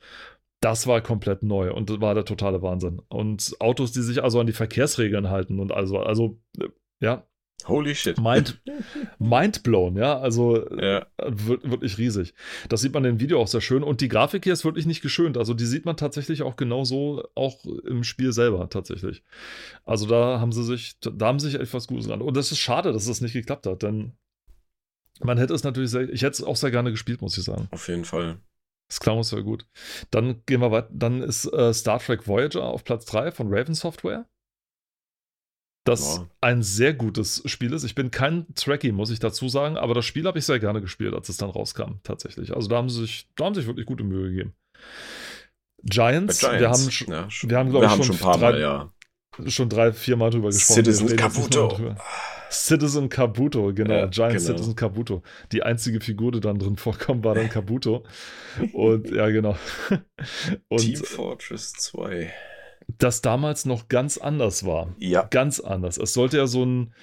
das 0.61 0.87
war 0.87 1.01
komplett 1.01 1.43
neu 1.43 1.73
und 1.73 1.89
das 1.89 2.01
war 2.01 2.13
der 2.13 2.25
totale 2.25 2.61
Wahnsinn. 2.61 3.01
Und 3.09 3.55
Autos, 3.59 3.91
die 3.91 4.01
sich 4.01 4.23
also 4.23 4.39
an 4.39 4.47
die 4.47 4.53
Verkehrsregeln 4.53 5.29
halten 5.29 5.59
und 5.59 5.71
also, 5.71 5.99
also, 5.99 6.39
äh, 6.59 6.67
ja, 6.99 7.25
Holy 7.67 7.93
shit. 7.93 8.17
mind, 8.19 8.61
mind 9.19 9.63
blown, 9.63 9.97
ja, 9.97 10.17
also 10.19 10.65
äh, 10.77 10.85
Ja, 10.99 11.07
wir- 11.29 11.61
wirklich 11.63 11.97
riesig. 11.97 12.33
Das 12.69 12.79
sieht 12.81 12.93
man 12.93 13.03
im 13.05 13.19
Video 13.19 13.41
auch 13.41 13.47
sehr 13.49 13.59
schön 13.61 13.83
und 13.83 13.99
die 14.01 14.07
Grafik 14.07 14.45
hier 14.45 14.53
ist 14.53 14.63
wirklich 14.65 14.85
nicht 14.85 15.01
geschönt. 15.01 15.37
Also 15.37 15.53
die 15.53 15.65
sieht 15.65 15.85
man 15.85 15.97
tatsächlich 15.97 16.41
auch 16.41 16.55
genauso 16.55 17.23
auch 17.35 17.63
im 17.85 18.03
Spiel 18.05 18.31
selber 18.31 18.69
tatsächlich. 18.69 19.23
Also 19.85 20.07
da 20.07 20.39
haben 20.39 20.51
sie 20.53 20.63
sich, 20.63 20.99
da 21.01 21.25
haben 21.27 21.39
sie 21.39 21.51
sich 21.51 21.59
etwas 21.59 21.87
Gutes 21.87 22.09
ran. 22.09 22.21
Und 22.21 22.35
das 22.37 22.51
ist 22.51 22.59
schade, 22.59 22.93
dass 22.93 23.05
das 23.05 23.19
nicht 23.21 23.33
geklappt 23.33 23.65
hat, 23.67 23.83
denn 23.83 24.13
Man 25.21 25.37
hätte 25.37 25.53
es 25.53 25.63
natürlich 25.65 25.91
sehr, 25.91 26.09
ich 26.09 26.21
hätte 26.21 26.31
es 26.41 26.43
auch 26.43 26.55
sehr 26.55 26.71
gerne 26.71 26.91
gespielt, 26.91 27.21
muss 27.21 27.37
ich 27.37 27.43
sagen. 27.43 27.67
Auf 27.71 27.89
jeden 27.89 28.05
Fall. 28.05 28.37
Das 28.89 28.99
klang 28.99 29.17
uns 29.17 29.29
sehr 29.29 29.43
gut. 29.43 29.65
Dann 30.11 30.43
gehen 30.45 30.61
wir 30.61 30.71
weiter. 30.71 30.89
Dann 30.91 31.21
ist 31.21 31.45
äh, 31.53 31.73
Star 31.73 31.99
Trek 31.99 32.27
Voyager 32.27 32.63
auf 32.63 32.83
Platz 32.83 33.05
3 33.05 33.31
von 33.31 33.47
Raven 33.53 33.75
Software. 33.75 34.25
Das 35.85 36.17
Ja. 36.17 36.27
ein 36.41 36.61
sehr 36.61 36.93
gutes 36.93 37.41
Spiel 37.45 37.71
ist. 37.73 37.83
Ich 37.83 37.95
bin 37.95 38.11
kein 38.11 38.45
Trekkie, 38.55 38.91
muss 38.91 39.09
ich 39.11 39.19
dazu 39.19 39.47
sagen, 39.47 39.77
aber 39.77 39.93
das 39.93 40.05
Spiel 40.05 40.25
habe 40.27 40.37
ich 40.39 40.45
sehr 40.45 40.59
gerne 40.59 40.81
gespielt, 40.81 41.13
als 41.13 41.29
es 41.29 41.37
dann 41.37 41.49
rauskam, 41.49 41.99
tatsächlich. 42.03 42.53
Also 42.55 42.67
da 42.67 42.75
haben 42.77 42.89
sie 42.89 43.01
sich, 43.01 43.27
da 43.35 43.45
haben 43.45 43.55
sie 43.55 43.61
sich 43.61 43.67
wirklich 43.67 43.85
gute 43.85 44.03
Mühe 44.03 44.29
gegeben. 44.29 44.53
Giants, 45.83 46.39
Giants. 46.39 46.59
wir 46.59 46.69
haben, 46.69 47.29
ja, 47.41 47.49
wir 47.49 47.57
haben, 47.57 47.69
glaub 47.69 47.83
ich, 47.83 47.89
schon 47.91 48.03
schon 48.03 48.15
ein 48.15 48.19
paar 48.19 48.37
drei- 48.37 48.51
Mal, 48.51 48.59
ja. 48.59 48.93
Schon 49.47 49.69
drei, 49.69 49.93
vier 49.93 50.17
Mal 50.17 50.29
drüber 50.29 50.49
gesprochen. 50.49 50.83
Citizen 50.83 51.15
Kabuto. 51.15 51.95
Citizen 52.51 53.09
Kabuto, 53.09 53.73
genau. 53.73 53.93
Ja, 53.93 54.05
Giant 54.07 54.33
genau. 54.37 54.45
Citizen 54.45 54.75
Kabuto. 54.75 55.21
Die 55.51 55.63
einzige 55.63 56.01
Figur, 56.01 56.31
die 56.31 56.39
dann 56.39 56.57
drin 56.57 56.77
vorkommt, 56.77 57.23
war 57.23 57.35
dann 57.35 57.49
Kabuto. 57.49 58.03
Und 58.73 59.09
ja, 59.11 59.29
genau. 59.29 59.55
Und 60.67 60.79
Team 60.79 60.95
Fortress 61.03 61.73
2. 61.73 62.31
das 62.97 63.21
damals 63.21 63.65
noch 63.65 63.87
ganz 63.87 64.17
anders 64.17 64.65
war. 64.65 64.95
Ja. 64.97 65.23
Ganz 65.29 65.59
anders. 65.59 65.97
Es 65.97 66.13
sollte 66.13 66.37
ja 66.37 66.47
so 66.47 66.65
ein, 66.65 66.93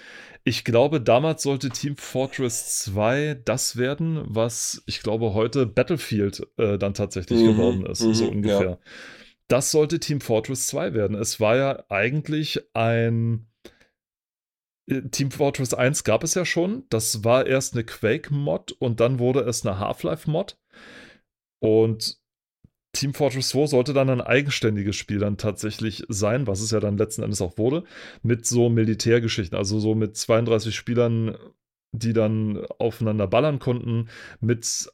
ich 0.43 0.65
glaube, 0.65 1.01
damals 1.01 1.43
sollte 1.43 1.71
Team 1.71 1.97
Fortress 1.97 2.81
2 2.85 3.41
das 3.45 3.77
werden, 3.77 4.23
was 4.27 4.83
ich 4.87 5.01
glaube 5.03 5.35
heute 5.35 5.67
Battlefield 5.67 6.47
äh, 6.57 6.77
dann 6.79 6.95
tatsächlich 6.95 7.41
Mhm, 7.41 7.47
geworden 7.47 7.87
ist, 7.87 8.03
mhm, 8.03 8.15
so 8.15 8.29
ungefähr. 8.29 8.79
Das 9.49 9.71
sollte 9.71 10.01
Team 10.01 10.21
Fortress 10.21 10.67
2 10.67 10.95
werden. 10.95 11.17
Es 11.17 11.41
war 11.41 11.57
ja 11.57 11.85
eigentlich 11.89 12.61
ein 12.75 13.47
äh, 14.87 15.03
Team 15.03 15.31
Fortress 15.31 15.75
1 15.75 16.05
gab 16.05 16.25
es 16.25 16.35
ja 16.35 16.45
schon. 16.45 16.85
Das 16.89 17.25
war 17.25 17.47
erst 17.47 17.75
eine 17.75 17.85
Quake-Mod 17.85 18.73
und 18.73 19.01
dann 19.01 19.19
wurde 19.19 19.41
es 19.41 19.65
eine 19.65 19.79
Half-Life-Mod. 19.79 20.59
Und 21.61 22.19
Team 22.93 23.13
Fortress 23.13 23.51
2 23.51 23.67
sollte 23.67 23.93
dann 23.93 24.09
ein 24.09 24.21
eigenständiges 24.21 24.97
Spiel 24.97 25.19
dann 25.19 25.37
tatsächlich 25.37 26.05
sein, 26.09 26.47
was 26.47 26.61
es 26.61 26.71
ja 26.71 26.81
dann 26.81 26.97
letzten 26.97 27.23
Endes 27.23 27.43
auch 27.43 27.59
wurde, 27.59 27.85
mit 28.23 28.47
so 28.47 28.69
Militärgeschichten, 28.69 29.57
also 29.57 29.79
so 29.79 29.95
mit 29.95 30.17
32 30.17 30.75
Spielern, 30.75 31.37
die 31.93 32.15
dann 32.15 32.65
aufeinander 32.79 33.27
ballern 33.27 33.59
konnten, 33.59 34.09
mit, 34.41 34.91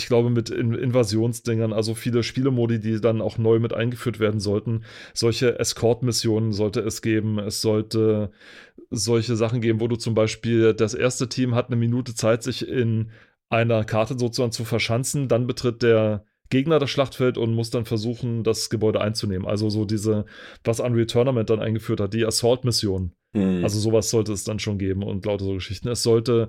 ich 0.00 0.06
glaube, 0.06 0.30
mit 0.30 0.50
In 0.50 0.74
Invasionsdingern, 0.74 1.72
also 1.72 1.94
viele 1.94 2.22
Spielemodi, 2.22 2.80
die 2.80 3.00
dann 3.00 3.20
auch 3.20 3.36
neu 3.36 3.58
mit 3.58 3.72
eingeführt 3.74 4.18
werden 4.18 4.40
sollten. 4.40 4.84
Solche 5.12 5.58
Escort-Missionen 5.58 6.52
sollte 6.52 6.80
es 6.80 7.02
geben, 7.02 7.38
es 7.38 7.60
sollte 7.60 8.30
solche 8.90 9.36
Sachen 9.36 9.60
geben, 9.60 9.80
wo 9.80 9.88
du 9.88 9.96
zum 9.96 10.14
Beispiel, 10.14 10.74
das 10.74 10.94
erste 10.94 11.28
Team 11.28 11.54
hat 11.54 11.66
eine 11.66 11.76
Minute 11.76 12.14
Zeit, 12.14 12.42
sich 12.42 12.66
in 12.66 13.10
einer 13.50 13.84
Karte 13.84 14.18
sozusagen 14.18 14.52
zu 14.52 14.64
verschanzen, 14.64 15.28
dann 15.28 15.46
betritt 15.46 15.82
der 15.82 16.24
Gegner 16.48 16.78
das 16.78 16.90
Schlachtfeld 16.90 17.38
und 17.38 17.54
muss 17.54 17.70
dann 17.70 17.84
versuchen, 17.84 18.42
das 18.42 18.70
Gebäude 18.70 19.00
einzunehmen. 19.00 19.46
Also 19.46 19.70
so 19.70 19.84
diese, 19.84 20.24
was 20.64 20.80
Unreal 20.80 21.06
Tournament 21.06 21.50
dann 21.50 21.60
eingeführt 21.60 22.00
hat, 22.00 22.14
die 22.14 22.24
Assault-Mission. 22.24 23.12
Hm. 23.32 23.62
Also 23.62 23.78
sowas 23.78 24.10
sollte 24.10 24.32
es 24.32 24.42
dann 24.42 24.58
schon 24.58 24.78
geben 24.78 25.04
und 25.04 25.24
lauter 25.26 25.44
so 25.44 25.54
Geschichten. 25.54 25.88
Es 25.88 26.02
sollte, 26.02 26.48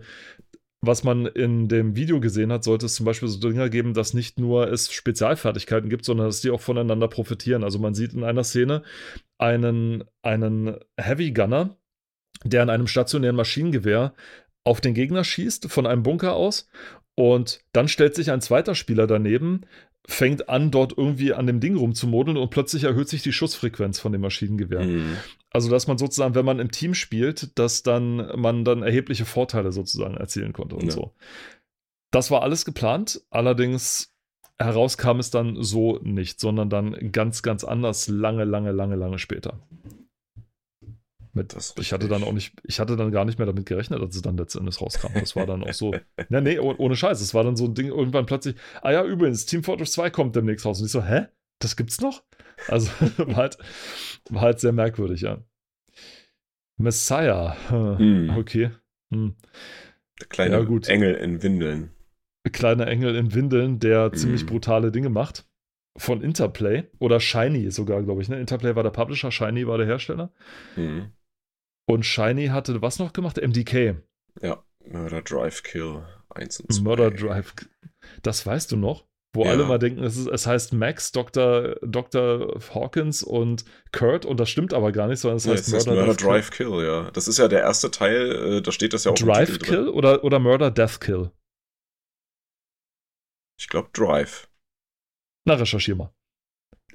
was 0.82 1.04
man 1.04 1.28
in 1.28 1.68
dem 1.68 1.96
Video 1.96 2.20
gesehen 2.20 2.52
hat, 2.52 2.64
sollte 2.64 2.88
es 2.88 2.96
zum 2.96 3.06
Beispiel 3.06 3.30
so 3.30 3.40
Dinger 3.40 3.70
geben, 3.70 3.94
dass 3.94 4.16
nicht 4.16 4.40
nur 4.40 4.72
es 4.72 4.92
Spezialfertigkeiten 4.92 5.90
gibt, 5.90 6.06
sondern 6.06 6.28
dass 6.28 6.42
die 6.42 6.50
auch 6.50 6.62
voneinander 6.62 7.08
profitieren. 7.08 7.64
Also 7.64 7.78
man 7.78 7.94
sieht 7.94 8.14
in 8.14 8.24
einer 8.24 8.44
Szene 8.44 8.82
einen, 9.38 10.04
einen 10.24 10.78
Heavy 10.98 11.32
Gunner, 11.32 11.78
der 12.44 12.64
in 12.64 12.72
einem 12.72 12.88
stationären 12.88 13.36
Maschinengewehr 13.36 14.14
auf 14.64 14.82
den 14.82 14.96
Gegner 14.96 15.24
schießt, 15.24 15.72
von 15.72 15.86
einem 15.86 16.02
Bunker 16.02 16.34
aus. 16.34 16.68
Und 17.16 17.64
dann 17.74 17.88
stellt 17.88 18.16
sich 18.16 18.32
ein 18.32 18.42
zweiter 18.42 18.74
Spieler 18.74 19.06
daneben, 19.06 19.62
fängt 20.08 20.50
an, 20.50 20.72
dort 20.72 20.98
irgendwie 20.98 21.34
an 21.34 21.48
dem 21.48 21.60
Ding 21.60 21.76
rumzumodeln 21.76 22.38
und 22.38 22.50
plötzlich 22.50 22.84
erhöht 22.84 23.08
sich 23.10 23.22
die 23.22 23.32
Schussfrequenz 23.32 24.00
von 24.00 24.12
dem 24.12 24.22
Maschinengewehr. 24.22 24.82
Hm. 24.82 25.18
Also, 25.52 25.70
dass 25.70 25.88
man 25.88 25.98
sozusagen, 25.98 26.36
wenn 26.36 26.46
man 26.46 26.60
im 26.60 26.72
Team 26.72 26.94
spielt, 26.94 27.58
dass 27.60 27.84
dann 27.84 28.40
man 28.40 28.66
dann 28.66 28.84
erhebliche 28.84 29.26
Vorteile 29.26 29.72
sozusagen 29.72 30.16
erzielen 30.16 30.54
konnte 30.54 30.76
und 30.76 30.86
Ja. 30.86 30.92
so. 30.92 31.14
Das 32.12 32.32
war 32.32 32.42
alles 32.42 32.66
geplant, 32.66 33.22
allerdings 33.30 34.14
heraus 34.58 34.98
kam 34.98 35.20
es 35.20 35.32
dann 35.32 35.62
so 35.62 36.00
nicht, 36.04 36.40
sondern 36.40 36.70
dann 36.70 37.12
ganz, 37.12 37.42
ganz 37.42 37.64
anders, 37.64 38.08
lange, 38.08 38.44
lange, 38.44 38.72
lange, 38.72 38.96
lange 38.96 39.18
später. 39.18 39.60
Mit, 41.34 41.56
ich 41.80 41.94
hatte 41.94 42.08
dann 42.10 42.24
auch 42.24 42.34
nicht, 42.34 42.54
ich 42.64 42.80
hatte 42.82 42.98
dann 42.98 43.12
gar 43.12 43.24
nicht 43.24 43.38
mehr 43.40 43.46
damit 43.46 43.66
gerechnet, 43.66 44.02
als 44.02 44.16
es 44.18 44.22
dann 44.22 44.36
letztendlich 44.38 44.82
rauskam. 44.82 45.14
Das 45.14 45.36
war 45.36 45.46
dann 45.46 45.64
auch 45.64 45.74
so, 45.74 45.92
ne, 46.30 46.42
nee, 46.42 46.60
oh- 46.60 46.76
ohne 46.78 46.96
Scheiß. 46.98 47.22
Es 47.22 47.34
war 47.34 47.44
dann 47.46 47.56
so 47.56 47.66
ein 47.66 47.74
Ding, 47.74 47.88
irgendwann 47.88 48.26
plötzlich, 48.26 48.56
ah 48.82 48.92
ja, 48.92 49.04
übrigens, 49.06 49.46
Team 49.46 49.64
Fortress 49.64 49.94
2 49.94 50.10
kommt 50.10 50.36
demnächst 50.36 50.66
raus. 50.66 50.80
Und 50.80 50.88
ich 50.88 50.92
so, 50.92 51.04
hä? 51.04 51.28
Das 51.60 51.76
gibt's 51.78 52.02
noch? 52.02 52.24
Also, 52.68 52.90
war 53.18 53.36
halt, 53.36 53.58
war 54.30 54.42
halt 54.42 54.60
sehr 54.60 54.74
merkwürdig, 54.74 55.22
ja. 55.22 55.40
Messiah. 56.78 57.56
hm, 57.70 57.98
Hm. 57.98 58.30
Okay. 58.38 58.72
Hm. 59.14 59.36
Der 60.20 60.28
kleine 60.28 60.56
Ja, 60.56 60.64
gut. 60.64 60.88
Engel 60.90 61.14
in 61.16 61.42
Windeln. 61.44 61.92
Kleiner 62.52 62.88
Engel 62.88 63.16
in 63.16 63.34
Windeln, 63.34 63.80
der 63.80 64.12
ziemlich 64.14 64.44
Mhm. 64.44 64.48
brutale 64.48 64.92
Dinge 64.92 65.10
macht. 65.10 65.46
Von 65.98 66.22
Interplay 66.22 66.86
oder 67.00 67.20
Shiny 67.20 67.70
sogar, 67.70 68.02
glaube 68.02 68.22
ich. 68.22 68.30
Ne? 68.30 68.40
Interplay 68.40 68.76
war 68.76 68.84
der 68.84 68.92
Publisher, 68.92 69.30
Shiny 69.32 69.68
war 69.68 69.78
der 69.78 69.88
Hersteller. 69.88 70.32
Hm. 70.76 71.12
Und 71.92 72.06
Shiny 72.06 72.48
hatte 72.48 72.82
was 72.82 73.00
noch 73.00 73.14
gemacht? 73.14 73.38
MDK. 73.38 73.96
Ja. 74.42 74.64
Murder 74.86 75.22
Drive 75.22 75.62
Kill 75.64 76.04
1 76.30 76.62
und 76.62 76.74
2. 76.74 76.82
Murder 76.84 77.12
Drive. 77.12 77.54
Das 78.24 78.46
weißt 78.46 78.72
du 78.72 78.78
noch? 78.78 79.06
Wo 79.34 79.46
Ja. 79.46 79.52
alle 79.52 79.66
mal 79.66 79.78
denken, 79.78 80.04
es, 80.04 80.18
ist, 80.18 80.28
es 80.28 80.46
heißt 80.48 80.74
Max, 80.74 81.12
Dr. 81.12 81.76
Dr. 81.82 82.60
Hawkins 82.74 83.24
und 83.24 83.64
Kurt 83.94 84.26
und 84.26 84.40
das 84.40 84.50
stimmt 84.50 84.74
aber 84.74 84.92
gar 84.92 85.08
nicht, 85.08 85.20
sondern 85.20 85.38
es 85.38 85.46
Ja, 85.46 85.54
heißt 85.54 85.68
es 85.68 85.74
heißt 85.74 85.88
Murder, 85.88 86.02
Murder 86.06 86.16
Death 86.18 86.28
Drive 86.28 86.52
Kill, 86.52 86.84
ja. 86.86 87.12
Das 87.12 87.28
ist 87.30 87.38
ja 87.38 87.48
der 87.48 87.62
erste 87.62 87.92
Teil, 87.92 88.32
äh, 88.58 88.62
da 88.62 88.72
steht 88.74 88.94
das 88.94 89.04
ja 89.06 89.14
Kill. 89.14 89.30
auch 89.30 89.36
Drive 89.36 89.60
Kill 89.60 89.86
drin. 89.86 89.88
oder, 89.90 90.24
oder 90.24 90.40
Murder 90.40 90.70
Death 90.72 91.00
Kill? 91.00 91.32
Ich 93.60 93.70
glaube 93.70 93.90
Drive. 93.94 94.50
Na, 95.46 95.54
recherchier 95.54 95.96
mal. 95.96 96.14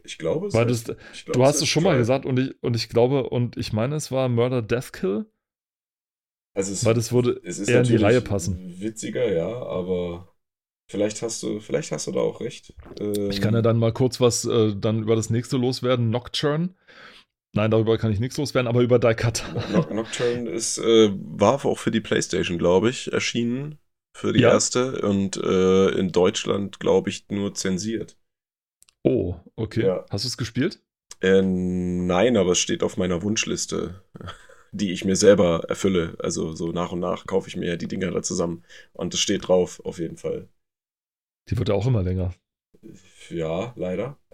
Ich 0.07 0.19
glaube 0.19 0.47
es. 0.47 0.55
Weil 0.55 0.67
das, 0.67 0.85
ich 1.13 1.25
glaub, 1.25 1.37
du 1.37 1.45
hast 1.45 1.61
es 1.61 1.69
schon 1.69 1.83
mal 1.83 1.91
Drive. 1.91 2.01
gesagt 2.07 2.27
und 2.27 2.39
ich, 2.39 2.63
und 2.63 2.77
ich 2.77 2.89
glaube, 2.89 3.29
und 3.29 3.57
ich 3.57 3.73
meine, 3.73 3.97
es 3.97 4.11
war 4.11 4.29
Murder 4.29 4.63
Death 4.63 4.93
Kill, 4.93 5.27
Also 6.55 6.73
es, 6.73 6.85
weil 6.85 6.95
das 6.95 7.13
würde 7.13 7.41
eher 7.45 7.83
in 7.83 7.89
die 7.89 7.97
Reihe 7.97 8.21
passen. 8.21 8.59
Witziger, 8.81 9.31
ja, 9.33 9.49
aber 9.49 10.29
vielleicht 10.89 11.23
hast 11.23 11.43
du, 11.43 11.61
vielleicht 11.61 11.93
hast 11.93 12.07
du 12.07 12.13
da 12.13 12.21
auch 12.21 12.41
recht. 12.41 12.75
Ähm, 13.01 13.31
Ich 13.31 13.41
kann 13.41 13.55
ja 13.55 13.63
dann 13.63 13.79
mal 13.79 13.93
kurz 13.93 14.21
was 14.21 14.45
äh, 14.45 14.75
dann 14.77 15.03
über 15.03 15.17
das 15.17 15.31
nächste 15.31 15.57
loswerden. 15.57 16.11
Nocturne. 16.11 16.71
Nein, 17.53 17.71
darüber 17.71 17.97
kann 17.99 18.13
ich 18.13 18.21
nichts 18.21 18.37
loswerden, 18.37 18.69
aber 18.69 18.83
über 18.83 18.99
Daikata. 18.99 19.45
No 19.73 19.81
Nocturne 19.91 20.49
ist, 20.51 20.79
äh, 20.79 21.11
war 21.13 21.65
auch 21.65 21.79
für 21.79 21.91
die 21.91 22.01
Playstation, 22.01 22.59
glaube 22.59 22.91
ich, 22.91 23.13
erschienen. 23.13 23.79
Für 24.15 24.33
die 24.33 24.41
Ja. 24.41 24.51
erste 24.51 25.03
und 25.03 25.37
äh, 25.37 25.89
in 25.91 26.11
Deutschland, 26.11 26.81
glaube 26.81 27.11
ich, 27.11 27.27
nur 27.29 27.55
zensiert. 27.55 28.17
Oh, 29.09 29.37
okay. 29.55 29.87
Ja. 29.87 30.05
Hast 30.11 30.25
du 30.25 30.29
es 30.29 30.37
gespielt? 30.37 30.81
Äh, 31.21 31.41
nein, 31.43 32.37
aber 32.37 32.53
es 32.53 32.59
steht 32.59 32.83
auf 32.83 32.97
meiner 32.97 33.23
Wunschliste, 33.23 34.03
die 34.73 34.93
ich 34.93 35.05
mir 35.05 35.15
selber 35.17 35.63
erfülle. 35.69 36.17
Also 36.19 36.55
so 36.55 36.73
nach 36.73 36.91
und 36.93 37.01
nach 37.01 37.27
kaufe 37.27 37.49
ich 37.49 37.57
mir 37.57 37.77
die 37.77 37.89
Dinger 37.89 38.11
da 38.11 38.23
zusammen. 38.23 38.65
Und 38.93 39.15
es 39.15 39.21
steht 39.21 39.47
drauf, 39.49 39.81
auf 39.85 39.99
jeden 40.01 40.17
Fall. 40.17 40.49
Die 41.49 41.57
wird 41.57 41.69
ja 41.69 41.75
auch 41.77 41.87
immer 41.87 42.03
länger. 42.03 42.35
Ja, 43.31 43.73
leider. 43.77 44.19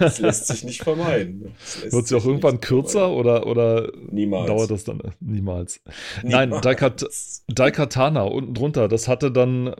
Das 0.00 0.18
lässt 0.18 0.48
sich 0.48 0.64
nicht 0.64 0.82
vermeiden. 0.82 1.54
Wird 1.88 2.08
sie 2.08 2.16
auch 2.16 2.24
irgendwann 2.24 2.60
kürzer 2.60 3.10
oder, 3.12 3.46
oder 3.46 3.84
vermeiden. 3.84 4.08
Niemals. 4.14 4.46
dauert 4.48 4.70
das 4.72 4.82
dann? 4.82 5.00
Niemals. 5.20 5.80
Nein, 6.24 6.48
Niemals. 6.48 6.66
Daikat- 6.66 7.42
Daikatana 7.46 8.22
unten 8.24 8.54
drunter, 8.54 8.88
das 8.88 9.06
hatte 9.06 9.30
dann 9.30 9.76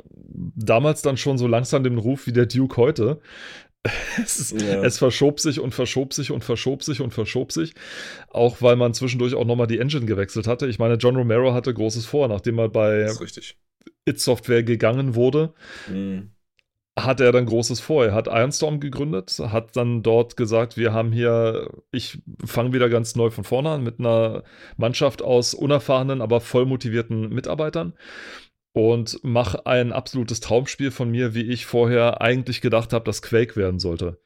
damals 0.54 1.02
dann 1.02 1.16
schon 1.16 1.38
so 1.38 1.48
langsam 1.48 1.82
den 1.82 1.98
Ruf 1.98 2.28
wie 2.28 2.32
der 2.32 2.46
Duke 2.46 2.76
heute. 2.76 3.20
Es, 4.22 4.51
Ja. 4.53 4.82
es 4.82 4.99
verschob 4.99 5.41
sich 5.41 5.61
und 5.61 5.74
verschob 5.74 6.14
sich 6.14 6.30
und 6.30 6.43
verschob 6.45 6.82
sich 6.82 7.01
und 7.01 7.12
verschob 7.12 7.53
sich. 7.53 7.74
Auch 8.30 8.62
weil 8.62 8.76
man 8.76 8.95
zwischendurch 8.95 9.35
auch 9.35 9.45
nochmal 9.45 9.66
die 9.66 9.78
Engine 9.78 10.07
gewechselt 10.07 10.47
hatte. 10.47 10.66
Ich 10.66 10.78
meine, 10.78 10.95
John 10.95 11.16
Romero 11.16 11.53
hatte 11.53 11.74
großes 11.74 12.07
vor, 12.07 12.28
nachdem 12.28 12.59
er 12.59 12.68
bei. 12.68 13.07
It 14.07 14.20
Software 14.20 14.62
gegangen 14.62 15.14
wurde, 15.14 15.53
Hm. 15.87 16.30
hatte 16.99 17.24
er 17.24 17.32
dann 17.32 17.45
großes 17.47 17.80
vor. 17.80 18.05
Er 18.07 18.14
hat 18.14 18.28
Ironstorm 18.28 18.80
gegründet, 18.80 19.39
hat 19.39 19.76
dann 19.76 20.03
dort 20.03 20.37
gesagt, 20.37 20.76
wir 20.76 20.93
haben 20.93 21.12
hier, 21.12 21.68
ich 21.91 22.19
fange 22.44 22.73
wieder 22.73 22.89
ganz 22.89 23.16
neu 23.16 23.31
von 23.31 23.44
vorne 23.44 23.70
an 23.70 23.82
mit 23.82 23.98
einer 23.98 24.44
Mannschaft 24.77 25.23
aus 25.23 25.55
unerfahrenen, 25.55 26.20
aber 26.23 26.40
voll 26.40 26.66
motivierten 26.66 27.28
Mitarbeitern 27.31 27.94
und 28.74 29.22
mache 29.22 29.66
ein 29.66 29.92
absolutes 29.92 30.40
Traumspiel 30.40 30.90
von 30.90 31.09
mir, 31.09 31.32
wie 31.32 31.42
ich 31.42 31.64
vorher 31.64 32.20
eigentlich 32.20 32.60
gedacht 32.60 32.92
habe, 32.92 33.05
dass 33.05 33.22
Quake 33.22 33.55
werden 33.55 33.78
sollte. 33.78 34.18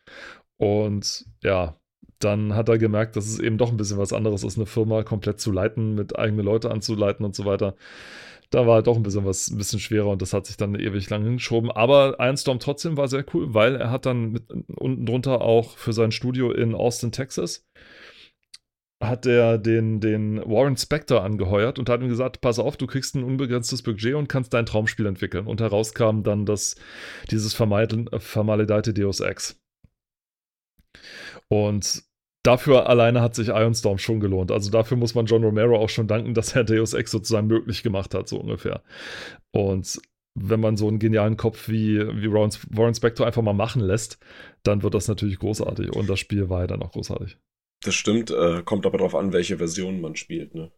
Und 0.56 1.26
ja, 1.42 1.76
dann 2.18 2.54
hat 2.54 2.70
er 2.70 2.78
gemerkt, 2.78 3.14
dass 3.14 3.26
es 3.26 3.38
eben 3.38 3.58
doch 3.58 3.70
ein 3.70 3.76
bisschen 3.76 3.98
was 3.98 4.14
anderes 4.14 4.42
ist, 4.44 4.56
eine 4.56 4.64
Firma 4.64 5.02
komplett 5.02 5.38
zu 5.38 5.52
leiten, 5.52 5.94
mit 5.94 6.18
eigene 6.18 6.42
Leute 6.42 6.70
anzuleiten 6.70 7.26
und 7.26 7.36
so 7.36 7.44
weiter. 7.44 7.76
Da 8.48 8.66
war 8.66 8.82
doch 8.82 8.96
ein 8.96 9.02
bisschen 9.02 9.26
was, 9.26 9.50
ein 9.50 9.58
bisschen 9.58 9.80
schwerer 9.80 10.08
und 10.08 10.22
das 10.22 10.32
hat 10.32 10.46
sich 10.46 10.56
dann 10.56 10.74
ewig 10.74 11.10
lang 11.10 11.22
hingeschoben. 11.22 11.70
Aber 11.70 12.16
Ironstorm 12.18 12.58
trotzdem 12.58 12.96
war 12.96 13.06
sehr 13.06 13.26
cool, 13.34 13.52
weil 13.52 13.76
er 13.76 13.90
hat 13.90 14.06
dann 14.06 14.32
mit, 14.32 14.44
unten 14.50 15.04
drunter 15.04 15.42
auch 15.42 15.76
für 15.76 15.92
sein 15.92 16.10
Studio 16.10 16.50
in 16.50 16.74
Austin, 16.74 17.12
Texas, 17.12 17.67
hat 19.00 19.26
er 19.26 19.58
den, 19.58 20.00
den 20.00 20.38
Warren 20.38 20.76
Spector 20.76 21.22
angeheuert 21.22 21.78
und 21.78 21.88
hat 21.88 22.00
ihm 22.00 22.08
gesagt, 22.08 22.40
pass 22.40 22.58
auf, 22.58 22.76
du 22.76 22.86
kriegst 22.86 23.14
ein 23.14 23.22
unbegrenztes 23.22 23.82
Budget 23.82 24.14
und 24.14 24.28
kannst 24.28 24.52
dein 24.54 24.66
Traumspiel 24.66 25.06
entwickeln. 25.06 25.46
Und 25.46 25.60
heraus 25.60 25.94
kam 25.94 26.24
dann 26.24 26.46
das, 26.46 26.74
dieses 27.30 27.54
vermaledeite 27.54 28.92
Deus 28.92 29.20
Ex. 29.20 29.60
Und 31.48 32.02
dafür 32.42 32.88
alleine 32.88 33.20
hat 33.20 33.36
sich 33.36 33.48
Ironstorm 33.48 33.98
schon 33.98 34.18
gelohnt. 34.18 34.50
Also 34.50 34.70
dafür 34.70 34.96
muss 34.96 35.14
man 35.14 35.26
John 35.26 35.44
Romero 35.44 35.76
auch 35.78 35.90
schon 35.90 36.08
danken, 36.08 36.34
dass 36.34 36.56
er 36.56 36.64
Deus 36.64 36.92
Ex 36.92 37.12
sozusagen 37.12 37.46
möglich 37.46 37.84
gemacht 37.84 38.14
hat, 38.14 38.28
so 38.28 38.38
ungefähr. 38.40 38.82
Und 39.52 40.00
wenn 40.34 40.60
man 40.60 40.76
so 40.76 40.88
einen 40.88 40.98
genialen 40.98 41.36
Kopf 41.36 41.68
wie, 41.68 41.98
wie 41.98 42.32
Warren 42.32 42.94
Spector 42.94 43.26
einfach 43.26 43.42
mal 43.42 43.52
machen 43.52 43.82
lässt, 43.82 44.18
dann 44.64 44.82
wird 44.82 44.94
das 44.94 45.08
natürlich 45.08 45.38
großartig. 45.38 45.94
Und 45.94 46.08
das 46.08 46.18
Spiel 46.18 46.48
war 46.48 46.62
ja 46.62 46.66
dann 46.66 46.82
auch 46.82 46.92
großartig. 46.92 47.38
Das 47.82 47.94
stimmt, 47.94 48.30
äh, 48.30 48.62
kommt 48.64 48.86
aber 48.86 48.98
darauf 48.98 49.14
an, 49.14 49.32
welche 49.32 49.58
Version 49.58 50.00
man 50.00 50.16
spielt, 50.16 50.54
ne? 50.54 50.70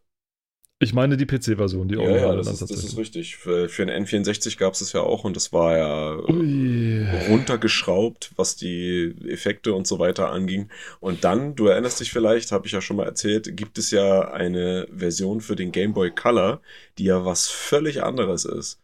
Ich 0.83 0.95
meine 0.95 1.15
die 1.15 1.27
PC-Version, 1.27 1.89
die 1.89 1.95
ja, 1.95 2.09
ja, 2.09 2.35
das, 2.35 2.47
ist, 2.47 2.61
das 2.61 2.83
ist 2.83 2.97
richtig. 2.97 3.37
Für, 3.37 3.69
für 3.69 3.85
den 3.85 4.03
N64 4.03 4.57
gab 4.57 4.73
es 4.73 4.81
es 4.81 4.93
ja 4.93 5.01
auch 5.01 5.23
und 5.23 5.35
das 5.35 5.53
war 5.53 5.77
ja 5.77 6.17
Ui. 6.27 7.05
runtergeschraubt, 7.29 8.31
was 8.35 8.55
die 8.55 9.13
Effekte 9.27 9.75
und 9.75 9.85
so 9.85 9.99
weiter 9.99 10.31
anging. 10.31 10.71
Und 10.99 11.23
dann, 11.23 11.55
du 11.55 11.67
erinnerst 11.67 11.99
dich 11.99 12.11
vielleicht, 12.11 12.51
habe 12.51 12.65
ich 12.65 12.73
ja 12.73 12.81
schon 12.81 12.97
mal 12.97 13.05
erzählt, 13.05 13.55
gibt 13.55 13.77
es 13.77 13.91
ja 13.91 14.31
eine 14.31 14.87
Version 14.91 15.41
für 15.41 15.55
den 15.55 15.71
Game 15.71 15.93
Boy 15.93 16.09
Color, 16.09 16.61
die 16.97 17.03
ja 17.03 17.25
was 17.25 17.47
völlig 17.47 18.01
anderes 18.01 18.45
ist. 18.45 18.81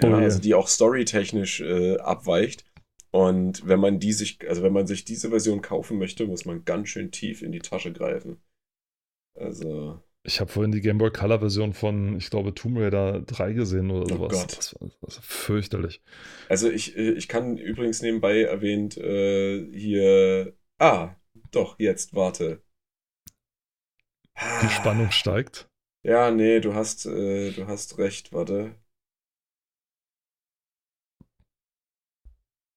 Ja, 0.00 0.10
oh, 0.10 0.14
also 0.14 0.38
die 0.38 0.54
auch 0.54 0.68
storytechnisch 0.68 1.62
äh, 1.62 1.96
abweicht. 1.96 2.64
Und 3.10 3.66
wenn 3.66 3.80
man 3.80 3.98
die 3.98 4.12
sich, 4.12 4.38
also 4.48 4.62
wenn 4.62 4.72
man 4.72 4.86
sich 4.86 5.04
diese 5.04 5.30
Version 5.30 5.62
kaufen 5.62 5.98
möchte, 5.98 6.26
muss 6.26 6.44
man 6.44 6.64
ganz 6.64 6.88
schön 6.88 7.10
tief 7.10 7.42
in 7.42 7.52
die 7.52 7.58
Tasche 7.58 7.92
greifen. 7.92 8.40
Also. 9.34 10.00
Ich 10.22 10.38
habe 10.38 10.52
vorhin 10.52 10.70
die 10.70 10.80
Game 10.82 10.98
Boy 10.98 11.10
Color 11.10 11.40
Version 11.40 11.72
von, 11.72 12.16
ich 12.16 12.30
glaube, 12.30 12.54
Tomb 12.54 12.78
Raider 12.78 13.22
3 13.22 13.54
gesehen 13.54 13.90
oder 13.90 14.14
oh 14.14 14.16
sowas. 14.16 14.32
Gott. 14.32 14.58
Das 14.58 14.80
war, 14.80 14.90
das 15.00 15.16
war 15.16 15.22
fürchterlich. 15.22 16.02
Also 16.48 16.70
ich, 16.70 16.96
äh, 16.96 17.12
ich 17.12 17.26
kann 17.26 17.56
übrigens 17.56 18.02
nebenbei 18.02 18.42
erwähnt 18.42 18.96
äh, 18.96 19.66
hier. 19.72 20.54
Ah, 20.78 21.16
doch, 21.50 21.78
jetzt, 21.78 22.14
warte. 22.14 22.62
Die 24.62 24.68
Spannung 24.68 25.10
steigt. 25.10 25.68
Ja, 26.02 26.30
nee, 26.30 26.60
du 26.60 26.74
hast, 26.74 27.06
äh, 27.06 27.50
du 27.50 27.66
hast 27.66 27.98
recht, 27.98 28.32
warte. 28.32 28.74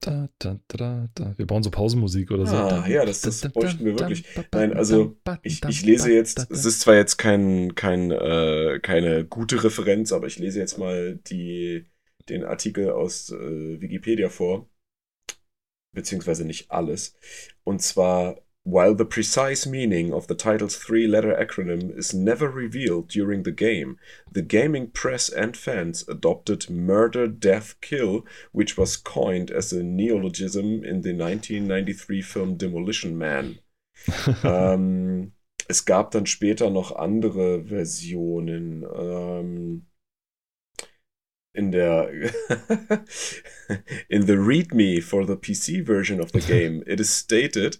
Da, 0.04 0.28
da, 0.38 0.60
da, 0.68 1.08
da. 1.16 1.34
Wir 1.38 1.48
brauchen 1.48 1.64
so 1.64 1.72
Pausenmusik 1.72 2.30
oder 2.32 2.46
so. 2.46 2.58
Ah, 2.58 2.86
ja, 2.90 3.06
das, 3.06 3.22
das 3.22 3.42
bräuchten 3.54 3.86
wir 3.86 3.98
wirklich. 3.98 4.26
Nein, 4.52 4.74
also 4.74 5.16
ich, 5.44 5.64
ich 5.64 5.86
lese 5.86 6.12
jetzt, 6.12 6.46
es 6.52 6.66
ist 6.66 6.82
zwar 6.82 6.96
jetzt 6.96 7.16
kein, 7.16 7.74
kein, 7.76 8.12
äh, 8.12 8.82
keine 8.82 9.24
gute 9.24 9.64
Referenz, 9.64 10.12
aber 10.12 10.28
ich 10.28 10.38
lese 10.40 10.60
jetzt 10.60 10.78
mal 10.78 11.16
die, 11.28 11.86
den 12.28 12.44
Artikel 12.44 12.90
aus 12.90 13.30
äh, 13.30 13.80
Wikipedia 13.80 14.28
vor. 14.28 14.70
Beziehungsweise 15.94 16.44
nicht 16.44 16.70
alles. 16.70 17.16
Und 17.64 17.82
zwar 17.82 18.43
While 18.65 18.95
the 18.95 19.06
precise 19.06 19.68
meaning 19.68 20.14
of 20.14 20.27
the 20.27 20.35
title's 20.35 20.77
three 20.77 21.06
letter 21.06 21.35
acronym 21.35 21.98
is 21.98 22.14
never 22.14 22.49
revealed 22.49 23.10
during 23.10 23.44
the 23.44 23.52
game, 23.52 23.98
the 24.31 24.41
gaming 24.41 24.88
press 24.88 25.27
and 25.27 25.57
fans 25.57 26.07
adopted 26.07 26.69
Murder, 26.69 27.27
Death, 27.27 27.76
Kill, 27.81 28.26
which 28.53 28.77
was 28.77 28.95
coined 28.95 29.52
as 29.52 29.73
a 29.73 29.84
neologism 29.84 30.85
in 30.85 31.02
the 31.02 31.14
1993 31.14 32.22
film 32.22 32.56
Demolition 32.56 33.18
Man. 33.18 33.60
ähm, 34.44 35.34
es 35.68 35.84
gab 35.84 36.11
dann 36.11 36.26
später 36.26 36.69
noch 36.69 36.95
andere 36.95 37.65
Versionen. 37.65 38.85
Ähm, 38.95 39.88
in 41.53 41.72
der 41.72 42.10
in 44.10 44.26
the 44.26 44.38
README 44.38 45.02
for 45.02 45.26
the 45.26 45.35
PC 45.35 45.85
version 45.85 46.19
of 46.19 46.31
the 46.31 46.40
game, 46.40 46.84
it 46.88 46.99
is 46.99 47.10
stated 47.10 47.77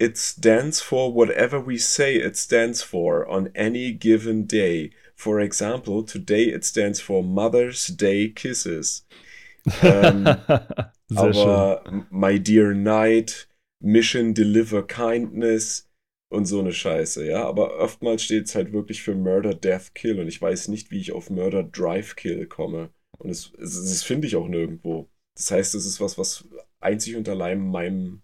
it 0.00 0.16
stands 0.16 0.80
for 0.80 1.12
whatever 1.12 1.60
we 1.60 1.76
say 1.76 2.16
it 2.16 2.36
stands 2.36 2.82
for 2.82 3.28
on 3.28 3.50
any 3.54 3.92
given 3.92 4.46
day. 4.46 4.90
For 5.14 5.38
example, 5.40 6.02
today 6.02 6.44
it 6.44 6.64
stands 6.64 7.00
for 7.00 7.22
Mother's 7.22 7.86
Day 7.86 8.28
Kisses. 8.30 9.06
Ähm, 9.82 10.26
aber 11.14 11.34
schön. 11.34 12.06
My 12.10 12.38
Dear 12.38 12.72
Night, 12.72 13.46
Mission 13.82 14.32
Deliver 14.32 14.86
Kindness 14.86 15.86
und 16.30 16.46
so 16.46 16.60
eine 16.60 16.72
Scheiße, 16.72 17.26
ja. 17.26 17.44
Aber 17.44 17.78
oftmals 17.78 18.22
steht 18.22 18.46
es 18.46 18.54
halt 18.54 18.72
wirklich 18.72 19.02
für 19.02 19.14
Murder, 19.14 19.52
Death, 19.52 19.94
Kill 19.94 20.18
und 20.18 20.28
ich 20.28 20.40
weiß 20.40 20.68
nicht, 20.68 20.90
wie 20.90 20.98
ich 20.98 21.12
auf 21.12 21.28
Murder, 21.28 21.62
Drive, 21.62 22.16
Kill 22.16 22.46
komme. 22.46 22.88
Und 23.18 23.28
das, 23.28 23.52
das 23.58 24.02
finde 24.02 24.26
ich 24.28 24.36
auch 24.36 24.48
nirgendwo. 24.48 25.10
Das 25.36 25.50
heißt, 25.50 25.74
es 25.74 25.84
ist 25.84 26.00
was, 26.00 26.16
was 26.16 26.48
einzig 26.80 27.16
und 27.16 27.28
allein 27.28 27.60
meinem 27.60 28.22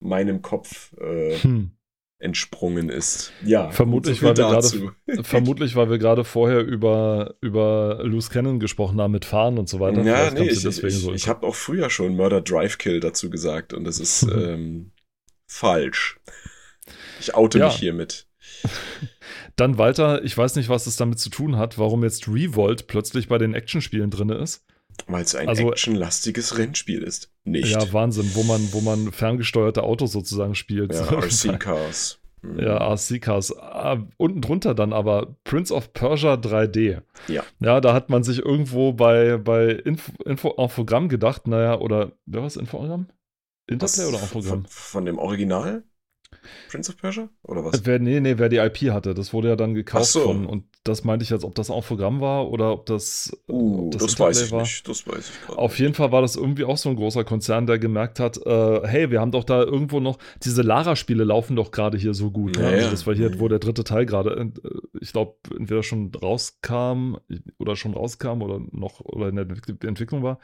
meinem 0.00 0.42
Kopf 0.42 0.92
äh, 1.00 1.36
hm. 1.36 1.70
entsprungen 2.18 2.88
ist. 2.88 3.32
Ja, 3.44 3.70
vermutlich, 3.70 4.22
weil 4.22 4.36
wir 4.36 4.44
gerade, 4.44 4.92
vermutlich, 5.22 5.76
weil 5.76 5.90
wir 5.90 5.98
gerade 5.98 6.24
vorher 6.24 6.60
über, 6.60 7.34
über 7.40 8.00
Loose 8.02 8.30
Cannon 8.30 8.60
gesprochen 8.60 9.00
haben 9.00 9.12
mit 9.12 9.24
Fahren 9.24 9.58
und 9.58 9.68
so 9.68 9.80
weiter. 9.80 10.02
Ja, 10.02 10.30
nee, 10.30 10.48
ich, 10.48 10.64
ich, 10.64 10.98
so 10.98 11.12
ich 11.12 11.28
habe 11.28 11.46
auch 11.46 11.54
früher 11.54 11.90
schon 11.90 12.16
Murder 12.16 12.40
Drive 12.40 12.78
Kill 12.78 13.00
dazu 13.00 13.30
gesagt 13.30 13.72
und 13.72 13.84
das 13.84 13.98
ist 13.98 14.22
ähm, 14.32 14.92
falsch. 15.46 16.20
Ich 17.20 17.34
oute 17.34 17.58
ja. 17.58 17.66
mich 17.66 17.76
hiermit. 17.76 18.26
Dann 19.56 19.76
weiter, 19.78 20.24
ich 20.24 20.36
weiß 20.36 20.56
nicht, 20.56 20.68
was 20.68 20.86
es 20.86 20.96
damit 20.96 21.18
zu 21.18 21.30
tun 21.30 21.56
hat, 21.56 21.78
warum 21.78 22.04
jetzt 22.04 22.28
Revolt 22.28 22.86
plötzlich 22.86 23.28
bei 23.28 23.38
den 23.38 23.54
Actionspielen 23.54 24.10
drin 24.10 24.30
ist. 24.30 24.64
Weil 25.06 25.22
es 25.22 25.34
ein 25.34 25.48
also, 25.48 25.70
actionlastiges 25.70 26.58
Rennspiel 26.58 27.02
ist. 27.02 27.30
Nicht. 27.44 27.70
Ja, 27.70 27.92
Wahnsinn, 27.92 28.30
wo 28.34 28.42
man, 28.42 28.72
wo 28.72 28.80
man 28.80 29.12
ferngesteuerte 29.12 29.82
Autos 29.82 30.12
sozusagen 30.12 30.54
spielt. 30.54 30.94
Ja, 30.94 31.02
RC-Cars. 31.10 32.18
Mhm. 32.42 32.60
Ja, 32.60 32.76
RC-Cars. 32.92 33.56
Ah, 33.58 34.06
unten 34.16 34.40
drunter 34.40 34.74
dann 34.74 34.92
aber 34.92 35.36
Prince 35.44 35.74
of 35.74 35.92
Persia 35.92 36.34
3D. 36.34 37.02
Ja. 37.28 37.42
Ja, 37.60 37.80
da 37.80 37.94
hat 37.94 38.10
man 38.10 38.22
sich 38.22 38.38
irgendwo 38.38 38.92
bei, 38.92 39.38
bei 39.38 39.70
Info, 39.70 40.12
Info 40.24 40.50
Infogramm 40.50 41.08
gedacht, 41.08 41.46
naja, 41.46 41.78
oder 41.78 42.12
wer 42.26 42.40
war 42.40 42.46
es, 42.46 42.56
Infogramm? 42.56 43.08
Interplay 43.66 44.04
Was, 44.04 44.08
oder 44.08 44.20
Infogramm? 44.20 44.64
Von, 44.64 44.66
von 44.66 45.04
dem 45.04 45.18
Original? 45.18 45.84
Prince 46.68 46.90
of 46.90 46.96
Persia? 46.98 47.28
Oder 47.42 47.64
was? 47.64 47.84
Wer, 47.84 47.98
nee, 47.98 48.20
nee, 48.20 48.38
wer 48.38 48.48
die 48.48 48.56
IP 48.56 48.90
hatte. 48.92 49.14
Das 49.14 49.32
wurde 49.32 49.48
ja 49.48 49.56
dann 49.56 49.74
gekauft 49.74 50.12
so. 50.12 50.20
von. 50.20 50.46
Und 50.46 50.64
das 50.84 51.04
meinte 51.04 51.22
ich 51.22 51.30
jetzt, 51.30 51.44
ob 51.44 51.54
das 51.54 51.70
auch 51.70 51.86
Programm 51.86 52.20
war 52.20 52.50
oder 52.50 52.72
ob 52.72 52.86
das. 52.86 53.36
Uh, 53.48 53.86
ob 53.86 53.92
das, 53.92 54.02
das 54.02 54.20
weiß 54.20 54.42
ich 54.42 54.52
war. 54.52 54.60
nicht. 54.62 54.86
Das 54.86 55.06
weiß 55.06 55.30
ich 55.30 55.46
gerade. 55.46 55.58
Auf 55.58 55.78
jeden 55.78 55.94
Fall 55.94 56.12
war 56.12 56.20
das 56.20 56.36
irgendwie 56.36 56.64
auch 56.64 56.76
so 56.76 56.90
ein 56.90 56.96
großer 56.96 57.24
Konzern, 57.24 57.66
der 57.66 57.78
gemerkt 57.78 58.20
hat: 58.20 58.38
äh, 58.44 58.86
hey, 58.86 59.10
wir 59.10 59.20
haben 59.20 59.32
doch 59.32 59.44
da 59.44 59.62
irgendwo 59.62 60.00
noch. 60.00 60.18
Diese 60.42 60.62
Lara-Spiele 60.62 61.24
laufen 61.24 61.56
doch 61.56 61.70
gerade 61.70 61.96
hier 61.96 62.14
so 62.14 62.30
gut. 62.30 62.56
Ja, 62.56 62.70
ne? 62.70 62.76
also 62.76 62.90
das 62.90 63.06
war 63.06 63.14
hier, 63.14 63.40
wo 63.40 63.48
der 63.48 63.58
dritte 63.58 63.84
Teil 63.84 64.06
gerade, 64.06 64.30
äh, 64.38 64.68
ich 65.00 65.12
glaube, 65.12 65.36
entweder 65.56 65.82
schon 65.82 66.12
rauskam 66.14 67.16
oder 67.58 67.76
schon 67.76 67.94
rauskam 67.94 68.42
oder 68.42 68.60
noch 68.72 69.00
oder 69.00 69.28
in 69.28 69.36
der 69.36 69.46
Entwicklung 69.82 70.22
war 70.22 70.38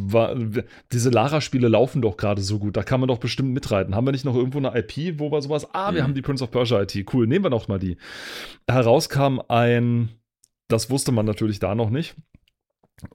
war, 0.00 0.34
diese 0.92 1.10
Lara-Spiele 1.10 1.68
laufen 1.68 2.02
doch 2.02 2.16
gerade 2.16 2.42
so 2.42 2.58
gut, 2.58 2.76
da 2.76 2.82
kann 2.82 3.00
man 3.00 3.08
doch 3.08 3.18
bestimmt 3.18 3.52
mitreiten. 3.52 3.94
Haben 3.94 4.06
wir 4.06 4.12
nicht 4.12 4.24
noch 4.24 4.34
irgendwo 4.34 4.58
eine 4.58 4.76
IP, 4.76 5.18
wo 5.18 5.30
wir 5.30 5.40
sowas, 5.40 5.68
ah, 5.72 5.92
wir 5.92 6.00
mhm. 6.00 6.04
haben 6.04 6.14
die 6.14 6.22
Prince 6.22 6.42
of 6.42 6.50
Persia 6.50 6.82
IP, 6.82 7.12
cool, 7.14 7.26
nehmen 7.26 7.44
wir 7.44 7.50
doch 7.50 7.68
mal 7.68 7.78
die. 7.78 7.96
Herauskam 8.68 9.40
ein, 9.48 10.10
das 10.68 10.90
wusste 10.90 11.12
man 11.12 11.26
natürlich 11.26 11.60
da 11.60 11.74
noch 11.74 11.90
nicht. 11.90 12.16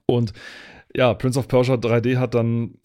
Und 0.06 0.32
ja, 0.94 1.14
Prince 1.14 1.38
of 1.38 1.48
Persia 1.48 1.74
3D 1.74 2.16
hat 2.18 2.34
dann 2.34 2.78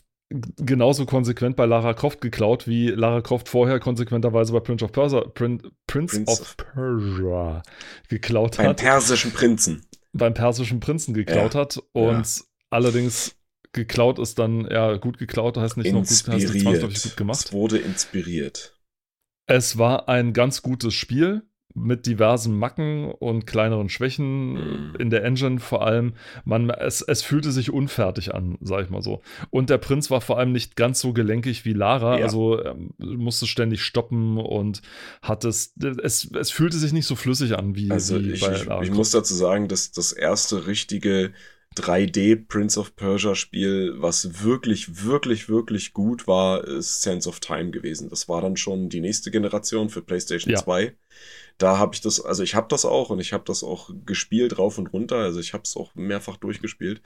genauso 0.57 1.05
konsequent 1.05 1.55
bei 1.55 1.65
Lara 1.65 1.93
Croft 1.93 2.19
geklaut, 2.19 2.67
wie 2.67 2.89
Lara 2.89 3.21
Croft 3.21 3.47
vorher 3.47 3.79
konsequenterweise 3.79 4.53
bei 4.53 4.59
Prince 4.59 4.83
of 4.83 4.91
Persia, 4.91 5.21
Prin, 5.21 5.61
Prince, 5.87 6.23
Prince 6.23 6.41
of 6.41 6.57
Persia 6.57 7.63
geklaut 8.09 8.57
beim 8.57 8.67
hat. 8.67 8.77
Beim 8.77 8.85
persischen 8.85 9.31
Prinzen. 9.31 9.85
Beim 10.13 10.33
persischen 10.33 10.79
Prinzen 10.79 11.13
geklaut 11.13 11.53
ja. 11.53 11.61
hat 11.61 11.77
und 11.93 12.37
ja. 12.37 12.43
allerdings 12.69 13.34
geklaut 13.75 14.17
ist 14.17 14.39
dann, 14.39 14.67
ja, 14.71 14.95
gut 14.97 15.19
geklaut 15.19 15.57
heißt 15.57 15.77
nicht 15.77 15.85
inspiriert. 15.93 16.63
noch 16.63 16.63
gut, 16.63 16.81
heißt 16.81 16.89
nicht 16.89 17.03
gut 17.03 17.17
gemacht. 17.17 17.45
Es 17.45 17.53
wurde 17.53 17.77
inspiriert. 17.77 18.73
Es 19.47 19.77
war 19.77 20.09
ein 20.09 20.33
ganz 20.33 20.61
gutes 20.63 20.93
Spiel. 20.95 21.43
mit 21.77 22.05
diversen 22.05 22.57
Macken 22.57 23.11
und 23.11 23.45
kleineren 23.45 23.89
Schwächen 23.89 24.53
Mhm. 24.53 24.95
in 24.97 25.09
der 25.09 25.25
Engine 25.25 25.59
vor 25.59 25.85
allem. 25.85 26.13
Man, 26.45 26.69
es, 26.69 27.01
es 27.01 27.21
fühlte 27.21 27.51
sich 27.51 27.69
unfertig 27.69 28.33
an, 28.33 28.57
sag 28.61 28.85
ich 28.85 28.89
mal 28.89 29.01
so. 29.01 29.21
Und 29.49 29.69
der 29.69 29.77
Prinz 29.77 30.09
war 30.09 30.21
vor 30.21 30.39
allem 30.39 30.53
nicht 30.53 30.77
ganz 30.77 31.01
so 31.01 31.11
gelenkig 31.11 31.65
wie 31.65 31.73
Lara, 31.73 32.17
Ja. 32.17 32.23
also 32.23 32.63
ähm, 32.63 32.93
musste 32.97 33.45
ständig 33.45 33.81
stoppen 33.83 34.37
und 34.37 34.83
hat 35.21 35.43
es, 35.43 35.73
es, 36.01 36.31
es 36.33 36.49
fühlte 36.49 36.77
sich 36.77 36.93
nicht 36.93 37.07
so 37.07 37.17
flüssig 37.17 37.57
an 37.57 37.75
wie, 37.75 37.91
Also 37.91 38.23
wie 38.23 38.31
ich, 38.31 38.39
bei 38.39 38.53
ich, 38.55 38.63
Lara 38.63 38.81
ich 38.81 38.87
Croft. 38.87 38.97
muss 38.97 39.11
dazu 39.11 39.33
sagen, 39.33 39.67
dass 39.67 39.91
das 39.91 40.13
erste 40.13 40.67
richtige 40.67 41.33
3D 41.75 42.47
Prince 42.47 42.79
of 42.79 42.95
Persia 42.95 43.35
Spiel, 43.35 43.95
was 43.97 44.43
wirklich, 44.43 45.03
wirklich, 45.05 45.49
wirklich 45.49 45.93
gut 45.93 46.27
war, 46.27 46.63
ist 46.63 47.01
Sense 47.01 47.27
of 47.27 47.39
Time 47.39 47.71
gewesen. 47.71 48.09
Das 48.09 48.27
war 48.29 48.41
dann 48.41 48.57
schon 48.57 48.89
die 48.89 49.01
nächste 49.01 49.31
Generation 49.31 49.89
für 49.89 50.01
PlayStation 50.01 50.53
Ja. 50.53 50.63
2. 50.63 50.95
Da 51.57 51.77
habe 51.77 51.95
ich 51.95 52.01
das, 52.01 52.19
also 52.19 52.43
ich 52.43 52.55
habe 52.55 52.67
das 52.69 52.83
auch 52.85 53.09
und 53.09 53.19
ich 53.19 53.31
habe 53.31 53.43
das 53.45 53.63
auch 53.63 53.89
gespielt 54.05 54.57
rauf 54.57 54.77
und 54.77 54.87
runter. 54.87 55.17
Also 55.17 55.39
ich 55.39 55.53
habe 55.53 55.63
es 55.63 55.77
auch 55.77 55.93
mehrfach 55.95 56.37
durchgespielt. 56.37 57.01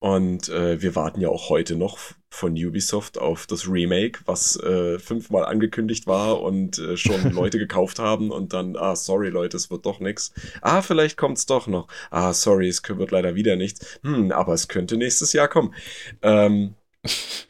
Und 0.00 0.48
äh, 0.48 0.80
wir 0.80 0.96
warten 0.96 1.20
ja 1.20 1.28
auch 1.28 1.50
heute 1.50 1.76
noch 1.76 1.98
von 2.30 2.52
Ubisoft 2.52 3.18
auf 3.18 3.46
das 3.46 3.68
Remake, 3.68 4.20
was 4.24 4.56
äh, 4.56 4.98
fünfmal 4.98 5.44
angekündigt 5.44 6.06
war 6.06 6.40
und 6.40 6.78
äh, 6.78 6.96
schon 6.96 7.30
Leute 7.32 7.58
gekauft 7.58 7.98
haben 7.98 8.30
und 8.30 8.54
dann, 8.54 8.76
ah, 8.76 8.96
sorry 8.96 9.28
Leute, 9.28 9.58
es 9.58 9.70
wird 9.70 9.84
doch 9.84 10.00
nichts. 10.00 10.32
Ah, 10.62 10.80
vielleicht 10.80 11.18
kommt's 11.18 11.44
doch 11.44 11.66
noch. 11.66 11.86
Ah, 12.10 12.32
sorry, 12.32 12.68
es 12.68 12.82
wird 12.88 13.10
leider 13.10 13.34
wieder 13.34 13.56
nichts. 13.56 14.00
Hm, 14.02 14.32
aber 14.32 14.54
es 14.54 14.68
könnte 14.68 14.96
nächstes 14.96 15.34
Jahr 15.34 15.48
kommen. 15.48 15.74
Ähm, 16.22 16.74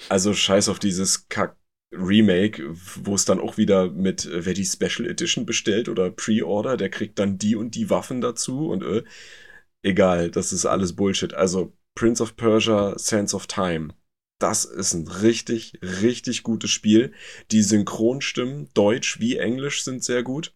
also 0.09 0.35
scheiß 0.35 0.69
auf 0.69 0.79
dieses 0.79 1.29
Kack. 1.29 1.57
Remake, 1.93 2.63
wo 3.03 3.17
es 3.17 3.25
dann 3.25 3.41
auch 3.41 3.57
wieder 3.57 3.91
mit, 3.91 4.25
äh, 4.25 4.47
wer 4.47 4.55
die 4.55 4.65
Special 4.65 5.11
Edition 5.11 5.45
bestellt 5.45 5.89
oder 5.89 6.09
Pre-Order, 6.11 6.77
der 6.77 6.89
kriegt 6.89 7.19
dann 7.19 7.37
die 7.37 7.57
und 7.57 7.75
die 7.75 7.91
Waffen 7.91 8.21
dazu 8.21 8.69
und 8.69 8.85
äh, 8.85 9.03
egal, 9.83 10.31
das 10.31 10.53
ist 10.53 10.67
alles 10.67 10.95
Bullshit. 10.95 11.35
Also 11.35 11.73
Prince 11.95 12.23
of 12.23 12.37
Persia, 12.37 12.99
Sands 12.99 13.35
of 13.35 13.47
Time. 13.47 13.95
Das 14.39 14.65
ist 14.65 14.95
ein 14.95 15.07
richtig, 15.09 15.79
richtig 15.83 16.43
gutes 16.43 16.71
Spiel. 16.71 17.13
Die 17.53 17.63
Synchronstimmen, 17.63 18.71
Deutsch 18.75 19.21
wie 19.21 19.37
Englisch, 19.39 19.85
sind 19.85 20.03
sehr 20.05 20.23
gut. 20.23 20.55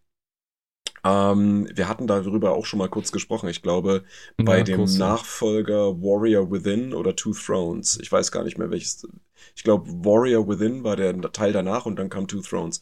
Ähm, 1.05 1.69
wir 1.75 1.89
hatten 1.89 2.07
darüber 2.07 2.53
auch 2.53 2.65
schon 2.67 2.79
mal 2.79 2.89
kurz 2.89 3.13
gesprochen. 3.13 3.49
Ich 3.49 3.63
glaube, 3.63 4.05
bei 4.45 4.63
Ja, 4.63 4.63
dem 4.63 4.97
kurz. 4.97 4.97
Nachfolger 4.97 6.01
Warrior 6.01 6.51
Within 6.51 6.95
oder 6.95 7.15
Two 7.17 7.33
Thrones. 7.35 7.99
Ich 8.01 8.11
weiß 8.11 8.33
gar 8.33 8.45
nicht 8.45 8.59
mehr 8.59 8.71
welches. 8.71 9.07
Ich 9.55 9.63
glaube, 9.65 9.91
Warrior 10.05 10.49
Within 10.49 10.83
war 10.85 10.97
der 10.97 11.21
Teil 11.33 11.53
danach 11.53 11.87
und 11.87 11.97
dann 11.97 12.09
kam 12.09 12.27
Two 12.29 12.41
Thrones. 12.41 12.81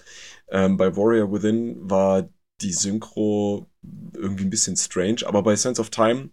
Ähm, 0.49 0.77
bei 0.77 0.97
Warrior 0.97 1.33
Within 1.33 1.79
war 1.91 2.29
die 2.61 2.73
Synchro 2.73 3.69
irgendwie 4.15 4.45
ein 4.45 4.51
bisschen 4.51 4.77
strange, 4.77 5.27
aber 5.27 5.43
bei 5.43 5.57
Sense 5.57 5.81
of 5.81 5.91
Time 5.91 6.31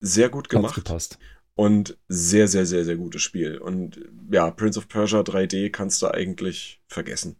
sehr 0.00 0.28
gut 0.30 0.48
Hat's 0.52 0.72
gemacht 0.72 0.74
gepasst. 0.74 1.18
Und 1.56 1.98
sehr, 2.08 2.48
sehr, 2.48 2.66
sehr, 2.66 2.84
sehr 2.84 2.96
gutes 2.96 3.22
Spiel. 3.22 3.58
Und 3.58 4.00
ja, 4.30 4.50
Prince 4.50 4.78
of 4.78 4.88
Persia 4.88 5.20
3D 5.20 5.70
kannst 5.70 6.02
du 6.02 6.08
eigentlich 6.08 6.82
vergessen. 6.86 7.36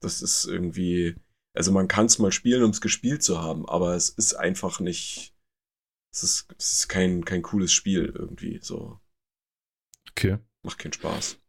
Das 0.00 0.22
ist 0.22 0.44
irgendwie, 0.44 1.16
also 1.54 1.72
man 1.72 1.88
kann 1.88 2.06
es 2.06 2.18
mal 2.18 2.30
spielen, 2.32 2.62
um 2.62 2.70
es 2.70 2.80
gespielt 2.80 3.22
zu 3.22 3.40
haben, 3.42 3.66
aber 3.68 3.94
es 3.94 4.10
ist 4.10 4.34
einfach 4.34 4.80
nicht, 4.80 5.34
es 6.12 6.22
ist, 6.22 6.54
es 6.58 6.72
ist 6.72 6.88
kein, 6.88 7.24
kein 7.24 7.42
cooles 7.42 7.72
Spiel 7.72 8.12
irgendwie, 8.14 8.60
so, 8.62 9.00
Okay. 10.10 10.38
macht 10.62 10.78
keinen 10.78 10.92
Spaß. 10.92 11.40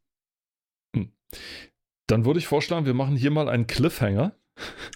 Dann 2.07 2.25
würde 2.25 2.39
ich 2.39 2.47
vorschlagen, 2.47 2.85
wir 2.85 2.93
machen 2.93 3.15
hier 3.15 3.31
mal 3.31 3.49
einen 3.49 3.67
Cliffhanger. 3.67 4.35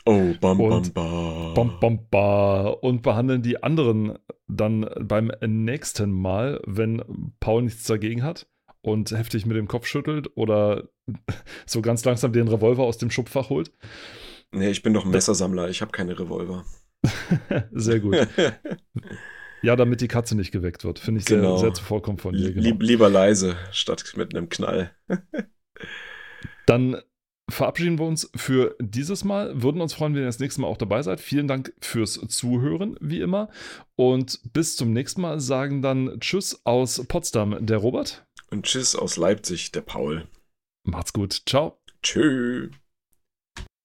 Oh, 0.06 0.34
bam, 0.40 0.60
Und 0.60 0.94
bam, 0.94 1.06
bam. 1.11 1.53
Bom, 1.53 1.80
bom, 1.80 2.07
ba, 2.10 2.68
und 2.68 3.02
behandeln 3.02 3.41
die 3.41 3.61
anderen 3.61 4.18
dann 4.48 4.90
beim 4.99 5.31
nächsten 5.45 6.11
Mal, 6.11 6.61
wenn 6.65 7.34
Paul 7.40 7.64
nichts 7.64 7.84
dagegen 7.84 8.23
hat 8.23 8.48
und 8.81 9.11
heftig 9.11 9.45
mit 9.45 9.57
dem 9.57 9.68
Kopf 9.68 9.86
schüttelt 9.88 10.30
oder 10.36 10.90
so 11.65 11.81
ganz 11.81 12.06
langsam 12.06 12.31
den 12.31 12.48
Revolver 12.48 12.84
aus 12.84 12.98
dem 12.98 13.11
Schubfach 13.11 13.49
holt. 13.49 13.72
Nee, 14.52 14.69
ich 14.69 14.81
bin 14.81 14.94
doch 14.94 15.06
ein 15.06 15.11
Messersammler, 15.11 15.69
ich 15.69 15.81
habe 15.81 15.91
keine 15.91 16.18
Revolver. 16.18 16.65
Sehr 17.72 17.99
gut. 17.99 18.15
Ja, 19.61 19.76
damit 19.76 19.99
die 19.99 20.07
Katze 20.07 20.38
nicht 20.38 20.52
geweckt 20.52 20.86
wird. 20.86 20.99
Finde 20.99 21.19
ich 21.19 21.26
sehr, 21.27 21.40
Genau. 21.40 21.57
sehr 21.57 21.73
zuvorkommend 21.73 22.22
von 22.22 22.34
dir. 22.34 22.53
Genau. 22.53 22.64
Lieb, 22.64 22.81
lieber 22.81 23.10
leise, 23.10 23.57
statt 23.73 24.14
mit 24.15 24.34
einem 24.34 24.48
Knall. 24.48 24.91
Dann 26.65 27.02
verabschieden 27.50 28.00
wir 28.00 28.06
uns 28.06 28.30
für 28.36 28.76
dieses 28.80 29.24
Mal. 29.24 29.62
Würden 29.62 29.82
uns 29.82 29.94
freuen, 29.94 30.14
wenn 30.14 30.22
ihr 30.22 30.28
das 30.28 30.40
nächste 30.40 30.62
Mal 30.62 30.68
auch 30.68 30.78
dabei 30.78 31.02
seid. 31.02 31.20
Vielen 31.20 31.48
Dank 31.48 31.74
fürs 31.82 32.14
Zuhören, 32.28 32.98
wie 33.02 33.22
immer. 33.22 33.50
Und 33.96 34.40
bis 34.54 34.76
zum 34.76 34.94
nächsten 34.94 35.22
Mal 35.22 35.40
sagen 35.40 35.82
dann 35.82 36.20
Tschüss 36.20 36.62
aus 36.66 37.06
Potsdam, 37.08 37.66
der 37.66 37.78
Robert. 37.78 38.26
Und 38.50 38.66
tschüss 38.66 38.96
aus 38.96 39.18
Leipzig, 39.18 39.72
der 39.72 39.82
Paul. 39.82 40.28
Macht's 40.84 41.14
gut. 41.14 41.44
Ciao. 41.46 41.80
Tschüss. 42.02 42.72